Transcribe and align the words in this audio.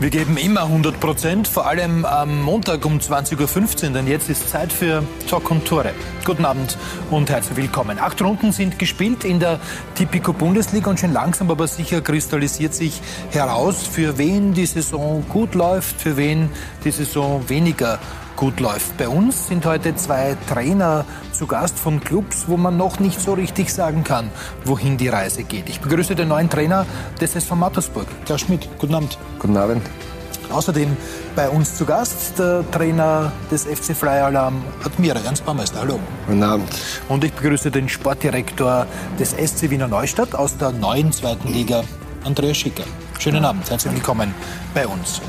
Wir 0.00 0.10
geben 0.10 0.36
immer 0.36 0.62
100 0.62 1.00
Prozent, 1.00 1.48
vor 1.48 1.66
allem 1.66 2.04
am 2.04 2.40
Montag 2.42 2.84
um 2.86 3.00
20.15 3.00 3.86
Uhr, 3.86 3.90
denn 3.94 4.06
jetzt 4.06 4.30
ist 4.30 4.48
Zeit 4.48 4.72
für 4.72 5.02
Talk 5.28 5.50
und 5.50 5.64
Tore. 5.64 5.92
Guten 6.24 6.44
Abend 6.44 6.78
und 7.10 7.28
herzlich 7.28 7.56
willkommen. 7.56 7.98
Acht 7.98 8.22
Runden 8.22 8.52
sind 8.52 8.78
gespielt 8.78 9.24
in 9.24 9.40
der 9.40 9.58
Tipico 9.96 10.32
Bundesliga 10.32 10.88
und 10.88 11.00
schon 11.00 11.12
langsam 11.12 11.50
aber 11.50 11.66
sicher 11.66 12.00
kristallisiert 12.00 12.74
sich 12.74 13.00
heraus, 13.32 13.88
für 13.88 14.18
wen 14.18 14.54
die 14.54 14.66
Saison 14.66 15.24
gut 15.28 15.56
läuft, 15.56 16.00
für 16.00 16.16
wen 16.16 16.48
die 16.84 16.92
Saison 16.92 17.48
weniger 17.48 17.98
gut 18.38 18.60
läuft. 18.60 18.96
Bei 18.96 19.08
uns 19.08 19.48
sind 19.48 19.66
heute 19.66 19.96
zwei 19.96 20.36
Trainer 20.48 21.04
zu 21.32 21.48
Gast 21.48 21.76
von 21.76 21.98
Clubs, 21.98 22.44
wo 22.46 22.56
man 22.56 22.76
noch 22.76 23.00
nicht 23.00 23.20
so 23.20 23.34
richtig 23.34 23.74
sagen 23.74 24.04
kann, 24.04 24.30
wohin 24.64 24.96
die 24.96 25.08
Reise 25.08 25.42
geht. 25.42 25.68
Ich 25.68 25.80
begrüße 25.80 26.14
den 26.14 26.28
neuen 26.28 26.48
Trainer 26.48 26.86
des 27.20 27.34
SV 27.34 27.56
Mattersburg, 27.56 28.06
Klaus 28.24 28.42
Schmidt. 28.42 28.68
Guten 28.78 28.94
Abend. 28.94 29.18
Guten 29.40 29.56
Abend. 29.56 29.82
Außerdem 30.50 30.96
bei 31.34 31.48
uns 31.48 31.76
zu 31.76 31.84
Gast 31.84 32.38
der 32.38 32.64
Trainer 32.70 33.32
des 33.50 33.64
FC 33.64 33.94
Flyer 33.94 34.26
Alarm, 34.26 34.62
Admira 34.84 35.18
Ernst 35.18 35.44
Baumeister. 35.44 35.80
Hallo. 35.80 35.98
Guten 36.28 36.42
Abend. 36.44 36.68
Und 37.08 37.24
ich 37.24 37.32
begrüße 37.32 37.72
den 37.72 37.88
Sportdirektor 37.88 38.86
des 39.18 39.30
SC 39.32 39.68
Wiener 39.68 39.88
Neustadt 39.88 40.36
aus 40.36 40.56
der 40.56 40.70
neuen 40.70 41.10
zweiten 41.10 41.52
Liga, 41.52 41.82
Andreas 42.24 42.56
Schicker. 42.56 42.84
Schönen 43.18 43.44
Abend, 43.44 43.68
herzlich 43.68 43.92
willkommen 43.92 44.32
bei 44.74 44.86
uns. 44.86 45.20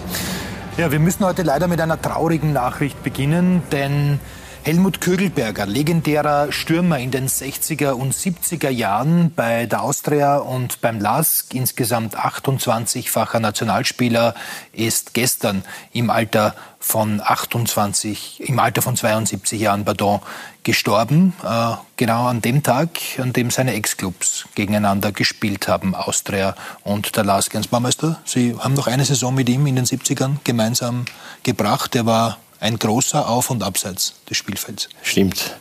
Ja, 0.79 0.93
wir 0.93 0.99
müssen 0.99 1.25
heute 1.25 1.43
leider 1.43 1.67
mit 1.67 1.81
einer 1.81 2.01
traurigen 2.01 2.53
Nachricht 2.53 3.03
beginnen, 3.03 3.63
denn 3.69 4.17
Helmut 4.63 4.99
Kögelberger, 4.99 5.65
legendärer 5.65 6.51
Stürmer 6.51 6.99
in 6.99 7.11
den 7.11 7.27
60er 7.27 7.91
und 7.91 8.13
70er 8.13 8.69
Jahren 8.69 9.31
bei 9.33 9.65
der 9.65 9.81
Austria 9.81 10.37
und 10.37 10.81
beim 10.81 10.99
LASK, 10.99 11.53
insgesamt 11.53 12.17
28-facher 12.17 13.39
Nationalspieler, 13.39 14.35
ist 14.73 15.13
gestern 15.13 15.63
im 15.93 16.09
Alter 16.09 16.55
von 16.77 17.21
28, 17.23 18.49
im 18.49 18.59
Alter 18.59 18.81
von 18.81 18.97
72 18.97 19.61
Jahren, 19.61 19.85
pardon, 19.85 20.19
gestorben. 20.63 21.33
Äh, 21.41 21.75
genau 21.95 22.27
an 22.27 22.41
dem 22.41 22.61
Tag, 22.61 22.89
an 23.17 23.31
dem 23.31 23.51
seine 23.51 23.73
Ex-Clubs 23.73 24.45
gegeneinander 24.55 25.13
gespielt 25.13 25.69
haben, 25.69 25.95
Austria 25.95 26.53
und 26.83 27.15
der 27.15 27.23
LASK. 27.23 27.53
Jens 27.53 27.67
Baumeister, 27.67 28.19
Sie 28.25 28.55
haben 28.59 28.73
noch 28.73 28.87
eine 28.87 29.05
Saison 29.05 29.33
mit 29.33 29.47
ihm 29.47 29.65
in 29.67 29.77
den 29.77 29.85
70ern 29.85 30.35
gemeinsam 30.43 31.05
gebracht. 31.43 31.95
Er 31.95 32.05
war 32.05 32.37
ein 32.59 32.77
großer 32.77 33.27
Auf- 33.27 33.49
und 33.49 33.63
Abseits 33.63 34.15
des 34.29 34.37
Spielfelds. 34.37 34.89
Stimmt. 35.01 35.57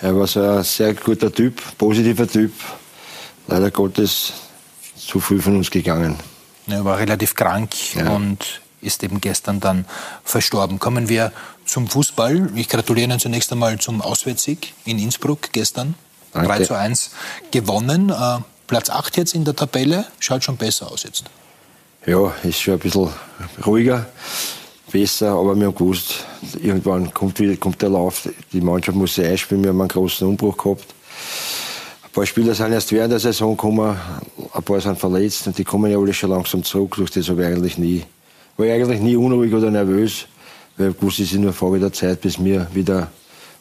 Er 0.00 0.16
war 0.16 0.26
so 0.26 0.40
ein 0.42 0.64
sehr 0.64 0.94
guter 0.94 1.32
Typ, 1.32 1.62
positiver 1.78 2.28
Typ. 2.28 2.52
Leider 3.46 3.70
Gottes 3.70 4.32
zu 4.96 5.20
früh 5.20 5.40
von 5.40 5.56
uns 5.56 5.70
gegangen. 5.70 6.16
Er 6.66 6.84
war 6.84 6.98
relativ 6.98 7.34
krank 7.34 7.74
ja. 7.94 8.10
und 8.10 8.60
ist 8.80 9.02
eben 9.02 9.20
gestern 9.20 9.60
dann 9.60 9.84
verstorben. 10.24 10.78
Kommen 10.78 11.08
wir 11.08 11.32
zum 11.64 11.88
Fußball. 11.88 12.50
Ich 12.54 12.68
gratuliere 12.68 13.04
Ihnen 13.04 13.20
zunächst 13.20 13.52
einmal 13.52 13.78
zum 13.78 14.00
Auswärtssieg 14.00 14.74
in 14.84 14.98
Innsbruck 14.98 15.52
gestern. 15.52 15.94
Danke. 16.32 16.48
3 16.48 16.64
zu 16.64 16.74
1 16.74 17.10
gewonnen. 17.50 18.10
Äh, 18.10 18.38
Platz 18.66 18.90
8 18.90 19.16
jetzt 19.16 19.34
in 19.34 19.44
der 19.44 19.54
Tabelle. 19.54 20.06
Schaut 20.18 20.44
schon 20.44 20.56
besser 20.56 20.90
aus 20.90 21.02
jetzt. 21.04 21.24
Ja, 22.06 22.32
ist 22.42 22.60
schon 22.60 22.74
ein 22.74 22.80
bisschen 22.80 23.10
ruhiger 23.64 24.06
besser, 24.92 25.32
aber 25.32 25.56
wir 25.56 25.66
haben 25.66 25.74
gewusst, 25.74 26.24
irgendwann 26.62 27.12
kommt, 27.12 27.40
wieder, 27.40 27.56
kommt 27.56 27.80
der 27.80 27.88
Lauf, 27.88 28.28
die 28.52 28.60
Mannschaft 28.60 28.96
muss 28.96 29.14
sich 29.14 29.26
einspielen, 29.26 29.64
wir 29.64 29.70
haben 29.70 29.80
einen 29.80 29.88
großen 29.88 30.28
Umbruch 30.28 30.56
gehabt. 30.56 30.86
Ein 32.04 32.10
paar 32.12 32.26
Spieler 32.26 32.54
sind 32.54 32.72
erst 32.72 32.92
während 32.92 33.12
der 33.12 33.18
Saison 33.18 33.56
gekommen, 33.56 33.96
ein 34.52 34.62
paar 34.62 34.80
sind 34.80 34.98
verletzt 34.98 35.46
und 35.46 35.56
die 35.56 35.64
kommen 35.64 35.90
ja 35.90 35.98
alle 35.98 36.12
schon 36.12 36.30
langsam 36.30 36.62
zurück, 36.62 36.94
durch 36.96 37.10
das 37.10 37.28
habe 37.28 37.42
ich 37.42 37.48
eigentlich 37.48 37.78
nie, 37.78 38.04
war 38.56 38.66
ich 38.66 38.72
eigentlich 38.72 39.00
nie 39.00 39.16
unruhig 39.16 39.52
oder 39.54 39.70
nervös, 39.70 40.26
weil 40.76 40.90
ich 40.90 41.02
wusste, 41.02 41.22
es 41.22 41.32
ist 41.32 41.38
nur 41.38 41.44
eine 41.44 41.52
Frage 41.52 41.80
der 41.80 41.92
Zeit, 41.92 42.20
bis 42.20 42.42
wir 42.42 42.68
wieder 42.74 43.10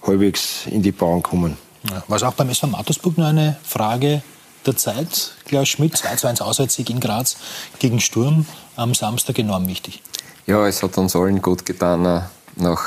halbwegs 0.06 0.68
in 0.68 0.82
die 0.82 0.92
Bahn 0.92 1.24
kommen. 1.24 1.58
Ja, 1.90 2.04
war 2.08 2.18
es 2.18 2.24
auch 2.24 2.34
beim 2.34 2.50
SV 2.50 2.68
Mattersburg 2.68 3.18
nur 3.18 3.28
eine 3.28 3.58
Frage 3.64 4.22
der 4.66 4.76
Zeit? 4.76 5.34
Klaus 5.46 5.70
Schmidt, 5.70 5.98
2 5.98 6.16
zu 6.16 6.28
1 6.28 6.42
Auswärtssieg 6.42 6.90
in 6.90 7.00
Graz 7.00 7.38
gegen 7.80 8.00
Sturm 8.00 8.46
am 8.76 8.94
Samstag 8.94 9.40
enorm 9.40 9.68
wichtig. 9.68 10.02
Ja, 10.48 10.68
es 10.68 10.82
hat 10.82 10.98
uns 10.98 11.16
allen 11.16 11.42
gut 11.42 11.66
getan 11.66 12.06
äh, 12.06 12.22
nach 12.56 12.82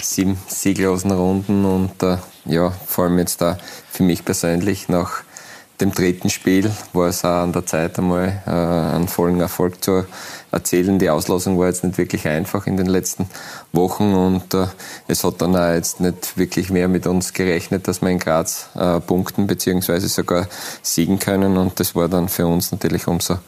sieben 0.00 0.38
sieglosen 0.48 1.12
Runden 1.12 1.64
und 1.64 2.02
äh, 2.02 2.18
ja, 2.44 2.70
vor 2.70 3.04
allem 3.04 3.18
jetzt 3.18 3.40
da 3.40 3.56
für 3.90 4.02
mich 4.02 4.24
persönlich 4.24 4.88
nach 4.88 5.22
dem 5.80 5.92
dritten 5.92 6.30
Spiel 6.30 6.70
war 6.92 7.08
es 7.08 7.24
auch 7.24 7.42
an 7.42 7.52
der 7.52 7.66
Zeit 7.66 7.98
einmal 7.98 8.42
äh, 8.46 8.50
einen 8.50 9.08
vollen 9.08 9.40
Erfolg 9.40 9.82
zu 9.82 10.04
erzählen. 10.52 10.98
Die 10.98 11.10
Auslosung 11.10 11.58
war 11.58 11.66
jetzt 11.66 11.82
nicht 11.82 11.98
wirklich 11.98 12.28
einfach 12.28 12.66
in 12.66 12.76
den 12.76 12.86
letzten 12.86 13.28
Wochen 13.72 14.14
und 14.14 14.54
äh, 14.54 14.66
es 15.08 15.24
hat 15.24 15.40
dann 15.40 15.56
auch 15.56 15.72
jetzt 15.72 16.00
nicht 16.00 16.36
wirklich 16.36 16.70
mehr 16.70 16.88
mit 16.88 17.06
uns 17.06 17.32
gerechnet, 17.32 17.88
dass 17.88 18.02
wir 18.02 18.10
in 18.10 18.18
Graz 18.18 18.68
äh, 18.74 19.00
punkten 19.00 19.46
bzw. 19.46 19.98
sogar 20.00 20.46
siegen 20.82 21.18
können 21.18 21.56
und 21.56 21.80
das 21.80 21.94
war 21.96 22.08
dann 22.08 22.28
für 22.28 22.46
uns 22.46 22.70
natürlich 22.70 23.08
umso 23.08 23.38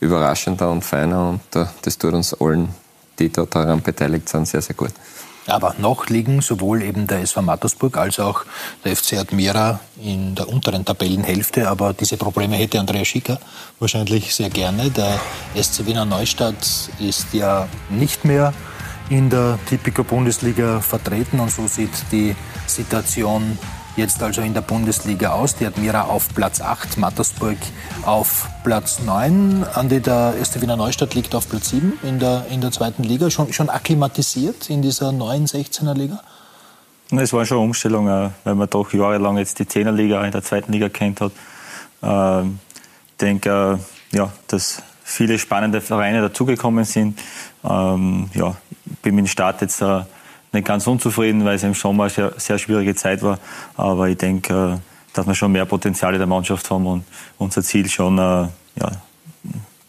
überraschender 0.00 0.70
und 0.70 0.82
feiner 0.82 1.28
und 1.28 1.56
äh, 1.56 1.66
das 1.82 1.98
tut 1.98 2.14
uns 2.14 2.34
allen 2.34 2.74
die 3.18 3.30
dort 3.30 3.54
daran 3.54 3.82
beteiligt 3.82 4.28
sind, 4.28 4.46
sehr, 4.46 4.62
sehr 4.62 4.74
gut. 4.74 4.92
Aber 5.48 5.76
noch 5.78 6.08
liegen 6.08 6.40
sowohl 6.40 6.82
eben 6.82 7.06
der 7.06 7.20
SV 7.20 7.42
Mattersburg 7.42 7.96
als 7.96 8.18
auch 8.18 8.44
der 8.84 8.96
FC 8.96 9.14
Admira 9.14 9.78
in 10.02 10.34
der 10.34 10.48
unteren 10.48 10.84
Tabellenhälfte. 10.84 11.68
Aber 11.68 11.92
diese 11.92 12.16
Probleme 12.16 12.56
hätte 12.56 12.80
Andreas 12.80 13.06
Schicker 13.06 13.38
wahrscheinlich 13.78 14.34
sehr 14.34 14.50
gerne. 14.50 14.90
Der 14.90 15.20
SC 15.54 15.86
Wiener 15.86 16.04
Neustadt 16.04 16.90
ist 16.98 17.32
ja 17.32 17.68
nicht 17.90 18.24
mehr 18.24 18.52
in 19.08 19.30
der 19.30 19.58
Tipico 19.68 20.02
Bundesliga 20.02 20.80
vertreten 20.80 21.38
und 21.38 21.52
so 21.52 21.68
sieht 21.68 21.92
die 22.10 22.34
Situation 22.66 23.56
jetzt 23.96 24.22
also 24.22 24.42
in 24.42 24.54
der 24.54 24.60
Bundesliga 24.60 25.32
aus. 25.32 25.56
Die 25.56 25.66
Admira 25.66 26.02
auf 26.02 26.28
Platz 26.34 26.60
8, 26.60 26.98
Mattersburg 26.98 27.56
auf 28.04 28.48
Platz 28.62 29.00
9. 29.00 29.64
Andi, 29.74 30.00
der 30.00 30.34
erste 30.38 30.60
Wiener 30.60 30.76
Neustadt 30.76 31.14
liegt 31.14 31.34
auf 31.34 31.48
Platz 31.48 31.70
7 31.70 31.98
in 32.02 32.18
der, 32.18 32.46
in 32.50 32.60
der 32.60 32.70
zweiten 32.72 33.02
Liga. 33.02 33.30
Schon, 33.30 33.52
schon 33.52 33.70
akklimatisiert 33.70 34.70
in 34.70 34.82
dieser 34.82 35.12
neuen 35.12 35.46
16er 35.46 35.94
Liga? 35.94 36.20
Es 37.10 37.32
war 37.32 37.44
schon 37.46 37.58
eine 37.58 37.66
Umstellung, 37.66 38.08
äh, 38.08 38.30
weil 38.44 38.54
man 38.54 38.68
doch 38.68 38.92
jahrelang 38.92 39.38
jetzt 39.38 39.58
die 39.58 39.64
10er 39.64 39.92
Liga 39.92 40.24
in 40.24 40.32
der 40.32 40.42
zweiten 40.42 40.72
Liga 40.72 40.88
kennt 40.88 41.20
hat. 41.20 41.32
Ähm, 42.02 42.58
ich 43.10 43.16
denke, 43.18 43.78
äh, 44.12 44.16
ja, 44.16 44.32
dass 44.48 44.82
viele 45.04 45.38
spannende 45.38 45.80
Vereine 45.80 46.20
dazugekommen 46.20 46.84
sind. 46.84 47.18
Ähm, 47.64 48.28
ja, 48.34 48.56
bin 49.02 49.14
mit 49.14 49.26
dem 49.26 49.28
Start 49.28 49.60
jetzt 49.60 49.80
äh, 49.80 50.02
nicht 50.56 50.66
ganz 50.66 50.86
unzufrieden, 50.86 51.44
weil 51.44 51.56
es 51.56 51.62
im 51.62 51.74
Sommer 51.74 52.08
sehr, 52.08 52.32
sehr 52.36 52.58
schwierige 52.58 52.94
Zeit 52.94 53.22
war. 53.22 53.38
Aber 53.76 54.08
ich 54.08 54.16
denke, 54.16 54.74
äh, 54.74 54.78
dass 55.12 55.26
wir 55.26 55.34
schon 55.34 55.52
mehr 55.52 55.64
Potenzial 55.64 56.12
in 56.12 56.18
der 56.18 56.26
Mannschaft 56.26 56.70
haben 56.70 56.86
und 56.86 57.04
unser 57.38 57.62
Ziel 57.62 57.88
schon, 57.88 58.18
äh, 58.18 58.20
ja, 58.20 58.92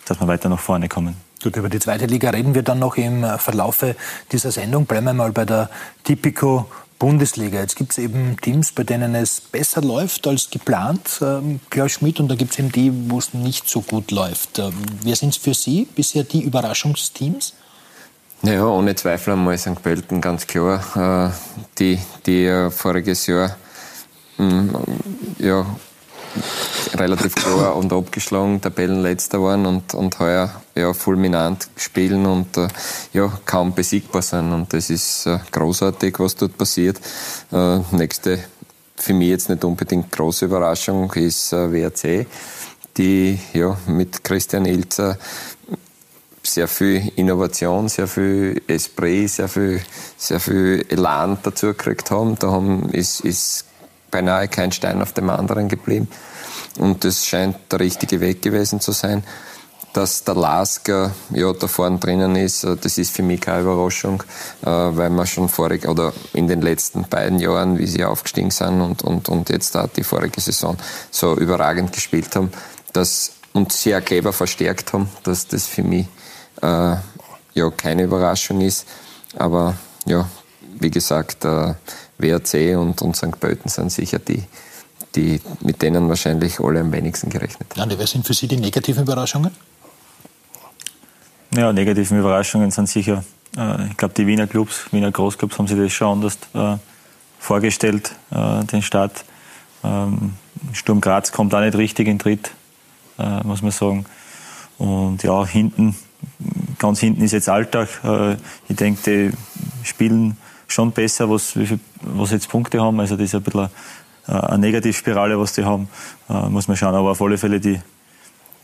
dass 0.05 0.19
wir 0.19 0.27
weiter 0.27 0.49
nach 0.49 0.59
vorne 0.59 0.87
kommen. 0.87 1.15
Gut, 1.43 1.55
über 1.55 1.69
die 1.69 1.79
zweite 1.79 2.05
Liga 2.05 2.29
reden 2.31 2.55
wir 2.55 2.63
dann 2.63 2.79
noch 2.79 2.97
im 2.97 3.23
äh, 3.23 3.37
Verlaufe 3.37 3.95
dieser 4.31 4.51
Sendung. 4.51 4.85
Bleiben 4.85 5.05
wir 5.05 5.13
mal 5.13 5.31
bei 5.31 5.45
der 5.45 5.69
Tipico 6.03 6.67
Bundesliga. 6.99 7.59
Jetzt 7.59 7.75
gibt 7.75 7.91
es 7.91 7.99
eben 7.99 8.37
Teams, 8.41 8.71
bei 8.71 8.83
denen 8.83 9.13
es 9.13 9.39
besser 9.39 9.81
läuft 9.81 10.25
als 10.25 10.49
geplant, 10.49 11.19
ähm, 11.21 11.59
Klaus 11.69 11.91
Schmidt, 11.91 12.19
und 12.19 12.27
da 12.27 12.35
gibt 12.35 12.53
es 12.53 12.59
eben 12.59 12.71
die, 12.71 12.91
wo 13.09 13.19
es 13.19 13.33
nicht 13.33 13.69
so 13.69 13.81
gut 13.81 14.09
läuft. 14.11 14.57
Ähm, 14.57 14.73
wer 15.03 15.15
sind 15.15 15.35
für 15.35 15.53
Sie 15.53 15.87
bisher 15.93 16.23
die 16.23 16.41
Überraschungsteams? 16.41 17.53
Naja, 18.43 18.67
ohne 18.67 18.93
Zweifel 18.93 19.33
einmal 19.33 19.57
St. 19.57 19.81
Pölten, 19.81 20.21
ganz 20.21 20.45
klar. 20.45 20.83
Äh, 20.95 21.31
die, 21.79 21.99
die 22.27 22.45
äh, 22.45 22.69
voriges 22.69 23.25
Jahr 23.25 23.57
mm, 24.37 24.69
ja, 25.39 25.65
relativ 26.93 27.33
klar 27.33 27.75
und 27.75 27.91
abgeschlagen 27.91 28.61
Tabellenletzter 28.61 29.41
waren 29.41 29.65
und, 29.65 29.95
und 29.95 30.19
heuer 30.19 30.51
ja, 30.75 30.93
fulminant 30.93 31.67
spielen 31.77 32.27
und 32.27 32.55
äh, 32.57 32.67
ja, 33.13 33.31
kaum 33.45 33.73
besiegbar 33.73 34.21
sind. 34.21 34.53
Und 34.53 34.71
das 34.71 34.91
ist 34.91 35.27
großartig, 35.51 36.19
was 36.19 36.35
dort 36.35 36.57
passiert. 36.57 37.01
Nächste, 37.91 38.39
für 38.95 39.13
mich 39.13 39.29
jetzt 39.29 39.49
nicht 39.49 39.63
unbedingt 39.63 40.11
große 40.11 40.45
Überraschung, 40.45 41.11
ist 41.13 41.51
WRC, 41.53 42.27
die 42.97 43.39
ja, 43.53 43.75
mit 43.87 44.23
Christian 44.23 44.65
Ilzer 44.65 45.17
sehr 46.57 46.67
viel 46.67 47.11
Innovation, 47.17 47.87
sehr 47.87 48.07
viel 48.07 48.63
Esprit, 48.65 49.29
sehr 49.29 49.47
viel, 49.47 49.79
sehr 50.17 50.39
viel 50.39 50.83
Elan 50.89 51.37
dazu 51.43 51.67
gekriegt 51.67 52.09
haben. 52.09 52.35
Da 52.39 52.49
haben, 52.49 52.89
ist, 52.89 53.19
ist 53.19 53.65
beinahe 54.09 54.47
kein 54.47 54.71
Stein 54.71 55.03
auf 55.03 55.13
dem 55.13 55.29
anderen 55.29 55.67
geblieben. 55.67 56.07
Und 56.79 57.03
das 57.03 57.27
scheint 57.27 57.57
der 57.71 57.79
richtige 57.79 58.21
Weg 58.21 58.41
gewesen 58.41 58.79
zu 58.81 58.91
sein. 58.91 59.23
Dass 59.93 60.23
der 60.23 60.33
Lasker 60.33 61.11
ja, 61.29 61.53
da 61.53 61.67
vorne 61.67 61.99
drinnen 61.99 62.35
ist, 62.35 62.63
äh, 62.63 62.75
das 62.75 62.97
ist 62.97 63.11
für 63.11 63.21
mich 63.21 63.39
keine 63.39 63.61
Überraschung, 63.61 64.23
äh, 64.63 64.65
weil 64.65 65.11
wir 65.11 65.27
schon 65.27 65.49
vorig 65.49 65.87
oder 65.87 66.11
in 66.33 66.47
den 66.47 66.63
letzten 66.63 67.03
beiden 67.03 67.37
Jahren, 67.37 67.77
wie 67.77 67.85
sie 67.85 68.03
aufgestiegen 68.03 68.49
sind 68.49 68.81
und, 68.81 69.03
und, 69.03 69.29
und 69.29 69.49
jetzt 69.49 69.75
da 69.75 69.85
die 69.85 70.03
vorige 70.03 70.41
Saison 70.41 70.75
so 71.11 71.35
überragend 71.37 71.93
gespielt 71.93 72.35
haben, 72.35 72.51
dass 72.93 73.33
und 73.53 73.71
sehr 73.71 74.01
clever 74.01 74.33
verstärkt 74.33 74.93
haben, 74.93 75.09
dass 75.23 75.47
das 75.47 75.67
für 75.67 75.83
mich 75.83 76.07
äh, 76.61 76.95
ja 77.53 77.69
keine 77.75 78.03
Überraschung 78.03 78.61
ist. 78.61 78.87
Aber 79.37 79.75
ja, 80.05 80.27
wie 80.79 80.91
gesagt, 80.91 81.45
äh, 81.45 81.73
WRC 82.17 82.77
und, 82.77 83.01
und 83.01 83.15
St. 83.15 83.39
Pölten 83.39 83.69
sind 83.69 83.91
sicher 83.91 84.19
die, 84.19 84.43
die, 85.15 85.41
mit 85.61 85.81
denen 85.81 86.07
wahrscheinlich 86.09 86.59
alle 86.59 86.81
am 86.81 86.91
wenigsten 86.91 87.29
gerechnet 87.29 87.75
haben. 87.77 87.89
Ja, 87.89 87.99
wer 87.99 88.07
sind 88.07 88.25
für 88.25 88.33
Sie 88.33 88.47
die 88.47 88.57
negativen 88.57 89.03
Überraschungen? 89.03 89.51
Ja, 91.55 91.71
negativen 91.73 92.19
Überraschungen 92.19 92.71
sind 92.71 92.89
sicher, 92.89 93.23
äh, 93.57 93.87
ich 93.87 93.97
glaube, 93.97 94.13
die 94.15 94.27
Wiener 94.27 94.47
Clubs, 94.47 94.85
Wiener 94.91 95.11
Großclubs 95.11 95.57
haben 95.57 95.67
sich 95.67 95.77
das 95.77 95.91
schon 95.91 96.23
anders 96.23 96.37
äh, 96.53 96.77
vorgestellt, 97.39 98.11
äh, 98.31 98.63
den 98.65 98.81
Start. 98.81 99.23
Ähm, 99.83 100.33
Sturm 100.73 101.01
Graz 101.01 101.31
kommt 101.31 101.53
auch 101.53 101.61
nicht 101.61 101.75
richtig 101.75 102.07
in 102.07 102.19
Tritt, 102.19 102.51
äh, 103.19 103.43
muss 103.43 103.61
man 103.61 103.71
sagen. 103.71 104.05
Und 104.77 105.23
ja, 105.23 105.45
hinten, 105.45 105.95
ganz 106.79 106.99
hinten 106.99 107.23
ist 107.23 107.31
jetzt 107.31 107.49
Alltag. 107.49 107.89
Äh, 108.03 108.33
ich 108.69 108.75
denke, 108.75 109.31
die 109.31 109.87
spielen 109.87 110.37
schon 110.67 110.91
besser, 110.91 111.29
was, 111.29 111.53
was 112.01 112.31
jetzt 112.31 112.49
Punkte 112.49 112.81
haben. 112.81 112.99
Also 112.99 113.15
das 113.15 113.25
ist 113.25 113.35
ein 113.35 113.43
bisschen 113.43 113.69
eine, 114.27 114.49
eine 114.49 114.59
Negativspirale, 114.59 115.39
was 115.39 115.53
die 115.53 115.63
haben. 115.63 115.89
Äh, 116.29 116.49
muss 116.49 116.67
man 116.67 116.77
schauen. 116.77 116.95
Aber 116.95 117.11
auf 117.11 117.21
alle 117.21 117.37
Fälle 117.37 117.59
die, 117.59 117.79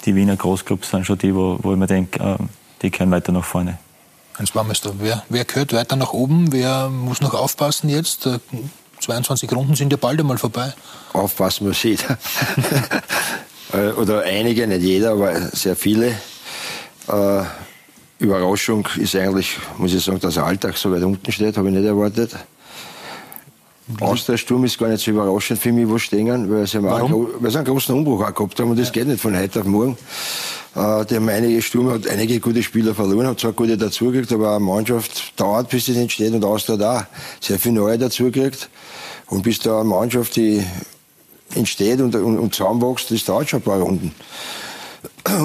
die 0.05 0.15
Wiener 0.15 0.35
Großclubs 0.35 0.89
sind 0.89 1.05
schon 1.05 1.17
die, 1.17 1.33
wo, 1.33 1.59
wo 1.61 1.73
ich 1.73 1.77
mir 1.77 1.87
denke, 1.87 2.19
äh, 2.19 2.37
die 2.81 2.91
können 2.91 3.11
weiter 3.11 3.31
nach 3.31 3.45
vorne. 3.45 3.77
Hans 4.37 4.51
Baumeister, 4.51 4.93
wer, 4.97 5.23
wer 5.29 5.45
gehört 5.45 5.73
weiter 5.73 5.95
nach 5.95 6.11
oben? 6.11 6.51
Wer 6.51 6.89
muss 6.89 7.21
noch 7.21 7.33
aufpassen 7.33 7.89
jetzt? 7.89 8.27
22 8.99 9.49
äh, 9.49 9.55
Runden 9.55 9.75
sind 9.75 9.91
ja 9.91 9.97
bald 9.97 10.19
einmal 10.19 10.37
vorbei. 10.37 10.73
Aufpassen 11.13 11.67
muss 11.67 11.81
jeder. 11.83 12.17
Äh, 13.71 13.91
oder 13.93 14.21
einige, 14.21 14.67
nicht 14.67 14.83
jeder, 14.83 15.13
aber 15.13 15.49
sehr 15.49 15.75
viele. 15.75 16.13
Äh, 17.07 17.43
Überraschung 18.19 18.87
ist 18.97 19.15
eigentlich, 19.15 19.57
muss 19.77 19.93
ich 19.93 20.03
sagen, 20.03 20.19
dass 20.19 20.35
der 20.35 20.45
Alltag 20.45 20.77
so 20.77 20.91
weit 20.91 21.03
unten 21.03 21.31
steht, 21.31 21.57
habe 21.57 21.67
ich 21.69 21.75
nicht 21.75 21.85
erwartet. 21.85 22.35
Austria-Sturm 23.99 24.63
ist 24.63 24.77
gar 24.77 24.87
nicht 24.87 25.03
so 25.03 25.11
überraschend 25.11 25.59
für 25.59 25.73
mich, 25.73 25.87
wo 25.89 25.97
stehen, 25.97 26.49
weil 26.49 26.65
sie, 26.65 26.77
einen, 26.77 27.27
weil 27.39 27.51
sie 27.51 27.57
einen 27.57 27.67
großen 27.67 27.93
Umbruch 27.93 28.23
auch 28.23 28.33
gehabt 28.33 28.59
haben 28.59 28.71
und 28.71 28.79
das 28.79 28.91
geht 28.93 29.07
nicht 29.07 29.19
von 29.19 29.37
heute 29.37 29.59
auf 29.59 29.65
morgen. 29.65 29.97
Äh, 30.75 31.05
die 31.05 31.15
haben 31.15 31.27
einige 31.27 31.61
Stürme 31.61 31.93
und 31.93 32.07
einige 32.07 32.39
gute 32.39 32.63
Spieler 32.63 32.95
verloren, 32.95 33.27
haben 33.27 33.37
zwar 33.37 33.51
gute 33.51 33.77
dazugekriegt, 33.77 34.31
aber 34.31 34.55
eine 34.55 34.59
Mannschaft 34.63 35.37
dauert, 35.39 35.69
bis 35.69 35.87
das 35.87 35.97
entsteht 35.97 36.33
und 36.33 36.45
Austria 36.45 36.77
da 36.77 37.07
sehr 37.41 37.59
viele 37.59 37.75
neue 37.75 37.97
dazugekriegt. 37.97 38.69
Und 39.27 39.43
bis 39.43 39.59
da 39.59 39.81
eine 39.81 39.89
Mannschaft, 39.89 40.35
die 40.37 40.63
entsteht 41.55 41.99
und, 41.99 42.15
und, 42.15 42.39
und 42.39 42.55
zusammenwächst, 42.55 43.11
das 43.11 43.25
dauert 43.25 43.49
schon 43.49 43.59
ein 43.59 43.63
paar 43.63 43.79
Runden. 43.79 44.13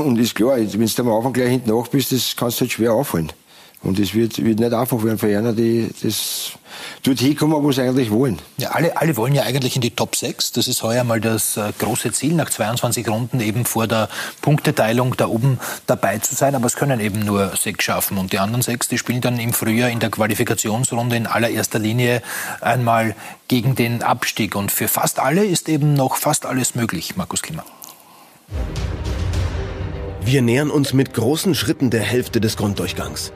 Und 0.05 0.19
ist 0.19 0.34
klar, 0.34 0.56
wenn 0.56 0.69
du 0.69 1.02
am 1.02 1.10
Anfang 1.10 1.32
gleich 1.32 1.50
hinten 1.50 1.70
nach 1.70 1.88
bist, 1.88 2.12
das 2.12 2.34
kannst 2.37 2.58
du 2.58 2.62
halt 2.62 2.72
schwer 2.72 2.93
aufholen. 2.93 3.32
Und 3.81 4.00
es 4.00 4.12
wird, 4.12 4.43
wird 4.44 4.58
nicht 4.58 4.72
einfach 4.72 5.05
werden 5.05 5.19
für 5.19 5.38
einer, 5.38 5.52
die 5.52 5.88
das 6.02 6.52
dort 7.05 7.20
hinkommen, 7.20 7.62
wo 7.62 7.70
sie 7.70 7.82
eigentlich 7.82 8.10
wollen. 8.10 8.40
Ja, 8.56 8.70
alle, 8.70 8.96
alle 8.96 9.16
wollen 9.16 9.34
ja 9.34 9.44
eigentlich 9.44 9.76
in 9.76 9.82
die 9.82 9.93
Top 9.93 10.16
6. 10.16 10.50
Das 10.52 10.66
ist 10.66 10.82
heuer 10.82 11.05
mal 11.05 11.20
das 11.20 11.56
äh, 11.56 11.72
große 11.78 12.10
Ziel, 12.10 12.34
nach 12.34 12.50
22 12.50 13.08
Runden 13.08 13.40
eben 13.40 13.64
vor 13.64 13.87
der 13.87 14.08
Punkteteilung 14.43 15.16
da 15.16 15.28
oben 15.28 15.60
dabei 15.87 16.19
zu 16.19 16.34
sein. 16.34 16.56
Aber 16.56 16.66
es 16.66 16.75
können 16.75 16.99
eben 16.99 17.20
nur 17.20 17.56
sechs 17.56 17.84
schaffen. 17.84 18.19
Und 18.19 18.32
die 18.32 18.40
anderen 18.40 18.62
sechs, 18.62 18.88
die 18.88 18.99
spielen 18.99 19.20
dann 19.20 19.38
im 19.38 19.52
Frühjahr 19.52 19.90
in 19.90 20.00
der 20.00 20.10
Qualifikationsrunde 20.10 21.14
in 21.14 21.28
allererster 21.28 21.78
Linie 21.78 22.22
einmal 22.60 23.14
gegen 23.46 23.76
den 23.76 24.02
Abstieg. 24.02 24.56
Und 24.56 24.72
für 24.72 24.88
fast 24.88 25.20
alle 25.20 25.44
ist 25.44 25.69
eben 25.69 25.94
noch 25.94 26.16
fast 26.16 26.46
alles 26.46 26.75
möglich, 26.75 27.14
Markus 27.16 27.43
Klimmer. 27.43 27.64
Wir 30.31 30.43
nähern 30.43 30.69
uns 30.69 30.93
mit 30.93 31.15
großen 31.15 31.55
Schritten 31.55 31.89
der 31.89 32.03
Hälfte 32.03 32.39
des 32.39 32.59
Grunddurchgangs. 32.59 33.33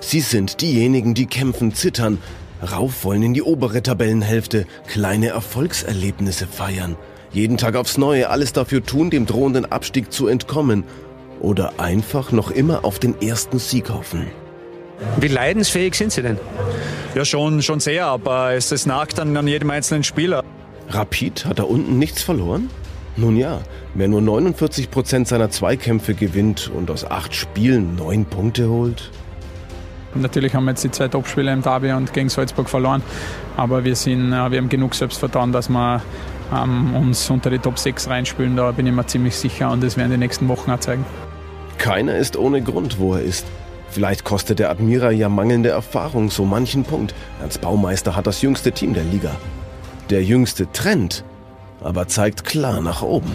Sie 0.00 0.20
sind 0.20 0.60
diejenigen, 0.60 1.14
die 1.14 1.24
kämpfen, 1.24 1.72
zittern, 1.72 2.18
rauf 2.60 3.04
wollen 3.04 3.22
in 3.22 3.32
die 3.32 3.40
obere 3.40 3.82
Tabellenhälfte, 3.82 4.66
kleine 4.86 5.28
Erfolgserlebnisse 5.28 6.46
feiern, 6.46 6.96
jeden 7.32 7.56
Tag 7.56 7.74
aufs 7.74 7.96
Neue 7.96 8.28
alles 8.28 8.52
dafür 8.52 8.84
tun, 8.84 9.08
dem 9.08 9.24
drohenden 9.24 9.64
Abstieg 9.72 10.12
zu 10.12 10.28
entkommen 10.28 10.84
oder 11.40 11.80
einfach 11.80 12.32
noch 12.32 12.50
immer 12.50 12.84
auf 12.84 12.98
den 12.98 13.18
ersten 13.22 13.58
Sieg 13.58 13.88
hoffen. 13.88 14.26
Wie 15.18 15.28
leidensfähig 15.28 15.94
sind 15.94 16.12
Sie 16.12 16.20
denn? 16.20 16.38
Ja, 17.14 17.24
schon, 17.24 17.62
schon 17.62 17.80
sehr, 17.80 18.04
aber 18.04 18.52
es, 18.52 18.70
es 18.72 18.84
nagt 18.84 19.16
dann 19.16 19.34
an 19.38 19.48
jedem 19.48 19.70
einzelnen 19.70 20.04
Spieler. 20.04 20.44
Rapid 20.90 21.46
hat 21.46 21.60
da 21.60 21.62
unten 21.62 21.98
nichts 21.98 22.22
verloren? 22.22 22.68
Nun 23.16 23.36
ja, 23.36 23.60
wer 23.94 24.08
nur 24.08 24.20
49 24.20 24.90
Prozent 24.90 25.28
seiner 25.28 25.50
Zweikämpfe 25.50 26.14
gewinnt 26.14 26.70
und 26.74 26.90
aus 26.90 27.04
acht 27.04 27.34
Spielen 27.34 27.96
neun 27.96 28.26
Punkte 28.26 28.68
holt, 28.68 29.10
Natürlich 30.20 30.54
haben 30.54 30.64
wir 30.64 30.70
jetzt 30.70 30.84
die 30.84 30.90
zwei 30.90 31.08
Topspiele 31.08 31.52
im 31.52 31.62
Derby 31.62 31.92
und 31.92 32.12
gegen 32.12 32.28
Salzburg 32.28 32.68
verloren, 32.68 33.02
aber 33.56 33.84
wir, 33.84 33.94
sind, 33.96 34.32
äh, 34.32 34.50
wir 34.50 34.58
haben 34.58 34.68
genug 34.68 34.94
Selbstvertrauen, 34.94 35.52
dass 35.52 35.68
wir 35.68 36.02
ähm, 36.54 36.94
uns 36.94 37.28
unter 37.30 37.50
die 37.50 37.58
Top 37.58 37.78
6 37.78 38.08
reinspülen. 38.08 38.56
Da 38.56 38.70
bin 38.72 38.86
ich 38.86 38.92
mir 38.92 39.06
ziemlich 39.06 39.36
sicher 39.36 39.70
und 39.70 39.82
das 39.82 39.96
werden 39.96 40.10
die 40.10 40.16
nächsten 40.16 40.48
Wochen 40.48 40.70
auch 40.70 40.80
zeigen. 40.80 41.04
Keiner 41.78 42.16
ist 42.16 42.36
ohne 42.36 42.62
Grund, 42.62 42.98
wo 42.98 43.14
er 43.14 43.22
ist. 43.22 43.46
Vielleicht 43.90 44.24
kostet 44.24 44.58
der 44.58 44.70
Admira 44.70 45.10
ja 45.10 45.28
mangelnde 45.28 45.70
Erfahrung 45.70 46.30
so 46.30 46.44
manchen 46.44 46.84
Punkt. 46.84 47.14
Ernst 47.40 47.60
Baumeister 47.60 48.16
hat 48.16 48.26
das 48.26 48.42
jüngste 48.42 48.72
Team 48.72 48.94
der 48.94 49.04
Liga. 49.04 49.30
Der 50.10 50.22
jüngste 50.22 50.70
Trend 50.72 51.24
aber 51.82 52.08
zeigt 52.08 52.44
klar 52.44 52.80
nach 52.80 53.02
oben. 53.02 53.32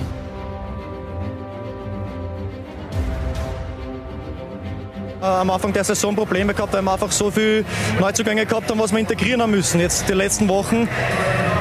Äh, 5.22 5.26
am 5.26 5.52
Anfang 5.52 5.72
der 5.72 5.84
Saison 5.84 6.16
Probleme 6.16 6.54
gehabt, 6.54 6.74
weil 6.74 6.82
wir 6.82 6.94
einfach 6.94 7.12
so 7.12 7.30
viele 7.30 7.64
Neuzugänge 8.00 8.46
gehabt 8.46 8.70
haben, 8.72 8.80
was 8.80 8.92
wir 8.92 9.00
integrieren 9.00 9.42
haben 9.42 9.52
müssen. 9.52 9.80
Jetzt 9.80 10.10
die 10.10 10.14
letzten 10.14 10.48
Wochen 10.48 10.90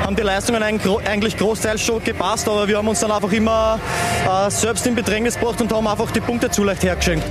haben 0.03 0.17
die 0.17 0.23
Leistungen 0.23 0.63
eigentlich 0.63 1.37
großteils 1.37 1.81
schon 1.81 2.03
gepasst, 2.03 2.49
aber 2.49 2.67
wir 2.67 2.79
haben 2.79 2.89
uns 2.89 3.01
dann 3.01 3.13
einfach 3.13 3.33
immer 3.33 3.79
äh, 4.27 4.51
selbst 4.51 4.87
in 4.87 4.95
Bedrängnis 4.95 5.39
gebracht 5.39 5.61
und 5.61 5.73
haben 5.73 5.87
einfach 5.87 6.11
die 6.11 6.21
Punkte 6.21 6.51
zu 6.51 6.65
leicht 6.65 6.83
hergeschenkt. 6.83 7.25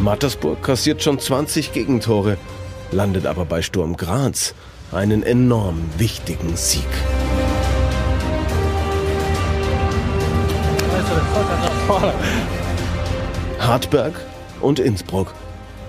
Mattersburg 0.00 0.62
kassiert 0.62 1.02
schon 1.02 1.18
20 1.18 1.72
Gegentore, 1.72 2.36
landet 2.90 3.26
aber 3.26 3.44
bei 3.44 3.62
Sturm 3.62 3.96
Graz 3.96 4.54
einen 4.92 5.22
enorm 5.22 5.82
wichtigen 5.98 6.56
Sieg. 6.56 6.84
Hartberg 13.58 14.14
und 14.60 14.78
Innsbruck. 14.78 15.34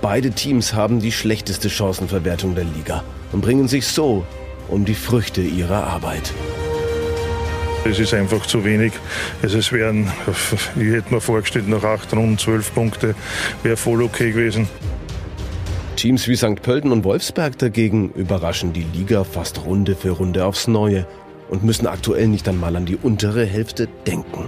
Beide 0.01 0.31
Teams 0.31 0.73
haben 0.73 0.99
die 0.99 1.11
schlechteste 1.11 1.69
Chancenverwertung 1.69 2.55
der 2.55 2.65
Liga 2.65 3.03
und 3.31 3.41
bringen 3.41 3.67
sich 3.67 3.87
so 3.87 4.25
um 4.67 4.85
die 4.85 4.95
Früchte 4.95 5.41
ihrer 5.41 5.85
Arbeit. 5.87 6.33
Es 7.85 7.99
ist 7.99 8.13
einfach 8.13 8.45
zu 8.45 8.65
wenig. 8.65 8.93
Also 9.41 9.57
es 9.57 9.71
wären, 9.71 10.11
ich 10.75 10.91
hätte 10.91 11.13
mir 11.13 11.21
vorgestellt, 11.21 11.67
nach 11.69 11.83
acht 11.83 12.13
Runden 12.13 12.37
zwölf 12.37 12.73
Punkte 12.73 13.15
wäre 13.63 13.77
voll 13.77 14.03
okay 14.03 14.31
gewesen. 14.31 14.67
Teams 15.95 16.27
wie 16.27 16.35
St. 16.35 16.61
Pölten 16.61 16.91
und 16.91 17.03
Wolfsberg 17.05 17.57
dagegen 17.57 18.11
überraschen 18.11 18.73
die 18.73 18.85
Liga 18.93 19.23
fast 19.23 19.65
Runde 19.65 19.95
für 19.95 20.11
Runde 20.11 20.45
aufs 20.45 20.67
Neue 20.67 21.07
und 21.49 21.63
müssen 21.63 21.87
aktuell 21.87 22.27
nicht 22.27 22.47
einmal 22.47 22.75
an 22.75 22.85
die 22.85 22.97
untere 22.97 23.45
Hälfte 23.45 23.87
denken. 24.05 24.45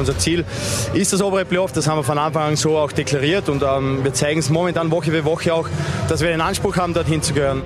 Unser 0.00 0.16
Ziel 0.16 0.46
ist 0.94 1.12
das 1.12 1.20
obere 1.20 1.44
Playoff, 1.44 1.72
das 1.72 1.86
haben 1.86 1.98
wir 1.98 2.04
von 2.04 2.16
Anfang 2.16 2.42
an 2.42 2.56
so 2.56 2.78
auch 2.78 2.90
deklariert 2.90 3.50
und 3.50 3.62
ähm, 3.62 4.02
wir 4.02 4.14
zeigen 4.14 4.40
es 4.40 4.48
momentan 4.48 4.90
Woche 4.90 5.10
für 5.10 5.26
Woche 5.26 5.52
auch, 5.52 5.68
dass 6.08 6.22
wir 6.22 6.30
den 6.30 6.40
Anspruch 6.40 6.76
haben, 6.76 6.94
dorthin 6.94 7.22
zu 7.22 7.34
gehören. 7.34 7.62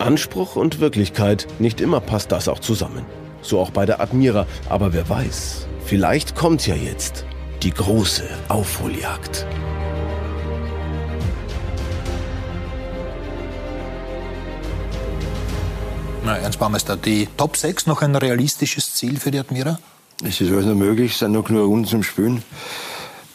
Anspruch 0.00 0.56
und 0.56 0.80
Wirklichkeit, 0.80 1.46
nicht 1.60 1.80
immer 1.80 2.00
passt 2.00 2.32
das 2.32 2.48
auch 2.48 2.58
zusammen. 2.58 3.06
So 3.40 3.60
auch 3.60 3.70
bei 3.70 3.86
der 3.86 4.00
Admira, 4.00 4.46
aber 4.68 4.92
wer 4.92 5.08
weiß, 5.08 5.68
vielleicht 5.84 6.34
kommt 6.34 6.66
ja 6.66 6.74
jetzt 6.74 7.24
die 7.62 7.70
große 7.70 8.24
Aufholjagd. 8.48 9.46
Na, 16.24 16.36
Ernst 16.36 16.58
Baumeister, 16.58 16.96
die 16.96 17.28
Top 17.36 17.56
6 17.56 17.86
noch 17.86 18.02
ein 18.02 18.16
realistisches 18.16 18.92
Ziel 18.94 19.20
für 19.20 19.30
die 19.30 19.38
Admira? 19.38 19.78
Es 20.24 20.40
ist 20.40 20.50
alles 20.50 20.66
noch 20.66 20.74
möglich, 20.74 21.12
es 21.12 21.20
sind 21.20 21.30
noch 21.30 21.48
nur 21.48 21.66
Runden 21.66 21.86
zum 21.86 22.02
Spielen. 22.02 22.42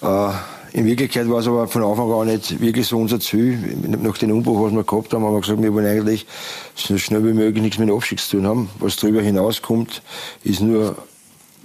Äh, 0.02 0.30
in 0.74 0.86
Wirklichkeit 0.86 1.30
war 1.30 1.40
es 1.40 1.48
aber 1.48 1.66
von 1.68 1.82
Anfang 1.82 2.12
an 2.12 2.28
nicht 2.28 2.60
wirklich 2.60 2.88
so 2.88 2.98
unser 2.98 3.22
Ziel. 3.22 3.58
Nach 3.88 4.18
dem 4.18 4.32
Umbruch, 4.32 4.66
was 4.66 4.74
wir 4.74 4.84
gehabt 4.84 5.14
haben, 5.14 5.24
haben 5.24 5.34
wir 5.34 5.40
gesagt, 5.40 5.62
wir 5.62 5.74
wollen 5.74 5.86
eigentlich 5.86 6.26
so 6.76 6.98
schnell 6.98 7.24
wie 7.24 7.32
möglich 7.32 7.64
nichts 7.64 7.78
mit 7.78 7.88
dem 7.88 7.96
Abstieg 7.96 8.20
zu 8.20 8.38
tun 8.38 8.48
haben. 8.48 8.70
Was 8.80 8.98
darüber 8.98 9.22
hinauskommt, 9.22 10.02
ist 10.44 10.60
nur 10.60 10.98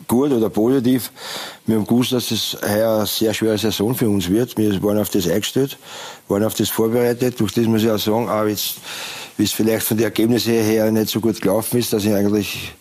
gut 0.07 0.31
oder 0.31 0.51
positiv. 0.51 1.11
Wir 1.67 1.77
haben 1.77 1.87
gewusst, 1.87 2.13
dass 2.13 2.31
es 2.31 2.57
heuer 2.63 2.99
eine 2.99 3.07
sehr 3.07 3.35
schwere 3.35 3.59
Saison 3.59 3.97
für 3.97 4.09
uns 4.09 4.29
wird. 4.29 4.57
Wir 4.57 4.81
waren 4.85 4.99
auf 4.99 5.11
das 5.11 5.27
eingestellt, 5.29 5.79
waren 6.29 6.45
auf 6.45 6.55
das 6.55 6.69
vorbereitet. 6.69 7.41
Durch 7.41 7.53
das 7.53 7.67
muss 7.67 7.83
ich 7.83 7.91
auch 7.91 7.99
sagen, 7.99 8.29
auch 8.29 8.45
jetzt, 8.45 8.77
wie 9.37 9.43
es 9.43 9.53
vielleicht 9.53 9.85
von 9.85 9.97
den 9.97 10.05
Ergebnissen 10.05 10.53
her 10.53 10.93
nicht 10.93 11.09
so 11.09 11.19
gut 11.19 11.41
gelaufen 11.41 11.79
ist, 11.79 11.93
dass 11.93 12.05
ich 12.05 12.15
eigentlich 12.15 12.73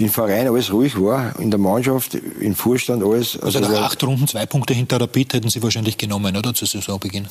im 0.00 0.08
Verein 0.08 0.48
alles 0.48 0.72
ruhig 0.72 0.98
war, 0.98 1.38
in 1.38 1.50
der 1.50 1.60
Mannschaft, 1.60 2.14
im 2.14 2.54
Vorstand 2.54 3.04
alles. 3.04 3.38
Also, 3.38 3.58
also 3.58 3.70
nach 3.70 3.82
acht 3.82 4.02
Runden 4.02 4.26
zwei 4.26 4.46
Punkte 4.46 4.72
hinter 4.72 4.98
Rapid 4.98 5.34
hätten 5.34 5.50
Sie 5.50 5.62
wahrscheinlich 5.62 5.98
genommen, 5.98 6.34
oder, 6.34 6.54
zu 6.54 6.64
Saisonbeginn? 6.64 7.26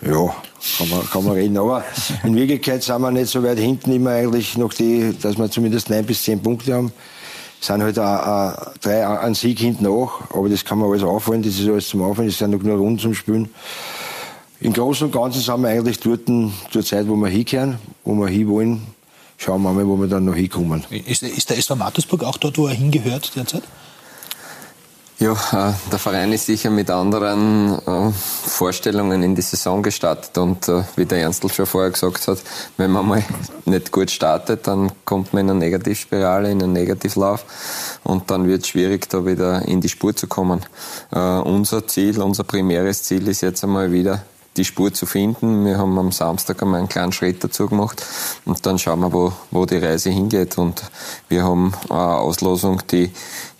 Ja, 0.00 0.34
kann 0.78 0.88
man, 0.88 1.10
kann 1.10 1.24
man 1.24 1.34
reden. 1.34 1.58
Aber 1.58 1.84
in 2.24 2.34
Wirklichkeit 2.34 2.82
sind 2.82 3.02
wir 3.02 3.10
nicht 3.10 3.28
so 3.28 3.42
weit 3.42 3.58
hinten 3.58 3.92
immer 3.92 4.10
eigentlich 4.10 4.56
noch 4.56 4.72
die, 4.72 5.14
dass 5.20 5.36
wir 5.36 5.50
zumindest 5.50 5.90
neun 5.90 6.06
bis 6.06 6.22
zehn 6.22 6.42
Punkte 6.42 6.74
haben. 6.74 6.92
Es 7.60 7.66
sind 7.66 7.82
halt 7.82 7.98
ein, 7.98 8.54
drei 8.80 9.06
ein 9.06 9.34
Sieg 9.34 9.58
hinten 9.58 9.84
nach, 9.84 10.30
aber 10.30 10.48
das 10.48 10.64
kann 10.64 10.78
man 10.78 10.90
alles 10.90 11.02
aufholen, 11.02 11.42
das 11.42 11.58
ist 11.58 11.68
alles 11.68 11.88
zum 11.88 12.02
Aufholen, 12.02 12.28
das 12.28 12.38
sind 12.38 12.52
noch 12.52 12.62
nur 12.62 12.78
Runden 12.78 12.98
zum 12.98 13.14
Spielen. 13.14 13.50
Im 14.60 14.72
Großen 14.72 15.06
und 15.06 15.12
Ganzen 15.12 15.42
sind 15.42 15.60
wir 15.60 15.68
eigentlich 15.68 16.00
dort 16.00 16.22
zur 16.70 16.84
Zeit, 16.84 17.06
wo 17.06 17.16
wir 17.16 17.28
hinkehren, 17.28 17.76
wo 18.04 18.14
wir 18.14 18.28
hinwollen. 18.28 18.80
Schauen 19.36 19.62
wir 19.62 19.72
mal, 19.72 19.86
wo 19.86 19.96
wir 19.96 20.08
dann 20.08 20.24
noch 20.24 20.34
hinkommen. 20.34 20.84
Ist, 20.90 21.22
ist 21.22 21.50
der 21.50 21.58
SV 21.58 21.76
Mattersburg 21.76 22.24
auch 22.24 22.36
dort, 22.38 22.56
wo 22.58 22.66
er 22.66 22.74
hingehört 22.74 23.34
derzeit? 23.36 23.64
Ja, 25.20 25.32
äh, 25.32 25.72
der 25.92 25.98
Verein 26.00 26.32
ist 26.32 26.46
sicher 26.46 26.70
mit 26.70 26.90
anderen 26.90 27.78
äh, 27.86 28.10
Vorstellungen 28.12 29.22
in 29.22 29.36
die 29.36 29.42
Saison 29.42 29.80
gestartet 29.80 30.36
und 30.38 30.68
äh, 30.68 30.82
wie 30.96 31.06
der 31.06 31.20
Ernstl 31.22 31.50
schon 31.50 31.66
vorher 31.66 31.92
gesagt 31.92 32.26
hat, 32.26 32.38
wenn 32.78 32.90
man 32.90 33.06
mal 33.06 33.24
nicht 33.64 33.92
gut 33.92 34.10
startet, 34.10 34.66
dann 34.66 34.90
kommt 35.04 35.32
man 35.32 35.44
in 35.44 35.50
eine 35.50 35.60
Negativspirale, 35.60 36.50
in 36.50 36.60
einen 36.60 36.72
Negativlauf 36.72 37.44
und 38.02 38.28
dann 38.30 38.48
wird 38.48 38.62
es 38.62 38.68
schwierig, 38.68 39.08
da 39.08 39.24
wieder 39.24 39.62
in 39.62 39.80
die 39.80 39.88
Spur 39.88 40.16
zu 40.16 40.26
kommen. 40.26 40.60
unser 41.10 41.86
Ziel, 41.86 42.20
unser 42.20 42.44
primäres 42.44 43.04
Ziel 43.04 43.28
ist 43.28 43.40
jetzt 43.40 43.62
einmal 43.62 43.92
wieder 43.92 44.24
die 44.56 44.64
Spur 44.64 44.92
zu 44.92 45.06
finden. 45.06 45.64
Wir 45.64 45.78
haben 45.78 45.98
am 45.98 46.12
Samstag 46.12 46.62
einmal 46.62 46.80
einen 46.80 46.88
kleinen 46.88 47.12
Schritt 47.12 47.42
dazu 47.42 47.68
gemacht 47.68 48.04
und 48.44 48.64
dann 48.66 48.78
schauen 48.78 49.00
wir, 49.00 49.12
wo, 49.12 49.32
wo 49.50 49.66
die 49.66 49.78
Reise 49.78 50.10
hingeht. 50.10 50.58
Und 50.58 50.82
wir 51.28 51.44
haben 51.44 51.74
eine 51.88 52.18
Auslosung, 52.18 52.82
die 52.90 53.10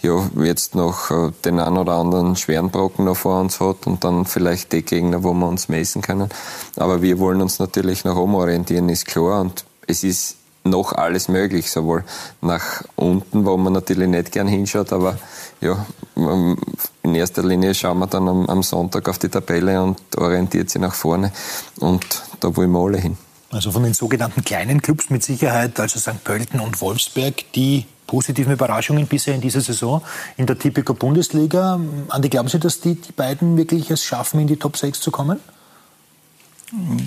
ja 0.03 0.29
jetzt 0.43 0.75
noch 0.75 1.11
äh, 1.11 1.33
den 1.45 1.59
einen 1.59 1.79
oder 1.79 1.95
anderen 1.95 2.37
schweren 2.37 2.71
Brocken 2.71 3.07
noch 3.07 3.17
vor 3.17 3.41
uns 3.41 3.61
hat 3.61 3.87
und 3.87 4.05
dann 4.05 4.27
vielleicht 4.27 4.73
die 4.73 4.83
Gegner, 4.83 5.25
wo 5.25 5.33
wir 5.33 5.49
uns 5.49 5.69
messen 5.69 6.03
können. 6.03 6.29
Aber 6.77 7.03
wir 7.03 7.19
wollen 7.19 7.43
uns 7.43 7.59
natürlich 7.59 8.05
nach 8.05 8.17
oben 8.17 8.35
orientieren, 8.35 8.89
ist 8.89 9.07
klar. 9.07 9.41
Und 9.41 9.65
es 9.87 10.05
ist 10.05 10.37
noch 10.65 10.93
alles 10.93 11.29
möglich, 11.29 11.71
sowohl 11.71 12.05
nach 12.41 12.83
unten, 12.97 13.45
wo 13.45 13.57
man 13.57 13.73
natürlich 13.73 14.09
nicht 14.09 14.33
gern 14.33 14.49
hinschaut, 14.49 14.93
aber 14.93 15.19
ja, 15.61 15.87
in 16.17 17.15
erster 17.15 17.43
Linie 17.43 17.75
schauen 17.75 17.99
wir 17.99 18.07
dann 18.07 18.29
am, 18.29 18.47
am 18.47 18.63
Sonntag 18.63 19.09
auf 19.09 19.19
die 19.19 19.29
Tabelle 19.29 19.83
und 19.83 19.99
orientiert 20.17 20.71
sie 20.71 20.79
nach 20.79 20.95
vorne 20.95 21.33
und 21.81 22.23
da 22.41 22.57
wollen 22.57 22.73
wir 22.73 22.81
alle 22.81 22.99
hin. 22.99 23.17
Also 23.51 23.71
von 23.71 23.85
den 23.85 23.95
sogenannten 23.95 24.43
kleinen 24.43 24.83
Clubs 24.83 25.11
mit 25.11 25.23
Sicherheit, 25.23 25.79
also 25.79 26.01
St. 26.01 26.25
Pölten 26.25 26.59
und 26.61 26.81
Wolfsberg, 26.81 27.53
die 27.53 27.87
positiven 28.07 28.53
Überraschungen 28.53 29.07
bisher 29.07 29.35
in 29.35 29.41
dieser 29.41 29.61
Saison 29.61 30.03
in 30.37 30.47
der 30.47 30.59
Tipico 30.59 30.95
Bundesliga. 30.95 31.79
Andi, 32.09 32.29
glauben 32.29 32.49
Sie, 32.49 32.59
dass 32.59 32.81
die, 32.81 32.97
die 32.97 33.13
beiden 33.13 33.57
wirklich 33.57 33.91
es 33.91 34.03
schaffen, 34.03 34.41
in 34.41 34.47
die 34.47 34.57
Top 34.57 34.77
6 34.77 35.01
zu 35.01 35.11
kommen? 35.11 35.41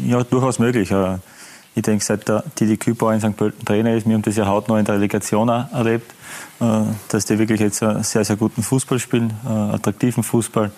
Ja, 0.06 0.24
durchaus 0.24 0.60
möglich. 0.60 0.92
Ich 1.78 1.84
denke, 1.84 2.04
seit 2.04 2.28
der 2.28 2.44
Didi 2.60 2.76
Kübauer 2.76 3.14
in 3.14 3.20
St. 3.20 3.38
Pölten 3.38 3.64
Trainer 3.64 3.94
ist, 3.94 4.08
wir 4.08 4.16
haben 4.16 4.24
das 4.24 4.36
ja 4.36 4.48
hautnah 4.48 4.80
in 4.80 4.86
der 4.86 4.96
Relegation 4.96 5.48
erlebt, 5.48 6.12
äh, 6.60 6.66
dass 7.10 7.26
die 7.26 7.38
wirklich 7.38 7.60
jetzt 7.60 7.78
sehr, 7.78 8.26
sehr 8.26 8.36
guten 8.36 8.64
Fußball 8.64 8.98
spielen, 8.98 9.32
äh, 9.46 9.76
attraktiven 9.76 10.24
Fußball. 10.24 10.72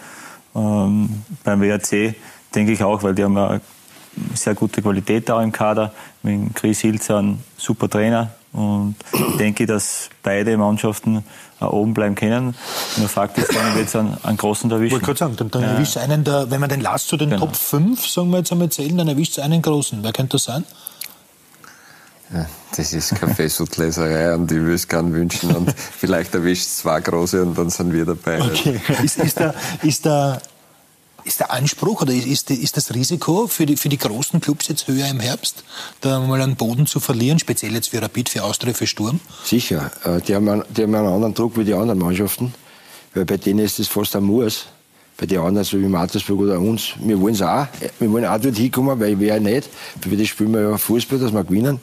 Ähm, 0.54 1.24
beim 1.46 1.62
WRC 1.62 2.16
denke 2.54 2.74
ich 2.74 2.84
auch, 2.84 3.02
weil 3.02 3.16
die 3.16 3.24
haben 3.24 3.38
eine 3.38 3.62
sehr 4.34 4.56
gute 4.56 4.82
Qualität 4.82 5.30
da 5.30 5.42
im 5.42 5.54
Kader. 5.54 5.94
Mit 6.22 6.54
Chris 6.54 6.82
Hilzer, 6.82 7.22
ein 7.22 7.42
super 7.56 7.90
Trainer. 7.90 8.32
Und 8.52 8.96
ich 9.14 9.38
denke, 9.38 9.66
dass 9.66 10.10
beide 10.22 10.58
Mannschaften 10.58 11.24
oben 11.62 11.94
bleiben 11.94 12.16
können. 12.16 12.56
Nur 12.98 13.08
Fakt 13.08 13.38
ist, 13.38 13.56
dann 13.56 13.74
wird 13.76 13.88
es 13.88 13.96
einen, 13.96 14.18
einen 14.24 14.38
großen 14.38 14.70
erwischen. 14.70 14.88
Ich 14.88 14.92
wollte 14.94 15.06
gerade 15.06 15.20
sagen, 15.20 15.36
dann, 15.38 15.52
dann 15.52 15.62
ja. 15.62 15.68
erwischt 15.70 15.96
einen, 15.96 16.26
der, 16.26 16.52
wenn 16.52 16.60
man 16.60 16.70
den 16.70 16.82
Last 16.82 17.08
zu 17.08 17.16
den 17.16 17.30
genau. 17.30 17.46
Top 17.46 17.56
5, 17.56 18.06
sagen 18.06 18.32
wir 18.32 18.40
jetzt 18.40 18.52
einmal 18.52 18.70
zählen, 18.70 18.98
dann 18.98 19.08
erwischt 19.08 19.38
es 19.38 19.40
einen 19.40 19.62
großen. 19.62 20.04
Wer 20.04 20.12
könnte 20.12 20.34
das 20.34 20.44
sein? 20.44 20.66
Ja, 22.34 22.46
das 22.76 22.94
ist 22.94 23.16
Kaffeesudleserei 23.16 24.36
und 24.36 24.52
ich 24.52 24.60
würde 24.60 24.76
es 24.76 24.88
gerne 24.88 25.12
wünschen. 25.14 25.56
Und 25.56 25.74
vielleicht 25.76 26.34
erwischt 26.36 26.64
es 26.64 26.78
zwei 26.78 27.00
große 27.00 27.42
und 27.42 27.58
dann 27.58 27.70
sind 27.70 27.92
wir 27.92 28.06
dabei. 28.06 28.42
Okay. 28.42 28.80
Ist, 29.04 29.18
ist, 29.18 29.40
der, 29.40 29.56
ist, 29.82 30.06
der, 30.06 30.42
ist 31.24 31.40
der 31.40 31.52
Anspruch 31.52 32.04
oder 32.04 32.14
ist, 32.14 32.52
ist 32.52 32.78
das 32.78 32.94
Risiko 32.94 33.48
für 33.48 33.66
die, 33.66 33.78
für 33.78 33.90
die 33.90 33.98
großen 33.98 34.42
Clubs 34.42 34.68
jetzt 34.68 34.88
höher 34.88 35.08
im 35.08 35.20
Herbst, 35.20 35.64
da 36.02 36.20
mal 36.20 36.40
einen 36.42 36.56
Boden 36.56 36.86
zu 36.86 37.00
verlieren, 37.00 37.40
speziell 37.40 37.74
jetzt 37.74 37.90
für 37.90 38.02
Rapid, 38.02 38.30
für 38.30 38.44
Austria, 38.44 38.74
für 38.74 38.86
Sturm? 38.86 39.20
Sicher. 39.44 39.92
Äh, 40.04 40.22
die 40.22 40.36
haben, 40.36 40.48
einen, 40.48 40.64
die 40.70 40.84
haben 40.84 40.94
einen 40.94 41.08
anderen 41.08 41.34
Druck 41.34 41.58
wie 41.58 41.64
die 41.64 41.74
anderen 41.74 42.00
Mannschaften, 42.00 42.54
weil 43.16 43.26
bei 43.26 43.38
denen 43.38 43.60
ist 43.60 43.80
das 43.80 43.88
fast 43.88 44.16
ein 44.16 44.24
Muss 44.24 44.68
bei 45.20 45.26
den 45.26 45.40
anderen, 45.40 45.66
so 45.66 45.80
wie 45.80 45.88
Mattersburg 45.88 46.40
oder 46.40 46.60
uns. 46.60 46.94
Wir 47.00 47.20
wollen 47.20 47.34
es 47.34 47.42
auch. 47.42 47.68
Wir 48.00 48.12
wollen 48.12 48.26
auch 48.26 48.40
dort 48.40 48.56
hinkommen, 48.56 49.00
weil 49.00 49.22
ja 49.22 49.40
nicht. 49.40 49.70
Für 50.02 50.16
das 50.16 50.28
spielen 50.28 50.54
wir 50.54 50.62
ja 50.62 50.78
Fußball, 50.78 51.20
dass 51.20 51.34
wir 51.34 51.44
gewinnen. 51.44 51.80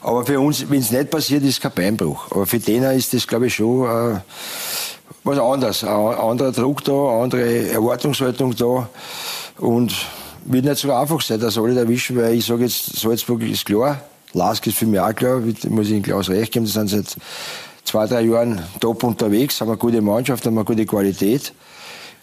Aber 0.00 0.24
für 0.24 0.40
uns, 0.40 0.68
wenn 0.70 0.80
es 0.80 0.90
nicht 0.90 1.10
passiert, 1.10 1.42
ist 1.44 1.60
kein 1.60 1.72
Beinbruch. 1.72 2.30
Aber 2.30 2.46
für 2.46 2.58
denen 2.58 2.96
ist 2.96 3.12
das, 3.12 3.26
glaube 3.26 3.48
ich, 3.48 3.54
schon 3.54 3.84
äh, 3.84 4.20
was 5.24 5.38
anderes. 5.38 5.84
Ein 5.84 5.90
anderer 5.90 6.52
Druck 6.52 6.82
da, 6.84 6.92
eine 6.92 7.22
andere 7.22 7.68
Erwartungshaltung 7.68 8.56
da. 8.56 8.88
Und 9.58 9.94
wird 10.44 10.64
nicht 10.64 10.78
so 10.78 10.92
einfach 10.92 11.20
sein, 11.20 11.40
dass 11.40 11.58
alle 11.58 11.78
erwischen, 11.78 12.16
weil 12.16 12.34
ich 12.34 12.46
sage 12.46 12.64
jetzt, 12.64 12.98
Salzburg 12.98 13.42
ist 13.42 13.66
klar. 13.66 14.00
Lask 14.32 14.66
ist 14.66 14.78
für 14.78 14.86
mich 14.86 14.98
auch 14.98 15.14
klar, 15.14 15.42
muss 15.68 15.88
ich 15.88 15.92
in 15.92 16.02
Klaus 16.02 16.30
recht 16.30 16.52
geben. 16.52 16.64
Die 16.64 16.72
sind 16.72 16.88
seit 16.88 17.16
zwei, 17.84 18.06
drei 18.06 18.22
Jahren 18.22 18.62
top 18.80 19.04
unterwegs, 19.04 19.60
haben 19.60 19.68
eine 19.68 19.76
gute 19.76 20.00
Mannschaft, 20.00 20.46
haben 20.46 20.56
eine 20.56 20.64
gute 20.64 20.86
Qualität. 20.86 21.52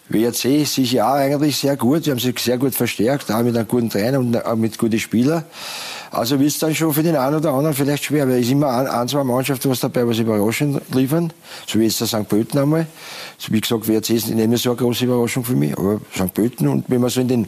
WRC 0.09 0.61
ist 0.63 0.73
sich 0.73 0.91
ja 0.93 1.13
eigentlich 1.13 1.57
sehr 1.57 1.77
gut. 1.77 2.03
Sie 2.03 2.11
haben 2.11 2.19
sich 2.19 2.39
sehr 2.39 2.57
gut 2.57 2.73
verstärkt, 2.73 3.31
auch 3.31 3.43
mit 3.43 3.55
einem 3.55 3.67
guten 3.67 3.89
Trainer 3.89 4.19
und 4.19 4.59
mit 4.59 4.77
guten 4.77 4.99
Spielern. 4.99 5.43
Also 6.11 6.39
wird 6.39 6.49
es 6.49 6.57
dann 6.57 6.73
schon 6.73 6.93
für 6.93 7.03
den 7.03 7.15
einen 7.15 7.35
oder 7.35 7.51
anderen 7.53 7.75
vielleicht 7.75 8.05
schwer, 8.05 8.27
weil 8.27 8.35
es 8.35 8.47
ist 8.47 8.51
immer 8.51 8.69
ein, 8.69 8.87
ein, 8.87 9.07
zwei 9.07 9.23
Mannschaften 9.23 9.69
was 9.69 9.79
dabei, 9.79 10.07
was 10.07 10.17
überraschend 10.17 10.81
liefern. 10.93 11.31
So 11.67 11.79
wie 11.79 11.83
jetzt 11.83 11.99
der 12.01 12.07
St. 12.07 12.27
Pölten 12.27 12.59
einmal. 12.59 12.87
So 13.37 13.53
wie 13.53 13.61
gesagt, 13.61 13.87
WRC 13.87 14.09
ist 14.09 14.29
nicht 14.29 14.47
mehr 14.47 14.57
so 14.57 14.71
eine 14.71 14.77
große 14.77 15.05
Überraschung 15.05 15.43
für 15.43 15.53
mich, 15.53 15.77
aber 15.77 16.01
St. 16.15 16.33
Pölten. 16.33 16.67
Und 16.67 16.85
wenn 16.87 16.99
man 17.01 17.09
so 17.09 17.21
in 17.21 17.27
den 17.27 17.47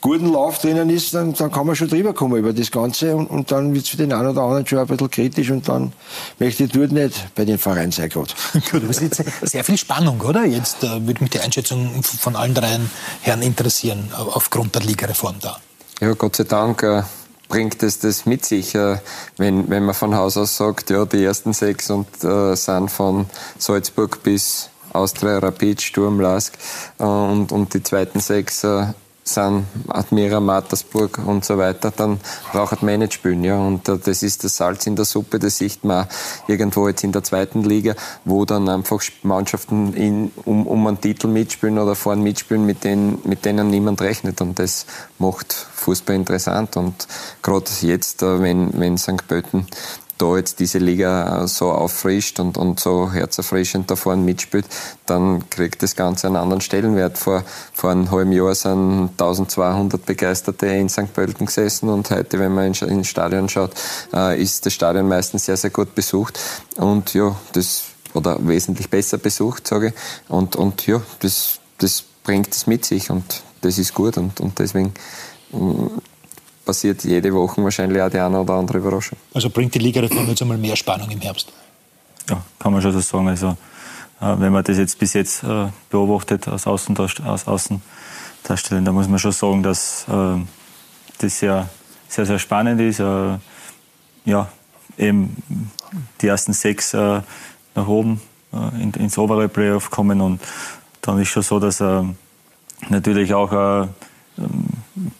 guten 0.00 0.32
Lauf 0.32 0.58
drinnen 0.58 0.90
ist, 0.90 1.14
dann, 1.14 1.34
dann 1.34 1.52
kann 1.52 1.66
man 1.66 1.76
schon 1.76 1.88
drüber 1.88 2.12
kommen 2.12 2.36
über 2.36 2.52
das 2.52 2.70
Ganze 2.70 3.14
und, 3.14 3.28
und 3.28 3.52
dann 3.52 3.72
wird 3.74 3.84
es 3.84 3.90
für 3.90 3.96
den 3.96 4.12
einen 4.12 4.28
oder 4.28 4.42
anderen 4.42 4.66
schon 4.66 4.78
ein 4.78 4.86
bisschen 4.86 5.10
kritisch 5.10 5.50
und 5.50 5.68
dann 5.68 5.92
möchte 6.38 6.64
ich 6.64 6.72
dort 6.72 6.90
nicht 6.90 7.34
bei 7.34 7.44
den 7.44 7.58
Vereinen 7.58 7.92
sein 7.92 8.08
gerade. 8.08 8.32
Gut, 8.70 8.82
aber 8.82 8.90
es 8.90 9.00
ist 9.00 9.22
sehr 9.42 9.62
viel 9.62 9.78
Spannung, 9.78 10.20
oder? 10.20 10.44
Jetzt 10.44 10.82
äh, 10.82 11.06
würde 11.06 11.22
mich 11.22 11.30
die 11.30 11.40
Einschätzung 11.40 12.02
von 12.02 12.34
allen 12.34 12.54
dreien 12.54 12.90
Herren 13.22 13.42
interessieren, 13.42 14.10
aufgrund 14.12 14.74
der 14.74 14.82
Ligareform 14.82 15.36
da. 15.40 15.58
Ja, 16.00 16.12
Gott 16.14 16.36
sei 16.36 16.44
Dank. 16.44 16.82
Äh 16.82 17.02
bringt 17.50 17.82
es 17.82 17.98
das 17.98 18.24
mit 18.24 18.46
sich, 18.46 18.74
äh, 18.74 18.96
wenn, 19.36 19.68
wenn 19.68 19.84
man 19.84 19.94
von 19.94 20.14
Haus 20.14 20.38
aus 20.38 20.56
sagt, 20.56 20.88
ja, 20.88 21.04
die 21.04 21.22
ersten 21.22 21.52
sechs 21.52 21.90
und, 21.90 22.06
äh, 22.24 22.54
sind 22.56 22.90
von 22.90 23.26
Salzburg 23.58 24.22
bis 24.22 24.70
Austria, 24.92 25.38
Rapid, 25.38 25.82
Sturm, 25.82 26.20
Lask 26.20 26.54
äh, 26.98 27.02
und, 27.02 27.52
und 27.52 27.74
die 27.74 27.82
zweiten 27.82 28.20
sechs 28.20 28.64
äh, 28.64 28.86
sind 29.22 29.66
Admira, 29.88 30.40
Mattersburg 30.40 31.18
und 31.24 31.44
so 31.44 31.58
weiter, 31.58 31.92
dann 31.94 32.20
braucht 32.52 32.82
man 32.82 32.98
nicht 33.00 33.14
spielen. 33.14 33.44
Ja. 33.44 33.58
Und 33.58 33.88
äh, 33.88 33.98
das 33.98 34.22
ist 34.22 34.44
das 34.44 34.56
Salz 34.56 34.86
in 34.86 34.96
der 34.96 35.04
Suppe, 35.04 35.38
das 35.38 35.58
sieht 35.58 35.84
man 35.84 36.06
irgendwo 36.46 36.88
jetzt 36.88 37.04
in 37.04 37.12
der 37.12 37.22
zweiten 37.22 37.62
Liga, 37.62 37.94
wo 38.24 38.44
dann 38.44 38.68
einfach 38.68 39.00
Mannschaften 39.22 39.94
in, 39.94 40.32
um, 40.44 40.66
um 40.66 40.86
einen 40.86 41.00
Titel 41.00 41.28
mitspielen 41.28 41.78
oder 41.78 41.94
vorne 41.94 42.22
mitspielen, 42.22 42.64
mit 42.64 42.84
denen, 42.84 43.20
mit 43.24 43.44
denen 43.44 43.70
niemand 43.70 44.00
rechnet. 44.00 44.40
Und 44.40 44.58
das 44.58 44.86
macht 45.18 45.52
Fußball 45.52 46.16
interessant. 46.16 46.76
Und 46.76 47.06
gerade 47.42 47.70
jetzt, 47.82 48.22
äh, 48.22 48.42
wenn, 48.42 48.78
wenn 48.78 48.98
St. 48.98 49.26
Pölten 49.28 49.66
da 50.20 50.36
jetzt 50.36 50.60
diese 50.60 50.78
Liga 50.78 51.46
so 51.46 51.70
auffrischt 51.72 52.40
und, 52.40 52.58
und 52.58 52.78
so 52.78 53.10
herzerfrischend 53.10 53.90
da 53.90 53.96
vorne 53.96 54.22
mitspielt, 54.22 54.66
dann 55.06 55.48
kriegt 55.50 55.82
das 55.82 55.96
Ganze 55.96 56.26
einen 56.26 56.36
anderen 56.36 56.60
Stellenwert. 56.60 57.16
Vor, 57.16 57.44
vor 57.72 57.90
einem 57.90 58.10
halben 58.10 58.32
Jahr 58.32 58.54
sind 58.54 59.10
1200 59.12 60.04
Begeisterte 60.04 60.66
in 60.66 60.88
St. 60.88 61.12
Pölten 61.12 61.46
gesessen 61.46 61.88
und 61.88 62.10
heute, 62.10 62.38
wenn 62.38 62.54
man 62.54 62.72
ins 62.72 63.08
Stadion 63.08 63.48
schaut, 63.48 63.72
äh, 64.12 64.40
ist 64.40 64.66
das 64.66 64.74
Stadion 64.74 65.08
meistens 65.08 65.46
sehr, 65.46 65.56
sehr 65.56 65.70
gut 65.70 65.94
besucht. 65.94 66.38
Und 66.76 67.14
ja, 67.14 67.34
das, 67.52 67.84
oder 68.12 68.36
wesentlich 68.46 68.90
besser 68.90 69.18
besucht, 69.18 69.66
sage 69.66 69.88
ich. 69.88 70.30
Und, 70.30 70.56
und 70.56 70.86
ja, 70.86 71.00
das, 71.20 71.60
das 71.78 72.04
bringt 72.24 72.54
es 72.54 72.66
mit 72.66 72.84
sich 72.84 73.10
und 73.10 73.42
das 73.62 73.78
ist 73.78 73.94
gut 73.94 74.16
und, 74.16 74.40
und 74.40 74.58
deswegen 74.58 74.92
passiert 76.70 77.02
jede 77.02 77.34
Woche 77.34 77.64
wahrscheinlich 77.64 78.00
auch 78.00 78.10
die 78.10 78.20
eine 78.20 78.40
oder 78.40 78.54
andere 78.54 78.78
Überraschung. 78.78 79.18
Also 79.34 79.50
bringt 79.50 79.74
die 79.74 79.80
Ligareform 79.80 80.28
jetzt 80.28 80.40
einmal 80.40 80.56
mehr 80.56 80.76
Spannung 80.76 81.10
im 81.10 81.20
Herbst? 81.20 81.52
Ja, 82.28 82.40
kann 82.60 82.72
man 82.72 82.80
schon 82.80 82.92
so 82.92 83.00
sagen. 83.00 83.26
Also, 83.26 83.48
äh, 84.20 84.36
wenn 84.38 84.52
man 84.52 84.62
das 84.62 84.78
jetzt 84.78 84.96
bis 84.96 85.14
jetzt 85.14 85.42
äh, 85.42 85.66
beobachtet 85.90 86.46
aus 86.46 86.68
Außendarstellung, 86.68 87.32
aus 87.32 87.48
Außendarstellung, 87.48 88.84
da 88.84 88.92
muss 88.92 89.08
man 89.08 89.18
schon 89.18 89.32
sagen, 89.32 89.64
dass 89.64 90.06
äh, 90.08 90.38
das 91.18 91.38
sehr, 91.40 91.68
sehr, 92.08 92.26
sehr 92.26 92.38
spannend 92.38 92.80
ist. 92.80 92.98
ja, 94.24 94.48
eben 94.96 95.36
die 96.20 96.28
ersten 96.28 96.52
sechs 96.52 96.94
äh, 96.94 97.20
nach 97.74 97.88
oben 97.88 98.20
äh, 98.52 98.80
in, 98.80 98.92
ins 98.92 99.18
obere 99.18 99.48
Playoff 99.48 99.90
kommen. 99.90 100.20
Und 100.20 100.40
dann 101.00 101.20
ist 101.20 101.30
schon 101.30 101.42
so, 101.42 101.58
dass 101.58 101.80
äh, 101.80 102.02
natürlich 102.90 103.34
auch 103.34 103.88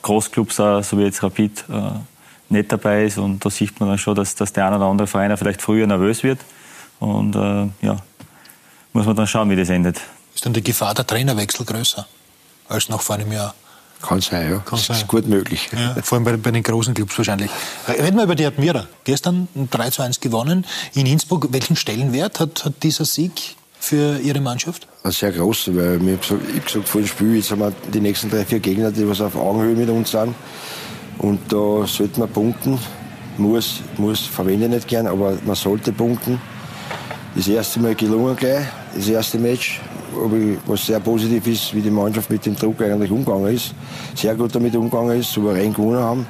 Großclubs, 0.03 0.59
äh, 0.59 0.83
so 0.83 0.99
wie 0.99 1.03
jetzt 1.03 1.23
Rapid, 1.23 1.65
äh, 1.69 1.91
nicht 2.49 2.73
dabei 2.73 3.05
ist. 3.05 3.19
Und 3.19 3.45
da 3.45 3.51
sieht 3.51 3.79
man 3.81 3.91
dann 3.91 3.99
schon, 3.99 4.15
dass, 4.15 4.35
dass 4.35 4.53
der 4.53 4.67
eine 4.67 4.77
oder 4.77 4.87
andere 4.87 5.07
Verein 5.07 5.37
vielleicht 5.37 5.63
früher 5.63 5.87
nervös 5.87 6.23
wird. 6.23 6.41
Und 6.99 7.35
äh, 7.37 7.69
ja, 7.87 7.97
muss 8.93 9.07
man 9.07 9.17
dann 9.17 9.27
schauen, 9.27 9.51
wie 9.51 9.57
das 9.57 9.69
endet. 9.69 10.01
Ist 10.35 10.45
dann 10.45 10.53
die 10.53 10.63
Gefahr 10.63 10.95
der 10.95 11.07
Trainerwechsel 11.07 11.65
größer 11.65 12.07
als 12.69 12.89
noch 12.89 13.03
vor 13.03 13.17
einem 13.17 13.33
Jahr? 13.33 13.55
Kann 14.03 14.21
sein, 14.21 14.51
ja. 14.51 14.59
Kann 14.59 14.79
das 14.79 14.87
sein. 14.87 14.97
ist 14.97 15.09
gut 15.09 15.27
möglich. 15.27 15.69
Ja, 15.73 15.95
vor 16.03 16.17
allem 16.17 16.25
bei, 16.25 16.37
bei, 16.37 16.51
den 16.51 16.63
großen 16.63 16.95
Clubs 16.95 17.17
wahrscheinlich. 17.19 17.51
Reden 17.87 18.17
wir 18.17 18.25
über 18.25 18.35
die 18.35 18.47
Admira. 18.47 18.87
Gestern 19.05 19.49
3 19.71 19.91
zu 19.91 20.03
1 20.03 20.21
gewonnen. 20.21 20.65
In 20.95 21.07
Innsbruck, 21.07 21.53
welchen 21.53 21.77
Stellenwert 21.77 22.41
hat, 22.41 22.65
hat 22.65 22.83
dieser 22.83 23.05
Sieg 23.05 23.57
für 23.81 24.19
Ihre 24.21 24.41
Mannschaft? 24.41 24.87
Ein 25.03 25.13
sehr 25.13 25.33
groß, 25.33 25.71
weil 25.75 26.01
ich 26.07 26.21
gesagt, 26.21 26.67
gesagt 26.67 26.89
vor 26.89 27.01
dem 27.01 27.07
Spiel, 27.07 27.37
jetzt 27.37 27.51
haben 27.51 27.61
wir 27.61 27.73
die 27.93 28.01
nächsten 28.01 28.31
drei, 28.31 28.45
vier 28.45 28.61
Gegner, 28.61 28.91
die 28.91 29.09
was 29.09 29.21
auf 29.21 29.37
Augenhöhe 29.37 29.75
mit 29.75 29.89
uns 29.89 30.11
sind. 30.11 30.35
Und 31.19 31.41
da 31.53 31.87
sollte 31.87 32.21
man 32.21 32.29
punkten. 32.29 32.79
Muss, 33.39 33.81
muss 33.97 34.21
verwende 34.21 34.67
ich 34.67 34.71
nicht 34.71 34.89
gern, 34.89 35.07
aber 35.07 35.39
man 35.45 35.57
sollte 35.57 35.93
punkten. 35.93 36.41
Das 37.35 37.49
erste 37.49 37.81
Mal 37.81 37.95
gelungen 37.95 38.37
gleich, 38.37 38.67
das 38.95 39.09
erste 39.09 39.39
Match 39.39 39.81
was 40.67 40.87
sehr 40.87 41.01
positiv 41.01 41.47
ist, 41.47 41.75
wie 41.75 41.81
die 41.81 41.91
Mannschaft 41.91 42.31
mit 42.31 42.45
dem 42.45 42.57
Druck 42.57 42.83
eigentlich 42.83 43.11
umgegangen 43.11 43.55
ist. 43.55 43.75
Sehr 44.15 44.35
gut 44.35 44.55
damit 44.55 44.75
umgegangen 44.75 45.21
ist, 45.21 45.33
souverän 45.33 45.73
gewonnen 45.73 46.01
haben. 46.01 46.27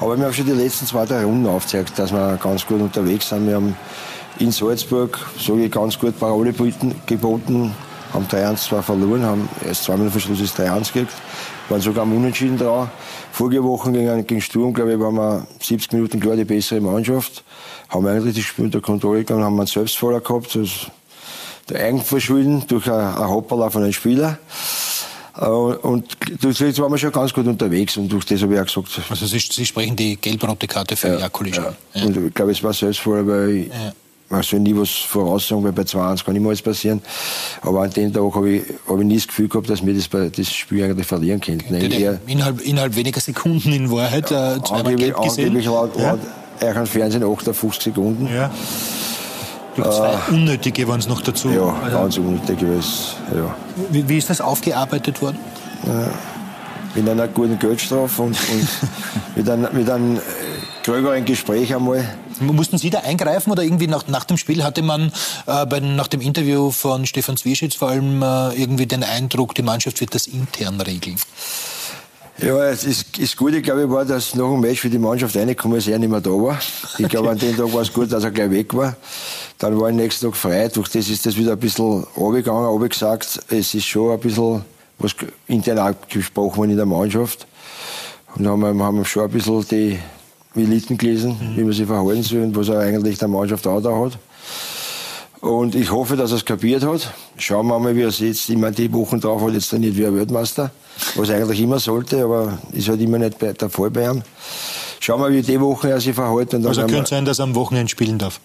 Aber 0.00 0.16
wir 0.18 0.24
haben 0.24 0.32
schon 0.32 0.46
die 0.46 0.52
letzten 0.52 0.86
zwei, 0.86 1.04
drei 1.06 1.24
Runden 1.24 1.46
aufgezeigt, 1.46 1.98
dass 1.98 2.12
wir 2.12 2.36
ganz 2.42 2.66
gut 2.66 2.80
unterwegs 2.80 3.28
sind. 3.28 3.46
Wir 3.46 3.54
haben 3.54 3.76
in 4.38 4.50
Salzburg, 4.52 5.18
sage 5.38 5.64
ich, 5.64 5.70
ganz 5.70 5.98
gut 5.98 6.18
Parole 6.18 6.52
geboten, 6.52 7.74
haben 8.12 8.26
3-1 8.26 8.68
zwar 8.68 8.82
verloren, 8.82 9.24
haben 9.24 9.48
erst 9.66 9.84
zwei 9.84 9.94
Minuten 9.94 10.12
vor 10.12 10.20
Schluss 10.20 10.40
das 10.40 10.56
3-1 10.56 10.92
gekriegt, 10.92 11.12
waren 11.68 11.80
sogar 11.80 12.02
am 12.02 12.16
Unentschieden 12.16 12.58
dran. 12.58 12.90
Vorige 13.32 13.64
Woche 13.64 13.90
gegen, 13.92 14.26
gegen 14.26 14.40
Sturm, 14.40 14.72
glaube 14.72 14.94
ich, 14.94 15.00
waren 15.00 15.14
wir 15.14 15.46
70 15.60 15.92
Minuten 15.92 16.20
klar 16.20 16.36
die 16.36 16.44
bessere 16.44 16.80
Mannschaft. 16.80 17.42
Haben 17.88 18.06
eigentlich 18.06 18.36
das 18.36 18.44
Spiel 18.44 18.66
unter 18.66 18.80
Kontrolle 18.80 19.20
gegangen, 19.20 19.42
haben 19.42 19.58
einen 19.58 19.66
Selbstfahrer 19.66 20.20
gehabt. 20.20 20.54
Das 20.54 20.90
der 21.68 21.80
Eigenverschulden 21.80 22.66
durch 22.66 22.90
ein 22.90 23.28
Hopperler 23.28 23.70
von 23.70 23.82
einem 23.82 23.92
Spieler. 23.92 24.38
Äh, 25.36 25.46
und 25.46 26.16
durch 26.40 26.58
das 26.58 26.78
waren 26.78 26.92
wir 26.92 26.98
schon 26.98 27.12
ganz 27.12 27.32
gut 27.32 27.46
unterwegs 27.46 27.96
und 27.96 28.08
durch 28.08 28.24
das 28.24 28.42
habe 28.42 28.54
ich 28.54 28.60
auch 28.60 28.66
gesagt. 28.66 29.10
Also 29.10 29.26
Sie, 29.26 29.38
Sie 29.38 29.66
sprechen 29.66 29.96
die 29.96 30.16
gelb-rote 30.16 30.66
Karte 30.66 30.96
für 30.96 31.08
ja, 31.08 31.18
Jakolic 31.20 31.56
ja. 31.56 31.74
ja. 31.94 32.04
Und 32.04 32.16
ich 32.16 32.34
glaube, 32.34 32.52
es 32.52 32.62
war 32.62 32.72
selbst 32.72 33.00
vorher, 33.00 33.26
weil 33.26 33.50
ich, 33.50 33.68
ja. 33.68 33.92
Man 34.34 34.42
soll 34.42 34.60
nie 34.60 34.76
was 34.76 34.90
voraussagen, 34.90 35.64
weil 35.64 35.72
bei 35.72 35.82
2-1 35.82 36.24
kann 36.24 36.36
immer 36.36 36.48
alles 36.48 36.62
passieren. 36.62 37.02
Aber 37.62 37.82
an 37.82 37.90
dem 37.90 38.12
Tag 38.12 38.34
habe 38.34 38.50
ich, 38.50 38.62
hab 38.88 38.98
ich 38.98 39.06
nie 39.06 39.16
das 39.16 39.26
Gefühl 39.26 39.48
gehabt, 39.48 39.70
dass 39.70 39.84
wir 39.84 39.94
das, 39.94 40.08
das 40.10 40.52
Spiel 40.52 40.84
eigentlich 40.84 41.06
verlieren 41.06 41.40
könnten. 41.40 41.74
Innerhalb, 41.74 42.60
innerhalb 42.60 42.96
weniger 42.96 43.20
Sekunden 43.20 43.72
in 43.72 43.90
Wahrheit 43.90 44.26
äh, 44.26 44.60
zweimal 44.62 44.80
angeblich, 44.80 44.98
gelb 45.06 45.22
gesehen. 45.22 45.46
Angeblich 45.46 45.66
laut, 45.66 45.96
ja. 45.98 46.18
laut 46.60 46.88
Fernsehen 46.88 47.24
58 47.24 47.82
Sekunden. 47.82 48.28
Ja. 48.34 48.50
Ich 49.76 49.82
glaube, 49.82 49.96
zwei 49.96 50.12
äh, 50.12 50.34
unnötige 50.34 50.86
waren 50.86 51.00
es 51.00 51.08
noch 51.08 51.20
dazu. 51.20 51.50
Ja, 51.50 51.74
also, 51.82 51.98
ganz 51.98 52.18
unnötige. 52.18 52.66
Ja. 52.66 53.56
Wie, 53.90 54.08
wie, 54.08 54.18
ist 54.18 54.30
das 54.30 54.40
aufgearbeitet 54.40 55.20
worden? 55.20 55.38
Ja, 55.86 56.10
mit 56.94 57.08
einer 57.08 57.28
guten 57.28 57.58
Geldstrafe 57.58 58.22
und, 58.22 58.36
und 58.52 58.68
mit, 59.36 59.48
einem, 59.48 59.68
mit 59.76 59.90
einem 59.90 60.20
gröberen 60.84 61.24
Gespräch 61.24 61.74
einmal. 61.74 62.04
Mussten 62.40 62.78
Sie 62.78 62.90
da 62.90 63.00
eingreifen 63.00 63.50
oder 63.50 63.62
irgendwie 63.62 63.86
nach, 63.86 64.06
nach 64.08 64.24
dem 64.24 64.36
Spiel 64.36 64.64
hatte 64.64 64.82
man 64.82 65.12
äh, 65.46 65.66
bei, 65.66 65.80
nach 65.80 66.08
dem 66.08 66.20
Interview 66.20 66.70
von 66.70 67.06
Stefan 67.06 67.36
Zwieschitz 67.36 67.74
vor 67.74 67.88
allem 67.88 68.22
äh, 68.22 68.54
irgendwie 68.54 68.86
den 68.86 69.02
Eindruck, 69.02 69.54
die 69.54 69.62
Mannschaft 69.62 70.00
wird 70.00 70.14
das 70.14 70.26
intern 70.26 70.80
regeln? 70.80 71.16
Ja, 72.38 72.64
es 72.64 72.84
ist, 72.84 73.36
gut. 73.36 73.54
Ich 73.54 73.62
glaube, 73.62 73.88
war, 73.88 74.04
dass 74.04 74.34
nach 74.34 74.50
dem 74.50 74.60
Match 74.60 74.80
für 74.80 74.90
die 74.90 74.98
Mannschaft 74.98 75.36
reingekommen 75.36 75.78
ist, 75.78 75.86
er 75.86 76.00
nicht 76.00 76.10
mehr 76.10 76.20
da 76.20 76.30
war. 76.30 76.58
Ich 76.98 77.08
glaube, 77.08 77.30
an 77.30 77.38
dem 77.38 77.56
Tag 77.56 77.72
war 77.72 77.82
es 77.82 77.92
gut, 77.92 78.10
dass 78.10 78.24
er 78.24 78.32
gleich 78.32 78.50
weg 78.50 78.74
war. 78.74 78.96
Dann 79.58 79.80
war 79.80 79.90
ich 79.90 79.94
nächsten 79.94 80.26
Tag 80.26 80.36
frei. 80.36 80.68
Durch 80.68 80.88
das 80.88 81.08
ist 81.08 81.24
das 81.24 81.36
wieder 81.36 81.52
ein 81.52 81.60
bisschen 81.60 82.04
runtergegangen, 82.16 82.64
aber 82.64 82.88
gesagt, 82.88 83.40
es 83.50 83.72
ist 83.74 83.86
schon 83.86 84.12
ein 84.12 84.18
bisschen 84.18 84.64
was 84.98 85.14
intern 85.46 85.78
abgesprochen 85.78 86.56
worden 86.56 86.70
in 86.70 86.76
der 86.76 86.86
Mannschaft. 86.86 87.46
Und 88.36 88.46
haben 88.46 88.60
wir, 88.60 88.84
haben 88.84 89.04
schon 89.04 89.24
ein 89.24 89.30
bisschen 89.30 89.66
die 89.68 89.98
Militen 90.54 90.98
gelesen, 90.98 91.36
mhm. 91.40 91.56
wie 91.56 91.64
man 91.64 91.72
sich 91.72 91.86
verhalten 91.86 92.22
soll 92.22 92.42
und 92.42 92.56
was 92.56 92.68
er 92.68 92.80
eigentlich 92.80 93.18
der 93.18 93.28
Mannschaft 93.28 93.66
auch 93.66 93.80
da 93.80 93.96
hat. 93.96 94.18
Und 95.40 95.74
ich 95.74 95.90
hoffe, 95.90 96.16
dass 96.16 96.30
er 96.30 96.38
es 96.38 96.44
kapiert 96.44 96.84
hat. 96.84 97.12
Schauen 97.36 97.66
wir 97.66 97.78
mal, 97.78 97.94
wie 97.94 98.02
er 98.02 98.08
es 98.08 98.18
jetzt. 98.18 98.48
Ich 98.48 98.56
meine, 98.56 98.74
die 98.74 98.90
Wochen 98.92 99.20
drauf 99.20 99.42
hat 99.42 99.52
jetzt 99.52 99.68
trainiert 99.68 99.96
wie 99.96 100.06
ein 100.06 100.16
Weltmeister, 100.16 100.70
was 101.16 101.28
eigentlich 101.28 101.60
immer 101.60 101.78
sollte, 101.78 102.24
aber 102.24 102.58
ist 102.72 102.88
halt 102.88 103.00
immer 103.00 103.18
nicht 103.18 103.42
der 103.42 103.68
Fall 103.68 103.90
bei 103.90 104.06
ihm. 104.06 104.22
Schauen 105.00 105.20
wir, 105.20 105.30
wie 105.32 105.42
die 105.42 105.60
Woche 105.60 105.90
er 105.90 106.00
sich 106.00 106.14
verhält. 106.14 106.54
also 106.54 106.86
könnte 106.86 107.10
sein, 107.10 107.26
dass 107.26 107.40
er 107.40 107.44
am 107.44 107.54
Wochenende 107.54 107.90
spielen 107.90 108.18
darf. 108.18 108.40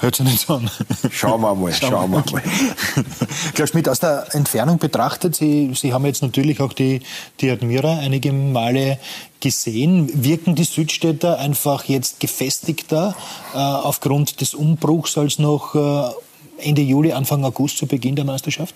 Hört 0.00 0.16
sich 0.16 0.26
nicht 0.26 0.46
so 0.46 0.54
an. 0.54 0.70
Schauen 1.10 1.40
wir 1.40 1.54
mal, 1.54 1.72
schauen, 1.72 1.90
schauen 1.90 2.10
wir 2.10 2.24
mal. 2.32 2.42
Klaus 3.54 3.70
Schmidt, 3.70 3.88
aus 3.88 4.00
der 4.00 4.26
Entfernung 4.34 4.78
betrachtet, 4.78 5.36
Sie, 5.36 5.72
Sie 5.74 5.92
haben 5.92 6.04
jetzt 6.06 6.22
natürlich 6.22 6.60
auch 6.60 6.72
die, 6.72 7.02
die 7.40 7.50
Admira 7.50 7.98
einige 7.98 8.32
Male 8.32 8.98
gesehen. 9.40 10.10
Wirken 10.24 10.54
die 10.54 10.64
Südstädter 10.64 11.38
einfach 11.38 11.84
jetzt 11.84 12.20
gefestigter 12.20 13.14
äh, 13.54 13.58
aufgrund 13.58 14.40
des 14.40 14.54
Umbruchs 14.54 15.16
als 15.16 15.38
noch 15.38 15.74
äh, 15.74 16.66
Ende 16.66 16.82
Juli, 16.82 17.12
Anfang 17.12 17.44
August 17.44 17.78
zu 17.78 17.86
Beginn 17.86 18.16
der 18.16 18.24
Meisterschaft? 18.24 18.74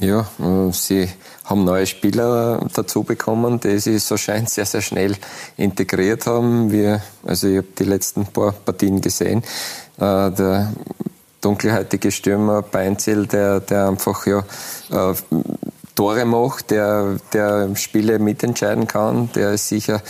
Ja, 0.00 0.26
äh, 0.40 0.72
sie 0.72 1.08
haben 1.44 1.64
neue 1.64 1.86
Spieler 1.86 2.66
dazu 2.74 3.04
bekommen, 3.04 3.60
die 3.60 3.78
sich 3.78 4.02
so 4.02 4.16
scheint 4.16 4.50
sehr, 4.50 4.66
sehr 4.66 4.82
schnell 4.82 5.14
integriert 5.56 6.26
haben. 6.26 6.72
Wir, 6.72 7.00
also 7.24 7.46
ich 7.46 7.58
habe 7.58 7.68
die 7.78 7.84
letzten 7.84 8.26
paar 8.26 8.52
Partien 8.52 9.00
gesehen. 9.00 9.44
Äh, 9.98 10.30
der 10.30 10.72
dunkelhäutige 11.40 12.10
Stürmer 12.10 12.62
Beinzel, 12.62 13.26
der, 13.26 13.60
der 13.60 13.88
einfach 13.88 14.26
ja, 14.26 14.38
äh, 14.90 15.14
Tore 15.94 16.24
macht, 16.24 16.70
der, 16.70 17.18
der 17.32 17.76
Spiele 17.76 18.18
mitentscheiden 18.18 18.86
kann, 18.86 19.30
der 19.34 19.52
ist 19.52 19.68
sicher 19.68 20.02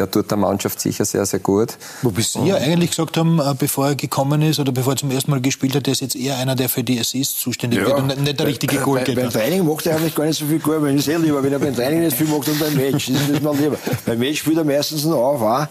der 0.00 0.10
tut 0.10 0.30
der 0.30 0.38
Mannschaft 0.38 0.80
sicher 0.80 1.04
sehr, 1.04 1.26
sehr 1.26 1.40
gut. 1.40 1.76
Wobei 2.02 2.22
Sie 2.22 2.44
ja 2.46 2.56
eigentlich 2.56 2.90
gesagt 2.90 3.16
haben, 3.16 3.38
äh, 3.38 3.54
bevor 3.58 3.88
er 3.88 3.94
gekommen 3.94 4.42
ist 4.42 4.58
oder 4.58 4.72
bevor 4.72 4.94
er 4.94 4.96
zum 4.96 5.10
ersten 5.10 5.30
Mal 5.30 5.40
gespielt 5.40 5.74
hat, 5.74 5.86
der 5.86 5.92
ist 5.92 6.00
jetzt 6.00 6.16
eher 6.16 6.38
einer, 6.38 6.54
der 6.54 6.68
für 6.68 6.82
die 6.82 6.98
Assists 6.98 7.38
zuständig 7.40 7.80
ja. 7.80 7.86
wird 7.86 7.98
und 7.98 8.22
nicht 8.22 8.40
der 8.40 8.46
richtige 8.46 8.78
Goalgetter. 8.78 9.20
Beim 9.20 9.30
Training 9.30 9.66
macht 9.66 9.86
er 9.86 9.96
eigentlich 9.96 10.14
gar 10.14 10.24
nicht 10.24 10.38
so 10.38 10.46
viel 10.46 10.58
gut, 10.58 10.80
weil 10.80 10.96
ich 10.96 11.04
sehr 11.04 11.18
lieber, 11.18 11.42
wenn 11.42 11.52
er 11.52 11.58
beim 11.58 11.74
Training 11.74 12.00
nicht 12.00 12.16
viel 12.16 12.28
macht 12.28 12.48
und 12.48 12.58
beim 12.58 12.74
Match. 12.74 13.10
Das 13.12 13.28
ist 13.28 13.42
mir 13.42 13.54
lieber. 13.54 13.76
Beim 14.06 14.18
Match 14.18 14.38
spielt 14.38 14.56
er 14.56 14.64
meistens 14.64 15.04
noch 15.04 15.18
auf 15.18 15.42
auch. 15.42 15.66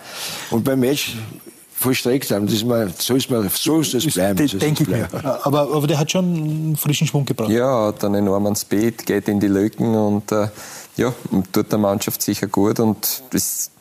und 0.52 0.64
beim 0.64 0.80
Match 0.80 1.16
vollstreckt 1.80 2.30
haben. 2.32 2.46
Das 2.46 2.56
ist 2.56 2.66
mal, 2.66 2.92
so 2.98 3.16
ist 3.16 3.30
mal, 3.30 3.50
so 3.50 3.80
ist 3.80 3.94
es 3.94 4.14
bleiben. 4.14 4.38
Das 4.38 4.60
denke 4.60 4.84
ich 4.84 4.90
mir. 4.90 5.08
Aber, 5.44 5.74
aber 5.74 5.88
der 5.88 5.98
hat 5.98 6.12
schon 6.12 6.26
einen 6.26 6.76
frischen 6.76 7.08
Schwung 7.08 7.26
gebracht. 7.26 7.50
Ja, 7.50 7.88
hat 7.88 8.04
einen 8.04 8.16
enormen 8.16 8.56
Speed, 8.56 9.06
geht 9.06 9.30
in 9.30 9.40
die 9.40 9.48
Lücken 9.48 9.96
und 9.96 10.32
äh, 10.32 10.50
ja, 10.98 11.14
tut 11.54 11.72
der 11.72 11.80
Mannschaft 11.80 12.22
sicher 12.22 12.48
gut 12.48 12.80
und 12.80 13.24
das 13.32 13.72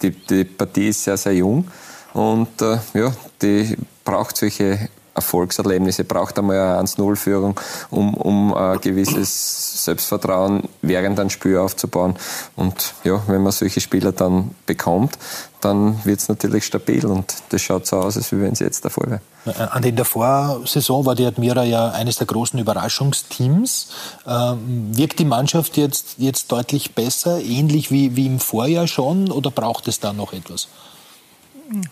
die, 0.00 0.12
die 0.12 0.44
Partie 0.44 0.88
ist 0.88 1.02
sehr, 1.02 1.16
sehr 1.16 1.34
jung 1.34 1.66
und 2.12 2.62
äh, 2.62 2.78
ja, 2.94 3.12
die 3.42 3.76
braucht 4.04 4.36
solche 4.36 4.88
Erfolgserlebnisse, 5.18 6.04
braucht 6.04 6.38
einmal 6.38 6.58
eine 6.58 6.88
1-0-Führung, 6.88 7.58
um, 7.90 8.14
um 8.14 8.54
ein 8.54 8.80
gewisses 8.80 9.84
Selbstvertrauen 9.84 10.62
während 10.82 11.18
einem 11.18 11.30
Spiel 11.30 11.58
aufzubauen. 11.58 12.16
Und 12.56 12.94
ja, 13.04 13.22
wenn 13.26 13.42
man 13.42 13.52
solche 13.52 13.80
Spieler 13.80 14.12
dann 14.12 14.52
bekommt, 14.66 15.18
dann 15.60 16.04
wird 16.04 16.20
es 16.20 16.28
natürlich 16.28 16.64
stabil 16.64 17.04
und 17.04 17.34
das 17.48 17.62
schaut 17.62 17.86
so 17.86 17.96
aus, 17.96 18.16
als 18.16 18.30
wenn 18.32 18.52
es 18.52 18.60
jetzt 18.60 18.84
der 18.84 18.90
Fall 18.90 19.20
wäre. 19.44 19.70
An 19.70 19.82
der 19.82 20.04
Vorsaison 20.04 21.04
war 21.06 21.14
die 21.14 21.24
Admira 21.24 21.64
ja 21.64 21.90
eines 21.90 22.16
der 22.16 22.26
großen 22.26 22.58
Überraschungsteams. 22.58 23.88
Ähm, 24.26 24.96
wirkt 24.96 25.18
die 25.18 25.24
Mannschaft 25.24 25.76
jetzt, 25.76 26.14
jetzt 26.18 26.52
deutlich 26.52 26.94
besser, 26.94 27.40
ähnlich 27.40 27.90
wie, 27.90 28.14
wie 28.14 28.26
im 28.26 28.40
Vorjahr 28.40 28.86
schon, 28.86 29.30
oder 29.30 29.50
braucht 29.50 29.88
es 29.88 30.00
da 30.00 30.12
noch 30.12 30.32
etwas? 30.32 30.68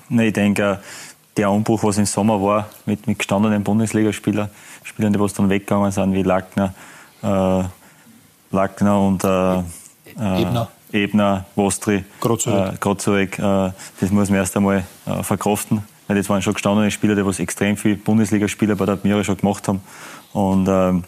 Nee, 0.08 0.28
ich 0.28 0.32
denke, 0.32 0.80
der 1.36 1.50
Umbruch, 1.50 1.82
was 1.84 1.98
im 1.98 2.06
Sommer 2.06 2.42
war, 2.42 2.68
mit, 2.86 3.06
mit 3.06 3.18
gestandenen 3.18 3.62
Bundesligaspielern, 3.62 4.48
Spielern, 4.82 5.12
die 5.12 5.20
was 5.20 5.34
dann 5.34 5.50
weggegangen 5.50 5.90
sind, 5.90 6.12
wie 6.12 6.22
Lackner, 6.22 6.74
äh, 7.22 7.64
Lackner 8.50 9.00
und 9.00 9.24
äh, 9.24 9.58
äh, 9.58 10.42
Ebner. 10.42 10.68
Ebner, 10.92 11.44
Wostri, 11.56 12.04
Grozurek. 12.20 13.38
Äh, 13.38 13.66
äh, 13.66 13.72
das 14.00 14.10
muss 14.10 14.30
man 14.30 14.38
erst 14.38 14.56
einmal 14.56 14.84
äh, 15.06 15.22
verkraften. 15.22 15.82
Weil 16.06 16.16
das 16.16 16.28
waren 16.28 16.40
schon 16.40 16.54
gestandene 16.54 16.90
Spieler, 16.90 17.16
die 17.16 17.26
was 17.26 17.40
extrem 17.40 17.76
viele 17.76 17.96
Bundesligaspieler 17.96 18.76
bei 18.76 18.86
der 18.86 18.94
Admira 18.94 19.24
schon 19.24 19.36
gemacht 19.36 19.66
haben. 19.66 19.80
Und 20.32 20.68
ähm, 20.68 21.02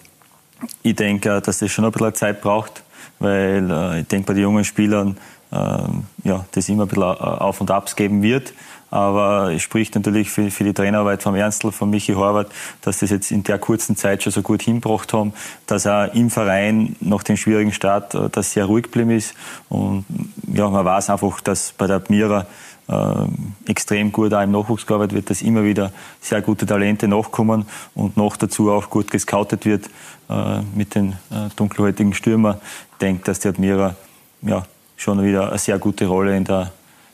ich 0.82 0.96
denke, 0.96 1.40
dass 1.40 1.58
das 1.58 1.70
schon 1.70 1.84
ein 1.84 1.92
bisschen 1.92 2.14
Zeit 2.14 2.40
braucht, 2.40 2.82
weil 3.20 4.00
ich 4.00 4.08
denke, 4.08 4.26
bei 4.26 4.34
den 4.34 4.42
jungen 4.42 4.64
Spielern 4.64 5.16
ja, 5.50 6.44
das 6.52 6.68
immer 6.68 6.82
ein 6.82 6.88
bisschen 6.88 7.02
Auf 7.02 7.60
und 7.60 7.70
Abs 7.70 7.96
geben 7.96 8.22
wird. 8.22 8.52
Aber 8.90 9.52
es 9.52 9.62
spricht 9.62 9.94
natürlich 9.94 10.30
für, 10.30 10.50
für 10.50 10.64
die 10.64 10.72
Trainerarbeit 10.72 11.22
vom 11.22 11.34
Ernstl, 11.34 11.72
von 11.72 11.90
Michi 11.90 12.14
Horvath, 12.14 12.48
dass 12.80 12.98
das 12.98 13.10
jetzt 13.10 13.30
in 13.30 13.42
der 13.42 13.58
kurzen 13.58 13.96
Zeit 13.96 14.22
schon 14.22 14.32
so 14.32 14.42
gut 14.42 14.62
hingebracht 14.62 15.12
haben, 15.12 15.34
dass 15.66 15.84
er 15.84 16.14
im 16.14 16.30
Verein 16.30 16.96
nach 17.00 17.22
dem 17.22 17.36
schwierigen 17.36 17.72
Start 17.72 18.14
äh, 18.14 18.30
das 18.30 18.52
sehr 18.52 18.64
ruhig 18.64 18.84
geblieben 18.84 19.10
ist. 19.10 19.34
Und 19.68 20.06
ja, 20.52 20.68
man 20.70 20.84
weiß 20.84 21.10
einfach, 21.10 21.40
dass 21.40 21.72
bei 21.72 21.86
der 21.86 21.96
Admira 21.96 22.46
äh, 22.88 23.26
extrem 23.66 24.10
gut 24.10 24.32
auch 24.32 24.42
im 24.42 24.52
Nachwuchs 24.52 24.86
gearbeitet 24.86 25.14
wird, 25.14 25.30
dass 25.30 25.42
immer 25.42 25.64
wieder 25.64 25.92
sehr 26.22 26.40
gute 26.40 26.64
Talente 26.64 27.08
nachkommen 27.08 27.66
und 27.94 28.16
noch 28.16 28.36
dazu 28.36 28.70
auch 28.70 28.88
gut 28.88 29.10
gescoutet 29.10 29.66
wird 29.66 29.90
äh, 30.30 30.62
mit 30.74 30.94
den 30.94 31.12
äh, 31.30 31.50
dunkelhäutigen 31.56 32.14
Stürmer. 32.14 32.58
Ich 32.92 32.98
denke, 32.98 33.24
dass 33.24 33.40
die 33.40 33.48
Admira 33.48 33.96
ja, 34.40 34.64
schon 34.98 35.24
wieder 35.24 35.48
eine 35.48 35.58
sehr 35.58 35.78
gute 35.78 36.06
Rolle 36.06 36.36
in 36.36 36.44
der, 36.44 36.70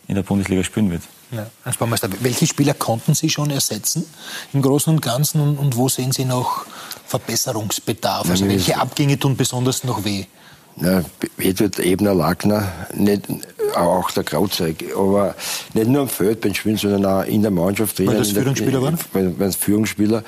in 0.08 0.16
der 0.16 0.22
Bundesliga 0.22 0.64
spielen 0.64 0.90
wird. 0.90 1.02
Ja. 1.30 1.46
Hans 1.64 1.76
Baumeister, 1.76 2.08
welche 2.20 2.46
Spieler 2.46 2.74
konnten 2.74 3.14
Sie 3.14 3.28
schon 3.28 3.50
ersetzen 3.50 4.04
im 4.52 4.62
Großen 4.62 4.92
und 4.92 5.00
Ganzen 5.00 5.40
und, 5.40 5.58
und 5.58 5.76
wo 5.76 5.88
sehen 5.88 6.12
Sie 6.12 6.24
noch 6.24 6.64
Verbesserungsbedarf? 7.06 8.28
Also 8.28 8.48
welche 8.48 8.76
Abgänge 8.76 9.18
tun 9.18 9.36
besonders 9.36 9.84
noch 9.84 10.04
weh? 10.04 10.26
Ja, 10.76 11.02
Edward 11.38 11.78
Ebner, 11.78 12.14
Lagner, 12.14 12.72
nicht, 12.94 13.28
auch 13.76 14.10
der 14.10 14.24
Krauzeug. 14.24 14.84
Aber 14.96 15.34
nicht 15.72 15.88
nur 15.88 16.02
am 16.02 16.08
Feld 16.08 16.40
beim 16.40 16.54
Spielen, 16.54 16.76
sondern 16.76 17.04
auch 17.06 17.24
in 17.24 17.42
der 17.42 17.50
Mannschaft. 17.50 18.04
Weil 18.04 18.16
das 18.16 18.32
Führungsspieler 18.32 18.82
waren? 18.82 18.98
Weil 19.12 19.48
es 19.48 19.56
Führungsspieler. 19.56 20.24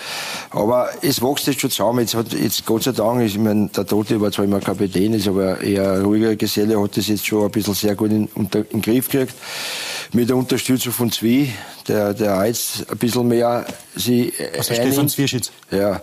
Aber 0.51 0.91
es 1.03 1.23
wächst 1.23 1.47
jetzt 1.47 1.61
schon 1.61 1.71
zusammen. 1.71 2.01
Jetzt 2.01 2.15
hat, 2.15 2.33
jetzt 2.33 2.65
Gott 2.65 2.85
sei 2.85 2.93
Dank, 2.93 3.23
ich 3.23 3.39
meine, 3.39 3.69
der 3.69 3.87
Tote 3.87 4.21
war 4.21 4.31
zwar 4.31 4.45
immer 4.45 4.61
Kapitän, 4.61 5.15
ist 5.15 5.29
aber 5.29 5.61
eher 5.61 5.93
ein 5.93 6.03
ruhiger 6.03 6.37
Geselle, 6.37 6.81
hat 6.81 6.97
das 6.97 7.09
jetzt 7.09 7.27
schon 7.27 7.45
ein 7.45 7.51
bisschen 7.51 7.75
sehr 7.75 7.95
gut 7.95 8.11
in, 8.11 8.29
unter, 8.35 8.61
in 8.61 8.81
den 8.81 8.83
Griff 8.83 9.09
gekriegt. 9.09 9.35
Mit 10.13 10.29
der 10.29 10.37
Unterstützung 10.37 10.93
von 10.93 11.11
Zwie, 11.11 11.53
der, 11.89 12.15
der 12.15 12.45
jetzt 12.47 12.91
ein 12.91 12.99
bisschen 12.99 13.27
mehr 13.27 13.67
sie 13.97 14.33
Also 14.57 14.75
Stefan 14.75 15.09
Zwierschitz. 15.09 15.51
Ja. 15.71 15.79
ja. 15.79 16.03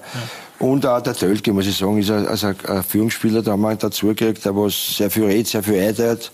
Und 0.63 0.85
auch 0.85 1.01
der 1.01 1.13
Tölke, 1.13 1.51
muss 1.51 1.67
ich 1.67 1.75
sagen, 1.75 1.97
ist 1.97 2.09
ein, 2.09 2.25
also 2.25 2.47
ein 2.47 2.83
Führungsspieler, 2.83 3.41
da 3.41 3.51
haben 3.51 3.63
wir 3.63 3.75
dazu 3.75 4.07
gekriegt, 4.07 4.45
der 4.45 4.55
was 4.55 4.95
sehr 4.95 5.11
viel 5.11 5.25
redet, 5.25 5.47
sehr 5.47 5.61
viel 5.61 5.77
einteilt, 5.77 6.31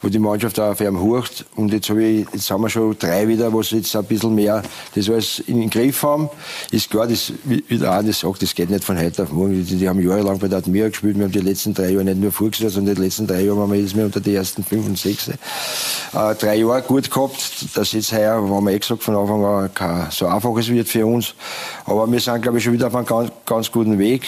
wo 0.00 0.08
die 0.08 0.18
Mannschaft 0.18 0.58
auch 0.58 0.70
auf 0.70 0.80
ihm 0.80 0.98
hurcht. 0.98 1.44
Und 1.56 1.74
jetzt, 1.74 1.90
hab 1.90 1.98
ich, 1.98 2.26
jetzt 2.32 2.50
haben 2.50 2.62
wir 2.62 2.70
schon 2.70 2.96
drei 2.98 3.28
wieder, 3.28 3.52
was 3.52 3.72
jetzt 3.72 3.94
ein 3.94 4.06
bisschen 4.06 4.34
mehr 4.34 4.62
das 4.94 5.10
alles 5.10 5.40
in 5.40 5.60
den 5.60 5.68
Griff 5.68 6.02
haben. 6.04 6.30
Ist 6.70 6.88
klar, 6.88 7.06
das, 7.06 7.34
wie 7.44 7.76
der 7.76 7.90
Arne 7.90 8.14
sagt, 8.14 8.40
das 8.40 8.54
geht 8.54 8.70
nicht 8.70 8.82
von 8.82 8.98
heute 8.98 9.24
auf 9.24 9.32
morgen. 9.32 9.62
Die, 9.62 9.76
die 9.76 9.86
haben 9.86 10.00
jahrelang 10.00 10.38
bei 10.38 10.48
der 10.48 10.60
Admira 10.60 10.88
gespielt. 10.88 11.18
Wir 11.18 11.24
haben 11.24 11.32
die 11.32 11.40
letzten 11.40 11.74
drei 11.74 11.90
Jahre 11.90 12.04
nicht 12.04 12.18
nur 12.18 12.32
vorgesetzt, 12.32 12.76
sondern 12.76 12.94
die 12.94 13.02
letzten 13.02 13.26
drei 13.26 13.42
Jahre 13.42 13.60
haben 13.60 13.72
wir 13.72 13.76
jedes 13.76 13.94
Mal 13.94 14.06
unter 14.06 14.20
die 14.20 14.34
ersten 14.34 14.64
fünf 14.64 14.86
und 14.86 14.96
sechs. 14.96 15.28
Äh, 15.28 15.34
drei 16.12 16.56
Jahre 16.56 16.80
gut 16.80 17.10
gehabt. 17.10 17.76
Das 17.76 17.92
jetzt 17.92 18.10
heuer, 18.10 18.36
haben 18.36 18.64
wir 18.64 18.72
eh 18.72 18.78
gesagt, 18.78 19.02
von 19.02 19.14
Anfang 19.14 19.44
an 19.44 19.74
kein 19.74 20.10
so 20.10 20.26
einfaches 20.26 20.68
wird 20.68 20.88
für 20.88 21.04
uns. 21.04 21.34
Aber 21.84 22.10
wir 22.10 22.20
sind, 22.20 22.40
glaube 22.40 22.56
ich, 22.56 22.64
schon 22.64 22.72
wieder 22.72 22.86
auf 22.86 22.94
einem 22.94 23.04
ganz, 23.04 23.30
ganz 23.44 23.65
guten 23.72 23.98
Weg. 23.98 24.22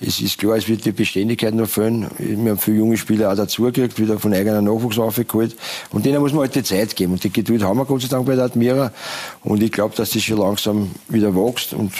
Es 0.00 0.20
ist 0.20 0.38
klar, 0.38 0.56
es 0.56 0.68
wird 0.68 0.84
die 0.84 0.92
Beständigkeit 0.92 1.54
noch 1.54 1.68
fehlen. 1.68 2.06
Wir 2.18 2.52
haben 2.52 2.58
viele 2.58 2.78
junge 2.78 2.96
Spieler 2.96 3.30
auch 3.30 3.36
dazugekriegt, 3.36 3.98
wieder 3.98 4.18
von 4.18 4.32
eigener 4.32 4.62
Nachwuchs 4.62 4.98
aufgeholt. 4.98 5.56
Und 5.90 6.06
denen 6.06 6.20
muss 6.20 6.32
man 6.32 6.42
halt 6.42 6.54
die 6.54 6.62
Zeit 6.62 6.96
geben. 6.96 7.12
Und 7.12 7.24
die 7.24 7.32
Geduld 7.32 7.62
haben 7.62 7.78
wir 7.78 7.84
Gott 7.84 8.02
sei 8.02 8.08
Dank 8.08 8.26
bei 8.26 8.34
der 8.34 8.46
Admira. 8.46 8.92
Und 9.42 9.62
ich 9.62 9.70
glaube, 9.70 9.94
dass 9.94 10.10
das 10.10 10.22
schon 10.22 10.38
langsam 10.38 10.90
wieder 11.08 11.34
wächst. 11.34 11.74
Und 11.74 11.92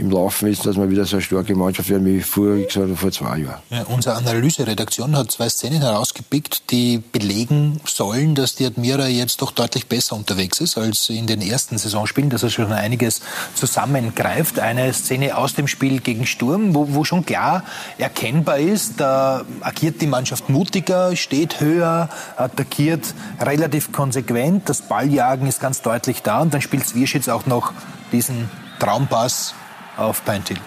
im 0.00 0.10
Laufen 0.10 0.48
ist, 0.48 0.66
dass 0.66 0.76
wir 0.76 0.90
wieder 0.90 1.04
so 1.04 1.16
eine 1.16 1.22
starke 1.22 1.54
Mannschaft 1.54 1.88
werden 1.90 2.06
wie 2.06 2.20
vorher 2.20 2.64
gesagt 2.64 2.98
vor 2.98 3.12
zwei 3.12 3.38
Jahren. 3.38 3.60
Ja, 3.70 3.84
unsere 3.84 4.16
Analyseredaktion 4.16 5.16
hat 5.16 5.30
zwei 5.30 5.48
Szenen 5.48 5.82
herausgepickt, 5.82 6.70
die 6.70 6.98
belegen 6.98 7.80
sollen, 7.84 8.34
dass 8.34 8.54
die 8.54 8.66
Admira 8.66 9.06
jetzt 9.06 9.42
doch 9.42 9.52
deutlich 9.52 9.86
besser 9.86 10.16
unterwegs 10.16 10.60
ist 10.60 10.78
als 10.78 11.08
in 11.10 11.26
den 11.26 11.42
ersten 11.42 11.78
Saisonspielen, 11.78 12.30
dass 12.30 12.42
er 12.42 12.50
schon 12.50 12.72
einiges 12.72 13.20
zusammengreift. 13.54 14.58
Eine 14.58 14.92
Szene 14.92 15.36
aus 15.36 15.54
dem 15.54 15.68
Spiel 15.68 16.00
gegen 16.00 16.26
Sturm, 16.26 16.74
wo, 16.74 16.94
wo 16.94 17.04
schon 17.04 17.24
klar 17.24 17.62
erkennbar 17.98 18.58
ist, 18.58 19.00
da 19.00 19.44
agiert 19.60 20.00
die 20.00 20.06
Mannschaft 20.06 20.48
mutiger, 20.48 21.14
steht 21.14 21.60
höher, 21.60 22.08
attackiert 22.36 23.14
relativ 23.40 23.92
konsequent. 23.92 24.68
Das 24.68 24.82
Balljagen 24.82 25.46
ist 25.46 25.60
ganz 25.60 25.82
deutlich 25.82 26.22
da 26.22 26.40
und 26.40 26.54
dann 26.54 26.62
spielt 26.62 26.86
Zwierschitz 26.86 27.28
auch 27.28 27.46
noch 27.46 27.72
diesen 28.12 28.48
Traumpass 28.78 29.54
auf 30.00 30.24
Pentil. 30.24 30.58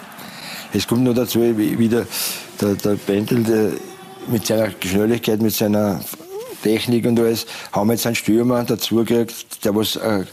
Es 0.72 0.86
kommt 0.86 1.02
nur 1.02 1.14
dazu, 1.14 1.40
wieder 1.56 2.06
der, 2.60 2.74
der 2.74 2.94
Pentil 2.94 3.42
der, 3.44 3.72
mit 4.28 4.46
seiner 4.46 4.68
Geschwindigkeit, 4.68 5.40
mit 5.40 5.54
seiner 5.54 6.00
Technik 6.62 7.06
und 7.06 7.20
alles, 7.20 7.46
haben 7.72 7.88
wir 7.88 7.94
jetzt 7.94 8.06
einen 8.06 8.16
Stürmer 8.16 8.64
dazu 8.64 8.96
gekriegt, 8.96 9.64
der 9.64 9.74
was 9.76 9.96
äh, 9.96 10.24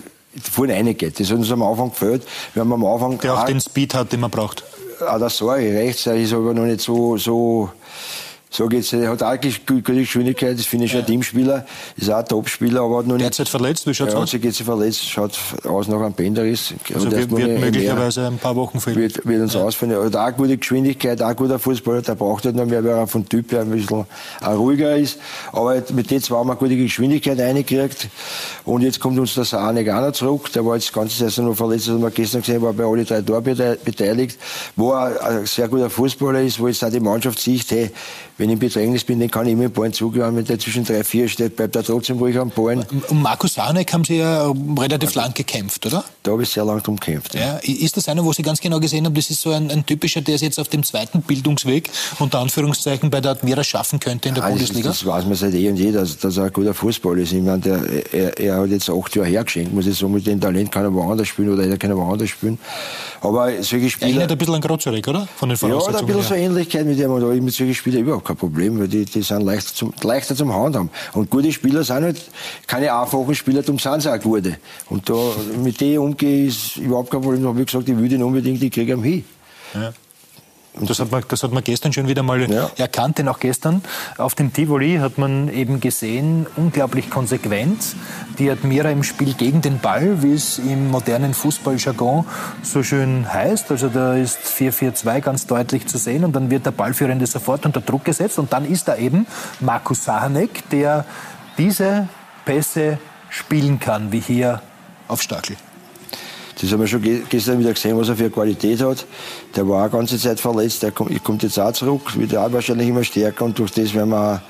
vorne 0.52 0.74
reingeht. 0.74 1.20
Das 1.20 1.30
hat 1.30 1.38
uns 1.38 1.52
am 1.52 1.62
Anfang 1.62 1.90
gefällt. 1.90 2.24
Wir 2.54 2.62
haben 2.62 2.74
am 2.74 2.86
Anfang 2.86 3.20
der 3.20 3.34
auch 3.34 3.46
den 3.46 3.60
Speed 3.60 3.94
hat, 3.94 4.12
den 4.14 4.22
man 4.22 4.32
braucht. 4.32 4.64
Auch 5.06 5.20
der 5.20 5.30
Sorge 5.30 5.74
rechts, 5.74 6.04
der 6.04 6.16
ist 6.16 6.34
aber 6.34 6.54
noch 6.54 6.64
nicht 6.64 6.82
so, 6.82 7.18
so 7.18 7.70
so 8.54 8.68
geht's. 8.68 8.92
Er 8.92 9.10
hat 9.10 9.24
auch 9.24 9.38
gute 9.66 9.82
Geschwindigkeit, 9.82 10.60
das 10.60 10.66
finde 10.66 10.86
ich 10.86 10.96
ein 10.96 11.06
Teamspieler, 11.06 11.66
ist 11.96 12.10
auch 12.10 12.18
ein 12.18 12.26
Topspieler, 12.26 12.82
aber 12.82 12.98
hat 12.98 13.08
noch 13.08 13.16
nicht. 13.16 13.24
Derzeit 13.24 13.48
verletzt, 13.48 13.88
wie 13.88 13.94
schaut's 13.94 14.12
ja, 14.12 14.20
aus? 14.20 14.34
Jetzt 14.34 14.62
verletzt, 14.62 15.10
schaut 15.10 15.40
aus 15.64 15.88
nach 15.88 16.02
einem 16.02 16.12
Bänderriss. 16.12 16.74
Also 16.94 17.10
wird, 17.10 17.32
wird 17.32 17.62
möglicherweise 17.62 18.28
ein 18.28 18.38
paar 18.38 18.58
Wochen 18.58 18.82
fehlen. 18.82 18.98
Wird, 18.98 19.26
wird 19.26 19.42
uns 19.42 19.54
ja. 19.54 19.62
ausfallen. 19.62 19.94
Er 19.94 20.04
hat 20.04 20.16
auch 20.18 20.36
gute 20.36 20.58
Geschwindigkeit, 20.58 21.24
auch 21.24 21.34
guter 21.34 21.60
Fußballer, 21.60 22.02
der 22.02 22.16
braucht 22.16 22.44
halt 22.44 22.58
noch 22.58 22.66
mehr, 22.66 22.84
weil 22.84 22.92
er 22.92 23.08
von 23.08 23.28
Typ 23.28 23.54
her 23.54 23.62
ein 23.62 23.70
bisschen 23.70 24.06
ruhiger 24.46 24.98
ist. 24.98 25.18
Aber 25.54 25.82
mit 25.94 26.12
den 26.12 26.22
zwei 26.22 26.36
haben 26.36 26.48
wir 26.48 26.56
gute 26.58 26.76
Geschwindigkeit 26.76 27.40
reingekriegt. 27.40 28.10
Und 28.66 28.82
jetzt 28.82 29.00
kommt 29.00 29.18
uns 29.18 29.34
der 29.34 29.46
noch 29.72 30.12
zurück. 30.12 30.52
Der 30.52 30.66
war 30.66 30.76
jetzt 30.76 30.92
ganze 30.92 31.16
Saison 31.16 31.46
noch 31.46 31.56
verletzt, 31.56 31.88
das 31.88 31.94
haben 31.94 32.04
wir 32.04 32.12
gestern 32.12 32.42
gesehen, 32.42 32.62
war 32.62 32.74
bei 32.74 32.84
alle 32.84 33.06
drei 33.06 33.22
Toren 33.22 33.78
beteiligt. 33.86 34.38
Wo 34.76 34.92
er 34.92 35.24
ein 35.24 35.46
sehr 35.46 35.70
guter 35.70 35.90
Fußballer 35.90 36.42
ist, 36.42 36.60
wo 36.60 36.68
jetzt 36.68 36.84
auch 36.84 36.90
die 36.90 37.00
Mannschaft 37.00 37.40
sieht, 37.40 37.72
hey, 37.72 37.92
wenn 38.42 38.50
ich 38.50 38.54
im 38.54 38.60
Bedrängnis 38.60 39.04
bin, 39.04 39.20
dann 39.20 39.30
kann 39.30 39.46
ich 39.46 39.54
immer 39.54 39.68
den 39.68 39.72
Ball 39.72 39.92
zugehauen. 39.92 40.36
Wenn 40.36 40.46
der 40.46 40.58
zwischen 40.58 40.84
drei, 40.84 41.04
vier 41.04 41.30
steht, 41.30 41.56
bleibt 41.56 41.76
er 41.76 41.84
trotzdem 41.84 42.18
ruhig 42.18 42.40
am 42.40 42.50
Ball. 42.50 42.84
Um 43.10 43.22
Markus 43.22 43.54
Sanek 43.54 43.94
haben 43.94 44.04
Sie 44.04 44.18
ja 44.18 44.52
relativ 44.80 45.14
lang 45.14 45.32
gekämpft, 45.36 45.86
oder? 45.86 46.04
Da 46.24 46.32
habe 46.32 46.42
ich 46.42 46.50
sehr 46.50 46.66
lang 46.66 46.82
drum 46.82 46.96
gekämpft. 46.96 47.36
Ja. 47.36 47.60
ja. 47.64 47.74
Ist 47.74 47.98
das 47.98 48.10
einer, 48.10 48.26
wo 48.26 48.34
Sie 48.34 48.42
ganz 48.42 48.60
genau 48.60 48.80
gesehen 48.80 49.06
haben, 49.06 49.14
das 49.14 49.30
ist 49.30 49.42
so 49.42 49.52
ein, 49.52 49.70
ein, 49.70 49.86
typischer, 49.86 50.22
der 50.22 50.36
es 50.36 50.42
jetzt 50.42 50.60
auf 50.60 50.70
dem 50.70 50.84
zweiten 50.84 51.22
Bildungsweg 51.22 51.92
unter 52.18 52.40
Anführungszeichen 52.40 53.12
bei 53.12 53.22
der 53.22 53.32
Admira 53.32 53.64
schaffen 53.64 54.00
könnte 54.00 54.30
in 54.30 54.34
der 54.34 54.44
ja, 54.44 54.50
Bundesliga? 54.50 54.90
Das, 54.90 55.00
das, 55.02 55.08
weiß 55.08 55.26
man 55.26 55.36
seit 55.36 55.54
eh 55.54 55.70
und 55.70 55.78
je, 55.78 55.92
dass, 55.92 56.18
dass 56.18 56.38
er 56.38 56.46
ein 56.46 56.54
guter 56.54 56.74
Fußball 56.74 57.20
ist. 57.20 57.34
Ich 57.34 57.44
meine, 57.44 57.60
der, 57.60 57.80
er, 58.12 58.40
er 58.40 58.58
hat 58.58 58.70
jetzt 58.70 58.90
acht 58.90 59.16
Jahre 59.16 59.30
hergeschenkt, 59.30 59.72
muss 59.72 59.86
ich 59.86 59.96
sagen, 59.96 60.14
mit 60.14 60.26
dem 60.26 60.42
Talent 60.42 60.72
kann 60.72 60.84
er 60.84 60.94
woanders 60.96 61.28
spielen 61.28 61.54
oder 61.54 61.64
er 61.64 61.78
kann 61.78 61.92
er 61.92 61.98
woanders 61.98 62.30
spielen. 62.30 62.58
Aber 63.22 63.52
solche 63.62 63.92
Spieler... 63.92 64.10
Erinnert 64.10 64.32
ein 64.32 64.38
bisschen 64.40 64.56
an 64.56 64.62
Grozurek, 64.62 65.08
oder? 65.08 65.28
Von 65.36 65.50
den 65.50 65.58
Ja, 65.60 65.88
hat 65.88 65.96
ein 65.96 66.06
bisschen 66.08 66.24
so 66.24 66.34
Ähnlichkeit 66.34 66.88
mit 66.88 66.98
dem. 66.98 67.12
Da 67.12 67.22
habe 67.22 67.36
ich 67.36 67.42
mit 67.42 67.54
solchen 67.54 67.76
Spielern 67.76 68.02
überhaupt 68.02 68.31
kein 68.32 68.38
Problem, 68.38 68.80
weil 68.80 68.88
die, 68.88 69.06
die 69.06 69.22
sind 69.22 69.42
leichter 69.42 69.74
zum, 69.74 69.94
leichter 70.02 70.36
zum 70.36 70.54
Handhaben. 70.54 70.90
Und 71.14 71.30
gute 71.30 71.52
Spieler 71.52 71.84
sind 71.84 72.04
halt 72.04 72.22
keine 72.68 72.94
einfachen 72.94 73.36
Spieler, 73.36 73.62
darum 73.62 73.80
sind 73.80 74.02
sie 74.02 74.14
auch 74.14 74.20
gute. 74.20 74.58
Und 74.90 75.10
da, 75.10 75.16
mit 75.62 75.80
denen 75.82 76.00
umgehen 76.00 76.48
ist 76.48 76.78
überhaupt 76.78 77.12
kein 77.12 77.22
Problem. 77.22 77.44
Da 77.44 77.50
habe 77.50 77.60
ich 77.60 77.68
gesagt, 77.68 77.88
ich 77.90 77.98
will 77.98 78.10
den 78.10 78.24
unbedingt, 78.24 78.62
ich 78.62 78.72
kriege 78.72 78.94
ihn 78.94 79.04
hin. 79.04 79.26
Ja. 79.74 79.94
Und 80.74 80.90
das 80.90 81.00
hat, 81.00 81.12
man, 81.12 81.22
das 81.28 81.44
hat 81.44 81.52
man 81.52 81.64
gestern 81.66 81.92
schon 81.92 82.08
wieder 82.08 82.24
mal 82.24 82.50
ja. 82.50 82.70
erkannt, 82.78 83.18
denn 83.18 83.28
auch 83.28 83.40
gestern 83.40 83.84
auf 84.18 84.36
dem 84.36 84.54
Tivoli 84.54 84.98
hat 84.98 85.18
man 85.18 85.50
eben 85.50 85.82
gesehen, 85.82 86.48
unglaublich 86.56 87.10
konsequent, 87.10 87.96
die 88.40 88.50
Admira 88.50 88.90
im 88.90 89.04
Spiel 89.04 89.34
gegen 89.34 89.62
den 89.62 89.80
Ball, 89.80 90.24
wie 90.24 90.34
es 90.34 90.60
im 90.60 90.90
modernen 90.90 91.34
Fußballjargon 91.34 92.26
so 92.64 92.84
schön 92.84 93.32
heißt. 93.32 93.70
Also 93.70 93.90
da 93.90 94.16
ist 94.16 94.40
4-4-2 94.40 95.20
ganz 95.20 95.46
deutlich 95.46 95.88
zu 95.88 95.98
sehen 95.98 96.24
und 96.24 96.34
dann 96.34 96.50
wird 96.50 96.66
der 96.66 96.72
Ballführende 96.72 97.28
sofort 97.28 97.66
unter 97.66 97.82
Druck 97.82 98.06
gesetzt 98.06 98.40
und 98.40 98.54
dann 98.54 98.64
ist 98.64 98.88
da 98.88 98.96
eben 98.96 99.28
Markus 99.60 100.06
Sahanek, 100.06 100.70
der 100.70 101.04
diese 101.58 102.08
Pässe 102.46 102.98
spielen 103.30 103.80
kann, 103.80 104.14
wie 104.14 104.22
hier 104.22 104.62
auf 105.10 105.22
Stackel. 105.22 105.58
Das 106.62 106.72
haben 106.72 106.80
wir 106.80 106.88
schon 106.88 107.02
gestern 107.28 107.60
wieder 107.60 107.74
gesehen, 107.74 107.98
was 107.98 108.10
er 108.10 108.16
für 108.16 108.30
Qualität 108.30 108.82
hat. 108.82 109.06
Der 109.56 109.68
war 109.68 109.88
auch 109.88 109.92
ganze 109.92 110.20
Zeit 110.20 110.40
verletzt, 110.40 110.84
der 110.84 110.92
kommt 110.92 111.42
jetzt 111.42 111.60
auch 111.60 111.72
zurück, 111.72 112.16
wird 112.18 112.36
auch 112.36 112.52
wahrscheinlich 112.54 112.88
immer 112.88 113.04
stärker 113.04 113.46
und 113.46 113.58
durch 113.58 113.72
das 113.72 113.94
werden 113.96 114.10
wir 114.10 114.42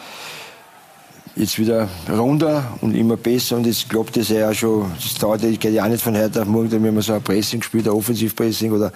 jetzt 1.35 1.57
wieder 1.57 1.87
runter 2.09 2.77
und 2.81 2.95
immer 2.95 3.15
besser. 3.15 3.55
Und 3.55 3.65
jetzt 3.65 3.89
klappt 3.89 4.17
das 4.17 4.27
ja 4.27 4.49
auch 4.49 4.53
schon, 4.53 4.91
das 5.01 5.13
dauert 5.15 5.41
geht 5.41 5.63
ja 5.63 5.85
auch 5.85 5.87
nicht 5.87 6.03
von 6.03 6.17
heute 6.17 6.41
auf 6.41 6.47
morgen, 6.47 6.71
wenn 6.71 6.95
wir 6.95 7.01
so 7.01 7.13
ein 7.13 7.21
Pressing 7.21 7.61
spielt, 7.61 7.87
ein 7.87 7.93
Offensivpressing 7.93 8.73
oder 8.73 8.91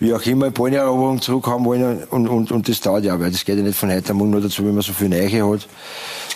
wie 0.00 0.12
auch 0.12 0.22
immer, 0.26 0.50
Balleneroberung 0.50 1.20
zurückhaben 1.20 1.64
wollen 1.64 2.02
und, 2.10 2.26
und, 2.26 2.50
und 2.50 2.68
das 2.68 2.80
dauert 2.80 3.04
ja, 3.04 3.18
weil 3.20 3.30
das 3.30 3.44
geht 3.44 3.56
ja 3.56 3.62
nicht 3.62 3.78
von 3.78 3.92
heute 3.92 4.12
auf 4.12 4.18
morgen 4.18 4.32
nur 4.32 4.40
dazu, 4.40 4.64
wenn 4.64 4.74
man 4.74 4.82
so 4.82 4.92
viel 4.92 5.08
Neiche 5.08 5.48
hat. 5.48 5.68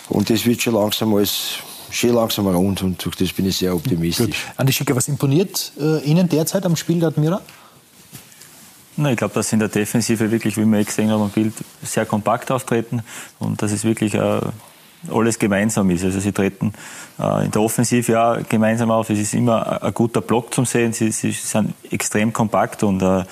Und 0.07 0.29
das 0.29 0.45
wird 0.45 0.61
schon 0.61 0.75
langsam 0.75 1.13
alles 1.13 1.57
schön 1.91 2.13
langsam 2.13 2.47
rund 2.47 2.81
und 2.83 3.03
durch 3.03 3.15
das 3.15 3.33
bin 3.33 3.45
ich 3.45 3.57
sehr 3.57 3.75
optimistisch. 3.75 4.27
Gut. 4.27 4.35
Andi 4.57 4.73
Schicker, 4.73 4.95
was 4.95 5.07
imponiert 5.07 5.71
äh, 5.79 5.99
Ihnen 6.03 6.27
derzeit 6.29 6.65
am 6.65 6.75
Spiel 6.75 6.99
der 6.99 7.09
Admira? 7.09 7.41
Na, 8.97 9.11
ich 9.11 9.17
glaube, 9.17 9.33
dass 9.33 9.49
sie 9.49 9.55
in 9.55 9.61
der 9.61 9.69
Defensive 9.69 10.29
wirklich, 10.29 10.57
wie 10.57 10.65
wir 10.65 10.83
gesehen 10.83 11.09
haben 11.09 11.21
am 11.21 11.29
Bild, 11.29 11.53
sehr 11.81 12.05
kompakt 12.05 12.51
auftreten 12.51 13.01
und 13.39 13.61
dass 13.61 13.71
es 13.71 13.85
wirklich 13.85 14.13
äh, 14.13 14.41
alles 15.11 15.39
gemeinsam 15.39 15.89
ist. 15.91 16.03
Also 16.03 16.19
sie 16.19 16.31
treten 16.31 16.73
äh, 17.19 17.45
in 17.45 17.51
der 17.51 17.61
Offensive 17.61 18.11
ja 18.11 18.37
gemeinsam 18.47 18.91
auf. 18.91 19.09
Es 19.09 19.19
ist 19.19 19.33
immer 19.33 19.81
ein 19.81 19.93
guter 19.93 20.21
Block 20.21 20.53
zum 20.53 20.65
Sehen. 20.65 20.93
Sie, 20.93 21.11
sie 21.11 21.31
sind 21.31 21.73
extrem 21.89 22.33
kompakt 22.33 22.83
und 22.83 23.01
äh, 23.01 23.23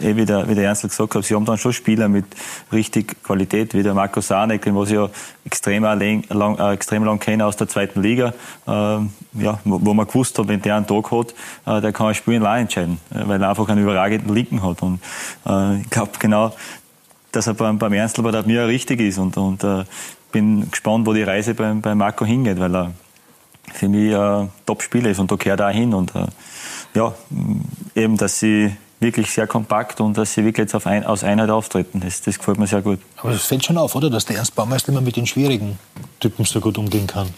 eh 0.00 0.16
wie, 0.16 0.24
der, 0.24 0.48
wie 0.48 0.54
der 0.54 0.64
Ernst 0.64 0.82
gesagt 0.82 1.14
hat, 1.14 1.24
sie 1.24 1.34
haben 1.34 1.44
dann 1.44 1.56
schon 1.56 1.72
Spieler 1.72 2.08
mit 2.08 2.26
richtig 2.72 3.22
Qualität, 3.22 3.74
wie 3.74 3.82
der 3.82 3.94
Marco 3.94 4.20
Sanek, 4.20 4.62
den 4.62 4.76
was 4.76 4.90
ja 4.90 5.08
extrem 5.44 5.84
lang, 5.84 6.24
lang, 6.28 6.58
äh, 6.58 6.72
extrem 6.72 7.04
lang 7.04 7.18
kenne 7.18 7.46
aus 7.46 7.56
der 7.56 7.68
zweiten 7.68 8.02
Liga, 8.02 8.34
äh, 8.66 8.70
ja, 8.70 9.60
wo, 9.64 9.80
wo 9.82 9.94
man 9.94 10.06
gewusst 10.06 10.38
hat, 10.38 10.48
wenn 10.48 10.60
der 10.60 10.76
einen 10.76 10.86
Tag 10.86 11.10
hat, 11.10 11.34
äh, 11.66 11.80
der 11.80 11.92
kann 11.92 12.08
ein 12.08 12.14
Spiel 12.14 12.34
in 12.34 12.44
entscheiden, 12.44 12.98
äh, 13.10 13.26
weil 13.26 13.40
er 13.40 13.48
einfach 13.48 13.68
einen 13.68 13.82
überragenden 13.82 14.34
Linken 14.34 14.62
hat. 14.62 14.82
Und 14.82 15.00
äh, 15.46 15.80
ich 15.80 15.90
glaube 15.90 16.12
genau, 16.18 16.52
dass 17.30 17.46
er 17.46 17.54
beim, 17.54 17.78
beim 17.78 17.92
Ernstl 17.92 18.22
bei 18.22 18.30
der 18.30 18.46
mir 18.46 18.66
richtig 18.66 19.00
ist 19.00 19.18
und, 19.18 19.36
und 19.36 19.64
äh, 19.64 19.84
bin 20.32 20.70
gespannt, 20.70 21.06
wo 21.06 21.12
die 21.12 21.22
Reise 21.22 21.54
beim, 21.54 21.80
bei 21.80 21.94
Marco 21.94 22.24
hingeht, 22.24 22.58
weil 22.58 22.74
er 22.74 22.92
für 23.72 23.88
mich 23.88 24.14
ein 24.14 24.50
Top-Spieler 24.66 25.10
ist 25.10 25.18
und 25.18 25.30
da 25.30 25.36
gehört 25.36 25.60
er 25.60 25.68
auch 25.68 25.72
hin. 25.72 25.94
Und 25.94 26.14
äh, 26.14 26.26
ja, 26.94 27.14
eben, 27.94 28.16
dass 28.16 28.40
sie 28.40 28.76
wirklich 29.00 29.30
sehr 29.30 29.46
kompakt 29.46 30.00
und 30.00 30.16
dass 30.16 30.34
sie 30.34 30.44
wirklich 30.44 30.64
jetzt 30.64 30.74
auf 30.74 30.86
ein, 30.86 31.04
aus 31.04 31.24
Einheit 31.24 31.50
auftreten. 31.50 32.00
Das, 32.00 32.22
das 32.22 32.38
gefällt 32.38 32.58
mir 32.58 32.66
sehr 32.66 32.82
gut. 32.82 33.00
Aber 33.16 33.30
es 33.30 33.44
fällt 33.44 33.64
schon 33.64 33.76
auf, 33.76 33.94
oder? 33.94 34.10
Dass 34.10 34.24
der 34.24 34.36
Ernst 34.36 34.54
Baumeister 34.54 34.90
immer 34.90 35.00
mit 35.00 35.16
den 35.16 35.26
schwierigen 35.26 35.78
Typen 36.20 36.44
so 36.44 36.60
gut 36.60 36.78
umgehen 36.78 37.06
kann. 37.06 37.28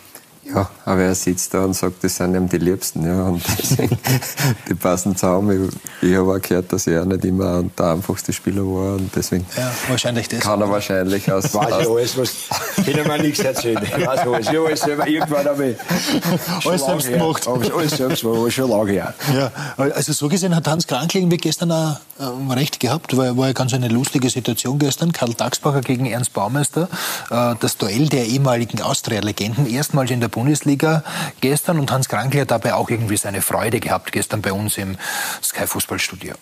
Ja, 0.53 0.69
aber 0.85 1.03
er 1.03 1.15
sitzt 1.15 1.55
da 1.55 1.65
und 1.65 1.75
sagt, 1.75 2.05
das 2.05 2.17
sind 2.17 2.35
ihm 2.35 2.49
die 2.49 2.59
Liebsten. 2.59 3.07
Ja, 3.07 3.25
und 3.25 3.43
deswegen, 3.59 3.99
die 4.69 4.75
passen 4.75 5.17
zusammen. 5.17 5.71
Ich, 6.03 6.11
ich 6.11 6.17
habe 6.17 6.33
auch 6.35 6.41
gehört, 6.41 6.73
dass 6.73 6.87
er 6.87 7.05
nicht 7.05 7.25
immer 7.25 7.63
der 7.63 7.87
einfachste 7.87 8.33
Spieler 8.33 8.63
war. 8.63 8.97
Und 8.97 9.11
deswegen 9.15 9.47
ja, 9.57 9.73
wahrscheinlich 9.89 10.29
das. 10.29 10.41
kann 10.41 10.61
er 10.61 10.71
wahrscheinlich 10.71 11.31
aus. 11.33 11.55
Weiß 11.55 11.81
ich 11.81 11.89
alles, 11.89 12.19
was. 12.19 12.85
Können 12.85 13.07
wir 13.07 13.19
nichts 13.19 13.41
erzählen. 13.41 13.83
Ich 13.83 13.93
weiß 14.07 14.21
alles. 14.21 14.49
Ich 14.49 14.59
alles 14.59 14.81
selber 14.81 15.07
irgendwann 15.07 15.47
habe 15.47 15.71
ich. 15.71 15.77
Alles 16.67 16.85
selbst 16.85 17.09
gemacht. 17.09 17.49
Alles 17.49 17.97
selbst 17.97 18.23
gemacht, 18.23 18.53
schon 18.53 18.71
lange 18.71 18.93
her. 18.93 19.15
Ja, 19.33 19.51
also 19.77 20.13
so 20.13 20.29
gesehen 20.29 20.55
hat 20.55 20.69
Hans 20.69 20.87
Krankl 20.87 21.19
irgendwie 21.19 21.39
gestern 21.39 21.73
auch 21.73 21.97
ähm, 22.21 22.51
recht 22.51 22.81
gehabt, 22.81 23.17
weil 23.17 23.37
war 23.37 23.49
ja 23.49 23.53
ganz 23.53 23.73
eine 23.75 23.89
lustige 23.89 24.31
Situation 24.31 24.79
gestern. 24.79 25.13
Karl 25.13 25.35
Dagsbacher 25.35 25.81
gegen 25.81 26.07
Ernst 26.07 26.33
Baumeister. 26.33 26.89
Äh, 27.31 27.55
das 27.61 27.77
Duell 27.77 28.09
der 28.09 28.27
ehemaligen 28.27 28.81
Austria-Legenden. 28.83 29.67
Erstmals 29.67 30.11
in 30.11 30.21
der 30.21 30.29
Bundesliga 30.35 31.05
gestern 31.41 31.79
und 31.79 31.93
Hans 31.93 32.09
Krankl 32.09 32.41
hat 32.41 32.51
dabei 32.51 32.75
auch 32.75 32.91
irgendwie 32.91 33.17
seine 33.17 33.41
Freude 33.41 33.79
gehabt 33.79 34.11
gestern 34.11 34.43
bei 34.43 34.53
uns 34.53 34.77
im 34.79 34.97
Sky 35.41 35.67
Fußballstudio. 35.67 36.35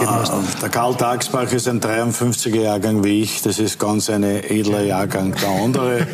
Ah, 0.00 0.24
der 0.62 0.70
Karl 0.70 0.94
Tagsbach 0.94 1.52
ist 1.52 1.68
ein 1.68 1.78
53er 1.78 2.62
Jahrgang 2.62 3.04
wie 3.04 3.22
ich. 3.22 3.42
Das 3.42 3.58
ist 3.58 3.78
ganz 3.78 4.08
ein 4.08 4.24
edler 4.24 4.82
Jahrgang. 4.82 5.34
Der 5.34 5.50
andere, 5.50 6.06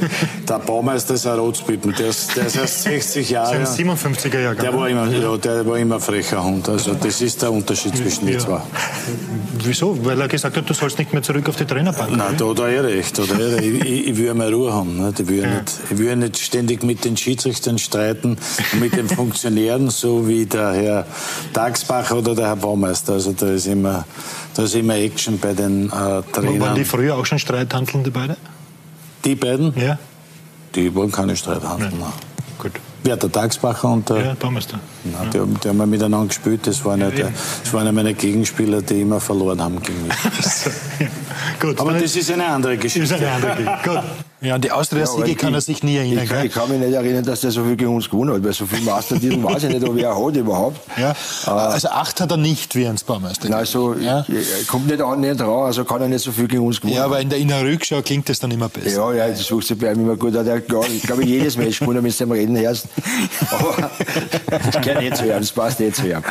der 0.48 0.58
Baumeister 0.58 1.14
ist 1.14 1.28
ein 1.28 1.38
Rotspippen. 1.38 1.94
Der 1.96 2.08
ist, 2.08 2.36
der 2.36 2.46
ist 2.46 2.56
erst 2.56 2.82
60 2.82 3.30
Jahre. 3.30 3.60
Das 3.60 3.78
ist 3.78 3.78
ein 3.78 3.88
57er 3.88 4.40
Jahrgang. 4.40 4.64
Der 4.64 4.74
war 4.74 4.88
immer, 4.88 5.06
ja, 5.06 5.36
der 5.36 5.64
war 5.64 5.78
immer 5.78 6.00
frecher 6.00 6.42
Hund. 6.42 6.68
Also 6.68 6.94
das 6.94 7.20
ist 7.20 7.40
der 7.40 7.52
Unterschied 7.52 7.96
zwischen 7.96 8.26
ja. 8.26 8.32
den 8.32 8.40
zwei. 8.40 8.60
Wieso? 9.62 10.04
Weil 10.04 10.20
er 10.20 10.28
gesagt 10.28 10.56
hat, 10.56 10.68
du 10.68 10.74
sollst 10.74 10.98
nicht 10.98 11.12
mehr 11.12 11.22
zurück 11.22 11.48
auf 11.48 11.54
die 11.54 11.64
Trainerbank. 11.64 12.16
Nein, 12.16 12.34
da 12.36 12.48
hat 12.48 12.58
er 12.58 12.68
eh 12.68 12.80
recht. 12.80 13.16
Da 13.16 13.22
hat 13.22 13.30
er 13.30 13.52
recht. 13.58 13.64
Ich, 13.64 14.08
ich, 14.08 14.16
will 14.16 14.34
mehr 14.34 14.52
Ruhe 14.52 14.72
haben. 14.72 15.14
Ich 15.16 15.28
will, 15.28 15.42
ja. 15.42 15.54
nicht, 15.54 15.72
ich 15.88 15.98
will 15.98 16.16
nicht 16.16 16.38
ständig 16.38 16.82
mit 16.82 17.04
den 17.04 17.16
Schiedsrichtern 17.16 17.78
streiten, 17.78 18.38
mit 18.80 18.96
den 18.96 19.08
Funktionären, 19.08 19.88
so 19.90 20.26
wie 20.26 20.46
der 20.46 20.72
Herr 20.72 21.06
Tagsbach 21.52 22.10
oder 22.10 22.34
der 22.34 22.48
Herr 22.48 22.56
Baumeister. 22.56 23.12
Also 23.14 23.32
da 23.32 23.46
ist 23.50 23.67
immer, 23.68 24.04
da 24.54 24.62
ist 24.64 24.74
immer 24.74 24.96
Action 24.96 25.38
bei 25.38 25.52
den 25.52 25.86
äh, 25.86 26.22
Trainern. 26.32 26.60
Waren 26.60 26.74
die 26.74 26.84
früher 26.84 27.16
auch 27.16 27.26
schon 27.26 27.38
Streithandelnde 27.38 28.10
beide? 28.10 28.36
Die 29.24 29.34
beiden? 29.34 29.72
Ja. 29.78 29.98
Die 30.74 30.94
wollen 30.94 31.12
keine 31.12 31.36
Streithandeln. 31.36 31.92
Nein. 31.98 32.12
Gut. 32.58 32.72
Wer, 33.04 33.16
der 33.16 33.30
Tagsbacher 33.30 33.88
und 33.88 34.08
der... 34.08 34.18
Ja, 34.18 34.34
Baumeister. 34.34 34.80
Nein, 35.04 35.30
die, 35.32 35.60
die 35.60 35.68
haben 35.68 35.90
miteinander 35.90 36.26
gespielt. 36.26 36.66
Das 36.66 36.84
waren, 36.84 37.00
ja, 37.00 37.10
ja, 37.10 37.28
das 37.62 37.72
waren 37.72 37.86
ja 37.86 37.92
meine 37.92 38.14
Gegenspieler, 38.14 38.82
die 38.82 39.02
immer 39.02 39.20
verloren 39.20 39.62
haben 39.62 39.80
gegen 39.80 40.06
mich. 40.06 40.16
Gut. 41.60 41.80
Aber 41.80 41.92
das 41.92 42.16
ist 42.16 42.30
eine 42.30 42.46
andere 42.46 42.76
Geschichte. 42.76 43.08
Das 43.08 43.20
ist 43.20 43.26
eine 43.26 43.34
andere 43.34 43.56
Geschichte. 43.56 43.88
Gut. 43.88 44.02
Ja, 44.40 44.54
an 44.54 44.60
die 44.60 44.70
Austria-Siege 44.70 45.34
kann 45.34 45.52
er 45.52 45.60
sich 45.60 45.82
nie 45.82 45.96
erinnern. 45.96 46.24
Ich, 46.24 46.44
ich, 46.44 46.52
kann 46.52 46.70
mich 46.70 46.78
nicht 46.78 46.92
erinnern, 46.92 47.24
dass 47.24 47.40
der 47.40 47.50
so 47.50 47.64
viel 47.64 47.74
gegen 47.74 47.92
uns 47.92 48.08
gewonnen 48.08 48.34
hat, 48.34 48.44
weil 48.44 48.52
so 48.52 48.66
viel 48.66 48.80
Meistertitel 48.82 49.42
weiß 49.42 49.64
ich 49.64 49.70
nicht, 49.70 49.88
ob 49.88 49.98
er 49.98 50.14
hat 50.16 50.36
überhaupt. 50.36 50.78
Ja. 50.98 51.14
Also 51.46 51.88
acht 51.90 52.20
hat 52.20 52.30
er 52.32 52.36
nicht 52.36 52.74
wie 52.74 52.86
ein 52.86 52.96
Baumeister. 53.06 53.48
Nein, 53.48 53.64
so, 53.66 53.94
ja. 53.94 54.26
kommt 54.66 54.88
nicht 54.88 55.00
an, 55.00 55.20
nicht 55.20 55.38
dran, 55.38 55.48
also 55.48 55.84
kann 55.84 56.02
er 56.02 56.08
nicht 56.08 56.24
so 56.24 56.32
viel 56.32 56.48
gegen 56.48 56.66
uns 56.66 56.80
gewonnen 56.80 56.96
Ja, 56.96 57.04
aber 57.04 57.20
in 57.20 57.28
der, 57.28 57.38
in 57.38 57.48
der 57.48 57.62
Rückschau 57.62 58.02
klingt 58.02 58.28
das 58.28 58.40
dann 58.40 58.50
immer 58.50 58.68
besser. 58.68 58.96
Ja, 58.96 59.12
ja, 59.12 59.28
das 59.28 59.46
sucht 59.46 59.68
sich 59.68 59.78
bei 59.78 59.92
ihm 59.92 60.00
immer 60.00 60.16
gut. 60.16 60.34
Er 60.34 60.44
hat, 60.44 60.62
ich 60.92 61.02
glaube, 61.02 61.24
jedes 61.24 61.56
Match 61.56 61.78
gewonnen, 61.78 62.02
wenn 62.02 62.10
du 62.10 62.16
dem 62.16 62.32
Reden 62.32 62.58
hörst. 62.58 62.86
Aber 63.50 63.90
das 64.50 64.82
gehört 64.82 65.02
nicht 65.02 65.16
zu 65.16 65.24
hören, 65.24 65.40
das 65.40 65.52
passt 65.52 65.78
nicht 65.78 65.96
zu 65.96 66.02
hören. 66.02 66.24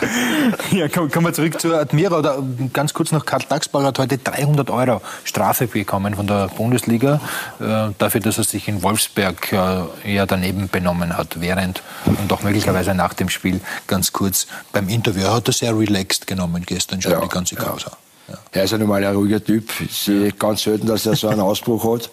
Ja, 0.72 0.88
kommen 0.90 1.26
wir 1.26 1.34
zurück 1.34 1.60
zu 1.62 1.74
Admira. 1.74 2.18
Oder 2.18 2.44
ganz 2.74 2.94
kurz 2.94 3.12
noch, 3.12 3.26
Karl 3.26 3.42
Dagsbach 3.48 3.84
hat 3.84 4.00
heute 4.00 4.18
300 4.18 4.70
Euro 4.70 5.02
Strafe 5.24 5.68
bekommen 5.68 6.16
von 6.16 6.28
der 6.28 6.50
Bundesliga, 6.50 7.22
äh, 7.62 7.90
dafür, 7.98 8.22
dass 8.22 8.38
er 8.38 8.44
sich 8.44 8.68
in 8.68 8.84
Wolfsberg 8.84 9.52
äh, 9.52 10.14
ja 10.14 10.26
daneben 10.26 10.70
benommen 10.70 11.18
hat, 11.18 11.40
während 11.40 11.82
und 12.06 12.32
auch 12.32 12.44
möglicherweise 12.44 12.94
nach 12.94 13.14
dem 13.14 13.30
Spiel 13.30 13.60
ganz 13.88 14.14
kurz 14.14 14.48
beim 14.72 14.90
Interview. 14.90 15.24
Er 15.24 15.36
hat 15.36 15.48
das 15.48 15.60
sehr 15.60 15.78
relaxed 15.78 16.28
genommen 16.28 16.64
gestern 16.66 17.02
schon, 17.02 17.12
ja, 17.12 17.22
die 17.22 17.28
ganze 17.28 17.56
Causa. 17.56 17.92
Ja. 18.28 18.38
Er 18.52 18.64
ist 18.64 18.72
ja 18.72 18.78
normal 18.78 19.04
ein 19.04 19.16
ruhiger 19.16 19.44
Typ. 19.44 19.70
Ich 19.82 19.98
sehe 19.98 20.32
ganz 20.32 20.64
selten, 20.64 20.88
dass 20.88 21.06
er 21.06 21.16
so 21.16 21.28
einen 21.28 21.40
Ausbruch 21.42 21.84
hat. 21.94 22.10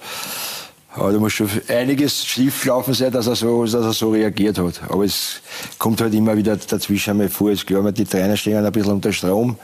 Aber 0.96 1.12
da 1.12 1.18
muss 1.18 1.32
schon 1.32 1.50
einiges 1.68 2.24
schiefgelaufen 2.24 2.94
sein, 2.94 3.10
dass 3.10 3.26
er, 3.26 3.34
so, 3.34 3.64
dass 3.64 3.74
er 3.74 3.92
so 3.92 4.10
reagiert 4.12 4.58
hat. 4.58 4.80
Aber 4.88 5.04
es 5.04 5.40
kommt 5.78 6.00
halt 6.00 6.14
immer 6.14 6.36
wieder 6.36 6.56
dazwischen 6.56 7.10
einmal 7.10 7.28
vor. 7.28 7.50
Es 7.50 7.60
ist 7.60 7.66
klar, 7.66 7.90
die 7.90 8.04
Trainer 8.04 8.36
stehen 8.36 8.64
ein 8.64 8.72
bisschen 8.72 8.92
unter 8.92 9.12
Strom. 9.12 9.58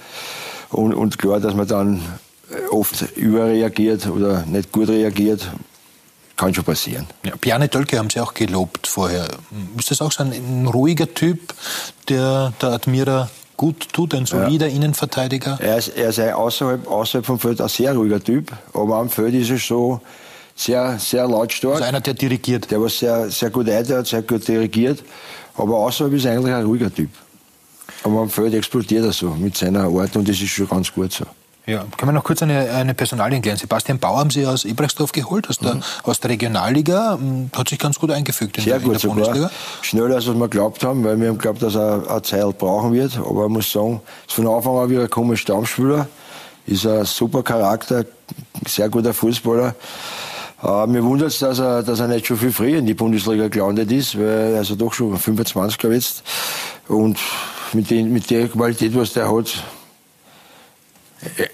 Und, 0.71 0.93
und 0.93 1.19
klar, 1.19 1.39
dass 1.39 1.55
man 1.55 1.69
dann 1.69 2.03
oft 2.71 3.17
überreagiert 3.17 4.07
oder 4.07 4.45
nicht 4.47 4.73
gut 4.73 4.89
reagiert. 4.89 5.49
Kann 6.41 6.55
schon 6.55 6.65
passieren. 6.65 7.07
Ja, 7.23 7.35
Bjarne 7.39 7.69
Tölke 7.69 7.99
haben 7.99 8.09
Sie 8.09 8.19
auch 8.19 8.33
gelobt 8.33 8.87
vorher. 8.87 9.29
Ist 9.79 9.91
das 9.91 10.01
auch 10.01 10.11
so 10.11 10.23
ein, 10.23 10.33
ein 10.33 10.67
ruhiger 10.67 11.13
Typ, 11.13 11.53
der 12.09 12.55
der 12.63 12.71
Admira 12.71 13.29
gut 13.59 13.93
tut, 13.93 14.15
ein 14.15 14.25
solider 14.25 14.67
ja. 14.67 14.75
Innenverteidiger? 14.75 15.59
Er 15.61 15.77
ist, 15.77 15.89
er 15.89 16.09
ist 16.09 16.19
außerhalb, 16.19 16.89
außerhalb 16.89 17.27
vom 17.27 17.39
Feld 17.39 17.61
ein 17.61 17.69
sehr 17.69 17.95
ruhiger 17.95 18.25
Typ, 18.25 18.53
aber 18.73 18.97
am 18.97 19.11
Feld 19.11 19.35
ist 19.35 19.51
er 19.51 19.59
so 19.59 20.01
sehr, 20.57 20.99
sehr 20.99 21.29
lautstark. 21.29 21.75
Also 21.75 21.85
einer, 21.85 22.01
der 22.01 22.15
dirigiert. 22.15 22.71
Der 22.71 22.81
war 22.81 22.89
sehr, 22.89 23.29
sehr 23.29 23.51
gut 23.51 23.69
hat, 23.69 24.07
sehr 24.07 24.23
gut 24.23 24.49
dirigiert, 24.49 25.05
aber 25.59 25.77
außerhalb 25.77 26.15
ist 26.15 26.25
er 26.25 26.33
eigentlich 26.33 26.55
ein 26.55 26.65
ruhiger 26.65 26.91
Typ. 26.91 27.11
Aber 28.03 28.21
am 28.21 28.31
Feld 28.31 28.55
explodiert 28.55 29.05
er 29.05 29.13
so 29.13 29.29
mit 29.29 29.59
seiner 29.59 29.83
Art 29.83 30.17
und 30.17 30.27
das 30.27 30.41
ist 30.41 30.49
schon 30.49 30.67
ganz 30.67 30.91
gut 30.91 31.13
so. 31.13 31.27
Ja, 31.71 31.85
können 31.97 32.09
wir 32.09 32.13
noch 32.13 32.25
kurz 32.25 32.43
eine, 32.43 32.69
eine 32.73 32.95
Personalie 32.95 33.41
klären? 33.41 33.57
Sebastian 33.57 34.01
Bauer 34.01 34.19
haben 34.19 34.31
Sie 34.31 34.45
aus 34.45 34.65
Ebrechtsdorf 34.65 35.13
geholt, 35.13 35.49
aus 35.49 35.59
der, 35.59 35.77
mhm. 35.77 35.83
aus 36.03 36.19
der 36.19 36.31
Regionalliga. 36.31 37.15
Hm, 37.15 37.51
hat 37.57 37.69
sich 37.69 37.79
ganz 37.79 37.97
gut 38.01 38.11
eingefügt 38.11 38.59
in 38.59 38.65
Sehr 38.65 38.81
der, 38.81 38.83
gut, 38.83 38.95
in 38.95 39.01
der 39.01 39.09
Bundesliga. 39.09 39.51
Schneller, 39.81 40.17
als 40.17 40.27
wir 40.27 40.35
geglaubt 40.35 40.83
haben, 40.83 41.05
weil 41.05 41.21
wir 41.21 41.29
haben 41.29 41.39
geglaubt, 41.39 41.63
dass 41.63 41.77
er 41.77 42.11
eine 42.11 42.23
Zeit 42.23 42.59
brauchen 42.59 42.93
wird. 42.93 43.17
Aber 43.19 43.45
ich 43.45 43.51
muss 43.51 43.71
sagen, 43.71 44.01
ist 44.27 44.35
von 44.35 44.49
Anfang 44.49 44.79
an 44.79 44.91
wieder 44.91 45.03
ein 45.03 45.11
komischer 45.11 45.43
Stammspieler. 45.43 46.09
Ist 46.67 46.87
ein 46.87 47.05
super 47.05 47.45
Charakter, 47.45 48.05
sehr 48.67 48.89
guter 48.89 49.15
Fußballer. 49.15 49.77
Uh, 50.63 50.87
mir 50.87 51.05
wundert 51.05 51.29
es, 51.29 51.39
dass 51.39 51.61
er, 51.61 51.85
dass 51.85 52.01
er 52.01 52.09
nicht 52.09 52.27
schon 52.27 52.37
viel 52.37 52.53
früher 52.53 52.79
in 52.79 52.87
die 52.87 52.95
Bundesliga 52.95 53.49
gelandet 53.49 53.93
ist, 53.93 54.19
weil 54.19 54.55
er 54.55 54.59
also 54.59 54.75
doch 54.75 54.93
schon 54.93 55.17
25 55.17 55.79
glaube 55.79 55.95
jetzt. 55.95 56.25
Und 56.89 57.19
mit, 57.73 57.91
den, 57.91 58.13
mit 58.13 58.29
der 58.29 58.49
Qualität, 58.49 58.95
was 58.95 59.13
der 59.13 59.33
hat, 59.33 59.63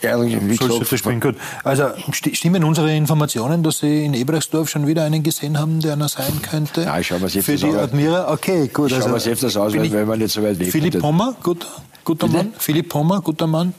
Ehrlich, 0.01 0.39
wie 0.41 0.57
gesagt. 0.57 1.21
Gut. 1.21 1.37
Also 1.65 1.89
stimmen 2.13 2.63
unsere 2.63 2.95
Informationen, 2.95 3.63
dass 3.65 3.79
Sie 3.79 4.05
in 4.05 4.15
Ebrechtsdorf 4.15 4.69
schon 4.69 4.87
wieder 4.87 5.05
einen 5.05 5.23
gesehen 5.23 5.59
haben, 5.59 5.81
der 5.81 5.95
einer 5.95 6.09
sein 6.09 6.41
könnte? 6.43 6.85
Nein, 6.85 7.01
ich 7.01 7.09
schaue 7.09 7.19
mir 7.19 7.29
Für 7.29 7.57
die 7.57 7.67
Admira? 7.67 8.33
Okay, 8.33 8.69
gut. 8.69 8.93
Ich 8.93 8.97
schaue 8.97 9.13
also, 9.13 9.29
mir 9.29 9.33
öfters 9.33 9.57
aus, 9.57 9.75
weil, 9.75 9.93
weil 9.93 10.07
man 10.07 10.19
nicht 10.19 10.33
so 10.33 10.43
weit 10.43 10.59
weg 10.59 10.71
Philipp 10.71 11.01
Pommer, 11.01 11.35
guter, 11.43 11.67
guter 12.05 12.29
Mann. 12.29 12.55
Philipp 12.59 12.89
Pommer, 12.89 13.21
guter 13.21 13.49
Mann. 13.49 13.75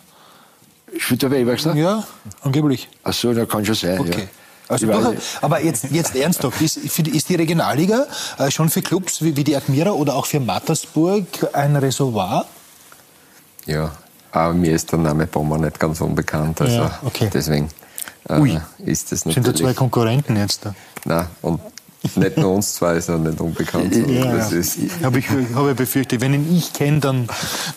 Spielt 0.97 1.23
er 1.23 1.29
bei 1.29 1.39
Ebrechtsdorf? 1.39 1.75
Ja, 1.77 2.03
angeblich. 2.41 2.89
Ach 3.03 3.13
so, 3.13 3.33
das 3.33 3.47
kann 3.47 3.65
schon 3.65 3.75
sein. 3.75 3.99
Okay. 3.99 4.21
Ja. 4.21 4.27
Also 4.69 4.87
doch, 4.87 5.13
aber 5.41 5.63
jetzt, 5.63 5.91
jetzt 5.91 6.13
ernsthaft, 6.17 6.61
ist, 6.61 6.75
ist 6.75 7.29
die 7.29 7.35
Regionalliga 7.35 8.05
äh, 8.37 8.51
schon 8.51 8.69
für 8.69 8.81
Clubs 8.81 9.21
wie, 9.21 9.37
wie 9.37 9.45
die 9.45 9.55
Admira 9.55 9.91
oder 9.91 10.15
auch 10.15 10.25
für 10.25 10.41
Mattersburg 10.41 11.25
ein 11.53 11.77
Reservoir? 11.77 12.45
Ja, 13.65 13.93
aber 14.31 14.53
mir 14.53 14.73
ist 14.73 14.91
der 14.91 14.99
Name 14.99 15.27
Bomber 15.27 15.57
nicht 15.57 15.79
ganz 15.79 16.01
unbekannt. 16.01 16.61
Also 16.61 16.75
ja, 16.75 16.99
okay. 17.05 17.29
Deswegen 17.33 17.69
äh, 18.29 18.59
ist 18.85 19.11
das 19.11 19.25
natürlich. 19.25 19.45
Sind 19.45 19.47
da 19.47 19.55
zwei 19.55 19.73
Konkurrenten 19.73 20.35
jetzt 20.35 20.65
da? 20.65 20.75
Nein, 21.05 21.27
und 21.41 21.61
nicht 22.15 22.37
nur 22.37 22.53
uns 22.53 22.75
zwei 22.75 22.95
ist 22.95 23.09
er 23.09 23.17
nicht 23.17 23.39
unbekannt. 23.39 23.93
Ja, 23.95 24.31
das 24.31 24.51
ja. 24.51 24.59
ist 24.59 24.77
habe 25.03 25.19
ich 25.19 25.29
habe 25.53 25.75
befürchtet, 25.75 26.21
wenn 26.21 26.33
ihn 26.33 26.55
ich 26.55 26.71
kenne, 26.71 26.99
dann 26.99 27.27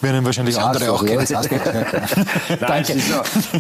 werden 0.01 0.19
ihn 0.19 0.25
wahrscheinlich 0.25 0.55
das 0.55 0.65
andere 0.65 0.93
auch 0.93 1.05
kennen. 1.05 1.27
Ja. 1.29 1.43
Danke. 2.61 2.97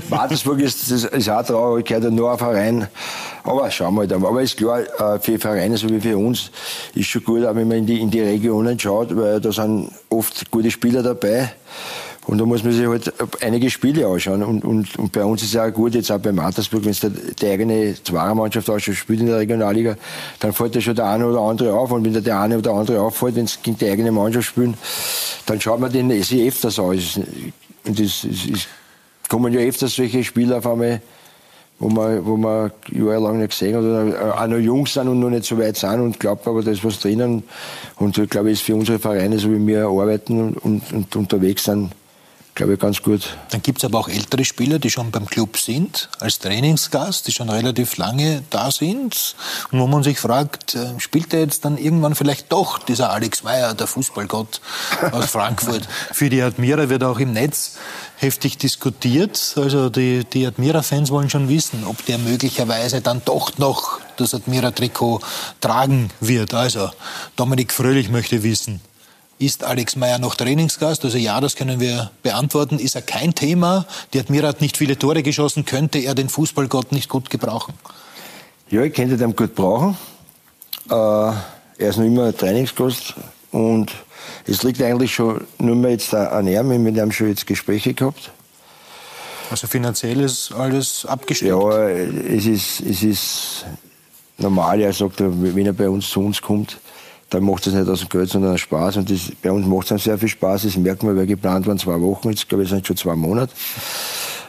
Mattersburg 0.09 0.61
ist, 0.61 0.91
ist, 0.91 1.05
ist 1.07 1.29
auch 1.29 1.45
traurig, 1.45 1.87
gehört 1.87 2.05
ja 2.05 2.11
nur 2.11 2.31
ein 2.33 2.39
Verein. 2.39 2.89
Aber 3.43 3.71
schauen 3.71 3.95
wir 3.95 4.07
mal. 4.07 4.29
Aber 4.29 4.43
ist 4.43 4.57
klar, 4.57 4.81
äh, 4.81 5.19
für 5.19 5.39
Vereine 5.39 5.77
so 5.77 5.89
wie 5.89 6.01
für 6.01 6.17
uns 6.17 6.51
ist 6.95 7.07
schon 7.07 7.25
gut, 7.25 7.45
auch 7.45 7.55
wenn 7.55 7.67
man 7.67 7.79
in 7.79 7.87
die, 7.87 8.01
in 8.01 8.11
die 8.11 8.21
Regionen 8.21 8.79
schaut, 8.79 9.17
weil 9.17 9.41
da 9.41 9.51
sind 9.51 9.91
oft 10.11 10.51
gute 10.51 10.71
Spieler 10.71 11.03
dabei. 11.03 11.53
Und 12.31 12.39
da 12.39 12.47
muss 12.47 12.63
man 12.63 12.73
sich 12.73 12.87
halt 12.87 13.13
einige 13.43 13.69
Spiele 13.71 14.07
anschauen. 14.07 14.45
Und, 14.45 14.65
und, 14.65 14.97
und 14.97 15.11
bei 15.11 15.25
uns 15.25 15.43
ist 15.43 15.53
es 15.53 15.61
auch 15.61 15.73
gut, 15.73 15.97
jetzt 15.97 16.13
auch 16.13 16.21
bei 16.21 16.31
Mattersburg, 16.31 16.85
wenn 16.85 16.93
es 16.93 17.01
die 17.01 17.47
eigene 17.49 17.97
Zweiermannschaft 18.05 18.71
auch 18.71 18.79
schon 18.79 18.95
spielt 18.95 19.19
in 19.19 19.27
der 19.27 19.39
Regionalliga, 19.39 19.97
dann 20.39 20.53
fällt 20.53 20.77
da 20.77 20.81
schon 20.81 20.95
der 20.95 21.07
eine 21.07 21.27
oder 21.27 21.41
andere 21.41 21.75
auf. 21.75 21.91
Und 21.91 22.05
wenn 22.05 22.15
da 22.15 22.21
der 22.21 22.39
eine 22.39 22.59
oder 22.59 22.71
andere 22.71 23.01
auffällt, 23.01 23.35
wenn 23.35 23.47
es 23.47 23.61
gegen 23.61 23.79
die 23.79 23.91
eigene 23.91 24.13
Mannschaft 24.13 24.47
spielen, 24.47 24.75
dann 25.47 25.61
schaut 25.61 25.81
man 25.81 25.91
den 25.91 26.23
SEF 26.23 26.55
öfters 26.55 26.79
an. 26.79 27.01
Und 27.85 27.99
es, 27.99 28.25
kommen 29.29 29.53
ja 29.53 29.59
öfters 29.63 29.97
solche 29.97 30.23
Spieler 30.23 30.59
auf 30.59 30.69
einmal, 30.69 31.03
wo 31.81 31.89
man, 31.89 32.25
wo 32.25 32.37
man 32.37 32.71
jahrelang 32.93 33.39
nicht 33.39 33.51
gesehen 33.51 33.75
hat, 33.75 33.83
oder 33.83 34.41
auch 34.41 34.47
noch 34.47 34.59
jung 34.59 34.87
sind 34.87 35.09
und 35.09 35.19
noch 35.19 35.31
nicht 35.31 35.47
so 35.47 35.59
weit 35.59 35.77
sind 35.77 35.99
und 35.99 36.21
glaubt 36.21 36.47
aber, 36.47 36.63
da 36.63 36.71
ist 36.71 36.85
was 36.85 37.01
drinnen. 37.01 37.43
Und 37.97 38.19
ich 38.19 38.31
glaube, 38.31 38.53
ist 38.53 38.63
für 38.63 38.77
unsere 38.77 39.01
Vereine, 39.01 39.37
so 39.41 39.51
wie 39.51 39.67
wir 39.67 39.87
arbeiten 39.87 40.55
und, 40.55 40.93
und 40.93 41.17
unterwegs 41.17 41.65
sind, 41.65 41.91
glaube 42.61 42.75
ich, 42.75 42.79
ganz 42.79 43.01
gut. 43.01 43.39
Dann 43.53 43.63
gibt 43.63 43.79
es 43.79 43.87
aber 43.87 43.99
auch 43.99 44.09
ältere 44.09 44.45
Spieler, 44.45 44.79
die 44.79 44.91
schon 44.91 45.11
beim 45.11 45.25
Club 45.25 45.57
sind, 45.57 46.11
als 46.21 46.41
Trainingsgast, 46.41 47.27
die 47.27 47.33
schon 47.33 47.49
relativ 47.49 47.97
lange 47.97 48.43
da 48.51 48.71
sind. 48.71 49.35
Und 49.73 49.81
wo 49.81 49.87
man 49.87 50.03
sich 50.03 50.21
fragt, 50.21 50.75
äh, 50.75 51.01
spielt 51.01 51.33
er 51.33 51.41
jetzt 51.41 51.65
dann 51.65 51.79
irgendwann 51.79 52.15
vielleicht 52.15 52.53
doch 52.53 52.77
dieser 52.77 53.13
Alex 53.13 53.45
Meyer, 53.45 53.73
der 53.73 53.87
Fußballgott 53.87 54.61
aus 55.11 55.25
Frankfurt? 55.31 55.89
Für 56.13 56.29
die 56.29 56.43
Admira 56.43 56.91
wird 56.91 57.03
auch 57.03 57.19
im 57.19 57.33
Netz 57.33 57.79
heftig 58.19 58.59
diskutiert. 58.59 59.55
Also 59.57 59.89
die, 59.89 60.25
die 60.25 60.47
Admira-Fans 60.47 61.11
wollen 61.11 61.31
schon 61.31 61.49
wissen, 61.49 61.85
ob 61.87 62.05
der 62.05 62.19
möglicherweise 62.19 63.01
dann 63.01 63.23
doch 63.25 63.57
noch 63.57 64.01
das 64.19 64.35
Admira-Trikot 64.35 65.21
tragen 65.63 66.11
wird. 66.21 66.53
Also 66.53 66.91
Dominik 67.37 67.73
Fröhlich 67.73 68.11
möchte 68.11 68.43
wissen, 68.43 68.83
ist 69.41 69.65
Alex 69.65 69.97
Meyer 69.97 70.19
noch 70.19 70.35
Trainingsgast? 70.35 71.05
Also 71.05 71.17
ja, 71.17 71.41
das 71.41 71.57
können 71.57 71.81
wir 71.81 72.11
beantworten. 72.23 72.79
Ist 72.79 72.95
er 72.95 73.03
kein 73.03 73.35
Thema? 73.35 73.87
Die 74.13 74.21
Admira 74.21 74.49
hat 74.49 74.61
nicht 74.61 74.77
viele 74.77 74.99
Tore 74.99 75.23
geschossen. 75.23 75.65
Könnte 75.65 75.99
er 75.99 76.15
den 76.15 76.29
Fußballgott 76.29 76.93
nicht 76.93 77.09
gut 77.09 77.31
gebrauchen? 77.31 77.73
Ja, 78.69 78.83
ich 78.83 78.93
könnte 78.93 79.17
den 79.17 79.35
gut 79.35 79.55
brauchen. 79.55 79.97
Äh, 80.91 80.95
er 80.95 81.39
ist 81.79 81.97
noch 81.97 82.05
immer 82.05 82.37
Trainingsgast 82.37 83.15
und 83.51 83.91
es 84.47 84.63
liegt 84.63 84.83
eigentlich 84.83 85.15
schon 85.15 85.47
nur 85.59 85.75
mehr 85.75 85.93
jetzt 85.93 86.15
an 86.15 86.47
ihm. 86.47 86.53
Wir 86.53 86.59
haben 86.59 86.83
mit 86.83 86.97
ihm 86.97 87.11
schon 87.11 87.29
jetzt 87.29 87.47
Gespräche 87.47 87.95
gehabt. 87.95 88.31
Also 89.51 89.67
finanziell 89.67 90.21
ist 90.21 90.53
alles 90.53 91.07
abgestimmt? 91.07 91.51
Ja, 91.51 91.89
es 91.89 92.45
ist, 92.45 92.81
es 92.81 93.03
ist 93.03 93.65
normal. 94.37 94.81
Er 94.83 94.93
sagt, 94.93 95.17
wenn 95.19 95.67
er 95.67 95.73
bei 95.73 95.89
uns 95.89 96.11
zu 96.11 96.21
uns 96.21 96.43
kommt, 96.43 96.77
dann 97.31 97.45
macht 97.45 97.67
es 97.67 97.73
nicht 97.73 97.89
aus 97.89 98.01
dem 98.01 98.09
Geld, 98.09 98.29
sondern 98.29 98.55
aus 98.55 98.61
Spaß. 98.61 98.99
Und 98.99 99.11
das, 99.11 99.33
bei 99.41 99.51
uns 99.51 99.67
macht 99.67 99.91
es 99.91 100.05
sehr 100.05 100.19
viel 100.19 100.29
Spaß. 100.29 100.65
Das 100.65 100.77
merkt 100.77 101.03
man, 101.03 101.17
weil 101.17 101.27
geplant 101.27 101.67
waren 101.67 101.79
zwei 101.79 102.01
Wochen, 102.01 102.31
jetzt 102.31 102.49
glaube 102.49 102.65
ich, 102.65 102.71
sind 102.71 102.87
schon 102.87 102.97
zwei 102.97 103.15
Monate. 103.15 103.53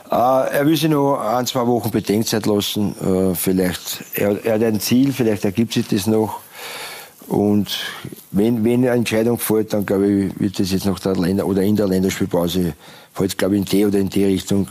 Äh, 0.09 0.15
er 0.15 0.65
will 0.65 0.75
sich 0.75 0.89
noch 0.89 1.17
ein, 1.17 1.45
zwei 1.45 1.65
Wochen 1.67 1.91
Bedenkzeit 1.91 2.45
lassen. 2.45 2.95
Äh, 2.99 3.35
vielleicht, 3.35 4.03
er, 4.15 4.43
er, 4.43 4.55
hat 4.55 4.63
ein 4.63 4.79
Ziel, 4.79 5.13
vielleicht 5.13 5.45
ergibt 5.45 5.73
sich 5.73 5.87
das 5.87 6.07
noch. 6.07 6.39
Und 7.27 7.79
wenn, 8.31 8.63
wenn 8.65 8.81
eine 8.81 8.89
Entscheidung 8.89 9.37
fällt, 9.37 9.71
dann 9.73 9.85
glaube 9.85 10.07
ich, 10.07 10.39
wird 10.39 10.59
das 10.59 10.71
jetzt 10.71 10.85
nach 10.85 10.99
der 10.99 11.15
Länder 11.15 11.45
oder 11.45 11.61
in 11.61 11.75
der 11.75 11.87
Länderspielpause, 11.87 12.73
fällt 13.13 13.37
glaube 13.37 13.55
ich 13.55 13.59
in 13.59 13.65
die 13.65 13.85
oder 13.85 13.99
in 13.99 14.09
die 14.09 14.25
Richtung. 14.25 14.67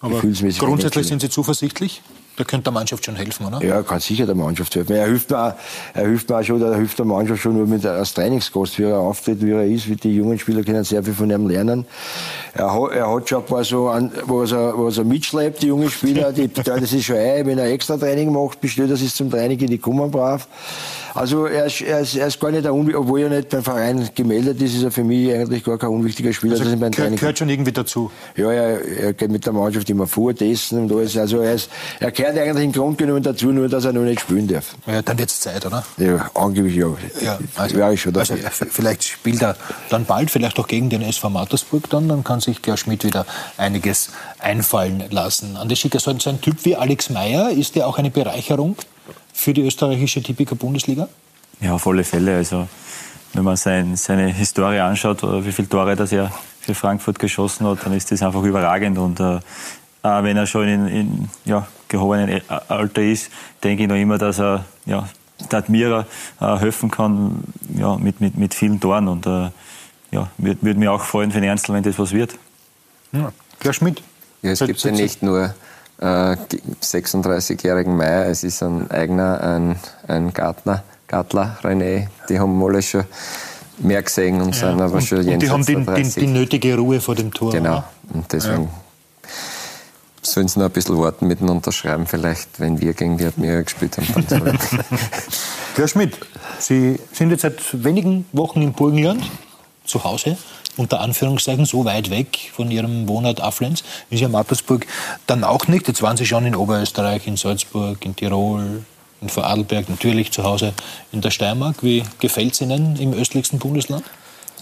Aber 0.00 0.20
grundsätzlich 0.20 1.08
sind 1.08 1.22
Sie 1.22 1.30
zuversichtlich? 1.30 2.02
Da 2.38 2.44
könnte 2.44 2.64
der 2.64 2.72
Mannschaft 2.72 3.04
schon 3.04 3.16
helfen, 3.16 3.46
oder? 3.46 3.60
Ja, 3.64 3.82
kann 3.82 3.98
sicher 3.98 4.24
der 4.24 4.36
Mannschaft 4.36 4.72
helfen. 4.76 4.94
Er 4.94 5.06
hilft 5.06 5.28
mir, 5.28 5.56
er 5.92 6.06
hilft 6.06 6.30
mir 6.30 6.38
auch 6.38 6.42
schon, 6.44 6.62
er 6.62 6.76
hilft 6.76 6.96
der 6.96 7.04
Mannschaft 7.04 7.42
schon 7.42 7.56
nur 7.56 7.66
mit 7.66 7.84
als 7.84 8.14
Trainingsgast, 8.14 8.78
wie 8.78 8.84
er 8.84 8.98
auftritt, 8.98 9.44
wie 9.44 9.50
er 9.50 9.64
ist. 9.64 9.88
Wie 9.88 9.96
die 9.96 10.14
jungen 10.14 10.38
Spieler 10.38 10.62
können 10.62 10.84
sehr 10.84 11.02
viel 11.02 11.14
von 11.14 11.28
ihm 11.28 11.48
lernen. 11.48 11.84
Er 12.54 12.72
hat, 12.72 12.92
er 12.92 13.12
hat 13.12 13.28
schon 13.28 13.40
ein 13.40 13.46
paar 13.46 13.64
so, 13.64 13.88
an, 13.88 14.12
wo, 14.26 14.44
er, 14.44 14.78
wo 14.78 14.88
er 14.88 15.04
mitschleppt, 15.04 15.62
die 15.62 15.66
jungen 15.66 15.90
Spieler. 15.90 16.32
Die, 16.32 16.46
das 16.46 16.92
ist 16.92 17.06
schon 17.06 17.16
ein, 17.16 17.44
wenn 17.44 17.58
er 17.58 17.72
extra 17.72 17.96
Training 17.96 18.32
macht, 18.32 18.60
bestellt 18.60 18.90
er 18.90 18.96
sich 18.96 19.12
zum 19.12 19.32
Training, 19.32 19.58
die 19.58 19.78
kommen 19.78 20.08
brav. 20.08 20.46
Also 21.14 21.46
er 21.46 21.66
ist, 21.66 21.80
er 21.80 22.00
ist, 22.00 22.14
er 22.14 22.28
ist 22.28 22.38
gar 22.38 22.52
nicht 22.52 22.64
ein 22.64 22.94
obwohl 22.94 23.22
er 23.22 23.30
nicht 23.30 23.48
beim 23.48 23.62
Verein 23.62 24.08
gemeldet 24.14 24.62
ist, 24.62 24.76
ist 24.76 24.84
er 24.84 24.92
für 24.92 25.02
mich 25.02 25.32
eigentlich 25.32 25.64
gar 25.64 25.76
kein 25.76 25.90
unwichtiger 25.90 26.32
Spieler. 26.32 26.52
Also 26.52 26.64
gehört, 26.64 26.94
Training 26.94 27.18
gehört 27.18 27.38
schon 27.38 27.48
irgendwie 27.48 27.72
dazu? 27.72 28.10
Ja, 28.36 28.52
er, 28.52 28.84
er 28.84 29.12
geht 29.14 29.30
mit 29.30 29.44
der 29.44 29.52
Mannschaft 29.52 29.90
immer 29.90 30.06
vor, 30.06 30.32
testen 30.32 30.78
und 30.78 30.92
alles. 30.92 31.16
Also 31.16 31.40
er, 31.40 31.54
ist, 31.54 31.70
er 31.98 32.12
gehört 32.12 32.27
eigentlich 32.36 32.64
im 32.64 32.72
Grund 32.72 32.98
genommen 32.98 33.22
dazu, 33.22 33.52
nur 33.52 33.68
dass 33.68 33.84
er 33.84 33.92
noch 33.92 34.02
nicht 34.02 34.20
spielen 34.20 34.48
darf. 34.48 34.74
Ja, 34.86 35.02
dann 35.02 35.18
wird 35.18 35.30
es 35.30 35.40
Zeit, 35.40 35.64
oder? 35.64 35.84
Ja, 35.96 36.30
angeblich 36.34 36.76
ja. 36.76 36.88
ja 37.20 37.38
also, 37.56 37.76
Wäre 37.76 37.94
ich 37.94 38.00
schon 38.00 38.16
also, 38.16 38.34
vielleicht 38.70 39.04
spielt 39.04 39.42
er 39.42 39.56
dann 39.90 40.04
bald, 40.04 40.30
vielleicht 40.30 40.58
auch 40.58 40.66
gegen 40.66 40.90
den 40.90 41.02
SV 41.02 41.30
Mattersburg 41.30 41.88
dann, 41.90 42.08
dann 42.08 42.24
kann 42.24 42.40
sich 42.40 42.62
Gerhard 42.62 42.80
Schmidt 42.80 43.04
wieder 43.04 43.26
einiges 43.56 44.10
einfallen 44.38 45.04
lassen. 45.10 45.56
An 45.56 45.68
der 45.68 45.76
Schicker, 45.76 46.00
so 46.00 46.10
ein 46.10 46.40
Typ 46.40 46.64
wie 46.64 46.76
Alex 46.76 47.10
Meyer, 47.10 47.50
ist 47.50 47.74
der 47.74 47.86
auch 47.86 47.98
eine 47.98 48.10
Bereicherung 48.10 48.76
für 49.32 49.54
die 49.54 49.62
österreichische 49.62 50.22
Tipiker 50.22 50.56
Bundesliga? 50.56 51.08
Ja, 51.60 51.74
auf 51.74 51.86
alle 51.86 52.04
Fälle. 52.04 52.36
Also, 52.36 52.68
wenn 53.34 53.44
man 53.44 53.56
sein, 53.56 53.96
seine 53.96 54.28
Historie 54.28 54.80
anschaut, 54.80 55.22
wie 55.22 55.52
viele 55.52 55.68
Tore 55.68 55.96
das 55.96 56.12
er 56.12 56.32
für 56.60 56.74
Frankfurt 56.74 57.18
geschossen 57.18 57.66
hat, 57.66 57.84
dann 57.84 57.92
ist 57.92 58.10
das 58.10 58.22
einfach 58.22 58.42
überragend. 58.42 58.98
Und 58.98 59.20
äh, 59.20 59.38
wenn 60.02 60.36
er 60.36 60.46
schon 60.46 60.68
in, 60.68 60.88
in 60.88 61.28
ja, 61.44 61.66
gehobenen 61.88 62.40
Alter 62.68 63.02
ist, 63.02 63.30
denke 63.62 63.84
ich 63.84 63.88
noch 63.88 63.96
immer, 63.96 64.18
dass 64.18 64.38
er 64.38 64.64
ja, 64.86 65.08
der 65.50 65.60
Admira 65.60 66.06
äh, 66.40 66.56
helfen 66.56 66.90
kann 66.90 67.42
ja, 67.74 67.96
mit, 67.96 68.20
mit, 68.20 68.36
mit 68.36 68.54
vielen 68.54 68.80
Toren. 68.80 69.08
Und 69.08 69.26
äh, 69.26 69.50
ja, 70.10 70.30
würde 70.38 70.62
würd 70.62 70.78
mich 70.78 70.88
auch 70.88 71.02
freuen 71.02 71.30
für 71.30 71.40
den 71.40 71.48
Ernstl, 71.48 71.72
wenn 71.74 71.82
das 71.82 71.98
was 71.98 72.12
wird. 72.12 72.34
Ja, 73.12 73.32
Herr 73.60 73.72
Schmidt. 73.72 74.02
Ja, 74.42 74.52
es 74.52 74.60
gibt 74.60 74.82
ja 74.82 74.92
nicht 74.92 75.22
nur 75.22 75.54
äh, 75.98 76.04
36-jährigen 76.04 77.96
Meier. 77.96 78.26
Es 78.26 78.44
ist 78.44 78.62
ein 78.62 78.90
eigener, 78.90 79.40
ein, 79.40 79.76
ein 80.06 80.32
Gartner, 80.32 80.84
Gartler, 81.06 81.58
René. 81.62 82.08
Die 82.28 82.38
haben 82.38 82.62
alle 82.62 82.82
schon 82.82 83.04
mehr 83.78 84.02
gesehen 84.02 84.40
und 84.40 84.54
ja. 84.56 84.70
sind 84.70 84.80
aber 84.80 85.00
schon 85.00 85.18
und, 85.18 85.28
und 85.28 85.42
die 85.42 85.50
haben 85.50 85.64
die, 85.64 85.76
die, 85.76 86.20
die, 86.20 86.26
nötige 86.26 86.76
Ruhe 86.76 87.00
vor 87.00 87.14
dem 87.14 87.32
Tor. 87.32 87.52
Genau. 87.52 87.84
Und 88.12 88.32
deswegen 88.32 88.64
ja. 88.64 88.70
Sollen 90.32 90.48
sie 90.48 90.58
noch 90.58 90.66
ein 90.66 90.72
bisschen 90.72 90.98
warten 90.98 91.26
mit 91.26 91.40
dem 91.40 91.50
Unterschreiben, 91.50 92.06
vielleicht, 92.06 92.60
wenn 92.60 92.80
wir 92.80 92.94
gegen 92.94 93.18
die 93.18 93.24
Admira 93.24 93.62
gespielt 93.62 93.98
haben. 93.98 94.26
Dann 94.28 94.58
Herr 95.74 95.88
Schmidt, 95.88 96.18
Sie 96.58 96.98
sind 97.12 97.30
jetzt 97.30 97.42
seit 97.42 97.84
wenigen 97.84 98.26
Wochen 98.32 98.62
im 98.62 98.72
Burgenland 98.72 99.22
zu 99.84 100.04
Hause 100.04 100.36
unter 100.78 101.00
Anführungszeichen 101.00 101.64
so 101.66 101.84
weit 101.84 102.10
weg 102.10 102.50
von 102.54 102.70
ihrem 102.70 103.08
Wohnort 103.08 103.40
Afflenz, 103.40 103.82
ist 104.10 104.20
ja 104.20 104.28
Mattersburg 104.28 104.86
dann 105.26 105.44
auch 105.44 105.66
nicht. 105.66 105.88
Jetzt 105.88 106.02
waren 106.02 106.16
Sie 106.16 106.24
schon 106.24 106.46
in 106.46 106.54
Oberösterreich, 106.54 107.26
in 107.26 107.36
Salzburg, 107.36 108.04
in 108.04 108.14
Tirol, 108.14 108.84
in 109.20 109.28
Vorarlberg, 109.28 109.88
natürlich 109.88 110.30
zu 110.30 110.44
Hause 110.44 110.72
in 111.12 111.20
der 111.20 111.30
Steiermark. 111.30 111.82
Wie 111.82 112.04
gefällt 112.20 112.54
es 112.54 112.60
Ihnen 112.60 112.96
im 112.96 113.12
östlichsten 113.12 113.58
Bundesland? 113.58 114.04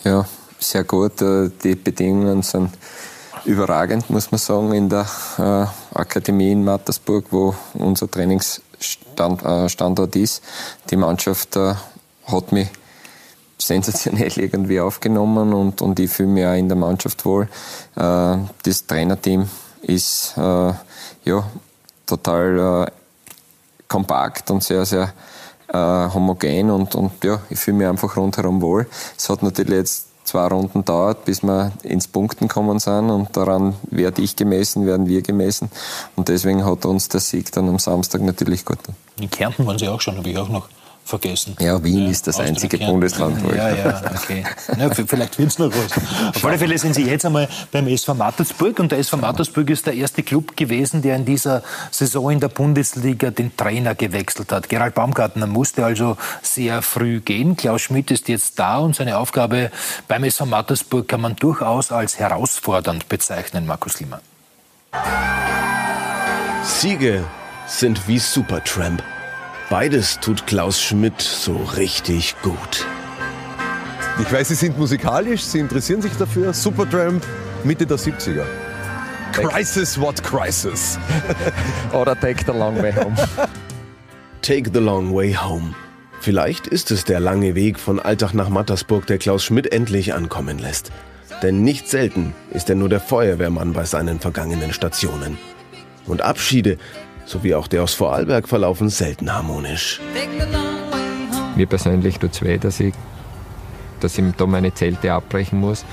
Ja, 0.05 0.27
sehr 0.59 0.85
gut. 0.85 1.21
Äh, 1.21 1.51
die 1.63 1.75
Bedingungen 1.75 2.43
sind 2.43 2.71
überragend, 3.47 4.11
muss 4.11 4.31
man 4.31 4.39
sagen, 4.39 4.73
in 4.73 4.89
der 4.89 5.07
äh, 5.39 5.99
Akademie 5.99 6.53
in 6.53 6.65
Mattersburg, 6.65 7.27
wo 7.31 7.55
unser 7.75 8.11
Trainingsstandort 8.11 10.17
äh, 10.17 10.21
ist. 10.21 10.43
Die 10.91 10.97
Mannschaft 10.97 11.57
hat 11.57 12.53
mich 12.53 12.69
sensationell 13.59 14.33
irgendwie 14.37 14.81
aufgenommen 14.81 15.53
und, 15.53 15.83
und 15.83 15.99
ich 15.99 16.11
fühle 16.11 16.29
mich 16.29 16.47
auch 16.47 16.55
in 16.55 16.69
der 16.69 16.77
Mannschaft 16.77 17.25
wohl. 17.25 17.49
Äh, 17.97 18.37
das 18.63 18.87
Trainerteam 18.87 19.49
ist 19.83 20.35
äh, 20.37 20.73
ja, 21.25 21.51
total 22.07 22.87
äh, 22.87 22.91
kompakt 23.89 24.51
und 24.51 24.63
sehr, 24.63 24.85
sehr 24.85 25.13
äh, 25.69 25.77
homogen 25.77 26.71
und, 26.71 26.95
und 26.95 27.25
ja, 27.25 27.41
ich 27.51 27.59
fühle 27.59 27.79
mich 27.79 27.87
einfach 27.87 28.17
rundherum 28.17 28.61
wohl. 28.61 28.87
Es 29.17 29.29
hat 29.29 29.43
natürlich 29.43 29.75
jetzt 29.75 30.06
zwei 30.27 30.47
Runden 30.47 30.85
dauert, 30.85 31.25
bis 31.25 31.43
wir 31.43 31.73
ins 31.83 32.09
Punkten 32.09 32.49
kommen 32.49 32.79
sind 32.79 33.11
und 33.11 33.37
daran 33.37 33.75
werde 33.91 34.23
ich 34.23 34.37
gemessen, 34.37 34.87
werden 34.87 35.07
wir 35.07 35.23
gemessen 35.23 35.71
und 36.17 36.29
deswegen 36.29 36.65
hat 36.65 36.85
uns 36.85 37.09
der 37.09 37.21
Sieg 37.21 37.53
dann 37.53 37.69
am 37.69 37.79
Samstag 37.79 38.23
natürlich 38.23 38.65
gut. 38.65 38.79
In 39.21 39.31
Kärnten 39.31 39.67
waren 39.67 39.79
Sie 39.79 39.89
auch 39.89 40.01
schon, 40.01 40.17
habe 40.17 40.29
ich 40.29 40.37
auch 40.37 40.49
noch 40.49 40.69
vergessen. 41.07 41.57
Ja, 41.61 41.83
Wien 41.83 42.11
ist 42.11 42.27
das 42.27 42.41
einzige 42.41 42.79
Bundesland, 42.79 43.43
wo 43.43 43.53
Ja, 43.53 43.75
ja, 43.75 44.03
okay. 44.15 44.45
Ja, 44.77 44.91
vielleicht 44.91 45.39
wird 45.39 45.49
es 45.49 45.59
noch 45.59 45.71
was. 45.71 46.37
Auf 46.37 46.45
alle 46.45 46.59
Fälle 46.59 46.77
sind 46.79 46.95
Sie 46.95 47.05
jetzt 47.05 47.25
einmal 47.25 47.49
beim 47.71 47.87
SV 47.87 48.15
Mattersburg 48.15 48.79
und 48.81 48.91
der 48.91 48.99
SV 48.99 49.17
Mattersburg 49.19 49.71
ist 49.71 49.87
der 49.87 49.95
erste 49.95 50.23
Club 50.23 50.57
gewesen, 50.57 51.03
der 51.03 51.17
in 51.17 51.25
dieser 51.25 51.63
Saison 51.91 52.31
in 52.31 52.41
der 52.41 52.49
Bundesliga 52.49 53.31
den 53.31 53.57
Trainer 53.57 53.95
gewechselt 53.95 54.51
hat. 54.51 54.69
Gerald 54.69 54.95
Baumgartner 54.95 55.47
musste 55.47 55.85
also 55.85 56.17
sehr 56.43 56.83
früh 56.83 57.21
gehen. 57.21 57.57
Klaus 57.57 57.83
Schmidt 57.83 58.11
ist 58.11 58.29
jetzt 58.29 58.59
da 58.59 58.79
und 58.79 58.97
seine 58.97 59.19
Aufgabe 59.19 59.71
beim 60.09 60.25
SV 60.25 60.47
Mattersburg 60.47 61.07
kann 61.07 61.21
man 61.21 61.37
durchaus 61.37 61.93
als 61.93 62.19
herausfordernd 62.19 63.09
bezeichnen, 63.09 63.67
Markus 63.67 64.01
Lima. 64.01 64.21
Siege 66.65 67.25
sind 67.67 68.09
wie 68.09 68.19
Supertramp. 68.19 69.03
Beides 69.69 70.21
tut 70.21 70.47
Klaus 70.47 70.81
Schmidt 70.81 71.21
so 71.21 71.57
richtig 71.57 72.37
gut. 72.43 72.87
Ich 74.21 74.33
weiß, 74.33 74.49
Sie 74.49 74.55
sind 74.55 74.79
musikalisch, 74.79 75.43
Sie 75.43 75.59
interessieren 75.59 76.01
sich 76.01 76.13
dafür. 76.17 76.53
Supertramp, 76.53 77.25
Mitte 77.65 77.85
der 77.85 77.99
70er. 77.99 78.45
Crisis, 79.33 80.01
what 80.01 80.23
crisis? 80.23 80.99
Oder 81.93 82.19
Take 82.19 82.45
the 82.47 82.57
Long 82.57 82.81
Way 82.81 82.93
Home. 82.95 83.17
Take 84.43 84.71
the 84.73 84.79
Long 84.79 85.13
Way 85.13 85.35
Home. 85.35 85.75
Vielleicht 86.21 86.69
ist 86.69 86.93
es 86.93 87.05
der 87.05 87.19
lange 87.19 87.57
Weg 87.57 87.81
von 87.81 87.99
Alltag 87.99 88.35
nach 88.35 88.49
Mattersburg, 88.49 89.07
der 89.09 89.19
Klaus 89.19 89.45
Schmidt 89.45 89.73
endlich 89.73 90.15
ankommen 90.15 90.61
lässt. 90.61 90.93
Denn 91.43 91.63
nicht 91.63 91.89
selten 91.89 92.35
ist 92.53 92.71
er 92.71 92.77
nur 92.77 92.89
der 92.89 93.01
Feuerwehrmann 93.01 93.73
bei 93.73 93.85
seinen 93.85 94.21
vergangenen 94.21 94.73
Stationen. 94.73 95.37
Und 96.07 96.23
Abschiede 96.23 96.79
sowie 97.27 97.55
auch 97.55 97.67
der 97.67 97.83
aus 97.83 97.95
Vorarlberg 97.95 98.49
verlaufen 98.49 98.89
selten 98.89 99.33
harmonisch. 99.33 100.01
Mir 101.57 101.67
persönlich 101.67 102.19
tut 102.19 102.33
es 102.33 102.43
weh, 102.43 102.59
dass 102.59 102.81
ich, 102.81 102.95
dass 104.01 104.17
ich 104.17 104.25
da 104.37 104.47
meine 104.47 104.73
Zelte 104.73 105.13
abbrechen 105.13 105.61
muss. 105.61 105.85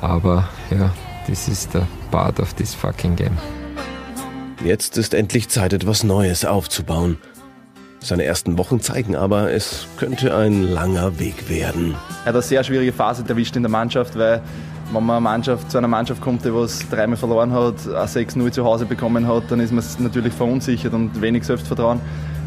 Aber 0.00 0.48
ja, 0.70 0.92
das 1.28 1.48
ist 1.48 1.74
der 1.74 1.86
part 2.10 2.40
of 2.40 2.54
this 2.54 2.74
fucking 2.74 3.16
game. 3.16 3.36
Jetzt 4.64 4.98
ist 4.98 5.14
endlich 5.14 5.48
Zeit, 5.48 5.72
etwas 5.72 6.02
Neues 6.02 6.44
aufzubauen. 6.44 7.18
Seine 8.00 8.24
ersten 8.24 8.58
Wochen 8.58 8.80
zeigen 8.80 9.16
aber, 9.16 9.52
es 9.52 9.86
könnte 9.96 10.36
ein 10.36 10.62
langer 10.62 11.18
Weg 11.18 11.48
werden. 11.48 11.96
Er 12.24 12.26
hat 12.26 12.34
eine 12.34 12.42
sehr 12.42 12.62
schwierige 12.62 12.92
Phase 12.92 13.24
erwischt 13.28 13.56
in 13.56 13.62
der 13.62 13.70
Mannschaft, 13.70 14.16
weil 14.16 14.40
wenn 14.92 15.04
man 15.04 15.22
Mannschaft, 15.22 15.70
zu 15.70 15.78
einer 15.78 15.88
Mannschaft 15.88 16.20
kommt, 16.20 16.44
die 16.44 16.54
was 16.54 16.88
dreimal 16.88 17.16
verloren 17.16 17.52
hat, 17.52 17.86
ein 17.86 18.06
6-0 18.06 18.50
zu 18.52 18.64
Hause 18.64 18.86
bekommen 18.86 19.26
hat, 19.26 19.44
dann 19.50 19.60
ist 19.60 19.72
man 19.72 19.84
natürlich 19.98 20.32
verunsichert 20.32 20.94
und 20.94 21.20
wenig 21.20 21.44
Selbstvertrauen. 21.44 22.00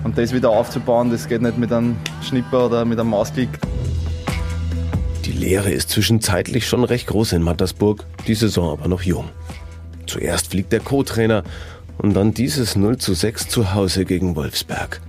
Und 0.04 0.18
das 0.18 0.34
wieder 0.34 0.50
aufzubauen, 0.50 1.12
das 1.12 1.28
geht 1.28 1.42
nicht 1.42 1.58
mit 1.58 1.72
einem 1.72 1.96
Schnipper 2.24 2.66
oder 2.66 2.86
mit 2.86 3.00
einem 3.00 3.10
Mausklick. 3.10 3.50
Die 5.26 5.32
Lehre 5.32 5.70
ist 5.70 5.90
zwischenzeitlich 5.90 6.68
schon 6.68 6.84
recht 6.84 7.08
groß 7.08 7.34
in 7.34 7.44
Mattersburg, 7.44 8.06
die 8.26 8.34
Saison 8.34 8.72
aber 8.72 8.88
noch 8.88 9.04
jung. 9.04 9.30
Zuerst 10.08 10.48
fliegt 10.48 10.72
der 10.72 10.80
Co-Trainer 10.80 11.44
und 12.00 12.16
dann 12.16 12.34
dieses 12.34 12.76
0 12.76 12.98
zu 12.98 13.14
6 13.14 13.50
zu 13.50 13.74
Hause 13.76 14.06
gegen 14.06 14.36
Wolfsberg. 14.36 15.00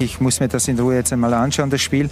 Ich 0.00 0.20
muss 0.20 0.38
mir 0.38 0.46
das 0.46 0.68
in 0.68 0.78
Ruhe 0.78 0.94
jetzt 0.94 1.12
einmal 1.12 1.34
anschauen, 1.34 1.70
das 1.70 1.82
Spiel, 1.82 2.08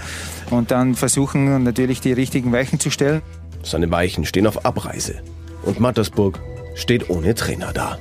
und 0.51 0.73
dann 0.73 0.97
versuchen 0.97 1.63
natürlich 1.63 2.01
die 2.01 2.13
richtigen 2.13 2.51
Weichen 2.51 2.81
zu 2.81 2.91
stellen. 2.91 3.23
Seine 3.67 3.91
Weichen 3.91 4.25
stehen 4.25 4.47
auf 4.47 4.65
Abreise. 4.65 5.17
Und 5.65 5.81
Mattersburg 5.81 6.41
steht 6.77 7.11
ohne 7.11 7.35
Trainer 7.35 7.73
da. 7.73 7.99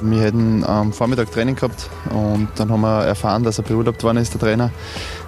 Wir 0.00 0.22
hätten 0.22 0.64
am 0.64 0.92
Vormittag 0.92 1.32
Training 1.32 1.56
gehabt 1.56 1.90
und 2.10 2.48
dann 2.54 2.70
haben 2.70 2.80
wir 2.80 3.04
erfahren, 3.04 3.42
dass 3.42 3.58
er 3.58 3.64
beurlaubt 3.64 4.02
worden 4.04 4.18
ist, 4.18 4.32
der 4.32 4.40
Trainer. 4.40 4.70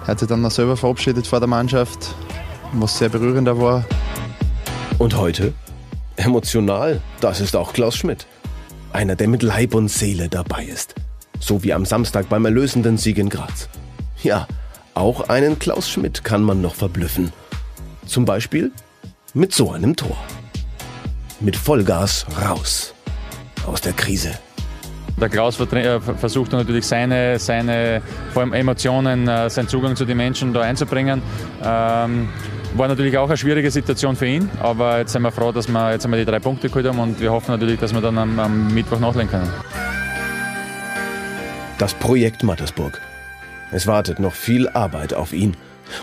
Er 0.03 0.07
hat 0.07 0.19
sich 0.19 0.27
dann 0.27 0.41
noch 0.41 0.51
selber 0.51 0.77
verabschiedet 0.77 1.27
vor 1.27 1.39
der 1.39 1.49
Mannschaft, 1.49 2.15
was 2.71 2.97
sehr 2.97 3.09
berührender 3.09 3.59
war. 3.59 3.83
Und 4.99 5.17
heute? 5.17 5.53
Emotional, 6.15 7.01
das 7.19 7.41
ist 7.41 7.55
auch 7.55 7.73
Klaus 7.73 7.97
Schmidt. 7.97 8.25
Einer, 8.93 9.15
der 9.15 9.27
mit 9.27 9.43
Leib 9.43 9.75
und 9.75 9.89
Seele 9.89 10.29
dabei 10.29 10.63
ist. 10.63 10.95
So 11.39 11.63
wie 11.63 11.73
am 11.73 11.85
Samstag 11.85 12.29
beim 12.29 12.45
erlösenden 12.45 12.97
Sieg 12.97 13.17
in 13.17 13.29
Graz. 13.29 13.67
Ja, 14.23 14.47
auch 14.93 15.27
einen 15.27 15.59
Klaus 15.59 15.89
Schmidt 15.89 16.23
kann 16.23 16.41
man 16.41 16.61
noch 16.61 16.75
verblüffen. 16.75 17.33
Zum 18.05 18.25
Beispiel 18.25 18.71
mit 19.33 19.51
so 19.53 19.71
einem 19.71 19.95
Tor. 19.95 20.17
Mit 21.39 21.55
Vollgas 21.55 22.25
raus 22.39 22.93
aus 23.65 23.81
der 23.81 23.93
Krise. 23.93 24.31
Der 25.19 25.29
Klaus 25.29 25.59
äh, 25.59 25.99
versucht 25.99 26.51
natürlich 26.51 26.85
seine, 26.85 27.39
seine 27.39 28.01
vor 28.31 28.43
allem 28.43 28.53
Emotionen, 28.53 29.27
äh, 29.27 29.49
seinen 29.49 29.67
Zugang 29.67 29.95
zu 29.95 30.05
den 30.05 30.17
Menschen 30.17 30.53
da 30.53 30.61
einzubringen. 30.61 31.21
Ähm, 31.63 32.29
war 32.75 32.87
natürlich 32.87 33.17
auch 33.17 33.27
eine 33.27 33.37
schwierige 33.37 33.69
Situation 33.69 34.15
für 34.15 34.25
ihn, 34.25 34.49
aber 34.61 34.99
jetzt 34.99 35.13
sind 35.13 35.21
wir 35.21 35.31
froh, 35.31 35.51
dass 35.51 35.67
wir 35.67 35.91
jetzt 35.91 36.05
einmal 36.05 36.19
die 36.19 36.25
drei 36.25 36.39
Punkte 36.39 36.69
geholt 36.69 36.87
haben 36.87 36.99
und 36.99 37.19
wir 37.19 37.31
hoffen 37.31 37.51
natürlich, 37.51 37.79
dass 37.79 37.93
wir 37.93 38.01
dann 38.01 38.17
am, 38.17 38.39
am 38.39 38.73
Mittwoch 38.73 38.99
nachlegen 38.99 39.29
können. 39.29 39.49
Das 41.77 41.93
Projekt 41.93 42.43
Mattersburg. 42.43 43.01
Es 43.71 43.87
wartet 43.87 44.19
noch 44.19 44.33
viel 44.33 44.69
Arbeit 44.69 45.13
auf 45.13 45.33
ihn. 45.33 45.55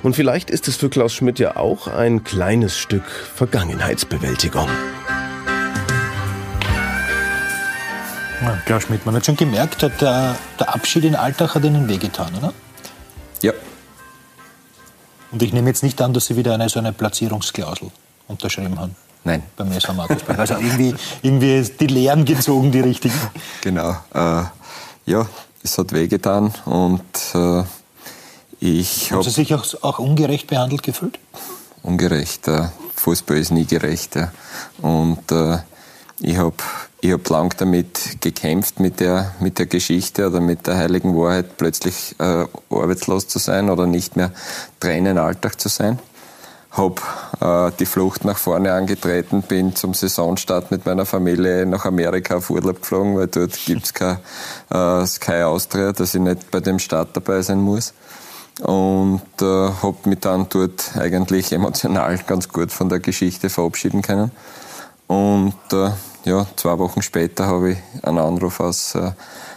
Und 0.02 0.16
vielleicht 0.16 0.50
ist 0.50 0.68
es 0.68 0.76
für 0.76 0.88
Klaus 0.88 1.12
Schmidt 1.12 1.38
ja 1.38 1.56
auch 1.56 1.86
ein 1.86 2.24
kleines 2.24 2.76
Stück 2.76 3.04
Vergangenheitsbewältigung. 3.34 4.68
Ja, 8.42 8.58
Klaus 8.64 8.84
Schmidt, 8.84 9.04
man 9.04 9.14
hat 9.14 9.26
schon 9.26 9.36
gemerkt, 9.36 9.82
der, 9.82 10.36
der 10.58 10.74
Abschied 10.74 11.04
in 11.04 11.14
Alltag 11.14 11.54
hat 11.54 11.64
Ihnen 11.64 11.88
wehgetan, 11.88 12.34
oder? 12.36 12.54
Ja. 13.42 13.52
Und 15.30 15.42
ich 15.42 15.52
nehme 15.52 15.68
jetzt 15.68 15.82
nicht 15.82 16.00
an, 16.00 16.14
dass 16.14 16.26
Sie 16.26 16.36
wieder 16.36 16.54
eine 16.54 16.68
so 16.68 16.78
eine 16.78 16.92
Platzierungsklausel 16.92 17.90
unterschrieben 18.28 18.78
haben. 18.78 18.96
Nein. 19.24 19.42
Beim 19.56 19.70
SV 19.72 19.92
Mattersburg. 19.92 20.38
Also 20.38 20.54
irgendwie, 20.54 20.94
irgendwie 21.22 21.58
ist 21.58 21.80
die 21.80 21.86
Lehren 21.86 22.24
gezogen, 22.24 22.72
die 22.72 22.80
richtigen. 22.80 23.20
Genau. 23.60 23.96
Äh, 24.14 24.44
ja, 25.04 25.26
es 25.62 25.76
hat 25.76 25.92
wehgetan 25.92 26.54
und 26.64 27.02
äh, 27.34 27.62
ich 28.60 29.10
Haben 29.10 29.22
Sie 29.22 29.30
sich 29.30 29.54
auch, 29.54 29.64
auch, 29.82 29.98
ungerecht 29.98 30.46
behandelt 30.46 30.82
gefühlt? 30.82 31.18
Ungerecht. 31.82 32.46
Äh, 32.46 32.68
Fußball 32.94 33.38
ist 33.38 33.50
nie 33.50 33.64
gerecht. 33.64 34.16
Ja. 34.16 34.32
Und 34.82 35.32
äh, 35.32 35.58
ich 36.20 36.36
habe 36.36 36.56
ich 37.00 37.12
hab 37.12 37.26
lang 37.30 37.54
damit 37.56 38.20
gekämpft, 38.20 38.78
mit 38.78 39.00
der, 39.00 39.34
mit 39.40 39.58
der 39.58 39.64
Geschichte 39.64 40.26
oder 40.26 40.40
mit 40.40 40.66
der 40.66 40.76
heiligen 40.76 41.16
Wahrheit, 41.16 41.56
plötzlich 41.56 42.14
äh, 42.18 42.44
arbeitslos 42.68 43.26
zu 43.26 43.38
sein 43.38 43.70
oder 43.70 43.86
nicht 43.86 44.16
mehr 44.16 44.30
Trainer 44.78 45.12
im 45.12 45.18
Alltag 45.18 45.58
zu 45.58 45.70
sein. 45.70 45.98
Habe 46.72 47.00
äh, 47.40 47.74
die 47.80 47.86
Flucht 47.86 48.26
nach 48.26 48.36
vorne 48.36 48.74
angetreten, 48.74 49.42
bin 49.42 49.74
zum 49.74 49.94
Saisonstart 49.94 50.70
mit 50.70 50.84
meiner 50.84 51.06
Familie 51.06 51.64
nach 51.64 51.86
Amerika 51.86 52.36
auf 52.36 52.50
Urlaub 52.50 52.82
geflogen, 52.82 53.16
weil 53.16 53.28
dort 53.28 53.58
gibt's 53.64 53.94
kein 53.94 54.18
äh, 54.68 55.06
Sky 55.06 55.42
Austria, 55.44 55.92
dass 55.92 56.14
ich 56.14 56.20
nicht 56.20 56.50
bei 56.50 56.60
dem 56.60 56.78
Start 56.78 57.16
dabei 57.16 57.40
sein 57.40 57.62
muss 57.62 57.94
und 58.62 59.22
äh, 59.40 59.44
habe 59.44 59.96
mich 60.08 60.20
dann 60.20 60.46
dort 60.48 60.96
eigentlich 60.96 61.52
emotional 61.52 62.18
ganz 62.26 62.48
gut 62.48 62.72
von 62.72 62.88
der 62.88 63.00
Geschichte 63.00 63.48
verabschieden 63.48 64.02
können. 64.02 64.30
Und 65.06 65.54
äh, 65.72 65.90
ja, 66.24 66.46
zwei 66.56 66.78
Wochen 66.78 67.02
später 67.02 67.46
habe 67.46 67.72
ich 67.72 67.78
einen 68.02 68.18
Anruf 68.18 68.60
aus, 68.60 68.94
äh, 68.94 69.12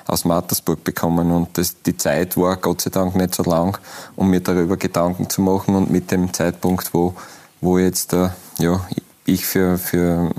aus 0.07 0.25
Mattersburg 0.25 0.83
bekommen. 0.83 1.31
Und 1.31 1.57
das, 1.57 1.81
die 1.83 1.97
Zeit 1.97 2.37
war 2.37 2.55
Gott 2.57 2.81
sei 2.81 2.89
Dank 2.89 3.15
nicht 3.15 3.35
so 3.35 3.43
lang, 3.43 3.77
um 4.15 4.29
mir 4.29 4.39
darüber 4.39 4.77
Gedanken 4.77 5.29
zu 5.29 5.41
machen. 5.41 5.75
Und 5.75 5.91
mit 5.91 6.09
dem 6.11 6.33
Zeitpunkt, 6.33 6.93
wo, 6.93 7.13
wo 7.61 7.77
jetzt 7.77 8.13
äh, 8.13 8.29
ja, 8.59 8.79
ich 9.25 9.45
für, 9.45 9.77
für, 9.77 10.31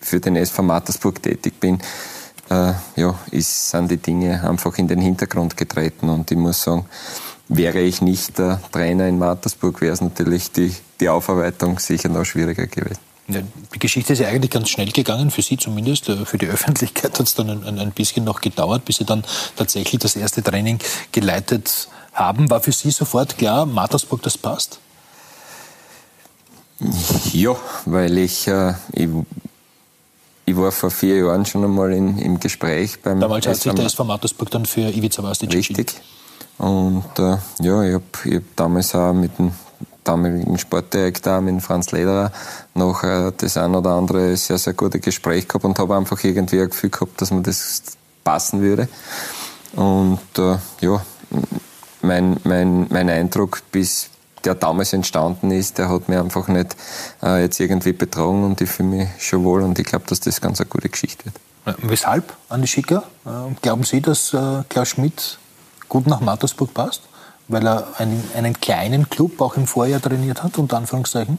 für 0.00 0.20
den 0.20 0.36
SV 0.36 0.62
Mattersburg 0.62 1.22
tätig 1.22 1.60
bin, 1.60 1.78
äh, 2.50 2.72
ja, 2.96 3.14
ist, 3.30 3.70
sind 3.70 3.90
die 3.90 3.98
Dinge 3.98 4.48
einfach 4.48 4.76
in 4.78 4.88
den 4.88 5.00
Hintergrund 5.00 5.56
getreten. 5.56 6.08
Und 6.08 6.30
ich 6.30 6.38
muss 6.38 6.62
sagen, 6.62 6.86
wäre 7.48 7.80
ich 7.80 8.00
nicht 8.00 8.38
der 8.38 8.60
Trainer 8.72 9.06
in 9.08 9.18
Mattersburg, 9.18 9.80
wäre 9.80 9.92
es 9.92 10.00
natürlich 10.00 10.50
die, 10.50 10.74
die 11.00 11.08
Aufarbeitung 11.08 11.78
sicher 11.78 12.08
noch 12.08 12.24
schwieriger 12.24 12.66
gewesen. 12.66 12.98
Ja, 13.26 13.40
die 13.74 13.78
Geschichte 13.78 14.12
ist 14.12 14.18
ja 14.18 14.28
eigentlich 14.28 14.50
ganz 14.50 14.68
schnell 14.68 14.90
gegangen, 14.90 15.30
für 15.30 15.40
Sie 15.40 15.56
zumindest. 15.56 16.08
Äh, 16.10 16.26
für 16.26 16.36
die 16.36 16.46
Öffentlichkeit 16.46 17.18
hat 17.18 17.26
es 17.26 17.34
dann 17.34 17.48
ein, 17.48 17.78
ein, 17.78 17.92
bisschen 17.92 18.24
noch 18.24 18.40
gedauert, 18.40 18.84
bis 18.84 18.96
Sie 18.96 19.04
dann 19.04 19.24
tatsächlich 19.56 20.00
das 20.00 20.14
erste 20.14 20.42
Training 20.42 20.78
geleitet 21.10 21.88
haben. 22.12 22.50
War 22.50 22.60
für 22.60 22.72
Sie 22.72 22.90
sofort 22.90 23.38
klar, 23.38 23.64
Mattersburg, 23.64 24.22
das 24.22 24.36
passt? 24.36 24.78
Ja, 27.32 27.56
weil 27.86 28.18
ich, 28.18 28.46
äh, 28.46 28.74
ich, 28.92 29.08
ich, 30.44 30.56
war 30.56 30.70
vor 30.70 30.90
vier 30.90 31.16
Jahren 31.16 31.46
schon 31.46 31.64
einmal 31.64 31.92
in, 31.92 32.18
im 32.18 32.40
Gespräch 32.40 33.00
beim 33.00 33.20
Damals 33.20 33.46
hat 33.46 33.56
sich 33.56 33.72
der 33.72 33.86
SV 33.86 34.04
Mattersburg 34.04 34.50
dann 34.50 34.66
für 34.66 34.82
Ivica 34.82 35.22
Vastic 35.22 35.54
Richtig. 35.54 35.94
Und 36.58 37.18
äh, 37.18 37.36
ja, 37.60 37.82
ich 37.82 37.94
habe 37.94 38.36
hab 38.36 38.42
damals 38.56 38.94
auch 38.94 39.12
mit 39.12 39.38
dem 39.38 39.52
damaligen 40.04 40.58
Sportdirektor, 40.58 41.40
mit 41.40 41.62
Franz 41.62 41.90
Lederer, 41.92 42.30
noch 42.74 43.02
äh, 43.02 43.32
das 43.36 43.56
ein 43.56 43.74
oder 43.74 43.90
andere 43.90 44.36
sehr, 44.36 44.58
sehr 44.58 44.74
gute 44.74 45.00
Gespräch 45.00 45.48
gehabt 45.48 45.64
und 45.64 45.78
habe 45.78 45.96
einfach 45.96 46.22
irgendwie 46.22 46.60
ein 46.60 46.70
Gefühl 46.70 46.90
gehabt, 46.90 47.20
dass 47.20 47.30
mir 47.30 47.42
das 47.42 47.82
passen 48.22 48.60
würde. 48.60 48.88
Und 49.74 50.20
äh, 50.38 50.58
ja, 50.80 51.02
mein, 52.02 52.36
mein, 52.44 52.86
mein 52.90 53.08
Eindruck, 53.08 53.62
bis 53.72 54.10
der 54.44 54.54
damals 54.54 54.92
entstanden 54.92 55.50
ist, 55.50 55.78
der 55.78 55.88
hat 55.88 56.08
mir 56.08 56.20
einfach 56.20 56.48
nicht 56.48 56.76
äh, 57.22 57.42
jetzt 57.42 57.58
irgendwie 57.60 57.92
betrogen 57.92 58.44
und 58.44 58.60
ich 58.60 58.68
fühle 58.68 58.90
mich 58.90 59.08
schon 59.18 59.42
wohl 59.42 59.62
und 59.62 59.78
ich 59.78 59.86
glaube, 59.86 60.04
dass 60.08 60.20
das 60.20 60.40
ganz 60.40 60.60
eine 60.60 60.68
gute 60.68 60.90
Geschichte 60.90 61.24
wird. 61.24 61.78
Weshalb, 61.82 62.36
Andi 62.50 62.66
Schicker? 62.66 63.04
Äh, 63.24 63.54
glauben 63.62 63.84
Sie, 63.84 64.02
dass 64.02 64.34
äh, 64.34 64.62
Klaus 64.68 64.88
Schmidt 64.88 65.38
gut 65.94 66.08
nach 66.08 66.20
Mattersburg 66.20 66.74
passt? 66.74 67.02
Weil 67.46 67.66
er 67.66 67.86
einen, 67.98 68.22
einen 68.36 68.58
kleinen 68.58 69.08
Club 69.08 69.40
auch 69.40 69.56
im 69.56 69.66
Vorjahr 69.66 70.00
trainiert 70.00 70.42
hat, 70.42 70.58
unter 70.58 70.76
Anführungszeichen? 70.76 71.38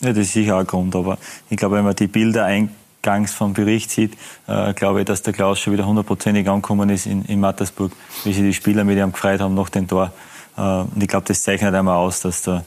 Ja, 0.00 0.08
das 0.08 0.18
ist 0.18 0.32
sicher 0.32 0.56
auch 0.56 0.60
ein 0.60 0.66
Grund, 0.66 0.96
aber 0.96 1.18
ich 1.50 1.56
glaube, 1.56 1.76
wenn 1.76 1.84
man 1.84 1.94
die 1.94 2.08
Bilder 2.08 2.46
eingangs 2.46 3.32
vom 3.32 3.52
Bericht 3.52 3.90
sieht, 3.90 4.16
äh, 4.48 4.72
glaube 4.74 5.00
ich, 5.00 5.06
dass 5.06 5.22
der 5.22 5.32
Klaus 5.32 5.60
schon 5.60 5.72
wieder 5.72 5.86
hundertprozentig 5.86 6.48
angekommen 6.48 6.88
ist 6.88 7.06
in, 7.06 7.24
in 7.26 7.38
Mattersburg, 7.38 7.92
wie 8.24 8.32
sich 8.32 8.42
die 8.42 8.54
Spieler 8.54 8.82
mit 8.82 8.98
ihm 8.98 9.12
gefreut 9.12 9.40
haben 9.40 9.54
nach 9.54 9.68
dem 9.68 9.86
Tor. 9.86 10.10
Äh, 10.56 10.60
und 10.62 11.00
ich 11.00 11.08
glaube, 11.08 11.26
das 11.28 11.42
zeichnet 11.42 11.74
einmal 11.74 11.96
aus, 11.96 12.20
dass 12.22 12.42
der, 12.42 12.64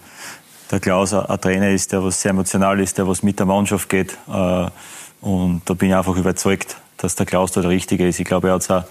der 0.71 0.79
Klaus 0.79 1.13
ein 1.13 1.41
Trainer 1.41 1.69
ist, 1.71 1.91
der 1.91 2.03
was 2.03 2.21
sehr 2.21 2.31
emotional 2.31 2.79
ist, 2.79 2.97
der 2.97 3.07
was 3.07 3.23
mit 3.23 3.39
der 3.39 3.47
Mannschaft 3.47 3.89
geht. 3.89 4.17
Äh, 4.31 4.67
und 5.21 5.63
da 5.65 5.73
bin 5.73 5.89
ich 5.89 5.95
einfach 5.95 6.15
überzeugt, 6.15 6.77
dass 6.97 7.15
der 7.15 7.25
Klaus 7.25 7.51
da 7.51 7.61
der 7.61 7.71
Richtige 7.71 8.07
ist. 8.07 8.19
Ich 8.19 8.25
glaube, 8.25 8.49
er 8.49 8.53
hat 8.53 8.61
es 8.61 8.69
auch 8.69 8.83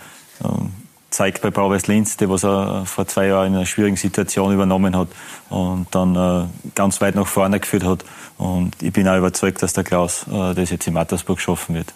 ähm, 0.44 0.72
zeigt 1.12 1.42
bei 1.42 1.50
Bauweiß 1.50 1.86
Linz, 1.86 2.16
der 2.16 2.28
was 2.30 2.44
er 2.44 2.84
vor 2.86 3.06
zwei 3.06 3.26
Jahren 3.26 3.48
in 3.48 3.54
einer 3.54 3.66
schwierigen 3.66 3.96
Situation 3.96 4.52
übernommen 4.52 4.96
hat 4.96 5.08
und 5.50 5.86
dann 5.92 6.16
äh, 6.16 6.46
ganz 6.74 7.00
weit 7.00 7.14
nach 7.14 7.26
vorne 7.26 7.60
geführt 7.60 7.84
hat. 7.84 8.04
Und 8.38 8.82
ich 8.82 8.92
bin 8.92 9.06
auch 9.08 9.16
überzeugt, 9.16 9.62
dass 9.62 9.72
der 9.72 9.84
Klaus 9.84 10.26
äh, 10.32 10.54
das 10.54 10.70
jetzt 10.70 10.86
in 10.86 10.94
Mattersburg 10.94 11.40
schaffen 11.40 11.74
wird. 11.74 11.92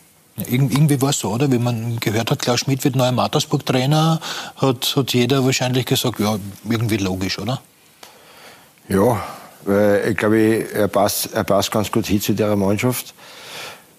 Irgendwie 0.48 1.00
war 1.00 1.10
es 1.10 1.20
so, 1.20 1.30
oder? 1.30 1.50
Wie 1.50 1.58
man 1.58 1.98
gehört 1.98 2.30
hat, 2.30 2.40
Klaus 2.40 2.60
Schmidt 2.60 2.84
wird 2.84 2.94
neuer 2.94 3.12
Mattersburg-Trainer, 3.12 4.20
hat, 4.56 4.94
hat 4.94 5.12
jeder 5.14 5.44
wahrscheinlich 5.44 5.86
gesagt, 5.86 6.20
ja, 6.20 6.36
irgendwie 6.68 6.98
logisch, 6.98 7.38
oder? 7.38 7.62
Ja, 8.88 9.22
weil 9.64 10.10
ich 10.10 10.16
glaube, 10.16 10.70
er 10.72 10.88
passt, 10.88 11.32
er 11.32 11.42
passt 11.44 11.72
ganz 11.72 11.90
gut 11.90 12.06
hin 12.06 12.20
zu 12.20 12.34
der 12.34 12.54
Mannschaft. 12.54 13.14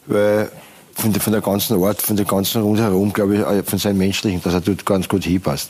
Weil 0.05 0.51
von 0.97 1.13
der, 1.13 1.21
von 1.21 1.31
der 1.31 1.41
ganzen 1.41 1.83
Art, 1.83 2.01
von 2.01 2.15
der 2.15 2.25
ganzen 2.25 2.61
rundherum, 2.61 3.13
glaube 3.13 3.35
ich, 3.35 3.41
äh, 3.41 3.63
von 3.63 3.77
seinem 3.77 3.99
Menschlichen, 3.99 4.41
dass 4.41 4.53
er 4.53 4.61
dort 4.61 4.85
ganz 4.85 5.07
gut 5.07 5.23
hinpasst. 5.23 5.69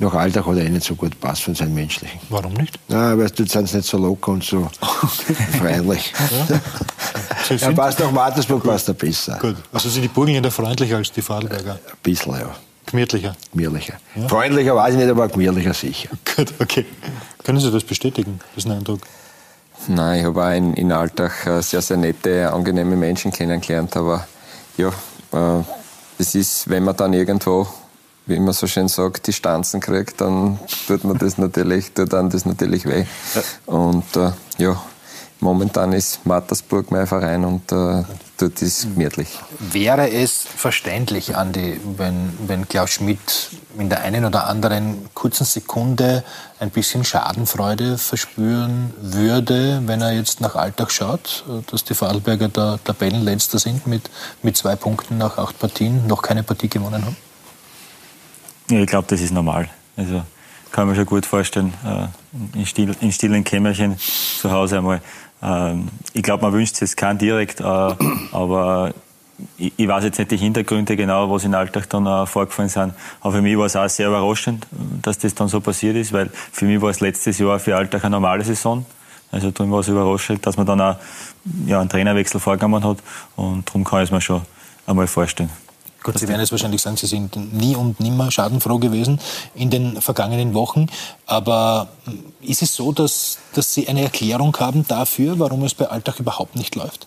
Nach 0.00 0.12
Alltag 0.12 0.46
hat 0.46 0.56
er 0.56 0.64
eh 0.64 0.68
nicht 0.68 0.84
so 0.84 0.96
gut 0.96 1.20
passt 1.20 1.42
von 1.42 1.54
seinem 1.54 1.74
Menschlichen. 1.74 2.18
Warum 2.28 2.52
nicht? 2.54 2.80
Nein, 2.88 3.16
weil 3.16 3.30
dort 3.30 3.48
sind 3.48 3.68
sie 3.68 3.76
nicht 3.76 3.88
so 3.88 3.96
locker 3.96 4.32
und 4.32 4.42
so 4.42 4.68
freundlich. 5.58 6.12
Ja. 6.48 7.56
er 7.68 7.72
passt 7.72 8.00
nach 8.00 8.10
Mattersburg, 8.10 8.62
gut. 8.62 8.72
passt 8.72 8.88
er 8.88 8.94
besser. 8.94 9.38
Gut. 9.40 9.56
Also 9.72 9.88
sind 9.88 10.02
die 10.02 10.08
Burgenländer 10.08 10.50
freundlicher 10.50 10.96
als 10.96 11.12
die 11.12 11.22
Vorarlberger? 11.22 11.74
Ein 11.74 11.78
bisschen, 12.02 12.32
ja. 12.32 12.50
Gemütlicher? 12.86 13.36
Gemütlicher. 13.52 13.94
Ja. 14.16 14.28
Freundlicher 14.28 14.74
weiß 14.74 14.94
ich 14.94 15.00
nicht, 15.00 15.10
aber 15.10 15.28
gemütlicher 15.28 15.74
sicher. 15.74 16.10
Gut, 16.36 16.52
okay. 16.58 16.84
Können 17.44 17.60
Sie 17.60 17.70
das 17.70 17.84
bestätigen, 17.84 18.40
diesen 18.56 18.72
Eindruck? 18.72 19.00
Nein, 19.86 20.20
ich 20.20 20.26
habe 20.26 20.44
auch 20.44 20.52
in, 20.52 20.74
in 20.74 20.92
Alltag 20.92 21.46
äh, 21.46 21.62
sehr, 21.62 21.82
sehr 21.82 21.96
nette, 21.96 22.52
angenehme 22.52 22.96
Menschen 22.96 23.32
kennengelernt, 23.32 23.96
aber 23.96 24.26
ja, 24.76 24.88
äh, 25.32 25.62
es 26.18 26.34
ist, 26.34 26.68
wenn 26.68 26.84
man 26.84 26.96
dann 26.96 27.12
irgendwo, 27.12 27.66
wie 28.26 28.38
man 28.38 28.54
so 28.54 28.66
schön 28.66 28.88
sagt, 28.88 29.26
die 29.26 29.32
Stanzen 29.32 29.80
kriegt, 29.80 30.20
dann 30.20 30.58
tut 30.86 31.04
man 31.04 31.18
das 31.18 31.38
natürlich, 31.38 31.92
tut 31.92 32.12
dann 32.12 32.30
das 32.30 32.46
natürlich 32.46 32.86
weh. 32.86 33.04
Ja. 33.34 33.42
Und 33.66 34.16
äh, 34.16 34.30
ja, 34.58 34.80
momentan 35.40 35.92
ist 35.92 36.24
Mattersburg 36.24 36.90
mein 36.90 37.06
Verein 37.06 37.44
und 37.44 37.70
äh, 37.72 38.02
dort 38.38 38.62
ist 38.62 38.82
gemütlich. 38.94 39.38
Wäre 39.58 40.10
es 40.10 40.42
verständlich, 40.42 41.36
Andi, 41.36 41.80
wenn, 41.96 42.32
wenn 42.46 42.68
Klaus 42.68 42.90
Schmidt 42.90 43.50
in 43.78 43.88
der 43.88 44.02
einen 44.02 44.24
oder 44.24 44.46
anderen 44.46 45.08
kurzen 45.14 45.44
Sekunde 45.44 46.24
ein 46.60 46.70
bisschen 46.70 47.04
Schadenfreude 47.04 47.98
verspüren 47.98 48.92
würde, 49.00 49.82
wenn 49.86 50.00
er 50.00 50.12
jetzt 50.12 50.40
nach 50.40 50.54
Alltag 50.54 50.90
schaut, 50.90 51.44
dass 51.70 51.84
die 51.84 51.94
Vorarlberger 51.94 52.48
der 52.48 52.78
Tabellenletzter 52.84 53.58
sind 53.58 53.86
mit, 53.86 54.10
mit 54.42 54.56
zwei 54.56 54.76
Punkten 54.76 55.18
nach 55.18 55.38
acht 55.38 55.58
Partien, 55.58 56.06
noch 56.06 56.22
keine 56.22 56.42
Partie 56.42 56.68
gewonnen 56.68 57.04
haben? 57.04 57.16
Ja, 58.70 58.80
ich 58.80 58.86
glaube, 58.86 59.06
das 59.08 59.20
ist 59.20 59.32
normal. 59.32 59.68
Also 59.96 60.22
kann 60.72 60.86
man 60.86 60.96
schon 60.96 61.06
gut 61.06 61.26
vorstellen, 61.26 61.72
äh, 61.84 62.58
in, 62.58 62.66
still, 62.66 62.96
in 63.00 63.12
stillen 63.12 63.44
Kämmerchen 63.44 63.96
zu 63.98 64.50
Hause 64.50 64.78
einmal 64.78 65.00
ähm, 65.44 65.88
ich 66.14 66.22
glaube, 66.22 66.42
man 66.42 66.52
wünscht 66.52 66.80
es 66.80 66.96
keinen 66.96 67.18
direkt, 67.18 67.60
äh, 67.60 67.64
aber 67.64 68.94
ich, 69.58 69.72
ich, 69.76 69.88
weiß 69.88 70.04
jetzt 70.04 70.18
nicht 70.18 70.30
die 70.30 70.36
Hintergründe 70.36 70.96
genau, 70.96 71.30
was 71.30 71.44
in 71.44 71.54
Alltag 71.54 71.88
dann 71.90 72.06
äh, 72.06 72.26
vorgefallen 72.26 72.68
sind. 72.68 72.94
Aber 73.20 73.34
für 73.34 73.42
mich 73.42 73.56
war 73.56 73.66
es 73.66 73.76
auch 73.76 73.88
sehr 73.88 74.08
überraschend, 74.08 74.66
dass 75.02 75.18
das 75.18 75.34
dann 75.34 75.48
so 75.48 75.60
passiert 75.60 75.96
ist, 75.96 76.12
weil 76.12 76.30
für 76.52 76.64
mich 76.64 76.80
war 76.80 76.90
es 76.90 77.00
letztes 77.00 77.38
Jahr 77.38 77.58
für 77.58 77.76
Alltag 77.76 78.04
eine 78.04 78.12
normale 78.12 78.44
Saison. 78.44 78.84
Also 79.30 79.50
darum 79.50 79.72
war 79.72 79.80
es 79.80 79.88
überraschend, 79.88 80.46
dass 80.46 80.56
man 80.56 80.66
dann 80.66 80.80
auch 80.80 80.96
ja, 81.66 81.80
einen 81.80 81.88
Trainerwechsel 81.88 82.40
vorgenommen 82.40 82.84
hat 82.84 82.98
und 83.36 83.68
darum 83.68 83.84
kann 83.84 84.00
ich 84.00 84.08
es 84.08 84.12
mir 84.12 84.20
schon 84.20 84.42
einmal 84.86 85.06
vorstellen. 85.06 85.50
Gut, 86.04 86.18
Sie 86.18 86.28
werden 86.28 86.40
jetzt 86.40 86.52
wahrscheinlich 86.52 86.82
sagen, 86.82 86.98
Sie 86.98 87.06
sind 87.06 87.34
nie 87.34 87.74
und 87.74 87.98
nimmer 87.98 88.30
schadenfroh 88.30 88.78
gewesen 88.78 89.18
in 89.54 89.70
den 89.70 90.02
vergangenen 90.02 90.52
Wochen. 90.52 90.86
Aber 91.24 91.88
ist 92.42 92.60
es 92.60 92.74
so, 92.74 92.92
dass, 92.92 93.38
dass 93.54 93.72
Sie 93.72 93.88
eine 93.88 94.02
Erklärung 94.02 94.54
haben 94.58 94.86
dafür, 94.86 95.38
warum 95.38 95.64
es 95.64 95.72
bei 95.72 95.86
Alltag 95.86 96.20
überhaupt 96.20 96.56
nicht 96.56 96.74
läuft? 96.74 97.06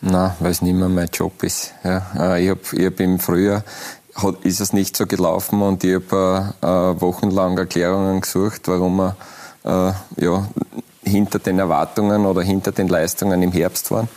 Na, 0.00 0.36
weil 0.40 0.50
es 0.50 0.62
nicht 0.62 0.74
mehr 0.74 0.88
mein 0.88 1.08
Job 1.12 1.42
ist. 1.42 1.72
Ja, 1.82 2.06
äh, 2.18 2.44
ich 2.44 2.50
habe 2.50 2.60
ich 2.72 2.86
hab 2.86 3.00
im 3.00 3.18
Frühjahr 3.18 3.64
hat, 4.22 4.44
ist 4.44 4.60
es 4.60 4.72
nicht 4.72 4.96
so 4.96 5.06
gelaufen 5.06 5.62
und 5.62 5.84
ich 5.84 5.94
habe 5.94 6.54
äh, 6.62 6.66
äh, 6.66 7.00
wochenlang 7.00 7.58
Erklärungen 7.58 8.20
gesucht, 8.20 8.62
warum 8.66 8.96
wir 8.96 9.16
äh, 9.64 9.92
ja, 10.24 10.48
hinter 11.02 11.38
den 11.38 11.58
Erwartungen 11.58 12.26
oder 12.26 12.42
hinter 12.42 12.72
den 12.72 12.88
Leistungen 12.88 13.42
im 13.42 13.52
Herbst 13.52 13.90
waren. 13.90 14.08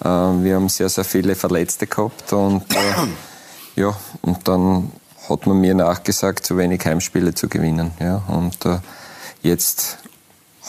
Äh, 0.00 0.44
wir 0.44 0.56
haben 0.56 0.68
sehr, 0.68 0.88
sehr 0.88 1.04
viele 1.04 1.34
Verletzte 1.34 1.86
gehabt 1.86 2.32
und 2.32 2.64
äh, 2.74 3.06
ja, 3.80 3.94
und 4.22 4.46
dann 4.48 4.90
hat 5.28 5.46
man 5.46 5.60
mir 5.60 5.74
nachgesagt, 5.74 6.46
zu 6.46 6.56
wenig 6.56 6.84
Heimspiele 6.84 7.34
zu 7.34 7.48
gewinnen. 7.48 7.92
Ja, 8.00 8.22
und 8.28 8.58
jetzt 9.42 9.98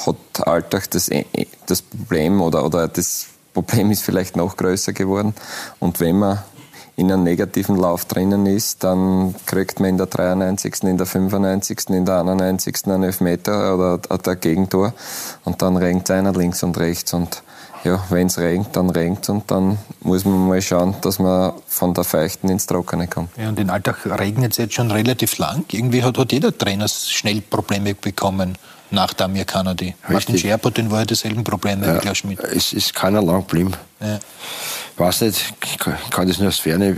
hat 0.06 0.48
Alltag 0.48 0.90
das, 0.92 1.12
das 1.68 1.82
Problem 1.84 2.42
oder, 2.42 2.66
oder 2.66 2.88
das 2.88 3.28
Problem 3.58 3.90
ist 3.90 4.04
vielleicht 4.04 4.36
noch 4.36 4.56
größer 4.56 4.94
geworden. 4.94 5.34
Und 5.80 6.00
wenn 6.00 6.20
man 6.20 6.44
in 6.96 7.12
einem 7.12 7.24
negativen 7.24 7.76
Lauf 7.76 8.06
drinnen 8.06 8.46
ist, 8.46 8.84
dann 8.84 9.34
kriegt 9.48 9.80
man 9.80 9.90
in 9.90 9.98
der 9.98 10.06
93., 10.06 10.84
in 10.84 10.98
der 10.98 11.08
95., 11.08 11.90
in 11.90 12.06
der 12.06 12.20
91. 12.20 12.86
einen 12.86 13.02
Elfmeter 13.02 13.74
oder 13.74 14.00
ein 14.32 14.40
Gegentor 14.40 14.94
und 15.44 15.60
dann 15.64 15.76
renkt 15.76 16.12
einer 16.12 16.34
links 16.34 16.62
und 16.62 16.78
rechts 16.78 17.16
und 17.16 17.42
ja, 17.84 18.04
wenn 18.10 18.28
es 18.28 18.38
regnet, 18.38 18.76
dann 18.76 18.92
regnet 18.92 19.28
und 19.30 19.50
dann 19.50 19.80
muss 20.02 20.24
man 20.24 20.48
mal 20.48 20.62
schauen, 20.62 20.96
dass 21.02 21.18
man 21.18 21.54
von 21.68 21.96
der 21.96 22.04
Feuchten 22.04 22.50
ins 22.50 22.68
Trockene 22.68 23.08
kommt. 23.08 23.30
Ja, 23.38 23.50
und 23.50 23.60
in 23.60 23.72
Alltag 23.72 24.06
regnet 24.20 24.52
es 24.52 24.58
jetzt 24.58 24.74
schon 24.76 24.92
relativ 24.92 25.38
lang. 25.40 25.66
Irgendwie 25.72 26.04
hat, 26.04 26.18
hat 26.18 26.32
jeder 26.32 26.56
Trainer 26.56 26.88
schnell 26.88 27.42
Probleme 27.42 27.96
bekommen 27.96 28.58
nach 28.92 29.14
Damir 29.14 29.46
Kanadi. 29.46 29.96
Martin 30.08 30.38
Scherper, 30.38 30.72
den 30.72 30.92
war 30.92 31.00
ja 31.00 31.06
dieselben 31.06 31.44
Probleme 31.44 31.86
ja, 31.86 31.98
Klaus 31.98 32.20
Schmidt. 32.20 32.40
Es 32.40 32.74
ist 32.74 32.94
keiner 32.94 33.22
lang 33.22 33.48
geblieben. 33.48 33.74
Ja. 34.00 34.16
Ich 34.16 35.00
weiß 35.00 35.22
nicht, 35.22 35.54
ich 35.64 35.78
kann 35.78 36.28
das 36.28 36.40
nur 36.40 36.48
aus 36.48 36.60
Ferne 36.60 36.98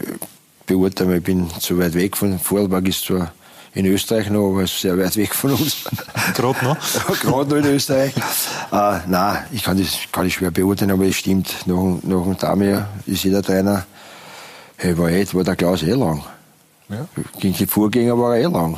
beurteilen, 0.66 1.18
ich 1.18 1.24
bin 1.24 1.50
zu 1.60 1.78
weit 1.80 1.94
weg 1.96 2.16
von 2.16 2.40
Vorarlberg, 2.40 2.88
ist 2.88 3.06
zwar 3.06 3.34
in 3.74 3.86
Österreich 3.86 4.30
noch, 4.30 4.52
aber 4.52 4.68
sehr 4.68 4.98
weit 4.98 5.16
weg 5.16 5.34
von 5.34 5.52
uns. 5.52 5.78
Gerade 6.36 6.64
noch? 6.64 6.78
Gerade 7.22 7.50
noch 7.50 7.58
in 7.58 7.66
Österreich. 7.66 8.14
Äh, 8.72 9.00
nein, 9.08 9.46
ich 9.52 9.64
kann 9.64 9.78
das, 9.78 9.98
kann 10.12 10.26
ich 10.26 10.36
schwer 10.36 10.52
beurteilen, 10.52 10.92
aber 10.92 11.06
es 11.06 11.16
stimmt. 11.16 11.56
Nach, 11.66 11.76
nach 12.04 12.24
dem 12.24 12.38
Damir 12.38 12.88
ist 13.06 13.24
jeder 13.24 13.44
Trainer, 13.44 13.86
hey, 14.78 14.98
war, 14.98 15.10
eh, 15.10 15.26
war 15.34 15.44
der 15.44 15.56
Klaus 15.56 15.84
eh 15.84 15.94
lang. 15.94 16.24
Ja. 16.90 17.06
Gegen 17.40 17.56
die 17.56 17.66
Vorgänger 17.68 18.18
war 18.18 18.36
er 18.36 18.42
eh 18.42 18.52
lang. 18.52 18.78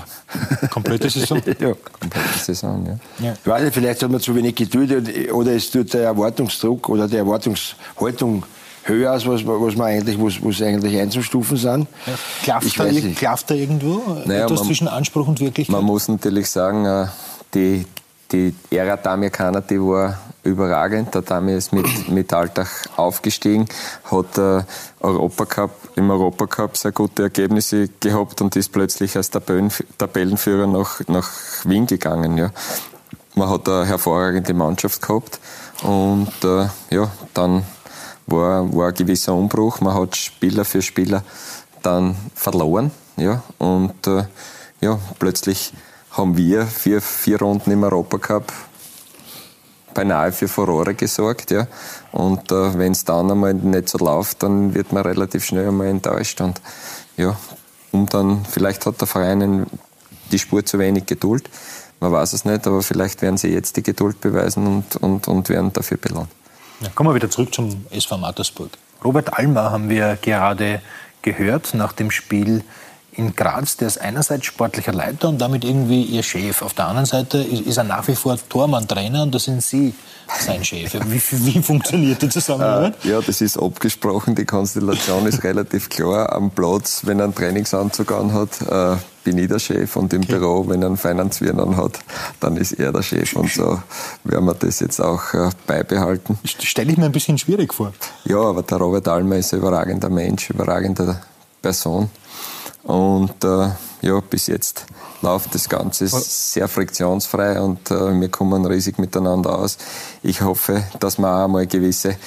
Komplette 0.69 1.09
Saison? 1.09 1.41
ja. 1.59 1.73
Komplette 1.99 2.39
Saison, 2.39 2.85
ja. 2.85 3.25
ja. 3.25 3.33
Ich 3.33 3.49
weiß 3.49 3.63
nicht, 3.63 3.73
vielleicht 3.73 4.03
hat 4.03 4.11
man 4.11 4.19
zu 4.19 4.35
wenig 4.35 4.55
Geduld 4.55 5.31
oder 5.31 5.53
es 5.53 5.71
tut 5.71 5.93
der 5.93 6.03
Erwartungsdruck 6.03 6.89
oder 6.89 7.07
die 7.07 7.15
Erwartungshaltung 7.15 8.43
höher 8.83 9.11
als 9.11 9.25
was, 9.25 9.45
was 9.45 9.75
man 9.75 9.87
eigentlich, 9.87 10.19
was, 10.19 10.43
was 10.43 10.61
eigentlich 10.61 10.99
einzustufen 10.99 11.57
sind. 11.57 11.87
Ja. 12.05 12.13
Klafft, 12.43 12.79
da, 12.79 12.89
klafft 13.15 13.49
da 13.49 13.55
irgendwo 13.55 14.01
naja, 14.25 14.45
etwas 14.45 14.59
man, 14.59 14.67
zwischen 14.67 14.87
Anspruch 14.87 15.27
und 15.27 15.39
Wirklichkeit? 15.39 15.73
Man 15.73 15.85
muss 15.85 16.07
natürlich 16.07 16.49
sagen, 16.49 16.85
äh, 16.85 17.07
die, 17.53 17.85
die 18.31 18.53
Ära 18.69 18.97
Damir 18.97 19.29
Kana, 19.29 19.61
die 19.61 19.79
war 19.79 20.17
überragend. 20.43 21.13
Der 21.13 21.21
Damir 21.21 21.57
ist 21.57 21.73
mit, 21.73 22.09
mit 22.09 22.33
Alltag 22.33 22.67
aufgestiegen, 22.95 23.67
hat 24.09 24.37
äh, 24.37 24.63
Europacup, 24.99 25.71
im 25.95 26.09
Europacup 26.09 26.77
sehr 26.77 26.91
gute 26.91 27.23
Ergebnisse 27.23 27.89
gehabt 27.99 28.41
und 28.41 28.55
ist 28.55 28.71
plötzlich 28.71 29.15
als 29.17 29.29
Tabellenführer 29.29 30.67
nach, 30.67 31.01
nach 31.07 31.29
Wien 31.65 31.85
gegangen. 31.87 32.37
Ja. 32.37 32.51
Man 33.35 33.49
hat 33.49 33.67
eine 33.69 33.85
hervorragende 33.85 34.53
Mannschaft 34.53 35.01
gehabt 35.01 35.39
und 35.83 36.31
äh, 36.43 36.67
ja, 36.89 37.11
dann 37.33 37.63
war, 38.27 38.73
war 38.73 38.89
ein 38.89 38.93
gewisser 38.93 39.33
Umbruch. 39.33 39.81
Man 39.81 39.93
hat 39.93 40.15
Spieler 40.15 40.65
für 40.65 40.81
Spieler 40.81 41.23
dann 41.81 42.15
verloren. 42.35 42.91
Ja, 43.17 43.43
und 43.57 44.07
äh, 44.07 44.23
ja, 44.79 44.97
plötzlich 45.19 45.73
haben 46.11 46.37
wir 46.37 46.65
vier, 46.65 47.01
vier 47.01 47.39
Runden 47.39 47.71
im 47.71 47.83
Europacup 47.83 48.51
beinahe 49.93 50.31
für 50.31 50.47
Furore 50.47 50.93
gesorgt. 50.93 51.51
Ja. 51.51 51.67
Und 52.11 52.51
äh, 52.51 52.77
wenn 52.77 52.91
es 52.91 53.05
dann 53.05 53.31
einmal 53.31 53.53
nicht 53.53 53.89
so 53.89 53.97
läuft, 53.97 54.43
dann 54.43 54.73
wird 54.73 54.91
man 54.91 55.03
relativ 55.03 55.45
schnell 55.45 55.67
einmal 55.67 55.87
enttäuscht. 55.87 56.41
Und 56.41 56.61
ja, 57.17 57.37
um 57.91 58.07
dann, 58.07 58.45
vielleicht 58.45 58.85
hat 58.85 58.99
der 58.99 59.07
Verein 59.07 59.65
die 60.31 60.39
Spur 60.39 60.65
zu 60.65 60.79
wenig 60.79 61.05
Geduld. 61.05 61.49
Man 61.99 62.11
weiß 62.11 62.33
es 62.33 62.45
nicht, 62.45 62.65
aber 62.65 62.81
vielleicht 62.81 63.21
werden 63.21 63.37
sie 63.37 63.49
jetzt 63.49 63.77
die 63.77 63.83
Geduld 63.83 64.21
beweisen 64.21 64.65
und, 64.65 64.95
und, 64.97 65.27
und 65.27 65.49
werden 65.49 65.71
dafür 65.71 65.97
belohnt. 65.97 66.29
Ja, 66.79 66.89
kommen 66.95 67.09
wir 67.09 67.15
wieder 67.15 67.29
zurück 67.29 67.53
zum 67.53 67.85
SV 67.91 68.17
Mattersburg. 68.17 68.71
Robert 69.03 69.37
Almer 69.37 69.71
haben 69.71 69.89
wir 69.89 70.17
gerade 70.19 70.81
gehört 71.21 71.73
nach 71.73 71.93
dem 71.93 72.09
Spiel 72.09 72.63
in 73.13 73.35
Graz, 73.35 73.77
der 73.77 73.87
ist 73.87 73.99
einerseits 73.99 74.45
sportlicher 74.45 74.93
Leiter 74.93 75.27
und 75.27 75.39
damit 75.39 75.65
irgendwie 75.65 76.03
ihr 76.03 76.23
Chef. 76.23 76.61
Auf 76.61 76.73
der 76.73 76.87
anderen 76.87 77.05
Seite 77.05 77.39
ist, 77.39 77.77
er 77.77 77.83
nach 77.83 78.07
wie 78.07 78.15
vor 78.15 78.37
Tormann-Trainer 78.49 79.23
und 79.23 79.35
da 79.35 79.39
sind 79.39 79.61
Sie 79.61 79.93
sein 80.39 80.63
Chef. 80.63 80.93
Wie, 80.93 81.21
wie 81.45 81.61
funktioniert 81.61 82.21
die 82.21 82.29
Zusammenarbeit? 82.29 82.95
Äh, 83.03 83.09
ja, 83.09 83.21
das 83.21 83.41
ist 83.41 83.57
abgesprochen. 83.57 84.35
Die 84.35 84.45
Konstellation 84.45 85.25
ist 85.25 85.43
relativ 85.43 85.89
klar. 85.89 86.31
Am 86.31 86.51
Platz, 86.51 87.01
wenn 87.05 87.19
er 87.19 87.25
einen 87.25 87.35
Trainingsanzug 87.35 88.11
anhat, 88.13 88.61
äh, 88.61 88.95
bin 89.25 89.37
ich 89.37 89.49
der 89.49 89.59
Chef 89.59 89.95
und 89.97 90.13
im 90.13 90.21
okay. 90.21 90.37
Büro, 90.37 90.69
wenn 90.69 90.81
er 90.81 90.87
einen 90.87 90.97
feinen 90.97 91.31
Zwirn 91.31 91.59
anhat, 91.59 91.99
dann 92.39 92.55
ist 92.55 92.71
er 92.73 92.93
der 92.93 93.03
Chef 93.03 93.35
und 93.35 93.51
so 93.51 93.81
werden 94.23 94.45
wir 94.45 94.53
das 94.53 94.79
jetzt 94.79 95.01
auch 95.01 95.33
äh, 95.33 95.49
beibehalten. 95.67 96.39
Stelle 96.45 96.91
ich 96.93 96.97
mir 96.97 97.05
ein 97.05 97.11
bisschen 97.11 97.37
schwierig 97.37 97.73
vor. 97.73 97.91
Ja, 98.23 98.39
aber 98.39 98.63
der 98.63 98.77
Robert 98.77 99.07
Almer 99.09 99.35
ist 99.35 99.53
ein 99.53 99.59
überragender 99.59 100.09
Mensch, 100.09 100.49
überragende 100.49 101.21
Person 101.61 102.09
und 102.83 103.43
äh, 103.43 103.69
ja, 104.01 104.19
bis 104.29 104.47
jetzt 104.47 104.85
läuft 105.21 105.53
das 105.53 105.69
Ganze 105.69 106.07
sehr 106.07 106.67
friktionsfrei 106.67 107.61
und 107.61 107.91
äh, 107.91 108.19
wir 108.19 108.29
kommen 108.29 108.65
riesig 108.65 108.97
miteinander 108.97 109.57
aus. 109.57 109.77
Ich 110.23 110.41
hoffe, 110.41 110.83
dass 110.99 111.19
wir 111.19 111.43
auch 111.43 111.47
mal 111.47 111.67
gewisse 111.67 112.17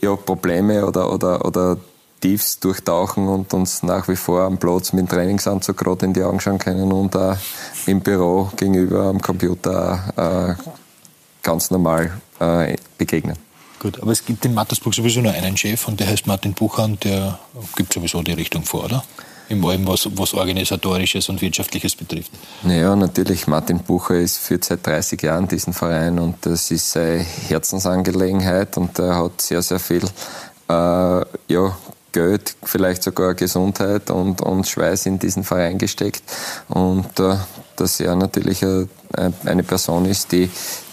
ja, 0.00 0.14
Probleme 0.14 0.86
oder, 0.86 1.12
oder, 1.12 1.44
oder 1.44 1.76
Tiefs 2.20 2.58
durchtauchen 2.60 3.28
und 3.28 3.52
uns 3.54 3.82
nach 3.82 4.08
wie 4.08 4.16
vor 4.16 4.42
am 4.42 4.58
Platz 4.58 4.92
mit 4.92 5.02
dem 5.02 5.08
Trainingsanzug 5.08 5.76
gerade 5.76 6.06
in 6.06 6.12
die 6.12 6.22
Augen 6.22 6.40
schauen 6.40 6.58
können 6.58 6.92
und 6.92 7.16
auch 7.16 7.36
im 7.86 8.00
Büro 8.00 8.50
gegenüber 8.56 9.04
am 9.04 9.20
Computer 9.20 10.56
äh, 10.58 10.62
ganz 11.42 11.70
normal 11.70 12.20
äh, 12.40 12.76
begegnen. 12.96 13.36
Gut, 13.80 14.00
aber 14.02 14.10
es 14.10 14.24
gibt 14.24 14.44
in 14.44 14.54
Mattersburg 14.54 14.94
sowieso 14.94 15.20
nur 15.20 15.32
einen 15.32 15.56
Chef 15.56 15.86
und 15.86 16.00
der 16.00 16.08
heißt 16.08 16.26
Martin 16.26 16.52
Bucher 16.52 16.84
und 16.84 17.04
der 17.04 17.38
gibt 17.76 17.92
sowieso 17.92 18.22
die 18.22 18.32
Richtung 18.32 18.64
vor, 18.64 18.84
oder? 18.84 19.04
Im 19.48 19.64
allem 19.64 19.86
was, 19.86 20.08
was 20.16 20.34
Organisatorisches 20.34 21.28
und 21.28 21.40
Wirtschaftliches 21.40 21.96
betrifft. 21.96 22.30
Naja, 22.62 22.94
natürlich, 22.94 23.46
Martin 23.46 23.78
Bucher 23.78 24.16
ist 24.16 24.38
führt 24.38 24.64
seit 24.64 24.86
30 24.86 25.22
Jahren 25.22 25.48
diesen 25.48 25.72
Verein 25.72 26.18
und 26.18 26.36
das 26.42 26.70
ist 26.70 26.90
seine 26.90 27.24
Herzensangelegenheit 27.48 28.76
und 28.76 28.98
er 28.98 29.16
hat 29.16 29.40
sehr, 29.40 29.62
sehr 29.62 29.78
viel 29.78 30.04
äh, 30.68 30.72
ja, 31.48 31.76
Geld, 32.12 32.56
vielleicht 32.62 33.02
sogar 33.02 33.34
Gesundheit 33.34 34.10
und, 34.10 34.40
und 34.40 34.66
Schweiß 34.66 35.06
in 35.06 35.18
diesen 35.18 35.44
Verein 35.44 35.78
gesteckt. 35.78 36.22
Und 36.68 37.20
äh, 37.20 37.36
dass 37.76 38.00
er 38.00 38.16
natürlich 38.16 38.64
eine, 38.64 38.88
eine 39.44 39.62
Person 39.62 40.04
ist, 40.04 40.32
die, 40.32 40.50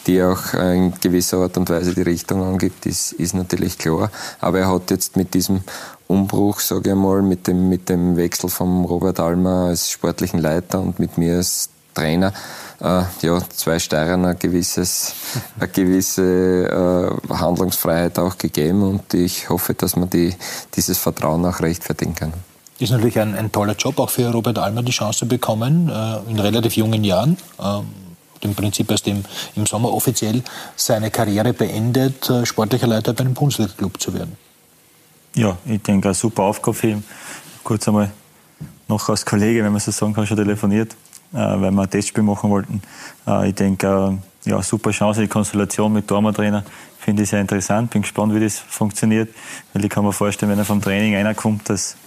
die 0.08 0.22
auch 0.22 0.54
in 0.54 0.94
gewisser 1.02 1.38
Art 1.38 1.58
und 1.58 1.70
Weise 1.70 1.96
die 1.96 2.02
Richtung 2.02 2.44
angibt, 2.44 2.86
ist, 2.86 3.14
ist 3.14 3.34
natürlich 3.34 3.78
klar. 3.78 4.12
Aber 4.40 4.60
er 4.60 4.72
hat 4.72 4.92
jetzt 4.92 5.16
mit 5.16 5.34
diesem 5.34 5.64
Umbruch, 6.08 6.60
sage 6.60 6.92
ich 6.92 6.96
mal, 6.96 7.22
mit 7.22 7.48
dem, 7.48 7.70
mit 7.70 7.90
dem 7.90 8.16
Wechsel 8.18 8.50
von 8.50 8.86
Robert 8.86 9.20
Almer 9.20 9.68
als 9.68 9.90
sportlichen 9.90 10.40
Leiter 10.40 10.80
und 10.80 11.00
mit 11.00 11.18
mir 11.18 11.38
als 11.38 11.70
Trainer, 11.94 12.34
äh, 12.82 13.04
ja, 13.22 13.40
zwei 13.50 13.80
Steirern 13.80 14.26
ein 14.26 14.38
gewisses, 14.38 15.14
eine 15.60 15.70
gewisse 15.70 17.20
äh, 17.30 17.34
Handlungsfreiheit 17.34 18.20
auch 18.20 18.38
gegeben 18.38 18.84
und 18.84 19.14
ich 19.14 19.50
hoffe, 19.50 19.74
dass 19.74 19.96
man 19.96 20.10
die, 20.10 20.36
dieses 20.76 20.98
Vertrauen 20.98 21.46
auch 21.46 21.60
rechtfertigen 21.62 22.14
kann. 22.14 22.34
Ist 22.78 22.92
natürlich 22.92 23.20
ein, 23.20 23.36
ein 23.36 23.52
toller 23.52 23.76
Job, 23.76 24.00
auch 24.00 24.10
für 24.10 24.30
Robert 24.32 24.60
Almer 24.60 24.84
die 24.84 24.92
Chance 24.92 25.26
bekommen, 25.26 25.90
äh, 25.90 26.30
in 26.30 26.40
relativ 26.40 26.76
jungen 26.76 27.04
Jahren. 27.04 27.38
Ähm, 27.60 27.86
im 28.42 28.54
Prinzip 28.54 28.92
erst 28.92 29.08
im, 29.08 29.24
im 29.56 29.66
Sommer 29.66 29.92
offiziell 29.92 30.44
seine 30.76 31.10
Karriere 31.10 31.54
beendet, 31.54 32.30
äh, 32.30 32.46
sportlicher 32.46 32.86
Leiter 32.86 33.14
bei 33.14 33.22
einem 33.22 33.34
Bundesliga-Club 33.34 34.00
zu 34.00 34.14
werden. 34.14 34.38
Ja, 35.36 35.58
ich 35.66 35.82
denke, 35.82 36.08
eine 36.08 36.16
super 36.16 36.44
Aufgabe 36.44 36.76
für 36.76 36.88
ihn. 36.88 37.04
Kurz 37.64 37.88
einmal 37.88 38.12
noch 38.88 39.10
als 39.10 39.26
Kollege, 39.26 39.64
wenn 39.64 39.72
man 39.72 39.82
so 39.82 39.92
sagen 39.92 40.14
kann, 40.14 40.26
schon 40.26 40.38
telefoniert, 40.38 40.94
äh, 41.34 41.38
weil 41.38 41.72
wir 41.72 41.82
ein 41.82 41.90
Testspiel 41.90 42.24
machen 42.24 42.50
wollten. 42.50 42.82
Äh, 43.28 43.50
ich 43.50 43.56
denke, 43.56 44.18
äh, 44.46 44.50
ja, 44.50 44.62
super 44.62 44.92
Chance, 44.92 45.22
die 45.22 45.28
Konstellation 45.28 45.92
mit 45.92 46.10
Dormer-Trainer 46.10 46.64
finde 47.00 47.24
ich 47.24 47.30
sehr 47.30 47.42
interessant. 47.42 47.90
Bin 47.92 48.04
gespannt, 48.04 48.34
wie 48.34 48.40
das 48.40 48.60
funktioniert, 48.60 49.30
weil 49.74 49.84
ich 49.84 49.90
kann 49.90 50.06
mir 50.06 50.14
vorstellen, 50.14 50.52
wenn 50.52 50.60
er 50.60 50.66
vom 50.66 50.82
Training 50.82 51.16
reinkommt, 51.16 51.70
dass 51.70 51.98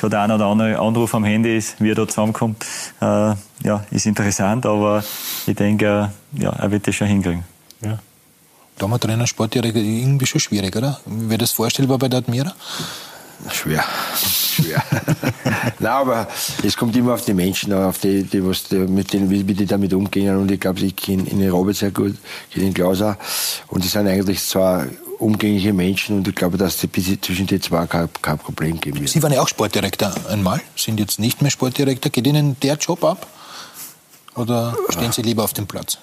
schon 0.00 0.10
der 0.10 0.22
eine 0.22 0.34
oder 0.34 0.46
andere 0.46 0.78
Anruf 0.78 1.14
am 1.14 1.24
Handy 1.24 1.56
ist, 1.56 1.80
wie 1.80 1.90
er 1.90 1.94
da 1.94 2.08
zusammenkommt. 2.08 2.66
Ja, 3.00 3.84
ist 3.90 4.04
interessant, 4.04 4.66
aber 4.66 5.02
ich 5.46 5.54
denke, 5.54 6.10
ja, 6.32 6.50
er 6.50 6.70
wird 6.70 6.86
das 6.86 6.94
schon 6.94 7.06
hinkriegen. 7.06 7.44
Ja. 7.80 7.98
Trainer, 9.00 9.26
Sportdirektor, 9.26 9.82
irgendwie 9.82 10.26
schon 10.26 10.40
schwierig, 10.40 10.74
oder? 10.76 11.00
Wäre 11.06 11.38
das 11.38 11.52
vorstellbar 11.52 11.98
bei 11.98 12.08
der 12.08 12.18
Admira? 12.18 12.54
Schwer. 13.50 13.84
Schwer. 14.14 14.82
Nein, 15.78 15.92
aber 15.92 16.28
es 16.62 16.76
kommt 16.76 16.94
immer 16.96 17.14
auf 17.14 17.24
die 17.24 17.34
Menschen, 17.34 17.72
auf 17.72 17.98
die, 17.98 18.22
die, 18.22 18.44
was 18.46 18.64
die, 18.64 18.76
mit 18.76 19.12
denen, 19.12 19.30
wie, 19.30 19.42
die 19.42 19.66
damit 19.66 19.92
umgehen. 19.94 20.36
Und 20.36 20.50
ich 20.50 20.60
glaube, 20.60 20.80
ich 20.80 20.94
kenne 20.94 21.24
den 21.24 21.50
Robert 21.50 21.76
sehr 21.76 21.90
gut, 21.90 22.14
kenne 22.52 22.66
den 22.66 22.74
Klaus 22.74 23.02
auch. 23.02 23.16
Und 23.68 23.82
die 23.82 23.88
sind 23.88 24.06
eigentlich 24.06 24.40
zwei 24.42 24.88
umgängliche 25.18 25.72
Menschen 25.72 26.18
und 26.18 26.28
ich 26.28 26.34
glaube, 26.34 26.58
dass 26.58 26.76
die, 26.78 27.20
zwischen 27.20 27.46
den 27.46 27.62
zwei 27.62 27.86
kein, 27.86 28.08
kein 28.20 28.38
Problem 28.38 28.80
geben 28.80 29.00
wird. 29.00 29.10
Sie 29.10 29.22
waren 29.22 29.32
ja 29.32 29.40
auch 29.40 29.48
Sportdirektor 29.48 30.12
einmal, 30.28 30.60
sind 30.76 30.98
jetzt 30.98 31.18
nicht 31.18 31.42
mehr 31.42 31.50
Sportdirektor. 31.50 32.10
Geht 32.10 32.26
Ihnen 32.26 32.56
der 32.60 32.76
Job 32.76 33.04
ab? 33.04 33.26
Oder 34.34 34.76
stehen 34.88 35.12
Sie 35.12 35.22
lieber 35.22 35.44
auf 35.44 35.52
dem 35.52 35.66
Platz? 35.66 35.98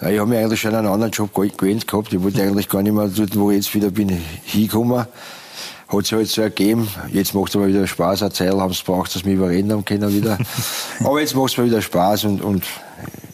Ja, 0.00 0.10
ich 0.10 0.18
habe 0.18 0.28
mir 0.28 0.38
eigentlich 0.38 0.60
schon 0.60 0.74
einen 0.74 0.86
anderen 0.86 1.10
Job 1.10 1.34
gewählt 1.34 1.88
gehabt. 1.88 2.12
Ich 2.12 2.22
wollte 2.22 2.42
eigentlich 2.42 2.68
gar 2.68 2.82
nicht 2.82 2.92
mehr 2.92 3.08
dort, 3.08 3.38
wo 3.38 3.50
ich 3.50 3.56
jetzt 3.56 3.74
wieder 3.74 3.90
bin, 3.90 4.10
hinkommen. 4.44 5.06
Hat 5.88 6.04
sich 6.04 6.12
halt 6.12 6.28
so 6.28 6.42
ergeben. 6.42 6.88
Jetzt 7.10 7.34
macht 7.34 7.48
es 7.48 7.54
mir 7.56 7.66
wieder 7.66 7.86
Spaß. 7.86 8.22
Eine 8.22 8.32
Zeit 8.32 8.52
haben 8.52 8.70
es 8.70 8.82
braucht, 8.82 9.14
dass 9.14 9.24
wir 9.24 9.34
überreden 9.34 9.72
haben 9.72 9.84
können 9.84 10.12
wieder. 10.12 10.38
Aber 11.00 11.20
jetzt 11.20 11.34
macht 11.34 11.50
es 11.50 11.56
mir 11.56 11.64
wieder 11.64 11.82
Spaß 11.82 12.24
und, 12.24 12.42
und 12.42 12.64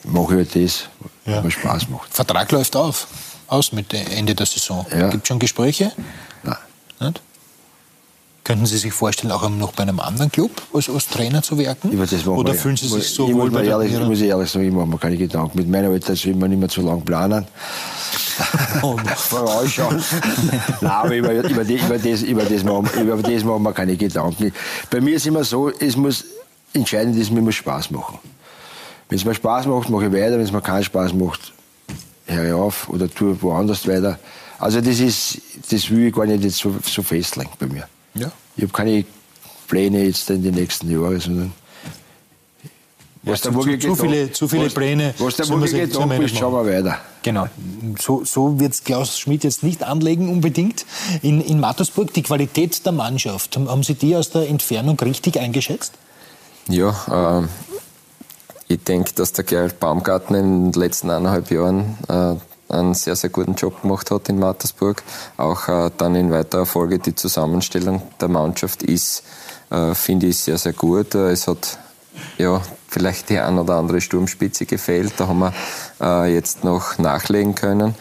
mache 0.04 0.36
halt 0.36 0.54
das, 0.54 0.84
was 1.24 1.44
mir 1.44 1.50
Spaß 1.50 1.88
macht. 1.88 2.14
Vertrag 2.14 2.50
läuft 2.52 2.76
auf, 2.76 3.08
aus 3.48 3.72
mit 3.72 3.92
Ende 3.92 4.34
der 4.34 4.46
Saison. 4.46 4.86
Ja. 4.90 5.08
Gibt 5.10 5.24
es 5.24 5.28
schon 5.28 5.38
Gespräche? 5.38 5.92
Nein. 6.42 6.56
Nicht? 7.00 7.20
Könnten 8.44 8.66
Sie 8.66 8.76
sich 8.76 8.92
vorstellen, 8.92 9.32
auch 9.32 9.48
noch 9.48 9.72
bei 9.72 9.84
einem 9.84 10.00
anderen 10.00 10.30
Club 10.30 10.50
als, 10.74 10.90
als 10.90 11.08
Trainer 11.08 11.42
zu 11.42 11.56
wirken? 11.56 11.98
Oder 12.26 12.52
fühlen 12.52 12.76
Sie 12.76 12.88
sich 12.88 13.08
so 13.08 13.32
wohl 13.32 13.50
bei 13.50 13.64
ehrlich, 13.64 13.94
Ich 13.94 14.00
muss 14.00 14.20
ehrlich 14.20 14.50
sagen, 14.50 14.66
ich 14.66 14.72
mache 14.72 14.86
mir 14.86 14.98
keine 14.98 15.16
Gedanken. 15.16 15.56
Mit 15.56 15.68
meiner 15.68 15.88
Alter 15.88 16.14
soll 16.14 16.34
man 16.34 16.50
nicht 16.50 16.60
mehr 16.60 16.68
zu 16.68 16.82
lange 16.82 17.00
planen. 17.00 17.46
Oh, 18.82 18.96
Vorausschauen. 19.16 20.02
Nein, 20.80 20.90
aber 20.90 21.16
über, 21.16 21.32
über, 21.32 21.64
die, 21.64 21.76
über, 21.76 21.98
das, 21.98 22.22
über, 22.22 22.42
das 22.42 22.64
machen, 22.64 22.88
über 23.00 23.16
das 23.22 23.44
machen 23.44 23.62
wir 23.62 23.72
keine 23.72 23.96
Gedanken. 23.96 24.52
Bei 24.90 25.00
mir 25.00 25.14
ist 25.14 25.26
immer 25.26 25.44
so, 25.44 25.70
es 25.70 25.96
muss 25.96 26.24
entscheidend 26.72 27.16
ist, 27.16 27.30
mir 27.30 27.40
muss 27.40 27.54
Spaß 27.54 27.92
machen. 27.92 28.18
Wenn 29.08 29.18
es 29.18 29.24
mir 29.24 29.34
Spaß 29.34 29.66
macht, 29.66 29.88
mache 29.88 30.06
ich 30.06 30.12
weiter. 30.12 30.32
Wenn 30.32 30.40
es 30.40 30.50
mir 30.50 30.60
keinen 30.60 30.82
Spaß 30.82 31.14
macht, 31.14 31.52
höre 32.26 32.46
ich 32.46 32.52
auf 32.52 32.88
oder 32.88 33.08
tue 33.08 33.40
woanders 33.40 33.86
weiter. 33.86 34.18
Also 34.58 34.80
das 34.80 34.98
ist, 34.98 35.40
das 35.70 35.88
will 35.90 36.08
ich 36.08 36.14
gar 36.14 36.26
nicht 36.26 36.42
jetzt 36.42 36.56
so, 36.56 36.74
so 36.84 37.02
festlegen 37.02 37.50
bei 37.60 37.66
mir. 37.66 37.86
Ja. 38.14 38.30
Ich 38.56 38.62
habe 38.62 38.72
keine 38.72 39.04
Pläne 39.66 40.04
jetzt 40.04 40.30
in 40.30 40.42
den 40.42 40.54
nächsten 40.54 40.90
Jahren, 40.90 41.20
sondern 41.20 41.52
was 43.26 43.42
ja, 43.42 43.52
zu, 43.52 43.78
zu, 43.78 43.96
viele, 43.96 44.32
zu 44.32 44.48
viele 44.48 44.66
was, 44.66 44.74
Pläne. 44.74 45.14
Was 45.18 45.36
der 45.36 45.46
Mucke 45.46 45.70
getan 45.70 46.10
ist, 46.10 46.36
schauen 46.36 46.52
wir 46.52 46.76
weiter. 46.76 46.98
Genau. 47.22 47.46
So, 47.98 48.22
so 48.24 48.60
wird 48.60 48.74
es 48.74 48.84
Klaus 48.84 49.18
Schmidt 49.18 49.44
jetzt 49.44 49.62
nicht 49.62 49.82
anlegen 49.82 50.28
unbedingt. 50.28 50.84
In, 51.22 51.40
in 51.40 51.58
Mattersburg, 51.58 52.12
die 52.12 52.22
Qualität 52.22 52.84
der 52.84 52.92
Mannschaft, 52.92 53.56
haben 53.56 53.82
Sie 53.82 53.94
die 53.94 54.14
aus 54.14 54.30
der 54.30 54.48
Entfernung 54.48 55.00
richtig 55.00 55.40
eingeschätzt? 55.40 55.94
Ja, 56.68 57.40
äh, 57.40 57.46
ich 58.68 58.84
denke, 58.84 59.12
dass 59.14 59.32
der 59.32 59.44
Gerald 59.44 59.80
Baumgartner 59.80 60.38
in 60.38 60.70
den 60.72 60.80
letzten 60.80 61.08
eineinhalb 61.08 61.50
Jahren 61.50 61.96
äh, 62.08 62.34
einen 62.74 62.94
sehr, 62.94 63.16
sehr 63.16 63.30
guten 63.30 63.54
Job 63.54 63.82
gemacht 63.82 64.10
hat 64.10 64.28
in 64.28 64.38
Mattersburg. 64.38 65.02
Auch 65.36 65.68
äh, 65.68 65.90
dann 65.96 66.14
in 66.14 66.30
weiterer 66.30 66.66
Folge 66.66 66.98
die 66.98 67.14
Zusammenstellung 67.14 68.02
der 68.20 68.28
Mannschaft 68.28 68.82
ist, 68.82 69.22
äh, 69.70 69.94
finde 69.94 70.26
ich, 70.26 70.38
sehr, 70.38 70.58
sehr 70.58 70.72
gut. 70.72 71.14
Äh, 71.14 71.30
es 71.30 71.46
hat 71.46 71.78
ja, 72.38 72.60
vielleicht 72.88 73.28
die 73.30 73.38
ein 73.38 73.58
oder 73.58 73.74
andere 73.74 74.00
Sturmspitze 74.00 74.66
gefehlt. 74.66 75.14
Da 75.16 75.28
haben 75.28 75.40
wir 75.40 75.52
äh, 76.00 76.34
jetzt 76.34 76.64
noch 76.64 76.98
nachlegen 76.98 77.54
können. 77.54 77.94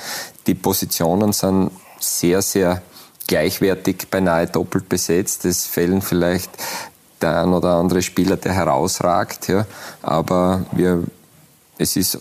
Die 0.48 0.56
Positionen 0.56 1.34
sind 1.34 1.72
sehr, 2.00 2.42
sehr 2.42 2.82
gleichwertig, 3.28 4.08
beinahe 4.12 4.48
doppelt 4.48 4.90
besetzt. 4.90 5.46
Es 5.46 5.66
fehlen 5.66 6.02
vielleicht 6.02 6.52
der 7.22 7.42
ein 7.42 7.54
oder 7.54 7.76
andere 7.76 8.02
Spieler, 8.02 8.36
der 8.36 8.54
herausragt. 8.54 9.48
Ja. 9.48 9.66
Aber 10.02 10.66
wir 10.74 11.04
es 11.78 11.96
ist 11.96 12.20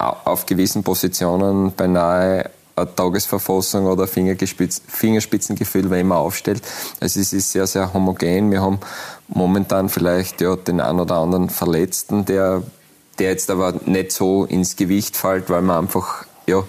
auf 0.00 0.46
gewissen 0.46 0.82
Positionen 0.82 1.72
beinahe 1.72 2.50
eine 2.76 2.94
Tagesverfassung 2.94 3.86
oder 3.86 4.06
Fingerspitzengefühl, 4.06 5.90
wenn 5.90 6.08
man 6.08 6.18
aufstellt. 6.18 6.62
Also 7.00 7.20
es 7.20 7.32
ist 7.32 7.52
sehr, 7.52 7.66
sehr 7.66 7.92
homogen. 7.92 8.50
Wir 8.50 8.62
haben 8.62 8.78
momentan 9.28 9.88
vielleicht 9.88 10.40
ja, 10.40 10.56
den 10.56 10.80
einen 10.80 11.00
oder 11.00 11.16
anderen 11.16 11.50
Verletzten, 11.50 12.24
der, 12.24 12.62
der 13.18 13.30
jetzt 13.30 13.50
aber 13.50 13.74
nicht 13.84 14.12
so 14.12 14.44
ins 14.44 14.76
Gewicht 14.76 15.16
fällt, 15.16 15.50
weil 15.50 15.62
wir 15.62 15.76
einfach 15.78 16.24
ja, 16.46 16.62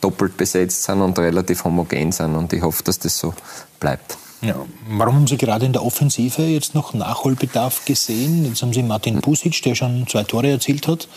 doppelt 0.00 0.36
besetzt 0.36 0.84
sind 0.84 1.02
und 1.02 1.18
relativ 1.18 1.64
homogen 1.64 2.12
sind. 2.12 2.34
Und 2.34 2.52
ich 2.52 2.62
hoffe, 2.62 2.82
dass 2.82 2.98
das 2.98 3.18
so 3.18 3.34
bleibt. 3.78 4.16
Ja. 4.40 4.54
Warum 4.88 5.16
haben 5.16 5.26
Sie 5.26 5.36
gerade 5.36 5.66
in 5.66 5.72
der 5.72 5.84
Offensive 5.84 6.42
jetzt 6.42 6.74
noch 6.74 6.94
Nachholbedarf 6.94 7.84
gesehen? 7.84 8.44
Jetzt 8.44 8.62
haben 8.62 8.72
Sie 8.72 8.82
Martin 8.82 9.20
Pusic, 9.20 9.60
der 9.62 9.74
schon 9.74 10.06
zwei 10.06 10.22
Tore 10.22 10.48
erzielt 10.48 10.86
hat, 10.86 11.08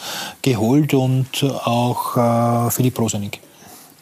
geholt 0.42 0.94
und 0.94 1.44
auch 1.44 2.18
äh, 2.18 2.72
Philipp 2.72 2.98
Rosenig. 2.98 3.40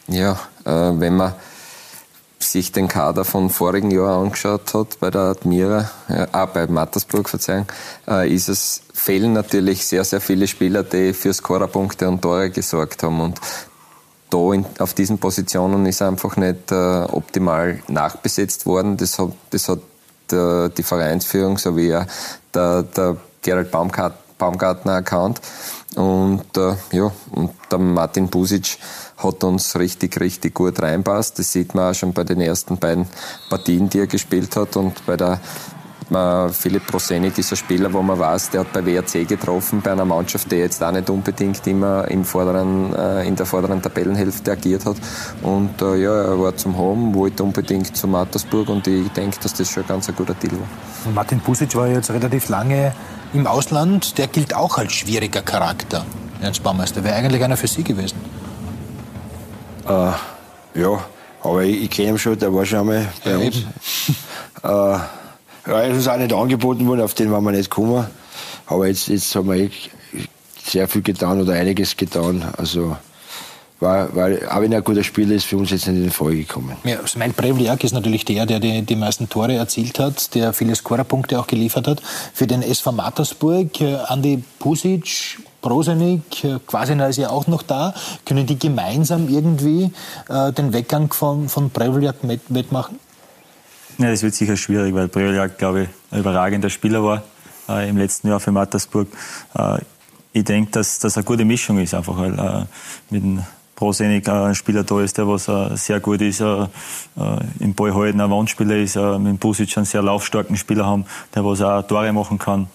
Ja, 0.08 0.40
äh, 0.66 0.70
wenn 0.70 1.18
man 1.18 1.34
sich 2.40 2.72
den 2.72 2.88
Kader 2.88 3.26
von 3.26 3.50
vorigen 3.50 3.92
Jahr 3.92 4.22
angeschaut 4.22 4.74
hat 4.74 5.00
bei 5.00 5.12
der 5.12 5.22
Admira, 5.22 5.92
äh, 6.08 6.26
ah, 6.32 6.46
bei 6.46 6.68
Mattersburg, 6.68 7.30
Verzeihung, 7.30 7.66
äh, 8.08 8.34
ist 8.34 8.48
es, 8.48 8.82
fehlen 8.94 9.34
natürlich 9.34 9.86
sehr, 9.86 10.06
sehr 10.06 10.22
viele 10.22 10.48
Spieler, 10.48 10.84
die 10.84 11.14
für 11.14 11.34
Scorerpunkte 11.34 12.08
und 12.08 12.22
Tore 12.22 12.50
gesorgt 12.50 13.04
haben. 13.04 13.20
Und 13.20 13.40
da 14.30 14.54
in, 14.54 14.66
auf 14.80 14.94
diesen 14.94 15.18
Positionen 15.18 15.86
ist 15.86 16.02
einfach 16.02 16.38
nicht 16.38 16.72
äh, 16.72 17.04
optimal 17.04 17.80
nachbesetzt 17.88 18.66
worden. 18.66 18.98
Das 18.98 19.18
hat, 19.20 19.32
das 19.50 19.70
hat 19.70 19.80
äh, 20.32 20.70
die 20.70 20.84
Vereinsführung 20.84 21.58
sowie 21.58 21.98
der, 22.54 22.84
der 22.84 23.18
Gerald 23.42 23.72
Baumgartner 23.72 24.94
erkannt. 24.94 25.42
Und 25.96 26.56
äh, 26.58 26.76
ja, 26.92 27.12
und 27.32 27.52
der 27.72 27.80
Martin 27.80 28.28
Busic 28.28 28.78
hat 29.18 29.44
uns 29.44 29.78
richtig, 29.78 30.20
richtig 30.20 30.54
gut 30.54 30.82
reinpasst. 30.82 31.40
Das 31.40 31.52
sieht 31.52 31.74
man 31.74 31.92
auch 31.92 31.96
schon 31.96 32.14
bei 32.14 32.24
den 32.24 32.40
ersten 32.40 32.78
beiden 32.78 33.08
Partien, 33.50 33.90
die 33.90 34.00
er 34.00 34.08
gespielt 34.08 34.56
hat. 34.56 34.78
Und 34.78 35.06
bei 35.06 35.18
der 35.18 35.40
Philipp 36.10 36.88
Prosenik 36.88 37.38
ist 37.38 37.52
ein 37.52 37.56
Spieler, 37.56 37.94
wo 37.94 38.02
man 38.02 38.18
weiß, 38.18 38.50
der 38.50 38.62
hat 38.62 38.74
bei 38.74 38.84
WRC 38.84 39.28
getroffen, 39.28 39.82
bei 39.82 39.92
einer 39.92 40.06
Mannschaft, 40.06 40.52
die 40.52 40.56
jetzt 40.56 40.84
auch 40.84 40.92
nicht 40.92 41.08
unbedingt 41.10 41.66
immer 41.68 42.08
im 42.08 42.26
vorderen, 42.26 42.96
äh, 42.96 43.28
in 43.28 43.36
der 43.36 43.46
vorderen 43.46 43.80
Tabellenhälfte 43.80 44.52
agiert 44.52 44.86
hat. 44.86 44.96
Und 45.44 45.80
äh, 45.82 45.98
ja, 45.98 46.14
er 46.24 46.40
war 46.40 46.56
zum 46.58 46.78
Home, 46.78 47.14
wollte 47.14 47.44
unbedingt 47.44 47.96
zu 47.96 48.08
Mattersburg 48.08 48.70
und 48.70 48.88
ich 48.88 49.08
denke, 49.10 49.38
dass 49.42 49.54
das 49.54 49.70
schon 49.70 49.84
ein 49.84 49.88
ganz 49.88 50.08
guter 50.16 50.34
Deal 50.34 50.54
war. 50.54 51.14
Martin 51.14 51.40
Pusic 51.42 51.76
war 51.76 51.88
jetzt 51.88 52.10
relativ 52.10 52.50
lange 52.50 52.94
im 53.34 53.46
Ausland. 53.46 54.18
Der 54.18 54.28
gilt 54.28 54.56
auch 54.56 54.80
als 54.80 54.94
schwieriger 54.94 55.44
Charakter, 55.44 56.06
Ernst 56.42 56.64
Baumeister. 56.64 57.04
Wäre 57.04 57.16
eigentlich 57.16 57.44
einer 57.44 57.58
für 57.58 57.68
Sie 57.68 57.84
gewesen? 57.84 58.18
Äh, 59.88 60.12
ja, 60.74 61.00
aber 61.44 61.64
ich, 61.64 61.84
ich 61.84 61.90
kenne 61.92 62.10
ihn 62.10 62.18
schon, 62.18 62.38
der 62.38 62.52
war 62.52 62.66
schon 62.66 62.80
einmal 62.80 63.08
bei 63.24 63.32
ja, 63.32 63.38
uns. 63.38 63.66
Ja, 65.70 65.84
es 65.84 65.98
ist 65.98 66.08
auch 66.08 66.18
nicht 66.18 66.34
angeboten 66.34 66.88
worden, 66.88 67.02
auf 67.02 67.14
den 67.14 67.32
waren 67.32 67.44
wir 67.44 67.52
nicht 67.52 67.70
gekommen. 67.70 68.06
Aber 68.66 68.88
jetzt, 68.88 69.08
jetzt 69.08 69.34
haben 69.36 69.50
wir 69.50 69.56
eh 69.56 69.72
sehr 70.64 70.88
viel 70.88 71.02
getan 71.02 71.42
oder 71.42 71.54
einiges 71.54 71.96
getan. 71.96 72.44
Also, 72.58 72.96
war, 73.80 74.14
weil, 74.14 74.48
auch 74.50 74.62
wenn 74.62 74.72
er 74.72 74.80
ein 74.80 74.84
guter 74.84 75.04
Spieler 75.04 75.36
ist, 75.36 75.46
für 75.46 75.58
uns 75.58 75.72
jetzt 75.72 75.88
nicht 75.88 76.04
in 76.04 76.12
Frage 76.12 76.38
gekommen. 76.38 76.76
Ja, 76.84 77.06
Smile 77.08 77.32
Prevliak 77.32 77.84
ist 77.84 77.94
natürlich 77.94 78.26
der, 78.26 78.46
der 78.46 78.60
die, 78.60 78.82
die 78.82 78.96
meisten 78.96 79.30
Tore 79.30 79.54
erzielt 79.54 80.00
hat, 80.00 80.36
der 80.36 80.52
viele 80.54 80.76
Scorerpunkte 80.76 81.40
auch 81.40 81.48
geliefert 81.48 81.88
hat. 81.88 82.02
Für 82.34 82.46
den 82.46 82.62
SV 82.62 82.92
Mattersburg, 82.92 83.80
äh, 83.80 83.96
Andi 84.08 84.44
Pusic, 84.60 85.40
Prosenik, 85.62 86.44
äh, 86.44 86.60
Quasina 86.68 87.08
ist 87.08 87.18
ja 87.18 87.30
auch 87.30 87.48
noch 87.48 87.64
da. 87.64 87.94
Können 88.26 88.46
die 88.46 88.60
gemeinsam 88.60 89.30
irgendwie 89.30 89.92
äh, 90.28 90.52
den 90.52 90.74
Weggang 90.74 91.14
von, 91.14 91.48
von 91.48 91.70
Prevliak 91.70 92.16
wettmachen? 92.50 93.00
Ja, 94.00 94.10
das 94.10 94.24
wird 94.24 94.34
sicher 94.34 94.56
schwierig, 94.56 94.96
weil 94.96 95.10
Breveljak, 95.10 95.58
glaube 95.58 95.84
ich, 95.84 95.90
ein 96.12 96.22
überragender 96.22 96.70
Spieler 96.70 97.04
war 97.04 97.22
äh, 97.68 97.90
im 97.90 97.98
letzten 97.98 98.30
Jahr 98.30 98.40
für 98.40 98.54
Mattersburg. 98.54 99.10
Äh, 99.54 99.80
ich 100.32 100.46
denke, 100.46 100.72
dass 100.72 101.00
das 101.00 101.18
eine 101.18 101.26
gute 101.26 101.44
Mischung 101.44 101.80
ist, 101.80 101.94
einfach 101.94 102.18
weil 102.18 102.40
äh, 102.40 102.66
mit 103.10 103.24
dem 103.24 103.44
Prosenik 103.76 104.26
äh, 104.30 104.32
ein 104.32 104.56
Spieler 104.56 104.86
da 104.86 105.02
ist, 105.02 105.18
der 105.18 105.28
was 105.28 105.50
äh, 105.50 105.76
sehr 105.76 106.00
gut 106.00 106.22
ist, 106.22 106.40
äh, 106.40 106.68
im 107.60 107.74
Ball 107.74 107.94
halten, 107.94 108.22
ein 108.22 108.32
Wandspieler 108.32 108.78
ist, 108.78 108.96
mit 108.96 109.28
dem 109.28 109.38
Busic 109.38 109.76
einen 109.76 109.86
sehr 109.86 110.02
laufstarken 110.02 110.56
Spieler 110.56 110.86
haben, 110.86 111.04
der 111.36 111.44
was 111.44 111.62
auch 111.62 111.82
Tore 111.82 112.14
machen 112.14 112.40
kann. 112.40 112.68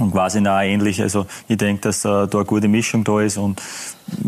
Und 0.00 0.10
quasi 0.10 0.40
auch 0.40 0.60
ähnlich. 0.60 1.00
Also 1.00 1.26
ich 1.46 1.56
denke, 1.56 1.82
dass 1.82 2.02
da 2.02 2.24
eine 2.24 2.44
gute 2.44 2.66
Mischung 2.66 3.04
da 3.04 3.20
ist 3.20 3.36
und 3.36 3.62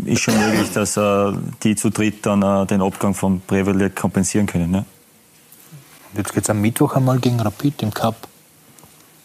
ist 0.05 0.21
schon 0.21 0.37
möglich, 0.37 0.69
dass 0.73 0.99
die 1.63 1.75
zu 1.77 1.89
dritt 1.89 2.25
dann 2.25 2.67
den 2.67 2.81
Abgang 2.81 3.13
von 3.13 3.39
Breveljak 3.47 3.95
kompensieren 3.95 4.47
können. 4.47 4.69
Ne? 4.69 4.85
Jetzt 6.13 6.33
geht 6.33 6.43
es 6.43 6.49
am 6.49 6.59
Mittwoch 6.61 6.95
einmal 6.95 7.19
gegen 7.19 7.39
Rapid 7.39 7.83
im 7.83 7.93
Cup. 7.93 8.27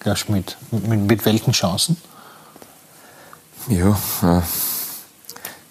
Herr 0.02 0.14
Schmidt, 0.14 0.56
mit, 0.70 1.00
mit 1.00 1.24
welchen 1.24 1.52
Chancen? 1.52 1.96
Ja, 3.68 3.98
äh, 4.22 4.42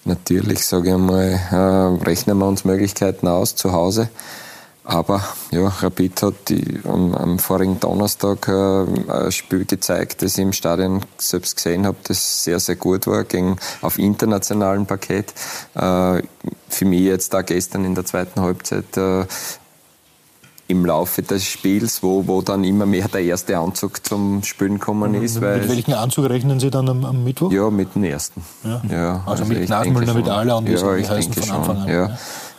natürlich, 0.03 0.66
sage 0.66 0.89
ich 0.89 0.93
einmal, 0.93 1.39
äh, 1.51 2.03
rechnen 2.03 2.38
wir 2.38 2.45
uns 2.45 2.66
Möglichkeiten 2.66 3.30
aus 3.30 3.55
zu 3.55 3.72
Hause. 3.72 4.09
Aber 4.84 5.24
ja, 5.51 5.68
Rapid 5.68 6.22
hat 6.22 6.34
die, 6.49 6.82
am, 6.84 7.16
am, 7.16 7.39
vorigen 7.39 7.80
Donnerstag 7.80 8.47
äh, 8.49 8.86
ein 9.11 9.32
Spiel 9.32 9.66
gezeigt, 9.66 10.22
das 10.22 10.38
ich 10.38 10.43
im 10.43 10.53
Stadion 10.53 11.01
selbst 11.18 11.55
gesehen 11.55 11.88
habe, 11.88 11.97
das 12.03 12.43
sehr, 12.43 12.59
sehr 12.59 12.76
gut 12.76 13.07
war, 13.07 13.24
gegen, 13.24 13.55
auf 13.82 13.97
internationalem 13.97 14.86
Paket. 14.86 15.34
Äh, 15.74 16.22
für 16.70 16.86
mich 16.86 17.01
jetzt 17.01 17.34
da 17.34 17.41
gestern 17.41 17.86
in 17.86 17.95
der 17.95 18.05
zweiten 18.05 18.41
Halbzeit 18.41 18.95
äh, 18.97 19.26
im 20.68 20.86
Laufe 20.86 21.22
des 21.22 21.45
Spiels, 21.45 22.01
wo, 22.01 22.28
wo 22.28 22.41
dann 22.41 22.63
immer 22.63 22.86
mehr 22.86 23.07
der 23.07 23.22
erste 23.22 23.57
Anzug 23.57 24.05
zum 24.05 24.43
Spielen 24.43 24.80
gekommen 24.80 25.13
ist. 25.16 25.36
mit 25.39 25.70
welchem 25.70 25.93
Anzug 25.93 26.30
rechnen 26.30 26.59
Sie 26.59 26.72
dann 26.72 26.89
am, 26.89 27.05
am 27.05 27.24
Mittwoch? 27.24 27.51
Ja, 27.51 27.70
mit 27.70 27.93
dem 27.93 28.03
ersten. 28.03 28.43
Ja. 28.63 28.82
ja 28.89 29.11
also, 29.26 29.43
also 29.43 29.45
mit 29.45 29.70
Nasenmüller, 29.70 30.13
mit 30.13 30.28
Ala 30.28 30.55
und 30.55 30.68
ja, 30.68 30.95
ich 30.95 31.09
heißen 31.09 31.34
von 31.34 31.51
Anfang 31.51 31.78
an. 31.78 31.88
Ja. 31.88 32.18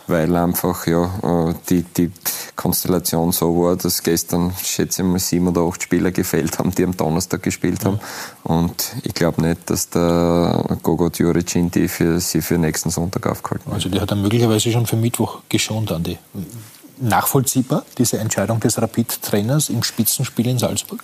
Weil 0.09 0.33
einfach 0.37 0.87
ja, 0.87 1.49
äh, 1.49 1.53
die, 1.69 1.83
die 1.83 2.09
Konstellation 2.55 3.33
so 3.33 3.53
war, 3.61 3.75
dass 3.75 4.01
gestern, 4.03 4.53
schätze 4.63 5.01
ich 5.01 5.07
mal, 5.07 5.19
sieben 5.19 5.49
oder 5.49 5.63
acht 5.63 5.83
Spieler 5.83 6.11
gefällt 6.11 6.59
haben, 6.59 6.71
die 6.71 6.85
am 6.85 6.95
Donnerstag 6.95 7.43
gespielt 7.43 7.83
haben. 7.83 7.99
Und 8.43 8.95
ich 9.03 9.13
glaube 9.13 9.41
nicht, 9.41 9.69
dass 9.69 9.89
der 9.89 10.77
Gogo 10.81 11.09
Juricin 11.09 11.71
die 11.71 11.89
für 11.89 12.21
sie 12.21 12.41
für 12.41 12.57
nächsten 12.57 12.89
Sonntag 12.89 13.27
aufgehalten 13.27 13.67
hat. 13.67 13.73
Also 13.73 13.89
die 13.89 13.99
hat 13.99 14.09
er 14.09 14.15
möglicherweise 14.15 14.71
schon 14.71 14.85
für 14.85 14.95
Mittwoch 14.95 15.39
geschont, 15.49 15.91
Andi 15.91 16.17
nachvollziehbar, 16.99 17.85
diese 17.97 18.19
Entscheidung 18.19 18.59
des 18.59 18.81
Rapid-Trainers 18.81 19.69
im 19.69 19.83
Spitzenspiel 19.83 20.47
in 20.47 20.59
Salzburg? 20.59 21.03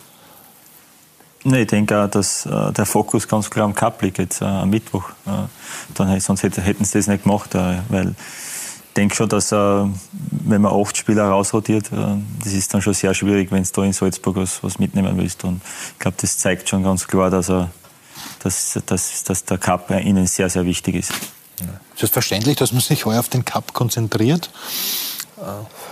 Nee, 1.45 1.61
ich 1.61 1.67
denke 1.67 2.01
auch, 2.01 2.09
dass 2.09 2.45
äh, 2.45 2.71
der 2.71 2.85
Fokus 2.85 3.27
ganz 3.27 3.49
klar 3.49 3.65
am 3.65 3.75
Cup 3.75 4.01
liegt, 4.01 4.17
jetzt 4.17 4.41
äh, 4.41 4.45
am 4.45 4.69
Mittwoch. 4.69 5.09
Äh, 5.25 5.31
dann, 5.93 6.19
sonst 6.19 6.43
hätte, 6.43 6.61
hätten 6.61 6.85
sie 6.85 6.97
das 6.97 7.07
nicht 7.07 7.23
gemacht, 7.23 7.53
äh, 7.53 7.79
weil 7.89 8.09
ich 8.09 8.95
denke 8.95 9.15
schon, 9.15 9.27
dass 9.27 9.51
äh, 9.51 9.55
wenn 9.55 10.61
man 10.61 10.71
acht 10.71 10.95
Spieler 10.95 11.25
rausrotiert, 11.25 11.91
äh, 11.91 12.15
das 12.43 12.53
ist 12.53 12.73
dann 12.73 12.81
schon 12.81 12.93
sehr 12.93 13.13
schwierig, 13.13 13.51
wenn 13.51 13.63
du 13.63 13.69
da 13.73 13.83
in 13.83 13.91
Salzburg 13.91 14.37
was, 14.37 14.63
was 14.63 14.79
mitnehmen 14.79 15.17
willst. 15.17 15.43
Und 15.43 15.61
ich 15.93 15.99
glaube, 15.99 16.15
das 16.21 16.37
zeigt 16.37 16.69
schon 16.69 16.83
ganz 16.83 17.07
klar, 17.07 17.29
dass, 17.29 17.51
dass, 18.39 18.79
dass, 18.85 19.23
dass 19.23 19.43
der 19.43 19.57
Cup 19.57 19.89
ihnen 19.89 20.27
sehr, 20.27 20.49
sehr 20.49 20.65
wichtig 20.65 20.95
ist. 20.95 21.11
Ja. 21.59 21.67
Ist 21.95 22.03
es 22.03 22.09
verständlich, 22.09 22.55
dass 22.57 22.71
man 22.71 22.81
sich 22.81 23.05
heuer 23.05 23.19
auf 23.19 23.29
den 23.29 23.43
Cup 23.43 23.73
konzentriert? 23.73 24.49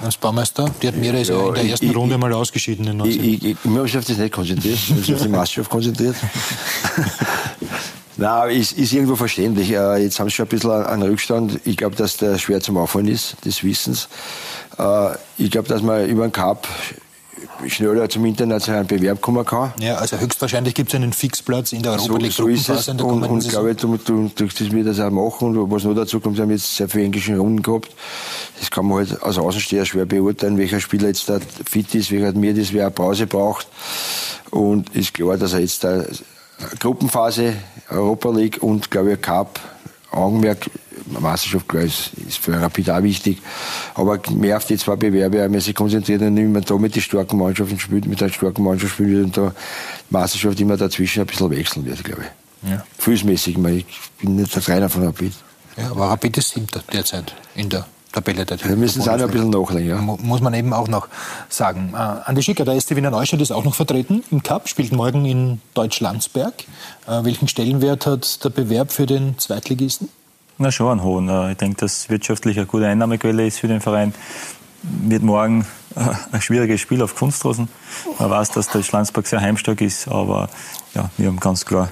Als 0.03 0.17
Baumeister. 0.17 0.69
Die 0.81 0.87
hat 0.87 0.95
Mira 0.95 1.17
ja, 1.17 1.47
in 1.47 1.53
der 1.53 1.63
ersten 1.65 1.89
ich, 1.89 1.95
Runde 1.95 2.17
mal 2.17 2.31
ausgeschieden. 2.33 2.87
In 2.87 3.05
ich, 3.05 3.19
ich, 3.19 3.33
ich, 3.33 3.43
ich 3.43 3.57
habe 3.63 3.81
mich 3.81 3.97
auf 3.97 4.05
das 4.05 4.17
nicht 4.17 4.33
konzentriert, 4.33 4.75
ich 4.75 4.89
habe 4.89 4.99
mich 4.99 5.13
auf 5.13 5.21
die 5.21 5.27
Mannschaft 5.27 5.69
konzentriert. 5.69 6.15
Nein, 8.17 8.55
ist, 8.55 8.73
ist 8.73 8.93
irgendwo 8.93 9.15
verständlich. 9.15 9.71
Äh, 9.71 10.03
jetzt 10.03 10.19
haben 10.19 10.29
sie 10.29 10.35
schon 10.35 10.45
ein 10.45 10.49
bisschen 10.49 10.71
einen 10.71 11.03
Rückstand. 11.03 11.59
Ich 11.65 11.77
glaube, 11.77 11.95
dass 11.95 12.17
der 12.17 12.37
schwer 12.37 12.61
zum 12.61 12.77
Aufholen 12.77 13.07
ist, 13.07 13.35
des 13.45 13.63
Wissens. 13.63 14.09
Äh, 14.77 15.15
ich 15.37 15.49
glaube, 15.49 15.67
dass 15.67 15.81
man 15.81 16.07
über 16.07 16.27
den 16.27 16.31
Cup 16.31 16.67
schneller 17.67 18.09
zum 18.09 18.25
internationalen 18.25 18.87
Bewerb 18.87 19.21
kommen 19.21 19.45
kann. 19.45 19.73
Ja, 19.79 19.95
also 19.95 20.17
höchstwahrscheinlich 20.17 20.73
gibt 20.73 20.89
es 20.89 20.95
einen 20.95 21.13
Fixplatz 21.13 21.73
in 21.73 21.83
der 21.83 21.93
Europa 21.93 22.17
League 22.17 22.31
so, 22.31 22.43
so 22.43 22.49
ist 22.49 22.69
es. 22.69 22.87
Und, 22.89 23.01
und 23.01 23.49
glaube, 23.49 23.75
du, 23.75 23.97
du, 23.97 24.31
du, 24.33 24.45
das 24.45 24.71
wird 24.71 24.87
das 24.87 24.99
auch 24.99 25.11
machen. 25.11 25.57
Und 25.57 25.71
was 25.71 25.83
noch 25.83 25.93
dazu 25.93 26.19
kommt, 26.19 26.37
wir 26.37 26.43
haben 26.43 26.51
jetzt 26.51 26.75
sehr 26.75 26.89
viele 26.89 27.05
englische 27.05 27.37
Runden 27.37 27.61
gehabt. 27.61 27.89
Das 28.59 28.69
kann 28.69 28.85
man 28.85 28.99
halt 28.99 29.21
als 29.23 29.37
Außensteher 29.37 29.85
schwer 29.85 30.05
beurteilen, 30.05 30.57
welcher 30.57 30.79
Spieler 30.79 31.07
jetzt 31.07 31.29
da 31.29 31.39
fit 31.65 31.93
ist, 31.95 32.11
welcher 32.11 32.33
mir 32.33 32.53
das, 32.53 32.73
wer 32.73 32.85
eine 32.85 32.91
Pause 32.91 33.27
braucht. 33.27 33.67
Und 34.49 34.95
ist 34.95 35.13
klar, 35.13 35.37
dass 35.37 35.53
er 35.53 35.59
jetzt 35.59 35.83
da 35.83 36.03
Gruppenphase, 36.79 37.53
Europa 37.89 38.29
League 38.31 38.61
und, 38.61 38.91
glaube 38.91 39.13
ich, 39.13 39.21
Cup 39.21 39.59
Augenmerk, 40.11 40.69
Meisterschaft 41.19 41.67
klar 41.67 41.83
ist, 41.83 42.11
ist 42.27 42.37
für 42.37 42.59
Rapid 42.59 42.89
auch 42.89 43.03
wichtig, 43.03 43.41
aber 43.95 44.19
mehr 44.31 44.57
auf 44.57 44.65
die 44.65 44.77
zwei 44.77 44.95
Bewerbe, 44.95 45.39
weil 45.39 45.49
man 45.49 45.59
sich 45.59 45.75
konzentriert 45.75 46.21
und 46.21 46.37
immer 46.37 46.61
da 46.61 46.77
mit 46.77 46.95
den 46.95 47.01
starken 47.01 47.37
Mannschaften 47.37 47.79
spielt, 47.79 48.05
mit 48.05 48.21
der 48.21 48.29
starken 48.29 48.63
Mannschaft 48.63 48.93
spielt 48.93 49.25
und 49.25 49.37
da 49.37 49.53
Meisterschaft 50.09 50.59
immer 50.59 50.77
dazwischen 50.77 51.21
ein 51.21 51.27
bisschen 51.27 51.49
wechseln 51.49 51.85
wird, 51.85 52.03
glaube 52.03 52.23
ich. 52.23 52.69
Ja. 52.69 52.83
Gefühlsmäßig, 52.97 53.57
ich 53.57 53.99
bin 54.19 54.35
nicht 54.35 54.55
der 54.55 54.61
Trainer 54.61 54.89
von 54.89 55.03
Rapid. 55.03 55.33
Ja, 55.77 55.91
aber 55.91 56.09
Rapid 56.09 56.37
ist 56.37 56.49
siebter 56.49 56.83
derzeit 56.91 57.33
in 57.55 57.69
der 57.69 57.87
Tabelle 58.11 58.45
der 58.45 58.63
Wir 58.63 58.75
müssen 58.75 59.01
es 59.01 59.07
auch 59.07 59.15
noch 59.17 59.23
ein 59.23 59.31
bisschen 59.31 59.49
nachlegen, 59.49 59.89
ja. 59.89 60.01
Muss 60.01 60.41
man 60.41 60.53
eben 60.53 60.73
auch 60.73 60.87
noch 60.87 61.07
sagen. 61.47 61.93
Äh, 61.93 61.97
Andi 61.97 62.43
Schicker, 62.43 62.65
der 62.65 62.79
SC 62.79 62.95
Wiener 62.95 63.09
Neustadt 63.09 63.39
ist 63.39 63.51
auch 63.51 63.63
noch 63.63 63.73
vertreten 63.73 64.23
im 64.31 64.43
Cup, 64.43 64.67
spielt 64.67 64.91
morgen 64.91 65.25
in 65.25 65.61
Deutschlandsberg. 65.73 66.53
Äh, 67.07 67.23
welchen 67.23 67.47
Stellenwert 67.47 68.05
hat 68.05 68.43
der 68.43 68.49
Bewerb 68.49 68.91
für 68.91 69.05
den 69.05 69.37
Zweitligisten? 69.37 70.09
Na 70.61 70.71
schon 70.71 70.91
einen 70.91 71.03
hohen. 71.03 71.27
Äh, 71.27 71.53
ich 71.53 71.57
denke, 71.57 71.77
dass 71.77 72.07
wirtschaftlich 72.11 72.55
eine 72.57 72.67
gute 72.67 72.85
Einnahmequelle 72.85 73.47
ist 73.47 73.57
für 73.57 73.67
den 73.67 73.81
Verein. 73.81 74.13
Wird 74.83 75.23
morgen 75.23 75.65
äh, 75.95 76.01
ein 76.31 76.39
schwieriges 76.39 76.79
Spiel 76.79 77.01
auf 77.01 77.15
Kunstrosen. 77.15 77.67
Man 78.19 78.29
weiß, 78.29 78.51
dass 78.51 78.67
der 78.67 78.83
Schlandsberg 78.83 79.25
sehr 79.25 79.41
heimstark 79.41 79.81
ist, 79.81 80.07
aber 80.07 80.49
ja, 80.93 81.09
wir 81.17 81.29
haben 81.29 81.39
ganz 81.39 81.65
klar 81.65 81.91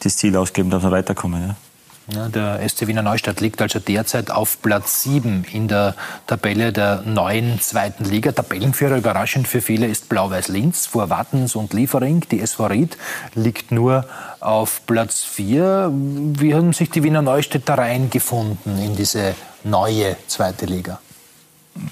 das 0.00 0.16
Ziel 0.16 0.36
ausgegeben, 0.36 0.68
dass 0.68 0.82
wir 0.82 0.90
weiterkommen. 0.90 1.48
Ja. 1.48 1.67
Der 2.10 2.66
SC 2.66 2.86
Wiener 2.86 3.02
Neustadt 3.02 3.42
liegt 3.42 3.60
also 3.60 3.80
derzeit 3.80 4.30
auf 4.30 4.62
Platz 4.62 5.02
7 5.02 5.44
in 5.52 5.68
der 5.68 5.94
Tabelle 6.26 6.72
der 6.72 7.02
neuen 7.02 7.60
zweiten 7.60 8.06
Liga. 8.06 8.32
Tabellenführer 8.32 8.96
überraschend 8.96 9.46
für 9.46 9.60
viele 9.60 9.86
ist 9.86 10.08
Blau-Weiß 10.08 10.48
Linz 10.48 10.86
vor 10.86 11.10
Wattens 11.10 11.54
und 11.54 11.74
Liefering. 11.74 12.24
Die 12.30 12.40
SV 12.40 12.66
Ried 12.68 12.96
liegt 13.34 13.72
nur 13.72 14.06
auf 14.40 14.86
Platz 14.86 15.22
4. 15.22 15.90
Wie 15.92 16.54
haben 16.54 16.72
sich 16.72 16.88
die 16.88 17.02
Wiener 17.02 17.20
Neustädter 17.20 17.76
reingefunden 17.76 18.78
in 18.78 18.96
diese 18.96 19.34
neue 19.62 20.16
zweite 20.28 20.64
Liga? 20.64 21.00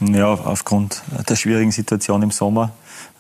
Ja, 0.01 0.29
aufgrund 0.33 1.03
der 1.29 1.37
schwierigen 1.37 1.73
Situation 1.73 2.23
im 2.23 2.31
Sommer 2.31 2.71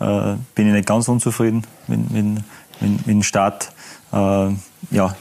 äh, 0.00 0.36
bin 0.54 0.68
ich 0.68 0.72
nicht 0.72 0.88
ganz 0.88 1.08
unzufrieden 1.08 1.62
mit, 1.88 2.10
mit, 2.10 2.24
mit, 2.24 2.42
mit 2.80 3.06
dem 3.06 3.22
Start. 3.22 3.70
Äh, 4.12 4.48
ja, 4.90 5.14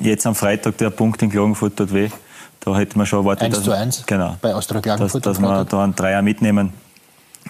jetzt 0.00 0.26
am 0.26 0.34
Freitag 0.34 0.78
der 0.78 0.90
Punkt 0.90 1.22
in 1.22 1.30
Klagenfurt 1.30 1.76
tut 1.76 1.92
weh. 1.92 2.08
Da 2.60 2.76
hätte 2.76 2.98
man 2.98 3.06
schon 3.06 3.20
erwartet, 3.20 3.54
1 3.54 3.62
zu 3.62 3.72
1 3.72 4.04
genau, 4.06 4.36
bei 4.40 4.54
Austria 4.54 4.80
Klagenfurt. 4.80 5.24
Dass, 5.26 5.38
dass 5.38 5.42
wir 5.42 5.64
da 5.64 5.84
einen 5.84 5.94
Dreier 5.94 6.22
mitnehmen. 6.22 6.72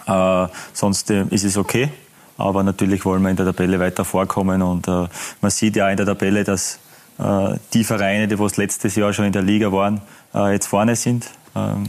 Äh, 0.07 0.47
sonst 0.73 1.11
äh, 1.11 1.25
ist 1.31 1.45
es 1.45 1.57
okay. 1.57 1.91
Aber 2.37 2.63
natürlich 2.63 3.05
wollen 3.05 3.23
wir 3.23 3.31
in 3.31 3.37
der 3.37 3.47
Tabelle 3.47 3.79
weiter 3.81 4.05
vorkommen. 4.05 4.63
Und 4.63 4.89
äh, 4.89 5.07
man 5.41 5.51
sieht 5.51 5.77
ja 5.77 5.91
in 5.91 5.97
der 5.97 6.07
Tabelle, 6.07 6.45
dass 6.45 6.79
äh, 7.19 7.57
die 7.75 7.85
Vereine, 7.85 8.29
die 8.29 8.39
was 8.39 8.57
letztes 8.57 8.97
Jahr 8.97 9.13
schon 9.13 9.27
in 9.27 9.33
der 9.33 9.43
Liga 9.43 9.71
waren, 9.73 10.01
äh, 10.35 10.53
jetzt 10.53 10.67
vorne 10.67 10.97
sind. 10.97 11.27
Ähm, 11.55 11.85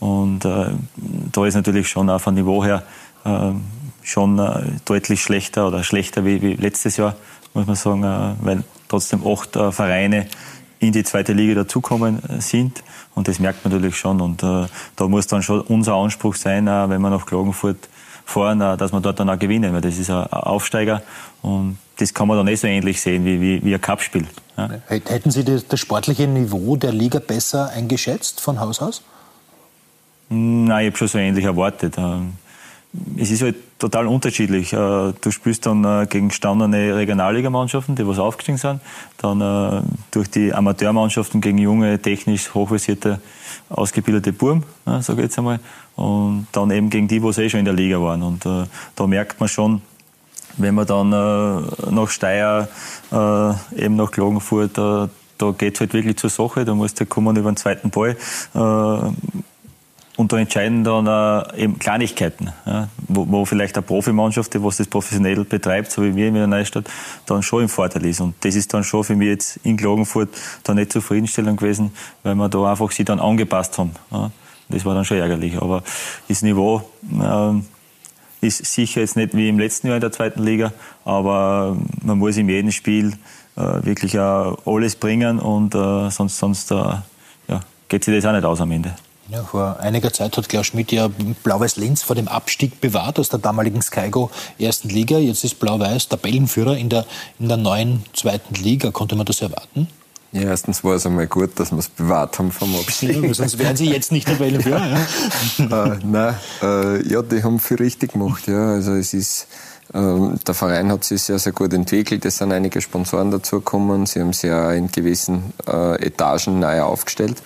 und 0.00 0.44
da 0.44 1.44
ist 1.44 1.56
natürlich 1.56 1.88
schon 1.88 2.08
auch 2.08 2.20
vom 2.20 2.34
Niveau 2.34 2.64
her 2.64 2.84
schon 4.04 4.80
deutlich 4.84 5.20
schlechter 5.20 5.66
oder 5.66 5.82
schlechter 5.82 6.24
wie, 6.24 6.40
wie 6.40 6.54
letztes 6.54 6.98
Jahr, 6.98 7.16
muss 7.58 7.66
man 7.66 7.76
sagen, 7.76 8.36
weil 8.40 8.64
trotzdem 8.88 9.26
acht 9.26 9.56
äh, 9.56 9.72
Vereine 9.72 10.26
in 10.80 10.92
die 10.92 11.04
zweite 11.04 11.32
Liga 11.32 11.54
dazukommen 11.54 12.22
äh, 12.28 12.40
sind. 12.40 12.82
Und 13.14 13.28
das 13.28 13.38
merkt 13.38 13.64
man 13.64 13.72
natürlich 13.72 13.96
schon. 13.96 14.20
Und 14.20 14.42
äh, 14.42 14.66
da 14.96 15.08
muss 15.08 15.26
dann 15.26 15.42
schon 15.42 15.60
unser 15.62 15.94
Anspruch 15.94 16.36
sein, 16.36 16.66
äh, 16.68 16.88
wenn 16.88 17.00
wir 17.00 17.10
nach 17.10 17.26
Klagenfurt 17.26 17.88
fahren, 18.24 18.60
äh, 18.60 18.76
dass 18.76 18.92
wir 18.92 19.00
dort 19.00 19.18
dann 19.18 19.28
auch 19.30 19.38
gewinnen, 19.38 19.72
weil 19.72 19.80
das 19.80 19.98
ist 19.98 20.10
ein 20.10 20.26
Aufsteiger. 20.26 21.02
Und 21.42 21.78
das 21.96 22.14
kann 22.14 22.28
man 22.28 22.36
dann 22.36 22.46
nicht 22.46 22.60
so 22.60 22.66
ähnlich 22.66 23.00
sehen 23.00 23.24
wie, 23.24 23.40
wie, 23.40 23.64
wie 23.64 23.74
ein 23.74 23.80
Cup-Spiel. 23.80 24.26
Ja. 24.56 24.70
Hätten 24.88 25.30
Sie 25.30 25.44
das, 25.44 25.66
das 25.66 25.80
sportliche 25.80 26.26
Niveau 26.26 26.76
der 26.76 26.92
Liga 26.92 27.18
besser 27.18 27.70
eingeschätzt 27.70 28.40
von 28.40 28.60
Haus 28.60 28.80
aus? 28.80 29.02
Nein, 30.28 30.84
ich 30.84 30.90
habe 30.90 30.98
schon 30.98 31.08
so 31.08 31.18
ähnlich 31.18 31.44
erwartet. 31.44 31.96
Es 33.18 33.30
ist 33.30 33.42
halt 33.42 33.56
total 33.78 34.06
unterschiedlich. 34.06 34.72
Äh, 34.72 34.76
du 34.76 35.30
spielst 35.30 35.66
dann 35.66 35.84
äh, 35.84 36.06
gegen 36.06 36.28
gestandene 36.28 36.96
Regionalligamannschaften, 36.96 37.96
die 37.96 38.06
was 38.06 38.18
aufgestiegen 38.18 38.58
sind, 38.58 38.80
dann 39.18 39.40
äh, 39.40 39.82
durch 40.10 40.30
die 40.30 40.52
Amateurmannschaften 40.52 41.40
gegen 41.40 41.58
junge, 41.58 42.00
technisch 42.00 42.54
hochversierte, 42.54 43.20
ausgebildete 43.68 44.32
Burm, 44.32 44.62
sage 44.86 45.20
ich 45.20 45.26
jetzt 45.26 45.38
einmal, 45.38 45.60
und 45.96 46.46
dann 46.52 46.70
eben 46.70 46.88
gegen 46.88 47.08
die, 47.08 47.20
die 47.20 47.26
eh 47.26 47.50
schon 47.50 47.60
in 47.60 47.66
der 47.66 47.74
Liga 47.74 48.00
waren. 48.00 48.22
Und 48.22 48.46
da 48.46 49.06
merkt 49.06 49.40
man 49.40 49.48
schon, 49.48 49.82
wenn 50.56 50.74
man 50.74 50.86
dann 50.86 51.10
nach 51.10 52.08
Steyr, 52.08 52.68
eben 53.12 53.96
nach 53.96 54.10
Klagenfurt, 54.10 54.78
da 54.78 55.10
geht 55.58 55.74
es 55.74 55.80
halt 55.80 55.92
wirklich 55.92 56.16
zur 56.16 56.30
Sache, 56.30 56.64
da 56.64 56.74
musst 56.74 56.98
du 56.98 57.04
kommen 57.04 57.36
über 57.36 57.50
den 57.50 57.56
zweiten 57.58 57.90
Ball 57.90 58.16
und 60.18 60.32
da 60.32 60.38
entscheiden 60.38 60.82
dann 60.82 61.06
äh, 61.06 61.62
eben 61.62 61.78
Kleinigkeiten, 61.78 62.50
ja, 62.66 62.88
wo, 63.06 63.24
wo 63.28 63.44
vielleicht 63.44 63.76
eine 63.76 63.86
Profimannschaft, 63.86 64.52
die 64.52 64.62
was 64.64 64.78
das 64.78 64.88
professionell 64.88 65.44
betreibt, 65.44 65.92
so 65.92 66.02
wie 66.02 66.16
wir 66.16 66.26
in 66.26 66.34
der 66.34 66.48
Neustadt, 66.48 66.90
dann 67.26 67.44
schon 67.44 67.62
im 67.62 67.68
Vorteil 67.68 68.04
ist. 68.04 68.20
Und 68.20 68.34
das 68.40 68.56
ist 68.56 68.74
dann 68.74 68.82
schon 68.82 69.04
für 69.04 69.14
mich 69.14 69.28
jetzt 69.28 69.60
in 69.62 69.76
Klagenfurt 69.76 70.30
dann 70.64 70.74
nicht 70.74 70.92
zufriedenstellend 70.92 71.60
gewesen, 71.60 71.92
weil 72.24 72.34
wir 72.34 72.48
da 72.48 72.68
einfach 72.68 72.90
sie 72.90 73.04
dann 73.04 73.20
angepasst 73.20 73.78
haben. 73.78 73.92
Ja. 74.10 74.32
Das 74.68 74.84
war 74.84 74.92
dann 74.96 75.04
schon 75.04 75.18
ärgerlich. 75.18 75.56
Aber 75.56 75.84
das 76.26 76.42
Niveau 76.42 76.82
äh, 77.12 78.44
ist 78.44 78.66
sicher 78.66 79.02
jetzt 79.02 79.14
nicht 79.14 79.36
wie 79.36 79.48
im 79.48 79.60
letzten 79.60 79.86
Jahr 79.86 79.98
in 79.98 80.00
der 80.00 80.10
zweiten 80.10 80.42
Liga, 80.42 80.72
aber 81.04 81.76
man 82.02 82.18
muss 82.18 82.36
in 82.36 82.48
jedem 82.48 82.72
Spiel 82.72 83.12
äh, 83.54 83.84
wirklich 83.84 84.18
auch 84.18 84.58
alles 84.66 84.96
bringen 84.96 85.38
und 85.38 85.76
äh, 85.76 86.10
sonst, 86.10 86.38
sonst 86.38 86.72
äh, 86.72 86.74
ja, 86.74 87.60
geht 87.88 88.02
sich 88.02 88.16
das 88.16 88.24
auch 88.24 88.32
nicht 88.32 88.44
aus 88.44 88.60
am 88.60 88.72
Ende. 88.72 88.96
Ja, 89.30 89.42
vor 89.42 89.78
einiger 89.80 90.10
Zeit 90.10 90.34
hat 90.38 90.48
Klaus 90.48 90.68
Schmidt 90.68 90.90
ja 90.90 91.10
Blau-Weiß 91.44 91.76
Linz 91.76 92.02
vor 92.02 92.16
dem 92.16 92.28
Abstieg 92.28 92.80
bewahrt 92.80 93.18
aus 93.18 93.28
der 93.28 93.38
damaligen 93.38 93.82
Skygo 93.82 94.30
ersten 94.58 94.88
Liga. 94.88 95.18
Jetzt 95.18 95.44
ist 95.44 95.60
Blau-Weiß 95.60 96.08
Tabellenführer 96.08 96.78
in 96.78 96.88
der, 96.88 97.04
in 97.38 97.48
der 97.48 97.58
neuen 97.58 98.04
zweiten 98.14 98.54
Liga. 98.54 98.90
Konnte 98.90 99.16
man 99.16 99.26
das 99.26 99.42
erwarten? 99.42 99.88
Ja, 100.32 100.42
erstens 100.42 100.82
war 100.82 100.94
es 100.94 101.04
einmal 101.04 101.26
gut, 101.26 101.60
dass 101.60 101.72
wir 101.72 101.78
es 101.78 101.90
bewahrt 101.90 102.38
haben 102.38 102.52
vom 102.52 102.74
Abstieg. 102.74 103.22
Ja, 103.22 103.34
sonst 103.34 103.58
wären 103.58 103.76
sie 103.76 103.90
jetzt 103.90 104.12
nicht 104.12 104.26
Tabellenführer. 104.26 104.98
ja. 105.58 105.84
äh, 105.92 105.98
nein, 106.02 106.34
äh, 106.62 107.06
ja, 107.06 107.20
die 107.20 107.42
haben 107.42 107.58
viel 107.60 107.76
richtig 107.76 108.12
gemacht. 108.12 108.46
Ja. 108.46 108.72
Also 108.72 108.92
es 108.92 109.12
ist, 109.12 109.46
der 109.90 110.54
Verein 110.54 110.92
hat 110.92 111.04
sich 111.04 111.22
sehr, 111.22 111.38
sehr 111.38 111.52
gut 111.52 111.72
entwickelt. 111.72 112.24
Es 112.26 112.38
sind 112.38 112.52
einige 112.52 112.80
Sponsoren 112.80 113.30
dazugekommen. 113.30 114.04
Sie 114.04 114.20
haben 114.20 114.34
sich 114.34 114.52
auch 114.52 114.70
in 114.70 114.88
gewissen 114.92 115.54
äh, 115.66 116.06
Etagen 116.06 116.58
neu 116.60 116.82
aufgestellt. 116.82 117.42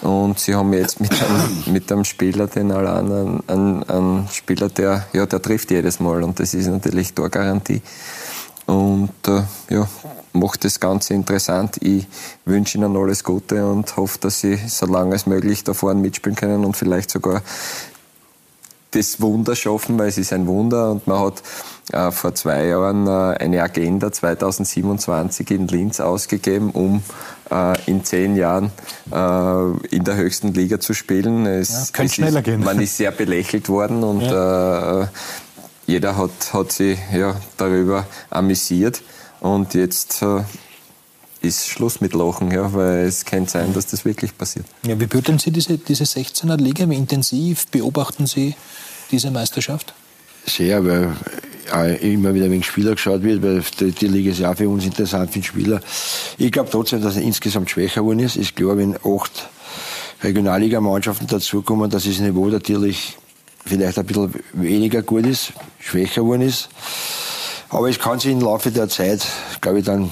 Und 0.00 0.38
sie 0.38 0.54
haben 0.54 0.72
jetzt 0.72 1.00
mit 1.00 1.12
einem, 1.12 1.72
mit 1.72 1.92
einem 1.92 2.04
Spieler, 2.04 2.46
den 2.46 2.72
allein, 2.72 3.12
einen, 3.12 3.42
einen, 3.46 3.82
einen 3.84 4.28
Spieler, 4.32 4.68
der, 4.68 5.06
ja, 5.12 5.26
der 5.26 5.40
trifft 5.40 5.70
jedes 5.70 6.00
Mal 6.00 6.24
und 6.24 6.40
das 6.40 6.54
ist 6.54 6.66
natürlich 6.66 7.14
Torgarantie. 7.14 7.82
Und 8.66 9.10
äh, 9.28 9.42
ja, 9.68 9.86
macht 10.32 10.64
das 10.64 10.80
Ganze 10.80 11.14
interessant. 11.14 11.76
Ich 11.82 12.06
wünsche 12.44 12.78
Ihnen 12.78 12.96
alles 12.96 13.22
Gute 13.22 13.64
und 13.66 13.96
hoffe, 13.96 14.18
dass 14.18 14.40
Sie 14.40 14.56
so 14.56 14.86
lange 14.86 15.12
als 15.12 15.26
möglich 15.26 15.62
da 15.62 15.74
vorne 15.74 16.00
mitspielen 16.00 16.36
können 16.36 16.64
und 16.64 16.76
vielleicht 16.76 17.10
sogar 17.10 17.42
das 18.92 19.20
Wunder 19.20 19.54
schaffen, 19.56 19.98
weil 19.98 20.08
es 20.08 20.18
ist 20.18 20.32
ein 20.32 20.46
Wunder 20.46 20.92
und 20.92 21.06
man 21.06 21.20
hat 21.20 21.42
vor 22.10 22.34
zwei 22.34 22.66
Jahren 22.66 23.06
äh, 23.06 23.36
eine 23.38 23.62
Agenda 23.62 24.12
2027 24.12 25.50
in 25.50 25.66
Linz 25.66 26.00
ausgegeben, 26.00 26.70
um 26.70 27.02
äh, 27.50 27.74
in 27.86 28.04
zehn 28.04 28.36
Jahren 28.36 28.70
äh, 29.10 29.94
in 29.94 30.04
der 30.04 30.16
höchsten 30.16 30.54
Liga 30.54 30.80
zu 30.80 30.94
spielen. 30.94 31.44
Es, 31.46 31.70
ja, 31.70 31.78
könnte 31.92 32.06
es 32.06 32.14
schneller 32.14 32.38
ist, 32.38 32.44
gehen. 32.44 32.64
Man 32.64 32.80
ist 32.80 32.96
sehr 32.96 33.10
belächelt 33.10 33.68
worden 33.68 34.04
und 34.04 34.22
ja. 34.22 35.02
Äh, 35.02 35.06
jeder 35.86 36.16
hat, 36.16 36.52
hat 36.52 36.72
sich 36.72 36.98
ja, 37.12 37.34
darüber 37.56 38.06
amüsiert 38.30 39.02
und 39.40 39.74
jetzt 39.74 40.22
äh, 40.22 40.42
ist 41.40 41.68
Schluss 41.68 42.00
mit 42.00 42.14
Lachen, 42.14 42.52
ja, 42.52 42.72
weil 42.72 43.06
es 43.06 43.24
kann 43.24 43.46
sein, 43.46 43.74
dass 43.74 43.86
das 43.86 44.04
wirklich 44.04 44.38
passiert. 44.38 44.64
Ja, 44.86 44.98
wie 44.98 45.06
beurteilen 45.06 45.40
Sie 45.40 45.50
diese, 45.50 45.76
diese 45.78 46.04
16er 46.04 46.56
Liga? 46.56 46.88
Wie 46.88 46.94
intensiv 46.94 47.66
beobachten 47.66 48.26
Sie 48.26 48.54
diese 49.10 49.32
Meisterschaft? 49.32 49.92
Sehr, 50.46 50.84
weil 50.84 51.14
immer 52.00 52.34
wieder 52.34 52.50
wegen 52.50 52.62
Spieler 52.62 52.92
geschaut 52.92 53.22
wird, 53.22 53.42
weil 53.42 53.62
die, 53.80 53.92
die 53.92 54.08
Liga 54.08 54.32
ist 54.32 54.40
ja 54.40 54.52
auch 54.52 54.56
für 54.56 54.68
uns 54.68 54.84
interessant 54.84 55.30
für 55.30 55.38
den 55.38 55.44
Spieler. 55.44 55.80
Ich 56.38 56.52
glaube 56.52 56.68
trotzdem, 56.70 57.02
dass 57.02 57.16
er 57.16 57.22
insgesamt 57.22 57.70
schwächer 57.70 58.02
geworden 58.02 58.18
ist. 58.18 58.36
Ich 58.36 58.54
glaube, 58.54 58.78
wenn 58.78 58.96
acht 58.96 59.48
Regionalligamannschaften 60.22 61.26
dazukommen, 61.26 61.88
dass 61.88 62.04
das 62.04 62.18
Niveau 62.18 62.46
natürlich 62.48 63.16
vielleicht 63.64 63.98
ein 63.98 64.06
bisschen 64.06 64.34
weniger 64.52 65.02
gut 65.02 65.26
ist, 65.26 65.52
schwächer 65.78 66.22
geworden 66.22 66.42
ist. 66.42 66.68
Aber 67.70 67.88
es 67.88 67.98
kann 67.98 68.18
sich 68.18 68.32
im 68.32 68.40
Laufe 68.40 68.70
der 68.70 68.88
Zeit, 68.88 69.26
glaube 69.60 69.78
ich, 69.78 69.84
dann 69.84 70.10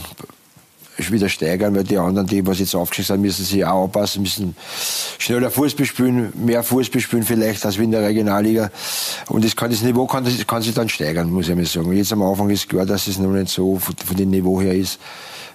wieder 1.11 1.29
steigern, 1.29 1.75
weil 1.75 1.85
die 1.85 1.99
anderen, 1.99 2.27
die 2.27 2.47
was 2.47 2.59
jetzt 2.59 2.75
aufgestiegen 2.75 3.07
sind, 3.07 3.23
müssen 3.23 3.45
sich 3.45 3.65
auch 3.65 3.85
anpassen, 3.85 4.23
müssen 4.23 4.55
schneller 5.19 5.51
Fußball 5.51 5.87
spielen, 5.87 6.33
mehr 6.35 6.63
Fußball 6.63 7.01
spielen 7.01 7.23
vielleicht 7.23 7.65
als 7.65 7.77
in 7.79 7.91
der 7.91 8.03
Regionalliga. 8.03 8.71
Und 9.29 9.45
das, 9.45 9.57
kann, 9.57 9.71
das 9.71 9.83
Niveau 9.83 10.07
kann, 10.07 10.25
das 10.25 10.47
kann 10.47 10.63
sich 10.63 10.75
dann 10.75 10.89
steigern, 10.89 11.31
muss 11.31 11.49
ich 11.49 11.55
mal 11.55 11.65
sagen. 11.65 11.93
Jetzt 11.93 12.13
am 12.13 12.23
Anfang 12.23 12.51
ist 12.51 12.69
klar, 12.69 12.87
dass 12.87 13.07
es 13.07 13.19
noch 13.19 13.31
nicht 13.31 13.49
so 13.49 13.79
von, 13.79 13.95
von 13.97 14.17
dem 14.17 14.31
Niveau 14.31 14.61
her 14.61 14.75
ist, 14.75 14.99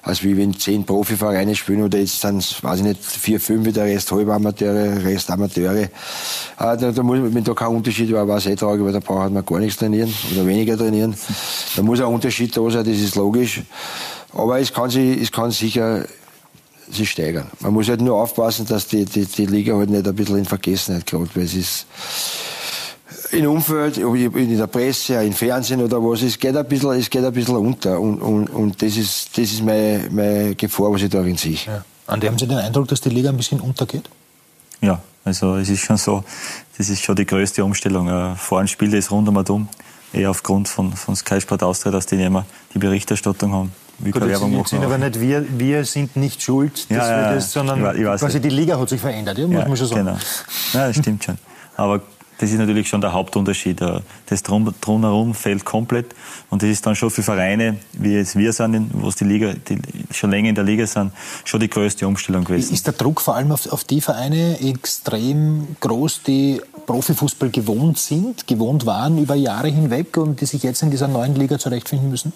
als 0.06 0.24
wie 0.24 0.38
wenn 0.38 0.54
zehn 0.54 0.86
Profivereine 0.86 1.56
spielen 1.56 1.84
oder 1.84 1.98
jetzt 1.98 2.22
sind 2.22 2.64
weiß 2.64 2.80
ich 2.80 2.86
nicht, 2.86 3.04
vier, 3.04 3.40
fünf, 3.40 3.74
der 3.74 3.86
Rest 3.86 4.12
Halbamateure, 4.12 5.04
Rest 5.04 5.32
Amateure. 5.32 5.76
Äh, 5.76 5.90
da, 6.58 6.76
da 6.76 7.04
muss, 7.04 7.18
wenn 7.22 7.44
da 7.44 7.54
kein 7.54 7.70
Unterschied 7.70 8.14
war, 8.14 8.28
war 8.28 8.38
es 8.38 8.46
eh 8.46 8.56
traurig, 8.56 8.84
weil 8.84 8.94
da 8.94 9.00
braucht 9.00 9.32
man 9.32 9.44
gar 9.44 9.60
nichts 9.60 9.80
trainieren 9.80 10.14
oder 10.32 10.46
weniger 10.46 10.78
trainieren. 10.78 11.16
Da 11.76 11.82
muss 11.82 12.00
ein 12.00 12.06
Unterschied 12.06 12.56
da 12.56 12.70
sein, 12.70 12.86
das 12.86 12.98
ist 12.98 13.16
logisch. 13.16 13.64
Aber 14.36 14.60
es 14.60 14.72
kann 14.72 14.90
sich, 14.90 15.22
es 15.22 15.32
kann 15.32 15.52
sicher 15.52 16.06
sich 16.92 17.10
steigern. 17.10 17.50
Man 17.62 17.74
muss 17.74 17.90
halt 17.90 18.02
nur 18.02 18.22
aufpassen, 18.22 18.66
dass 18.68 18.88
die, 18.88 19.06
die, 19.06 19.26
die 19.26 19.46
Liga 19.46 19.76
halt 19.76 19.90
nicht 19.90 20.08
ein 20.08 20.16
bisschen 20.16 20.38
in 20.38 20.46
Vergessenheit 20.46 21.06
gerät, 21.06 21.30
weil 21.36 21.46
es 21.46 21.56
ist 21.56 21.88
im 23.32 23.48
Umfeld, 23.50 23.98
in 23.98 24.58
der 24.58 24.68
Presse, 24.68 25.16
im 25.24 25.34
Fernsehen 25.34 25.82
oder 25.82 25.98
was, 25.98 26.22
es 26.22 26.38
geht 26.38 26.56
ein 26.56 26.68
bisschen, 26.68 26.92
es 26.92 27.10
geht 27.10 27.24
ein 27.24 27.34
bisschen 27.34 27.56
unter. 27.56 28.00
Und, 28.00 28.22
und, 28.22 28.48
und 28.48 28.82
das 28.82 28.98
ist, 28.98 29.38
das 29.38 29.52
ist 29.52 29.64
meine, 29.64 30.08
meine 30.12 30.56
Gefahr, 30.56 30.92
was 30.92 31.02
ich 31.02 31.10
darin 31.10 31.38
sehe. 31.38 31.58
Ja. 31.66 31.84
Andi, 32.08 32.28
haben 32.28 32.38
Sie 32.38 32.48
den 32.48 32.58
Eindruck, 32.58 32.88
dass 32.88 33.02
die 33.02 33.10
Liga 33.10 33.30
ein 33.30 33.38
bisschen 33.38 33.60
untergeht? 33.60 34.10
Ja, 34.82 35.02
also 35.24 35.56
es 35.56 35.70
ist 35.70 35.82
schon 35.82 35.98
so, 35.98 36.24
das 36.78 36.90
ist 36.90 37.02
schon 37.02 37.16
die 37.16 37.26
größte 37.26 37.64
Umstellung. 37.64 38.36
Vor 38.36 38.60
allem 38.60 38.68
spielt 38.68 38.94
es 38.94 39.10
rund 39.10 39.28
um 39.28 39.38
und 39.38 39.50
um, 39.50 39.70
eher 40.14 40.30
aufgrund 40.30 40.68
von, 40.68 40.94
von 40.94 41.16
Sky 41.16 41.42
Sport 41.42 41.64
Austria, 41.64 41.92
dass 41.92 42.06
die 42.06 42.16
nicht 42.16 42.30
mehr 42.30 42.46
die 42.74 42.80
Berichterstattung 42.80 43.54
haben. 43.54 43.72
Wie 44.00 44.12
Gut, 44.12 44.28
Werbung 44.28 44.66
sind 44.66 44.84
aber 44.84 44.98
nicht 44.98 45.22
wir, 45.22 45.46
wir 45.58 45.86
sind 45.86 46.16
nicht 46.16 46.42
schuld, 46.42 46.90
dass 46.90 46.98
ja, 46.98 47.10
ja, 47.10 47.30
wir 47.30 47.36
das, 47.36 47.52
sondern 47.52 47.82
quasi 48.18 48.42
die 48.42 48.50
Liga 48.50 48.80
hat 48.80 48.90
sich 48.90 49.00
verändert, 49.00 49.38
ja, 49.38 49.48
muss 49.48 49.68
man 49.68 49.78
schon 49.78 49.88
sagen. 49.88 50.06
Genau. 50.06 50.18
Ja, 50.74 50.88
das 50.88 50.98
stimmt 50.98 51.24
schon. 51.24 51.38
Aber 51.78 52.02
das 52.38 52.52
ist 52.52 52.58
natürlich 52.58 52.90
schon 52.90 53.02
der 53.02 53.14
Hauptunterschied. 53.14 53.82
Äh, 53.82 54.02
das 54.26 54.44
Drumherum 54.44 55.34
fällt 55.34 55.64
komplett. 55.64 56.14
Und 56.50 56.62
das 56.62 56.70
ist 56.70 56.86
dann 56.86 56.96
schon 56.96 57.10
für 57.10 57.24
Vereine, 57.24 57.78
wie 57.94 58.14
jetzt 58.14 58.36
wir 58.36 58.52
sind, 58.52 58.90
wo 58.94 59.10
die 59.10 59.24
Liga, 59.24 59.54
die 59.54 59.80
schon 60.12 60.32
länger 60.32 60.50
in 60.50 60.56
der 60.56 60.64
Liga 60.64 60.86
sind, 60.86 61.12
schon 61.46 61.60
die 61.60 61.70
größte 61.70 62.08
Umstellung 62.08 62.44
gewesen. 62.44 62.74
Ist 62.74 62.86
der 62.86 62.94
Druck 62.94 63.22
vor 63.22 63.36
allem 63.36 63.52
auf, 63.52 63.72
auf 63.72 63.84
die 63.84 64.02
Vereine 64.02 64.60
extrem 64.60 65.78
groß, 65.80 66.24
die 66.24 66.62
Profifußball 66.86 67.50
gewohnt 67.50 67.98
sind, 67.98 68.48
gewohnt 68.48 68.86
waren 68.86 69.18
über 69.18 69.36
Jahre 69.36 69.70
hinweg 69.70 70.18
und 70.18 70.42
die 70.42 70.46
sich 70.46 70.64
jetzt 70.64 70.84
in 70.84 70.92
dieser 70.92 71.08
neuen 71.08 71.36
Liga 71.36 71.58
zurechtfinden 71.58 72.10
müssen? 72.10 72.34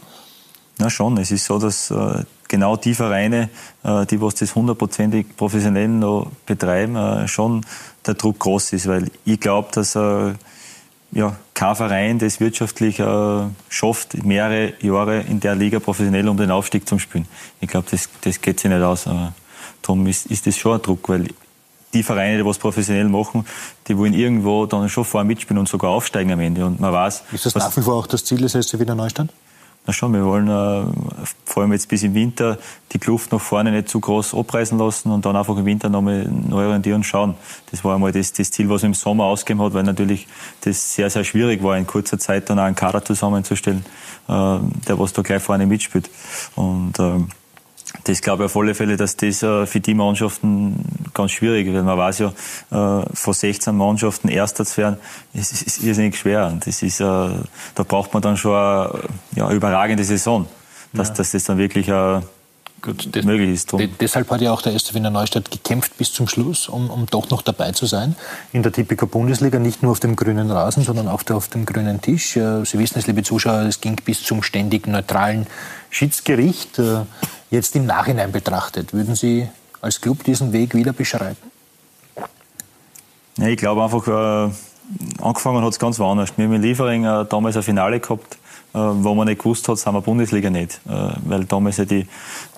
Ja, 0.80 0.90
schon. 0.90 1.18
Es 1.18 1.32
ist 1.32 1.46
so, 1.46 1.60
dass 1.60 1.92
äh, 1.92 2.24
genau 2.48 2.78
die 2.78 2.94
Vereine, 2.94 3.50
äh, 3.84 4.06
die 4.06 4.22
was 4.22 4.36
das 4.36 4.56
hundertprozentig 4.56 5.36
professionell 5.36 5.90
noch 5.90 6.32
betreiben, 6.46 6.96
äh, 6.96 7.28
schon 7.28 7.66
der 8.06 8.14
Druck 8.14 8.40
groß 8.40 8.74
ist. 8.74 8.88
Weil 8.88 9.12
ich 9.26 9.40
glaube, 9.40 9.70
dass 9.74 9.96
äh, 9.96 10.34
ja, 11.12 11.36
kein 11.54 11.76
Verein 11.76 12.20
das 12.20 12.40
wirtschaftlich 12.40 13.00
äh, 13.00 13.42
schafft, 13.68 14.24
mehrere 14.24 14.74
Jahre 14.82 15.22
in 15.22 15.40
der 15.40 15.56
Liga 15.56 15.80
professionell 15.80 16.30
um 16.30 16.38
den 16.38 16.52
Aufstieg 16.52 16.88
zu 16.88 16.98
spielen. 16.98 17.28
Ich 17.60 17.68
glaube, 17.68 17.88
das, 17.92 18.08
das 18.22 18.40
geht 18.40 18.60
sich 18.60 18.72
nicht 18.72 18.82
aus. 18.82 19.06
Äh, 19.06 19.32
darum 19.82 20.08
ist, 20.08 20.28
ist 20.28 20.48
das 20.48 20.58
schon 20.58 20.76
ein 20.76 20.82
Druck, 20.82 21.10
weil 21.10 21.28
die 21.94 22.04
Vereine, 22.04 22.38
die 22.38 22.46
was 22.46 22.58
professionell 22.58 23.10
machen, 23.10 23.46
die 23.88 23.98
wollen 23.98 24.14
irgendwo 24.14 24.66
dann 24.66 24.88
schon 24.88 25.04
vorher 25.04 25.26
mitspielen 25.26 25.58
und 25.58 25.68
sogar 25.68 25.92
aufsteigen 25.92 26.32
am 26.32 26.40
Ende. 26.40 26.66
Und 26.66 26.80
man 26.80 26.94
weiß, 26.94 27.24
ist 27.32 27.46
das 27.46 27.56
nach 27.56 27.76
wie 27.76 27.82
vor 27.82 27.96
auch 27.96 28.08
das 28.08 28.24
Ziel 28.24 28.38
des 28.40 28.54
SC 28.54 28.80
Wiener 28.80 28.96
Neustadt? 28.96 29.30
Na 29.90 29.94
schon, 29.94 30.14
wir 30.14 30.24
wollen 30.24 30.48
äh, 30.48 31.26
vor 31.46 31.64
allem 31.64 31.74
jetzt 31.74 31.88
bis 31.88 32.04
im 32.04 32.14
Winter 32.14 32.60
die 32.92 33.00
Kluft 33.00 33.32
nach 33.32 33.42
vorne 33.42 33.72
nicht 33.72 33.90
zu 33.90 34.00
groß 34.00 34.36
abreißen 34.36 34.78
lassen 34.78 35.10
und 35.10 35.26
dann 35.26 35.36
einfach 35.36 35.58
im 35.58 35.66
Winter 35.66 35.90
nochmal 35.90 36.30
neu 36.30 36.68
orientieren 36.68 36.98
und 36.98 37.06
schauen. 37.06 37.34
Das 37.72 37.84
war 37.84 37.96
einmal 37.96 38.12
das, 38.12 38.32
das 38.32 38.52
Ziel, 38.52 38.70
was 38.70 38.84
im 38.84 38.94
Sommer 38.94 39.24
ausgegeben 39.24 39.66
hat, 39.66 39.74
weil 39.74 39.82
natürlich 39.82 40.28
das 40.62 40.94
sehr, 40.94 41.10
sehr 41.10 41.24
schwierig 41.24 41.64
war, 41.64 41.76
in 41.76 41.88
kurzer 41.88 42.20
Zeit 42.20 42.52
dann 42.52 42.60
auch 42.60 42.66
einen 42.66 42.76
Kader 42.76 43.04
zusammenzustellen, 43.04 43.84
äh, 44.28 44.32
der 44.32 45.00
was 45.00 45.12
da 45.14 45.24
gleich 45.24 45.42
vorne 45.42 45.66
mitspielt. 45.66 46.08
Und 46.56 47.00
äh, 47.00 47.22
das 48.04 48.22
glaube 48.22 48.44
ich 48.44 48.46
auf 48.46 48.58
alle 48.58 48.76
Fälle, 48.76 48.98
dass 48.98 49.16
das 49.18 49.44
äh, 49.44 49.66
für 49.66 49.80
die 49.80 49.94
Mannschaften 49.94 50.84
ganz 51.14 51.32
schwierig 51.32 51.68
ist, 51.68 51.74
weil 51.74 51.84
man 51.84 51.98
weiß 51.98 52.20
ja, 52.20 52.28
äh, 52.72 53.06
von 53.14 53.34
16 53.34 53.76
Mannschaften 53.76 54.30
Erster 54.30 54.66
zu 54.66 54.78
werden, 54.78 54.98
ist, 55.34 55.52
ist, 55.62 55.84
irrsinnig 55.84 56.18
schwer. 56.18 56.58
das 56.64 56.82
ist, 56.82 57.00
äh, 57.00 57.04
da 57.04 57.84
braucht 57.88 58.14
man 58.14 58.22
dann 58.22 58.38
schon 58.38 58.56
eine, 58.56 59.00
ja, 59.36 59.48
eine 59.48 59.56
überragende 59.56 60.04
Saison, 60.04 60.48
dass, 60.94 61.10
ja. 61.10 61.14
dass 61.16 61.32
das 61.32 61.44
dann 61.44 61.58
wirklich 61.58 61.90
Gut, 62.82 63.14
das, 63.14 63.26
möglich 63.26 63.50
ist. 63.50 63.72
Drum. 63.72 63.90
Deshalb 64.00 64.30
hat 64.32 64.42
ja 64.42 64.54
auch 64.54 64.62
der 64.62 64.74
erste 64.74 64.94
Wiener 64.94 65.10
Neustadt 65.10 65.52
gekämpft 65.52 65.98
bis 65.98 66.14
zum 66.14 66.28
Schluss, 66.28 66.70
um, 66.70 66.90
um 66.90 67.06
doch 67.08 67.30
noch 67.30 67.42
dabei 67.42 67.72
zu 67.74 67.86
sein. 67.86 68.16
In 68.54 68.64
der 68.64 68.72
Tipico 68.72 69.06
Bundesliga, 69.06 69.60
nicht 69.60 69.84
nur 69.84 69.92
auf 69.92 70.00
dem 70.00 70.16
grünen 70.16 70.50
Rasen, 70.50 70.84
sondern 70.84 71.08
auch 71.08 71.24
auf 71.32 71.50
dem 71.50 71.66
grünen 71.66 72.02
Tisch. 72.02 72.34
Sie 72.34 72.80
wissen 72.80 73.00
es, 73.00 73.08
liebe 73.08 73.24
Zuschauer, 73.24 73.64
es 73.64 73.82
ging 73.82 73.98
bis 74.06 74.24
zum 74.24 74.44
ständig 74.44 74.88
neutralen 74.88 75.48
Schiedsgericht. 75.90 76.80
Jetzt 77.50 77.76
im 77.76 77.86
Nachhinein 77.86 78.32
betrachtet, 78.32 78.94
würden 78.94 79.16
Sie 79.16 79.50
als 79.82 80.00
Club 80.02 80.24
diesen 80.24 80.54
Weg 80.54 80.76
wieder 80.76 80.94
beschreiten? 80.94 81.52
Ja, 83.38 83.48
ich 83.48 83.58
glaube 83.58 83.84
einfach, 83.84 84.08
äh, 84.08 84.52
angefangen 85.22 85.64
hat 85.64 85.72
es 85.72 85.80
ganz 85.80 85.98
woanders. 85.98 86.34
Wir 86.36 86.46
haben 86.46 86.54
in 86.54 86.62
Liefering 86.62 87.06
äh, 87.06 87.26
damals 87.26 87.58
ein 87.58 87.64
Finale 87.64 88.00
gehabt, 88.00 88.36
äh, 88.74 88.78
wo 88.78 89.16
man 89.16 89.28
nicht 89.28 89.40
gewusst 89.40 89.68
hat, 89.68 89.78
sind 89.78 89.94
wir 89.94 90.02
Bundesliga 90.02 90.50
nicht. 90.50 90.82
Äh, 90.88 91.12
weil 91.26 91.46
damals 91.46 91.78
ja 91.78 91.86
die. 91.86 92.08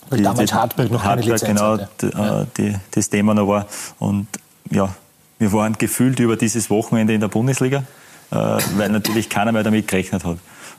Weil 0.09 0.17
die, 0.17 0.23
damals 0.23 0.49
die, 0.49 0.55
Hartberg 0.55 0.91
noch 0.91 1.03
Hartberg, 1.03 1.41
keine 1.41 1.53
genau, 1.53 1.75
äh, 1.75 1.87
ja. 2.17 2.45
die, 2.57 2.75
das 2.91 3.09
Thema 3.09 3.33
noch 3.33 3.47
war. 3.47 3.67
Und 3.99 4.27
ja, 4.69 4.93
wir 5.39 5.53
waren 5.53 5.73
gefühlt 5.77 6.19
über 6.19 6.35
dieses 6.35 6.69
Wochenende 6.69 7.13
in 7.13 7.21
der 7.21 7.29
Bundesliga, 7.29 7.83
äh, 8.31 8.35
weil 8.35 8.89
natürlich 8.89 9.29
keiner 9.29 9.51
mehr 9.51 9.63
damit 9.63 9.87
gerechnet 9.87 10.25
hat. 10.25 10.37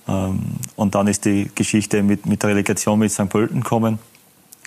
Ähm, 0.09 0.57
und 0.77 0.95
dann 0.95 1.07
ist 1.07 1.25
die 1.25 1.51
Geschichte 1.55 2.03
mit, 2.03 2.27
mit 2.27 2.43
der 2.43 2.51
Relegation 2.51 2.99
mit 2.99 3.13
St. 3.13 3.29
Pölten 3.29 3.63
gekommen. 3.63 3.99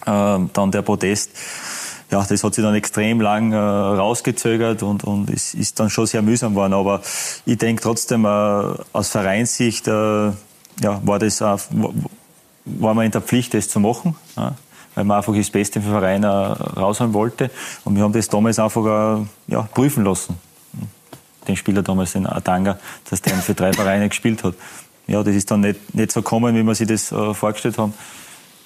Ähm, 0.06 0.50
dann 0.54 0.72
der 0.72 0.82
Protest. 0.82 1.32
Ja, 2.12 2.24
das 2.24 2.44
hat 2.44 2.54
sich 2.54 2.64
dann 2.64 2.76
extrem 2.76 3.20
lang 3.20 3.52
äh, 3.52 3.58
rausgezögert 3.58 4.84
und, 4.84 5.04
und 5.04 5.30
es 5.30 5.56
ist 5.56 5.80
dann 5.80 5.90
schon 5.90 6.06
sehr 6.06 6.22
mühsam 6.22 6.54
geworden. 6.54 6.74
Aber 6.74 7.02
ich 7.46 7.58
denke 7.58 7.82
trotzdem, 7.82 8.26
äh, 8.26 8.28
aus 8.28 9.10
Vereinssicht 9.10 9.88
äh, 9.88 9.92
ja, 9.92 11.02
war, 11.04 11.20
das, 11.20 11.42
äh, 11.42 11.58
war 12.66 12.94
man 12.94 13.06
in 13.06 13.12
der 13.12 13.22
Pflicht, 13.22 13.54
das 13.54 13.70
zu 13.70 13.80
machen. 13.80 14.16
Weil 14.36 15.04
man 15.04 15.18
einfach 15.18 15.36
das 15.36 15.50
Beste 15.50 15.82
für 15.82 15.88
den 15.88 16.00
Verein 16.00 16.24
rausholen 16.24 17.14
wollte. 17.14 17.52
Und 17.84 17.98
wir 17.98 18.04
haben 18.04 18.14
das 18.14 18.30
damals 18.30 18.60
einfach 18.60 19.26
ja, 19.48 19.62
prüfen 19.64 20.06
lassen. 20.06 20.38
Den 21.50 21.58
Spieler 21.58 21.82
damals, 21.82 22.16
in 22.16 22.26
Atanga, 22.26 22.80
dass 23.10 23.22
der 23.22 23.34
für 23.36 23.54
drei 23.54 23.74
Vereine 23.74 24.08
gespielt 24.08 24.44
hat 24.46 24.56
ja, 25.08 25.24
das 25.24 25.36
ist 25.36 25.52
dann 25.52 25.62
nicht, 25.62 25.94
nicht 25.94 26.12
so 26.12 26.22
gekommen, 26.22 26.56
wie 26.56 26.64
wir 26.64 26.76
sich 26.76 26.88
das 26.88 27.12
äh, 27.12 27.34
vorgestellt 27.34 27.78
haben. 27.78 27.94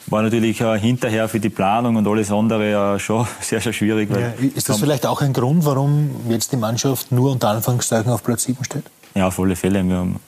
War 0.07 0.21
natürlich 0.21 0.61
äh, 0.61 0.79
hinterher 0.79 1.29
für 1.29 1.39
die 1.39 1.49
Planung 1.49 1.95
und 1.95 2.07
alles 2.07 2.31
andere 2.31 2.95
äh, 2.95 2.99
schon 2.99 3.27
sehr, 3.41 3.61
sehr 3.61 3.73
schwierig. 3.73 4.09
Ja, 4.09 4.33
ist 4.55 4.69
das 4.69 4.79
vielleicht 4.79 5.05
auch 5.05 5.21
ein 5.21 5.33
Grund, 5.33 5.65
warum 5.65 6.09
jetzt 6.29 6.51
die 6.51 6.57
Mannschaft 6.57 7.11
nur 7.11 7.31
unter 7.31 7.49
Anführungszeichen 7.49 8.11
auf 8.11 8.23
Platz 8.23 8.43
7 8.43 8.63
steht? 8.63 8.83
Ja, 9.15 9.27
auf 9.27 9.39
alle 9.39 9.55
Fälle. 9.55 9.83
Wir 9.83 9.97
haben 9.97 10.19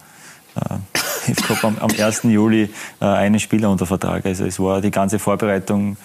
äh, 0.55 0.75
ich 1.27 1.37
glaube, 1.37 1.67
am, 1.67 1.77
am 1.79 1.89
1. 1.89 2.23
Juli 2.23 2.69
äh, 2.99 3.05
einen 3.05 3.39
Spieler 3.39 3.69
unter 3.69 3.85
Vertrag. 3.85 4.25
Also 4.25 4.45
es 4.45 4.59
war 4.59 4.81
die 4.81 4.91
ganze 4.91 5.19
Vorbereitung 5.19 5.97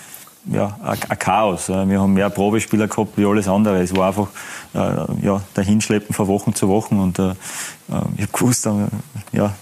ja, 0.48 0.78
ein 0.80 1.18
Chaos. 1.18 1.68
Wir 1.68 2.00
haben 2.00 2.14
mehr 2.14 2.30
Probespieler 2.30 2.86
gehabt 2.86 3.16
wie 3.16 3.26
alles 3.26 3.48
andere. 3.48 3.82
Es 3.82 3.96
war 3.96 4.09
einfach 4.09 4.28
äh, 4.74 5.26
ja, 5.26 5.40
dahinschleppen 5.54 6.14
von 6.14 6.28
Wochen 6.28 6.54
zu 6.54 6.68
Wochen. 6.68 7.00
Und 7.00 7.18
äh, 7.18 7.32
ich 7.88 8.22
habe 8.22 8.32
gewusst, 8.32 8.68
ja, 9.32 9.54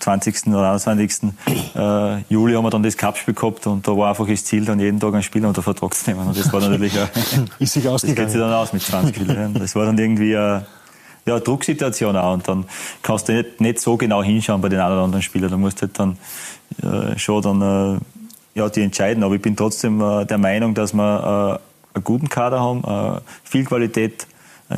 20. 0.00 0.48
oder 0.48 0.70
21. 0.72 1.30
Äh, 1.74 2.22
Juli 2.28 2.54
haben 2.54 2.64
wir 2.64 2.70
dann 2.70 2.82
das 2.82 2.96
Cup-Spiel 2.96 3.34
gehabt 3.34 3.66
und 3.66 3.86
da 3.86 3.96
war 3.96 4.10
einfach 4.10 4.26
das 4.26 4.44
Ziel, 4.44 4.64
dann 4.64 4.80
jeden 4.80 5.00
Tag 5.00 5.12
einen 5.12 5.22
Spieler 5.22 5.48
unter 5.48 5.62
Vertrag 5.62 5.94
zu 5.94 6.10
nehmen. 6.10 6.26
Und 6.26 6.38
das 6.38 6.52
war 6.52 6.60
natürlich 6.60 6.98
ein, 6.98 7.08
Ist 7.58 7.72
sich 7.72 7.84
Das 7.84 8.02
geht 8.02 8.30
sich 8.30 8.40
dann 8.40 8.52
aus 8.52 8.72
mit 8.72 8.82
20 8.82 9.14
Spielern. 9.14 9.54
Das 9.54 9.74
war 9.74 9.86
dann 9.86 9.98
irgendwie 9.98 10.36
eine, 10.36 10.66
ja, 11.26 11.34
eine 11.34 11.42
Drucksituation 11.42 12.16
auch. 12.16 12.34
Und 12.34 12.48
dann 12.48 12.64
kannst 13.02 13.28
du 13.28 13.32
nicht, 13.32 13.60
nicht 13.60 13.80
so 13.80 13.96
genau 13.96 14.22
hinschauen 14.22 14.60
bei 14.60 14.68
den 14.68 14.80
anderen 14.80 15.22
Spielern. 15.22 15.50
Da 15.50 15.56
musst 15.56 15.82
du 15.82 15.86
halt 15.86 15.98
dann 15.98 16.18
äh, 16.82 17.18
schon 17.18 17.42
dann, 17.42 17.62
äh, 17.62 18.58
ja, 18.58 18.68
die 18.68 18.82
entscheiden. 18.82 19.22
Aber 19.24 19.34
ich 19.34 19.42
bin 19.42 19.56
trotzdem 19.56 20.00
äh, 20.00 20.24
der 20.24 20.38
Meinung, 20.38 20.74
dass 20.74 20.92
wir 20.92 21.60
äh, 21.60 21.96
einen 21.96 22.04
guten 22.04 22.28
Kader 22.28 22.60
haben, 22.60 22.84
äh, 22.84 23.20
viel 23.44 23.64
Qualität 23.64 24.26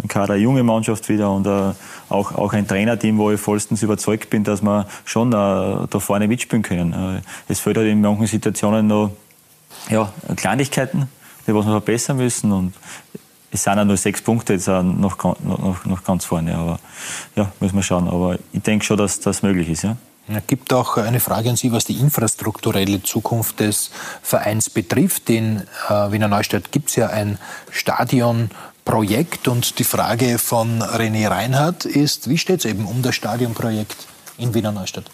im 0.03 0.09
Kader, 0.09 0.37
junge 0.37 0.63
Mannschaft 0.63 1.09
wieder 1.09 1.31
und 1.31 1.47
äh, 1.47 1.73
auch, 2.09 2.35
auch 2.35 2.53
ein 2.53 2.67
Trainerteam, 2.67 3.19
wo 3.19 3.31
ich 3.31 3.41
vollstens 3.41 3.83
überzeugt 3.83 4.31
bin, 4.31 4.45
dass 4.45 4.63
wir 4.63 4.87
schon 5.05 5.29
äh, 5.29 5.33
da 5.33 5.99
vorne 5.99 6.29
mitspielen 6.29 6.63
können. 6.63 6.93
Äh, 6.93 7.23
es 7.49 7.61
fehlt 7.61 7.77
halt 7.77 7.89
in 7.89 8.01
manchen 8.01 8.27
Situationen 8.27 8.87
noch 8.87 9.11
ja, 9.91 10.13
Kleinigkeiten, 10.37 11.09
die 11.47 11.55
was 11.55 11.67
wir 11.67 11.73
verbessern 11.73 12.17
müssen 12.17 12.53
und 12.53 12.75
es 13.51 13.63
sind 13.63 13.77
ja 13.77 13.85
nur 13.85 13.97
sechs 13.97 14.21
Punkte 14.21 14.55
jetzt 14.55 14.67
noch, 14.67 15.17
noch, 15.23 15.85
noch 15.85 16.05
ganz 16.05 16.25
vorne, 16.25 16.57
aber 16.57 16.81
ja, 17.37 17.53
müssen 17.61 17.77
wir 17.77 17.85
schauen. 17.85 18.09
Aber 18.09 18.37
ich 18.53 18.63
denke 18.63 18.85
schon, 18.85 18.97
dass 18.97 19.21
das 19.21 19.43
möglich 19.45 19.69
ist. 19.69 19.85
Ja. 19.85 19.97
Es 20.27 20.47
gibt 20.47 20.73
auch 20.73 20.97
eine 20.97 21.21
Frage 21.21 21.51
an 21.51 21.57
Sie, 21.57 21.71
was 21.71 21.85
die 21.85 22.01
infrastrukturelle 22.01 23.03
Zukunft 23.03 23.61
des 23.61 23.91
Vereins 24.23 24.71
betrifft. 24.71 25.29
In 25.29 25.63
äh, 25.89 26.11
Wiener 26.11 26.29
Neustadt 26.29 26.73
gibt 26.73 26.89
es 26.89 26.97
ja 26.97 27.09
ein 27.09 27.39
Stadion 27.71 28.51
Projekt. 28.85 29.49
Und 29.49 29.79
die 29.79 29.85
Frage 29.85 30.39
von 30.39 30.83
René 30.83 31.29
Reinhardt 31.29 31.85
ist, 31.85 32.29
wie 32.29 32.39
steht 32.39 32.61
es 32.61 32.65
eben 32.65 32.87
um 32.87 33.03
das 33.03 33.15
Stadionprojekt 33.15 34.07
in 34.39 34.55
Wiener 34.55 34.73
Neustadt? 34.73 35.05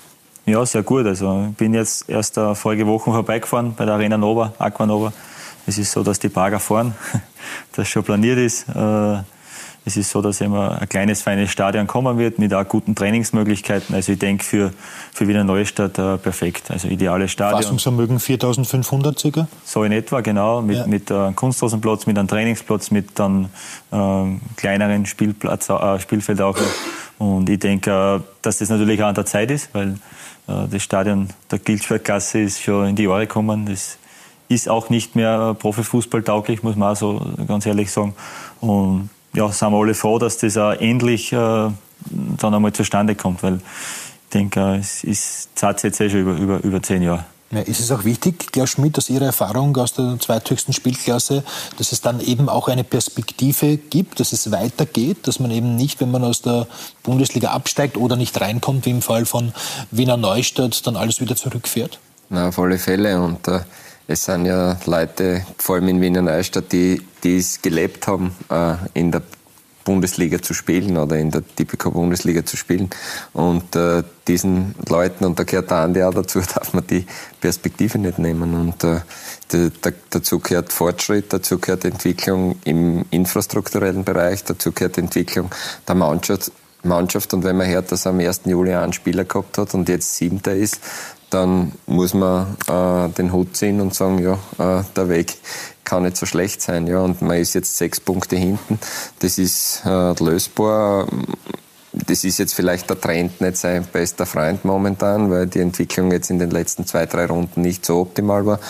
Ja, 0.46 0.64
sehr 0.66 0.82
gut. 0.82 1.06
Also 1.06 1.48
ich 1.50 1.56
bin 1.56 1.74
jetzt 1.74 2.08
erst 2.08 2.36
äh, 2.36 2.54
vorige 2.54 2.86
Woche 2.86 3.10
vorbeigefahren 3.10 3.74
bei 3.74 3.84
der 3.84 3.94
Arena 3.94 4.16
Nova, 4.16 4.52
Aquanova. 4.58 5.12
Es 5.66 5.78
ist 5.78 5.92
so, 5.92 6.02
dass 6.02 6.18
die 6.18 6.28
Bagger 6.28 6.58
fahren, 6.58 6.94
das 7.76 7.88
schon 7.88 8.02
planiert 8.02 8.38
ist. 8.38 8.68
Äh, 8.68 9.22
es 9.84 9.96
ist 9.96 10.10
so, 10.10 10.20
dass 10.20 10.40
immer 10.40 10.80
ein 10.80 10.88
kleines, 10.88 11.22
feines 11.22 11.50
Stadion 11.50 11.86
kommen 11.86 12.18
wird 12.18 12.38
mit 12.38 12.52
auch 12.52 12.66
guten 12.68 12.94
Trainingsmöglichkeiten. 12.94 13.94
Also 13.94 14.12
ich 14.12 14.18
denke 14.18 14.44
für, 14.44 14.72
für 15.12 15.26
Wiener 15.26 15.44
Neustadt 15.44 15.98
äh, 15.98 16.18
perfekt. 16.18 16.70
Also 16.70 16.88
ideales 16.88 17.32
Stadion. 17.32 17.62
Fassungsvermögen 17.62 18.20
4500 18.20 19.18
circa? 19.18 19.48
So 19.64 19.82
in 19.84 19.92
etwa, 19.92 20.20
genau. 20.20 20.60
Mit, 20.60 20.76
ja. 20.76 20.86
mit 20.86 21.10
äh, 21.10 21.32
Kunstrasenplatz, 21.32 22.06
mit 22.06 22.18
einem 22.18 22.28
Trainingsplatz, 22.28 22.90
mit 22.90 23.18
einem 23.18 23.46
äh, 23.90 24.24
kleineren 24.56 25.06
Spielplatz, 25.06 25.70
äh, 25.70 25.98
Spielfeld 25.98 26.42
auch. 26.42 26.58
Und 27.18 27.48
ich 27.48 27.58
denke, 27.58 27.90
äh, 27.90 28.20
dass 28.42 28.58
das 28.58 28.68
natürlich 28.68 29.02
auch 29.02 29.08
an 29.08 29.14
der 29.14 29.26
Zeit 29.26 29.50
ist, 29.50 29.70
weil 29.72 29.96
äh, 30.46 30.68
das 30.70 30.82
Stadion 30.82 31.28
der 31.50 31.58
Giltschwertklasse 31.58 32.40
ist 32.40 32.62
schon 32.62 32.88
in 32.88 32.96
die 32.96 33.04
Jahre 33.04 33.26
gekommen. 33.26 33.64
Das 33.66 33.98
ist 34.48 34.68
auch 34.68 34.90
nicht 34.90 35.16
mehr 35.16 35.54
Profifußball 35.58 36.22
tauglich, 36.22 36.62
muss 36.62 36.76
man 36.76 36.92
auch 36.92 36.96
so 36.96 37.22
ganz 37.46 37.64
ehrlich 37.64 37.90
sagen. 37.90 38.14
Und 38.60 39.08
ja, 39.32 39.50
sind 39.50 39.70
wir 39.70 39.78
alle 39.78 39.94
froh, 39.94 40.18
dass 40.18 40.38
das 40.38 40.56
auch 40.56 40.72
endlich 40.72 41.32
äh, 41.32 41.36
dann 41.36 42.54
einmal 42.54 42.72
zustande 42.72 43.14
kommt, 43.14 43.42
weil 43.42 43.56
ich 43.56 44.32
denke, 44.32 44.60
äh, 44.60 44.78
es 44.78 45.04
ist 45.04 45.58
Zeit 45.58 45.82
jetzt 45.82 46.00
eh 46.00 46.10
schon 46.10 46.20
über, 46.20 46.36
über, 46.36 46.64
über 46.64 46.82
zehn 46.82 47.02
Jahre. 47.02 47.24
Ja, 47.52 47.60
ist 47.62 47.80
es 47.80 47.90
auch 47.90 48.04
wichtig, 48.04 48.52
Klaus 48.52 48.70
Schmidt, 48.70 48.96
dass 48.96 49.10
Ihre 49.10 49.24
Erfahrung 49.24 49.76
aus 49.76 49.92
der 49.92 50.18
zweithöchsten 50.20 50.72
Spielklasse, 50.72 51.42
dass 51.78 51.90
es 51.90 52.00
dann 52.00 52.20
eben 52.20 52.48
auch 52.48 52.68
eine 52.68 52.84
Perspektive 52.84 53.76
gibt, 53.76 54.20
dass 54.20 54.32
es 54.32 54.52
weitergeht, 54.52 55.26
dass 55.26 55.40
man 55.40 55.50
eben 55.50 55.74
nicht, 55.74 56.00
wenn 56.00 56.12
man 56.12 56.22
aus 56.22 56.42
der 56.42 56.68
Bundesliga 57.02 57.50
absteigt 57.50 57.96
oder 57.96 58.14
nicht 58.14 58.40
reinkommt, 58.40 58.86
wie 58.86 58.90
im 58.90 59.02
Fall 59.02 59.26
von 59.26 59.52
Wiener 59.90 60.16
Neustadt, 60.16 60.86
dann 60.86 60.94
alles 60.94 61.20
wieder 61.20 61.34
zurückfährt? 61.34 61.98
Na, 62.28 62.48
auf 62.48 62.58
alle 62.60 62.78
Fälle. 62.78 63.20
Und 63.20 63.48
äh, 63.48 63.62
es 64.10 64.24
sind 64.24 64.44
ja 64.44 64.76
Leute, 64.86 65.46
vor 65.56 65.76
allem 65.76 65.86
in 65.86 66.00
Wiener 66.00 66.22
Neustadt, 66.22 66.72
die, 66.72 67.00
die 67.22 67.36
es 67.36 67.62
gelebt 67.62 68.08
haben, 68.08 68.34
äh, 68.50 68.74
in 68.92 69.12
der 69.12 69.22
Bundesliga 69.84 70.42
zu 70.42 70.52
spielen 70.52 70.96
oder 70.98 71.16
in 71.16 71.30
der 71.30 71.42
Tipico 71.46 71.92
Bundesliga 71.92 72.44
zu 72.44 72.56
spielen. 72.56 72.90
Und 73.32 73.76
äh, 73.76 74.02
diesen 74.26 74.74
Leuten, 74.88 75.24
und 75.24 75.38
da 75.38 75.44
gehört 75.44 75.70
der 75.70 75.78
Andi 75.78 76.02
auch 76.02 76.12
dazu, 76.12 76.40
darf 76.54 76.72
man 76.72 76.84
die 76.88 77.06
Perspektive 77.40 77.98
nicht 77.98 78.18
nehmen. 78.18 78.54
Und 78.54 78.82
äh, 78.82 79.00
die, 79.52 79.70
da, 79.80 79.90
dazu 80.10 80.40
gehört 80.40 80.72
Fortschritt, 80.72 81.32
dazu 81.32 81.60
gehört 81.60 81.84
Entwicklung 81.84 82.56
im 82.64 83.04
infrastrukturellen 83.10 84.02
Bereich, 84.02 84.42
dazu 84.42 84.72
gehört 84.72 84.98
Entwicklung 84.98 85.50
der 85.86 85.94
Mannschaft. 85.94 86.50
Mannschaft. 86.82 87.32
Und 87.34 87.44
wenn 87.44 87.56
man 87.56 87.68
hört, 87.68 87.92
dass 87.92 88.06
er 88.06 88.10
am 88.10 88.20
1. 88.20 88.42
Juli 88.46 88.74
einen 88.74 88.92
Spieler 88.92 89.24
gehabt 89.24 89.58
hat 89.58 89.74
und 89.74 89.88
jetzt 89.88 90.16
siebter 90.16 90.54
ist, 90.54 90.80
dann 91.30 91.72
muss 91.86 92.12
man 92.14 92.56
äh, 92.66 93.08
den 93.10 93.32
Hut 93.32 93.56
ziehen 93.56 93.80
und 93.80 93.94
sagen, 93.94 94.18
ja, 94.18 94.34
äh, 94.58 94.84
der 94.96 95.08
Weg 95.08 95.38
kann 95.84 96.02
nicht 96.02 96.16
so 96.16 96.26
schlecht 96.26 96.60
sein. 96.62 96.86
Ja, 96.86 97.00
und 97.00 97.22
man 97.22 97.38
ist 97.38 97.54
jetzt 97.54 97.76
sechs 97.76 98.00
Punkte 98.00 98.36
hinten. 98.36 98.78
Das 99.20 99.38
ist 99.38 99.82
äh, 99.84 100.12
lösbar. 100.22 101.06
Das 101.92 102.22
ist 102.22 102.38
jetzt 102.38 102.54
vielleicht 102.54 102.88
der 102.88 103.00
Trend 103.00 103.40
nicht 103.40 103.56
sein 103.56 103.84
bester 103.92 104.24
Freund 104.24 104.64
momentan, 104.64 105.30
weil 105.30 105.48
die 105.48 105.58
Entwicklung 105.58 106.12
jetzt 106.12 106.30
in 106.30 106.38
den 106.38 106.50
letzten 106.50 106.86
zwei, 106.86 107.06
drei 107.06 107.26
Runden 107.26 107.62
nicht 107.62 107.84
so 107.84 108.00
optimal 108.00 108.46
war. 108.46 108.60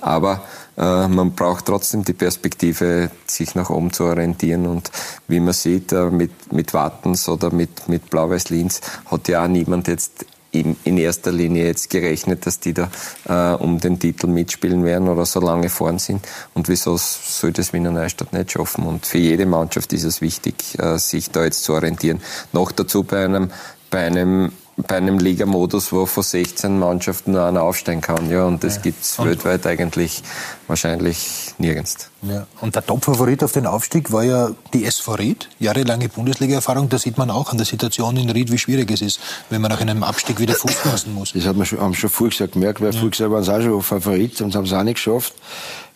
Aber 0.00 0.42
äh, 0.76 1.06
man 1.06 1.32
braucht 1.32 1.66
trotzdem 1.66 2.04
die 2.04 2.12
Perspektive, 2.12 3.10
sich 3.26 3.54
nach 3.54 3.70
oben 3.70 3.92
zu 3.92 4.04
orientieren. 4.04 4.66
Und 4.66 4.90
wie 5.28 5.40
man 5.40 5.54
sieht, 5.54 5.92
äh, 5.92 6.10
mit, 6.10 6.52
mit 6.52 6.74
Wattens 6.74 7.28
oder 7.28 7.52
mit, 7.52 7.88
mit 7.88 8.10
Blau-Weiß-Linz 8.10 8.80
hat 9.06 9.28
ja 9.28 9.44
auch 9.44 9.48
niemand 9.48 9.86
jetzt 9.86 10.26
in, 10.54 10.76
in 10.84 10.98
erster 10.98 11.32
Linie 11.32 11.66
jetzt 11.66 11.90
gerechnet, 11.90 12.46
dass 12.46 12.60
die 12.60 12.74
da 12.74 12.90
äh, 13.28 13.62
um 13.62 13.80
den 13.80 13.98
Titel 13.98 14.26
mitspielen 14.26 14.84
werden 14.84 15.08
oder 15.08 15.26
so 15.26 15.40
lange 15.40 15.68
vorn 15.68 15.98
sind. 15.98 16.26
Und 16.54 16.68
wieso 16.68 16.96
soll 16.96 17.52
das 17.52 17.72
Wiener 17.72 17.90
Neustadt 17.90 18.32
nicht 18.32 18.52
schaffen? 18.52 18.86
Und 18.86 19.06
für 19.06 19.18
jede 19.18 19.46
Mannschaft 19.46 19.92
ist 19.92 20.04
es 20.04 20.20
wichtig, 20.20 20.78
äh, 20.78 20.98
sich 20.98 21.30
da 21.30 21.44
jetzt 21.44 21.64
zu 21.64 21.72
orientieren. 21.72 22.20
Noch 22.52 22.72
dazu 22.72 23.02
bei 23.02 23.24
einem, 23.24 23.50
bei 23.90 24.06
einem 24.06 24.52
bei 24.76 24.96
einem 24.96 25.18
Ligamodus, 25.18 25.92
wo 25.92 26.06
von 26.06 26.22
16 26.22 26.78
Mannschaften 26.78 27.32
nur 27.32 27.44
einer 27.44 27.62
aufsteigen 27.62 28.00
kann. 28.00 28.28
Ja, 28.30 28.44
und 28.44 28.64
das 28.64 28.76
ja. 28.76 28.82
gibt 28.82 29.02
es 29.02 29.18
weltweit 29.18 29.66
eigentlich 29.66 30.22
wahrscheinlich 30.66 31.54
nirgends. 31.58 32.10
Ja. 32.22 32.46
Und 32.60 32.74
der 32.74 32.84
Top-Favorit 32.84 33.44
auf 33.44 33.52
den 33.52 33.66
Aufstieg 33.66 34.10
war 34.10 34.24
ja 34.24 34.50
die 34.72 34.84
SV 34.84 35.14
Ried. 35.14 35.48
Jahrelange 35.58 36.08
Bundesliga-Erfahrung. 36.08 36.88
Da 36.88 36.98
sieht 36.98 37.18
man 37.18 37.30
auch 37.30 37.52
an 37.52 37.58
der 37.58 37.66
Situation 37.66 38.16
in 38.16 38.30
Ried, 38.30 38.50
wie 38.50 38.58
schwierig 38.58 38.90
es 38.90 39.02
ist, 39.02 39.20
wenn 39.50 39.60
man 39.60 39.70
nach 39.70 39.80
einem 39.80 40.02
Abstieg 40.02 40.40
wieder 40.40 40.54
Fuß 40.54 40.74
fassen 40.74 41.14
muss. 41.14 41.32
Das 41.32 41.46
hat 41.46 41.56
man 41.56 41.66
schon, 41.66 41.80
haben 41.80 41.94
schon 41.94 42.10
früher 42.10 42.30
gesagt, 42.30 42.54
gemerkt, 42.54 42.80
weil 42.80 42.94
ja. 42.94 43.00
früher 43.00 43.30
waren 43.30 43.44
sie 43.44 43.54
auch 43.54 43.60
schon 43.60 43.82
Favorit 43.82 44.40
und 44.40 44.54
haben 44.54 44.64
es 44.64 44.72
auch 44.72 44.82
nicht 44.82 44.96
geschafft. 44.96 45.34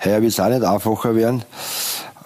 Heuer 0.04 0.22
wird 0.22 0.32
es 0.32 0.38
auch 0.38 0.48
nicht 0.48 0.62
einfacher 0.62 1.16
werden 1.16 1.44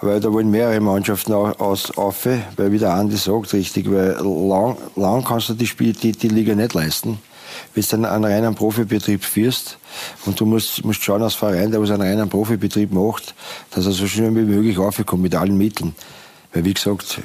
weil 0.01 0.19
da 0.19 0.31
wollen 0.31 0.51
mehrere 0.51 0.79
Mannschaften 0.79 1.33
aus, 1.33 1.91
auf, 1.97 2.25
weil 2.25 2.71
wie 2.71 2.79
der 2.79 2.93
Andi 2.93 3.15
sagt, 3.15 3.53
richtig, 3.53 3.91
weil 3.91 4.17
lang, 4.21 4.77
lang 4.95 5.23
kannst 5.23 5.49
du 5.49 5.53
die, 5.53 5.67
Spiel, 5.67 5.93
die, 5.93 6.11
die 6.11 6.29
Liga 6.29 6.55
nicht 6.55 6.73
leisten. 6.73 7.19
Wenn 7.75 8.01
du 8.01 8.09
einen 8.09 8.25
reinen 8.25 8.55
Profibetrieb 8.55 9.23
führst 9.23 9.77
und 10.25 10.39
du 10.39 10.45
musst, 10.45 10.83
musst 10.83 11.03
schauen 11.03 11.21
als 11.21 11.35
Verein, 11.35 11.71
der 11.71 11.81
was 11.81 11.91
einen 11.91 12.01
reinen 12.01 12.29
Profibetrieb 12.29 12.91
macht, 12.91 13.35
dass 13.71 13.85
er 13.85 13.91
so 13.91 14.07
schnell 14.07 14.35
wie 14.35 14.41
möglich 14.41 14.77
aufkommt 14.77 15.21
mit 15.21 15.35
allen 15.35 15.57
Mitteln. 15.57 15.95
Weil, 16.51 16.65
wie 16.65 16.73
gesagt, 16.73 17.19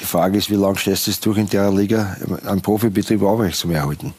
die 0.00 0.04
Frage 0.04 0.38
ist, 0.38 0.50
wie 0.50 0.56
lange 0.56 0.76
stehst 0.76 1.06
du 1.06 1.10
es 1.10 1.20
durch 1.20 1.38
in 1.38 1.48
der 1.48 1.70
Liga, 1.70 2.16
einen 2.44 2.62
Profibetrieb 2.62 3.22
aufrecht 3.22 3.56
zu 3.56 3.70
erhalten? 3.70 4.14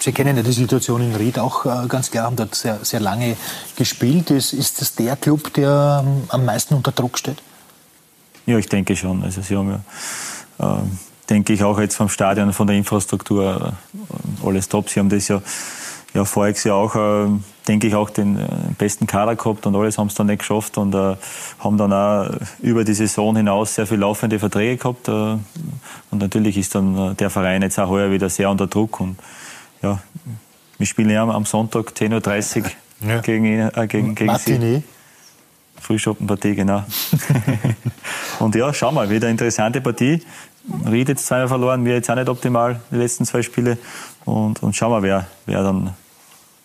Sie 0.00 0.12
kennen 0.12 0.36
ja 0.36 0.42
die 0.42 0.52
Situation 0.52 1.02
in 1.02 1.14
Ried 1.14 1.38
auch 1.38 1.66
äh, 1.66 1.86
ganz 1.88 2.10
klar, 2.10 2.24
haben 2.24 2.36
dort 2.36 2.54
sehr, 2.54 2.78
sehr 2.82 3.00
lange 3.00 3.36
gespielt. 3.76 4.30
Ist, 4.30 4.54
ist 4.54 4.80
das 4.80 4.94
der 4.94 5.14
Club, 5.16 5.52
der 5.54 6.02
ähm, 6.06 6.22
am 6.28 6.46
meisten 6.46 6.74
unter 6.74 6.90
Druck 6.90 7.18
steht? 7.18 7.42
Ja, 8.46 8.56
ich 8.56 8.68
denke 8.68 8.96
schon. 8.96 9.22
Also 9.22 9.42
Sie 9.42 9.54
haben 9.54 9.82
ja, 10.58 10.78
äh, 10.78 10.82
denke 11.28 11.52
ich, 11.52 11.62
auch 11.64 11.78
jetzt 11.78 11.96
vom 11.96 12.08
Stadion, 12.08 12.54
von 12.54 12.66
der 12.66 12.76
Infrastruktur 12.76 13.74
äh, 14.42 14.46
alles 14.46 14.70
top. 14.70 14.88
Sie 14.88 15.00
haben 15.00 15.10
das 15.10 15.28
ja, 15.28 15.42
ja 16.14 16.24
voriges 16.24 16.64
Jahr 16.64 16.76
auch, 16.76 16.94
äh, 16.96 17.28
denke 17.68 17.88
ich, 17.88 17.94
auch 17.94 18.08
den 18.08 18.38
äh, 18.38 18.48
besten 18.78 19.06
Kader 19.06 19.36
gehabt 19.36 19.66
und 19.66 19.76
alles 19.76 19.98
haben 19.98 20.06
es 20.06 20.14
dann 20.14 20.28
nicht 20.28 20.38
geschafft 20.38 20.78
und 20.78 20.94
äh, 20.94 21.16
haben 21.58 21.76
dann 21.76 21.92
auch 21.92 22.30
über 22.62 22.84
die 22.84 22.94
Saison 22.94 23.36
hinaus 23.36 23.74
sehr 23.74 23.86
viele 23.86 24.00
laufende 24.00 24.38
Verträge 24.38 24.78
gehabt. 24.78 25.10
und 25.10 25.42
natürlich 26.12 26.56
ist 26.56 26.74
dann 26.74 27.14
der 27.18 27.28
Verein 27.28 27.60
jetzt 27.60 27.78
auch 27.78 27.90
heuer 27.90 28.10
wieder 28.10 28.30
sehr 28.30 28.48
unter 28.48 28.66
Druck 28.66 28.98
und 29.00 29.18
ja, 29.82 30.00
wir 30.78 30.86
spielen 30.86 31.10
ja 31.10 31.22
am 31.22 31.44
Sonntag 31.44 31.92
10.30 31.92 32.62
Uhr 32.62 32.70
ja. 33.08 33.20
gegen, 33.20 33.44
äh, 33.46 33.86
gegen, 33.88 34.14
gegen 34.14 34.26
Martini. 34.26 34.82
Frühschoppenpartie, 35.80 36.54
genau. 36.54 36.84
und 38.40 38.54
ja, 38.54 38.72
schauen 38.74 38.94
wir, 38.94 39.08
wieder 39.08 39.26
eine 39.26 39.32
interessante 39.32 39.80
Partie. 39.80 40.22
Ried 40.86 41.08
jetzt 41.08 41.26
zweimal 41.26 41.48
verloren, 41.48 41.84
wir 41.84 41.94
jetzt 41.94 42.10
auch 42.10 42.14
nicht 42.14 42.28
optimal, 42.28 42.80
die 42.90 42.96
letzten 42.96 43.24
zwei 43.24 43.42
Spiele. 43.42 43.78
Und, 44.24 44.62
und 44.62 44.76
schauen 44.76 44.92
wir, 44.92 45.02
wer, 45.02 45.26
wer 45.46 45.62
dann 45.62 45.94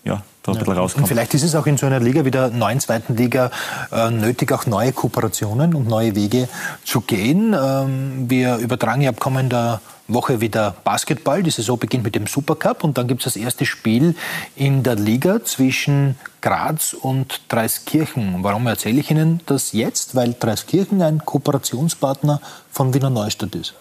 ja, 0.03 0.23
da 0.43 0.51
ein 0.51 0.59
bisschen 0.59 0.77
rauskommt. 0.77 1.03
Und 1.03 1.07
vielleicht 1.07 1.33
ist 1.33 1.43
es 1.43 1.55
auch 1.55 1.65
in 1.65 1.77
so 1.77 1.85
einer 1.85 1.99
Liga 1.99 2.25
wie 2.25 2.31
der 2.31 2.49
neuen 2.49 2.79
zweiten 2.79 3.15
Liga 3.15 3.49
äh, 3.91 4.11
nötig, 4.11 4.51
auch 4.51 4.65
neue 4.65 4.91
Kooperationen 4.91 5.73
und 5.73 5.87
neue 5.87 6.15
Wege 6.15 6.47
zu 6.83 7.01
gehen. 7.01 7.55
Ähm, 7.57 8.29
wir 8.29 8.57
übertragen 8.57 9.01
ja 9.01 9.09
ab 9.09 9.19
kommender 9.19 9.81
Woche 10.07 10.41
wieder 10.41 10.75
Basketball. 10.83 11.43
Die 11.43 11.51
Saison 11.51 11.79
beginnt 11.79 12.03
mit 12.03 12.15
dem 12.15 12.27
Supercup 12.27 12.83
und 12.83 12.97
dann 12.97 13.07
gibt 13.07 13.21
es 13.21 13.33
das 13.33 13.41
erste 13.41 13.65
Spiel 13.65 14.15
in 14.55 14.83
der 14.83 14.95
Liga 14.95 15.43
zwischen 15.43 16.17
Graz 16.41 16.93
und 16.93 17.41
Dreiskirchen. 17.47 18.39
Warum 18.41 18.67
erzähle 18.67 18.99
ich 18.99 19.09
Ihnen 19.09 19.39
das 19.45 19.71
jetzt? 19.71 20.13
Weil 20.13 20.35
Dreiskirchen 20.37 21.01
ein 21.01 21.23
Kooperationspartner 21.25 22.41
von 22.69 22.93
Wiener 22.93 23.09
Neustadt 23.09 23.55
ist. 23.55 23.75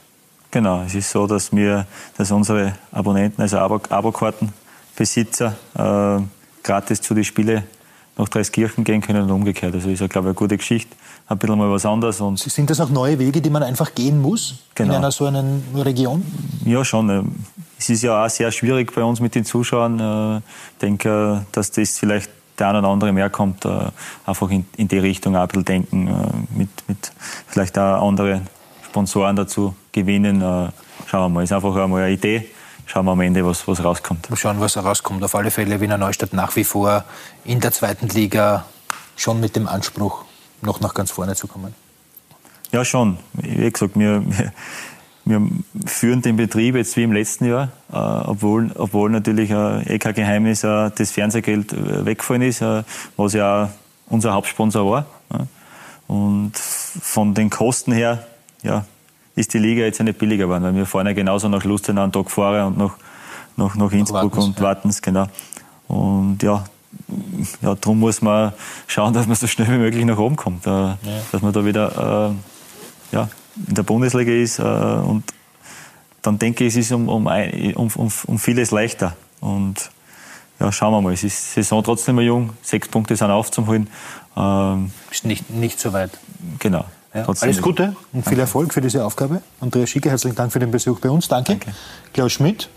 Genau, 0.53 0.83
es 0.83 0.95
ist 0.95 1.11
so, 1.11 1.27
dass 1.27 1.53
wir, 1.53 1.87
dass 2.17 2.31
unsere 2.31 2.75
Abonnenten, 2.93 3.43
also 3.43 3.59
Abo-Kartenbesitzer, 3.59 5.57
äh, 5.75 6.21
gratis 6.63 7.01
zu 7.01 7.15
den 7.15 7.25
Spielen 7.25 7.65
nach 8.17 8.29
Dreiskirchen 8.29 8.85
gehen 8.85 9.01
können 9.01 9.23
und 9.23 9.31
umgekehrt. 9.31 9.75
Also 9.75 9.89
ist 9.89 10.01
ja, 10.01 10.07
glaube 10.07 10.29
ich, 10.29 10.31
eine 10.31 10.35
gute 10.35 10.57
Geschichte. 10.57 10.95
Ein 11.29 11.39
bisschen 11.39 11.57
mal 11.57 11.71
was 11.71 11.87
anderes. 11.87 12.21
Und 12.21 12.39
Sind 12.39 12.69
das 12.69 12.81
auch 12.81 12.91
neue 12.91 13.19
Wege, 13.19 13.41
die 13.41 13.51
man 13.51 13.63
einfach 13.63 13.95
gehen 13.95 14.21
muss 14.21 14.57
genau. 14.75 14.91
in 14.91 14.97
einer 14.99 15.11
so 15.11 15.27
einer 15.27 15.45
Region? 15.75 16.23
Ja, 16.65 16.85
schon. 16.85 17.35
Es 17.79 17.89
ist 17.89 18.03
ja 18.03 18.25
auch 18.25 18.29
sehr 18.29 18.53
schwierig 18.53 18.95
bei 18.95 19.03
uns 19.03 19.21
mit 19.21 19.35
den 19.35 19.45
Zuschauern. 19.45 19.99
Äh, 19.99 20.37
ich 20.39 20.79
denke, 20.83 21.47
dass 21.53 21.71
das 21.71 21.99
vielleicht 21.99 22.31
der 22.59 22.69
eine 22.69 22.81
oder 22.81 22.89
andere 22.89 23.13
mehr 23.13 23.31
kommt, 23.31 23.65
äh, 23.65 23.71
einfach 24.27 24.51
in, 24.51 24.67
in 24.77 24.89
die 24.89 24.99
Richtung 24.99 25.35
auch 25.37 25.43
ein 25.43 25.49
bisschen 25.49 25.65
denken, 25.65 26.07
äh, 26.09 26.59
mit, 26.59 26.69
mit 26.87 27.13
vielleicht 27.47 27.79
auch 27.79 28.07
andere 28.07 28.43
Sponsoren 28.85 29.37
dazu 29.37 29.75
gewinnen. 29.93 30.41
Schauen 31.07 31.23
wir 31.23 31.29
mal, 31.31 31.45
ist 31.45 31.53
einfach 31.53 31.75
einmal 31.77 32.03
eine 32.03 32.13
Idee 32.13 32.47
schauen 32.87 33.07
wir 33.07 33.13
am 33.13 33.21
Ende, 33.21 33.45
was, 33.45 33.67
was 33.67 33.83
rauskommt. 33.83 34.29
Mal 34.31 34.37
schauen, 34.37 34.61
was 34.61 34.77
rauskommt. 34.77 35.23
Auf 35.25 35.35
alle 35.35 35.51
Fälle 35.51 35.81
Wiener 35.81 35.99
Neustadt 35.99 36.33
nach 36.33 36.57
wie 36.57 36.65
vor 36.65 37.05
in 37.45 37.61
der 37.61 37.73
zweiten 37.73 38.09
Liga 38.09 38.67
schon 39.17 39.41
mit 39.41 39.57
dem 39.57 39.69
Anspruch, 39.69 40.25
noch 40.63 40.81
nach 40.81 40.95
ganz 40.95 41.11
vorne 41.11 41.35
zu 41.35 41.47
kommen. 41.47 41.75
Ja, 42.73 42.85
schon. 42.85 43.19
Wie 43.35 43.71
gesagt, 43.71 43.99
wir, 43.99 44.23
wir, 44.27 44.53
wir 45.25 45.49
führen 45.87 46.23
den 46.23 46.37
Betrieb 46.37 46.75
jetzt 46.75 46.97
wie 46.97 47.03
im 47.03 47.13
letzten 47.13 47.47
Jahr, 47.47 47.69
äh, 47.93 47.97
obwohl, 47.97 48.73
obwohl 48.77 49.11
natürlich 49.11 49.51
äh, 49.51 49.95
eh 49.95 49.99
kein 49.99 50.15
Geheimnis 50.15 50.65
äh, 50.65 50.91
das 50.91 51.13
Fernsehgeld 51.13 51.73
äh, 51.73 52.07
weggefallen 52.07 52.43
ist, 52.43 52.63
äh, 52.63 52.83
was 53.17 53.35
ja 53.35 53.71
unser 54.07 54.33
Hauptsponsor 54.33 54.91
war. 54.91 55.07
Und 56.09 56.53
von 56.59 57.35
den 57.35 57.49
Kosten 57.49 57.93
her 57.93 58.27
ja, 58.63 58.85
ist 59.35 59.55
die 59.55 59.59
Liga 59.59 59.83
jetzt 59.83 60.01
nicht 60.01 60.19
billiger 60.19 60.45
geworden, 60.45 60.65
weil 60.65 60.75
wir 60.75 60.87
fahren 60.87 61.07
ja 61.07 61.13
genauso 61.13 61.49
nach 61.49 61.65
Lustenau 61.65 62.03
einen 62.03 62.13
Tag 62.13 62.31
vorher 62.31 62.67
und 62.67 62.79
nach, 62.79 62.97
nach, 63.57 63.75
nach 63.75 63.93
Innsbruck 63.93 64.37
Wartens, 64.37 64.45
und 64.45 64.57
ja. 64.59 64.63
Wartens, 64.63 65.03
genau. 65.03 65.27
Und 65.89 66.43
ja, 66.43 66.65
ja, 67.63 67.75
darum 67.75 68.01
muss 68.01 68.23
man 68.23 68.53
schauen, 68.87 69.13
dass 69.15 69.27
man 69.27 69.37
so 69.37 69.47
schnell 69.47 69.69
wie 69.69 69.79
möglich 69.79 70.05
nach 70.05 70.19
oben 70.19 70.37
kommt. 70.37 70.67
Äh, 70.67 70.71
ja. 70.71 70.97
Dass 71.31 71.43
man 71.43 71.53
da 71.53 71.65
wieder 71.65 72.35
äh, 73.13 73.15
ja, 73.15 73.29
in 73.67 73.75
der 73.75 73.83
Bundesliga 73.83 74.33
ist. 74.33 74.59
Äh, 74.59 74.63
und 74.63 75.25
dann 76.23 76.39
denke 76.39 76.65
ich, 76.65 76.75
es 76.75 76.87
ist 76.87 76.93
um, 76.93 77.09
um, 77.09 77.27
um, 77.27 78.13
um, 78.27 78.39
vieles 78.39 78.71
leichter. 78.71 79.17
Und 79.41 79.91
ja, 80.61 80.71
schauen 80.71 80.93
wir 80.93 81.01
mal. 81.01 81.13
Es 81.13 81.25
ist 81.25 81.55
Saison 81.55 81.83
trotzdem 81.83 82.17
noch 82.17 82.23
jung. 82.23 82.51
Sechs 82.63 82.89
Punkte 82.89 83.17
sind 83.17 83.31
aufzuholen. 83.31 83.89
Ähm, 84.37 84.93
ist 85.11 85.25
nicht, 85.25 85.51
nicht 85.51 85.81
so 85.81 85.93
weit. 85.93 86.11
Genau. 86.59 86.85
Ja, 87.15 87.27
alles 87.41 87.61
Gute 87.61 87.95
und 88.13 88.27
viel 88.27 88.39
Erfolg 88.39 88.73
für 88.73 88.81
diese 88.81 89.05
Aufgabe. 89.05 89.43
Andreas 89.61 89.91
Schicke, 89.91 90.09
herzlichen 90.09 90.37
Dank 90.37 90.53
für 90.53 90.61
den 90.61 90.71
Besuch 90.71 90.99
bei 91.01 91.11
uns. 91.11 91.29
Danke. 91.29 91.53
Danke. 91.53 91.75
Klaus 92.15 92.33
Schmidt, 92.33 92.71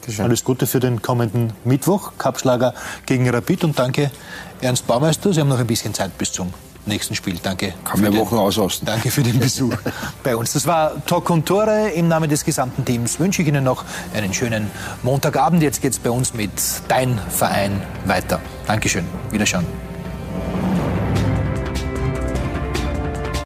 Dankeschön. 0.00 0.24
alles 0.24 0.44
Gute 0.44 0.66
für 0.66 0.80
den 0.80 1.02
kommenden 1.02 1.52
Mittwoch. 1.64 2.12
Kapschlager 2.16 2.72
gegen 3.04 3.28
Rapid 3.28 3.64
und 3.64 3.78
danke 3.78 4.10
Ernst 4.62 4.86
Baumeister. 4.86 5.32
Sie 5.32 5.40
haben 5.40 5.48
noch 5.48 5.58
ein 5.58 5.66
bisschen 5.66 5.92
Zeit 5.92 6.16
bis 6.16 6.32
zum 6.32 6.52
nächsten 6.86 7.14
Spiel. 7.14 7.38
Danke. 7.42 7.74
Kann 7.84 8.00
man 8.00 8.16
Wochen 8.16 8.36
ausosten. 8.36 8.86
Danke 8.86 9.10
für 9.10 9.22
den 9.22 9.38
Besuch 9.38 9.74
bei 10.22 10.34
uns. 10.34 10.54
Das 10.54 10.66
war 10.66 11.04
Talk 11.04 11.28
und 11.28 11.44
Tore. 11.44 11.90
Im 11.90 12.08
Namen 12.08 12.30
des 12.30 12.44
gesamten 12.44 12.84
Teams 12.84 13.20
wünsche 13.20 13.42
ich 13.42 13.48
Ihnen 13.48 13.64
noch 13.64 13.84
einen 14.14 14.32
schönen 14.32 14.70
Montagabend. 15.02 15.62
Jetzt 15.62 15.82
geht 15.82 15.92
es 15.92 15.98
bei 15.98 16.10
uns 16.10 16.32
mit 16.32 16.50
Dein 16.88 17.18
Verein 17.28 17.82
weiter. 18.06 18.40
Dankeschön. 18.66 19.04
Wiederschauen. 19.30 19.66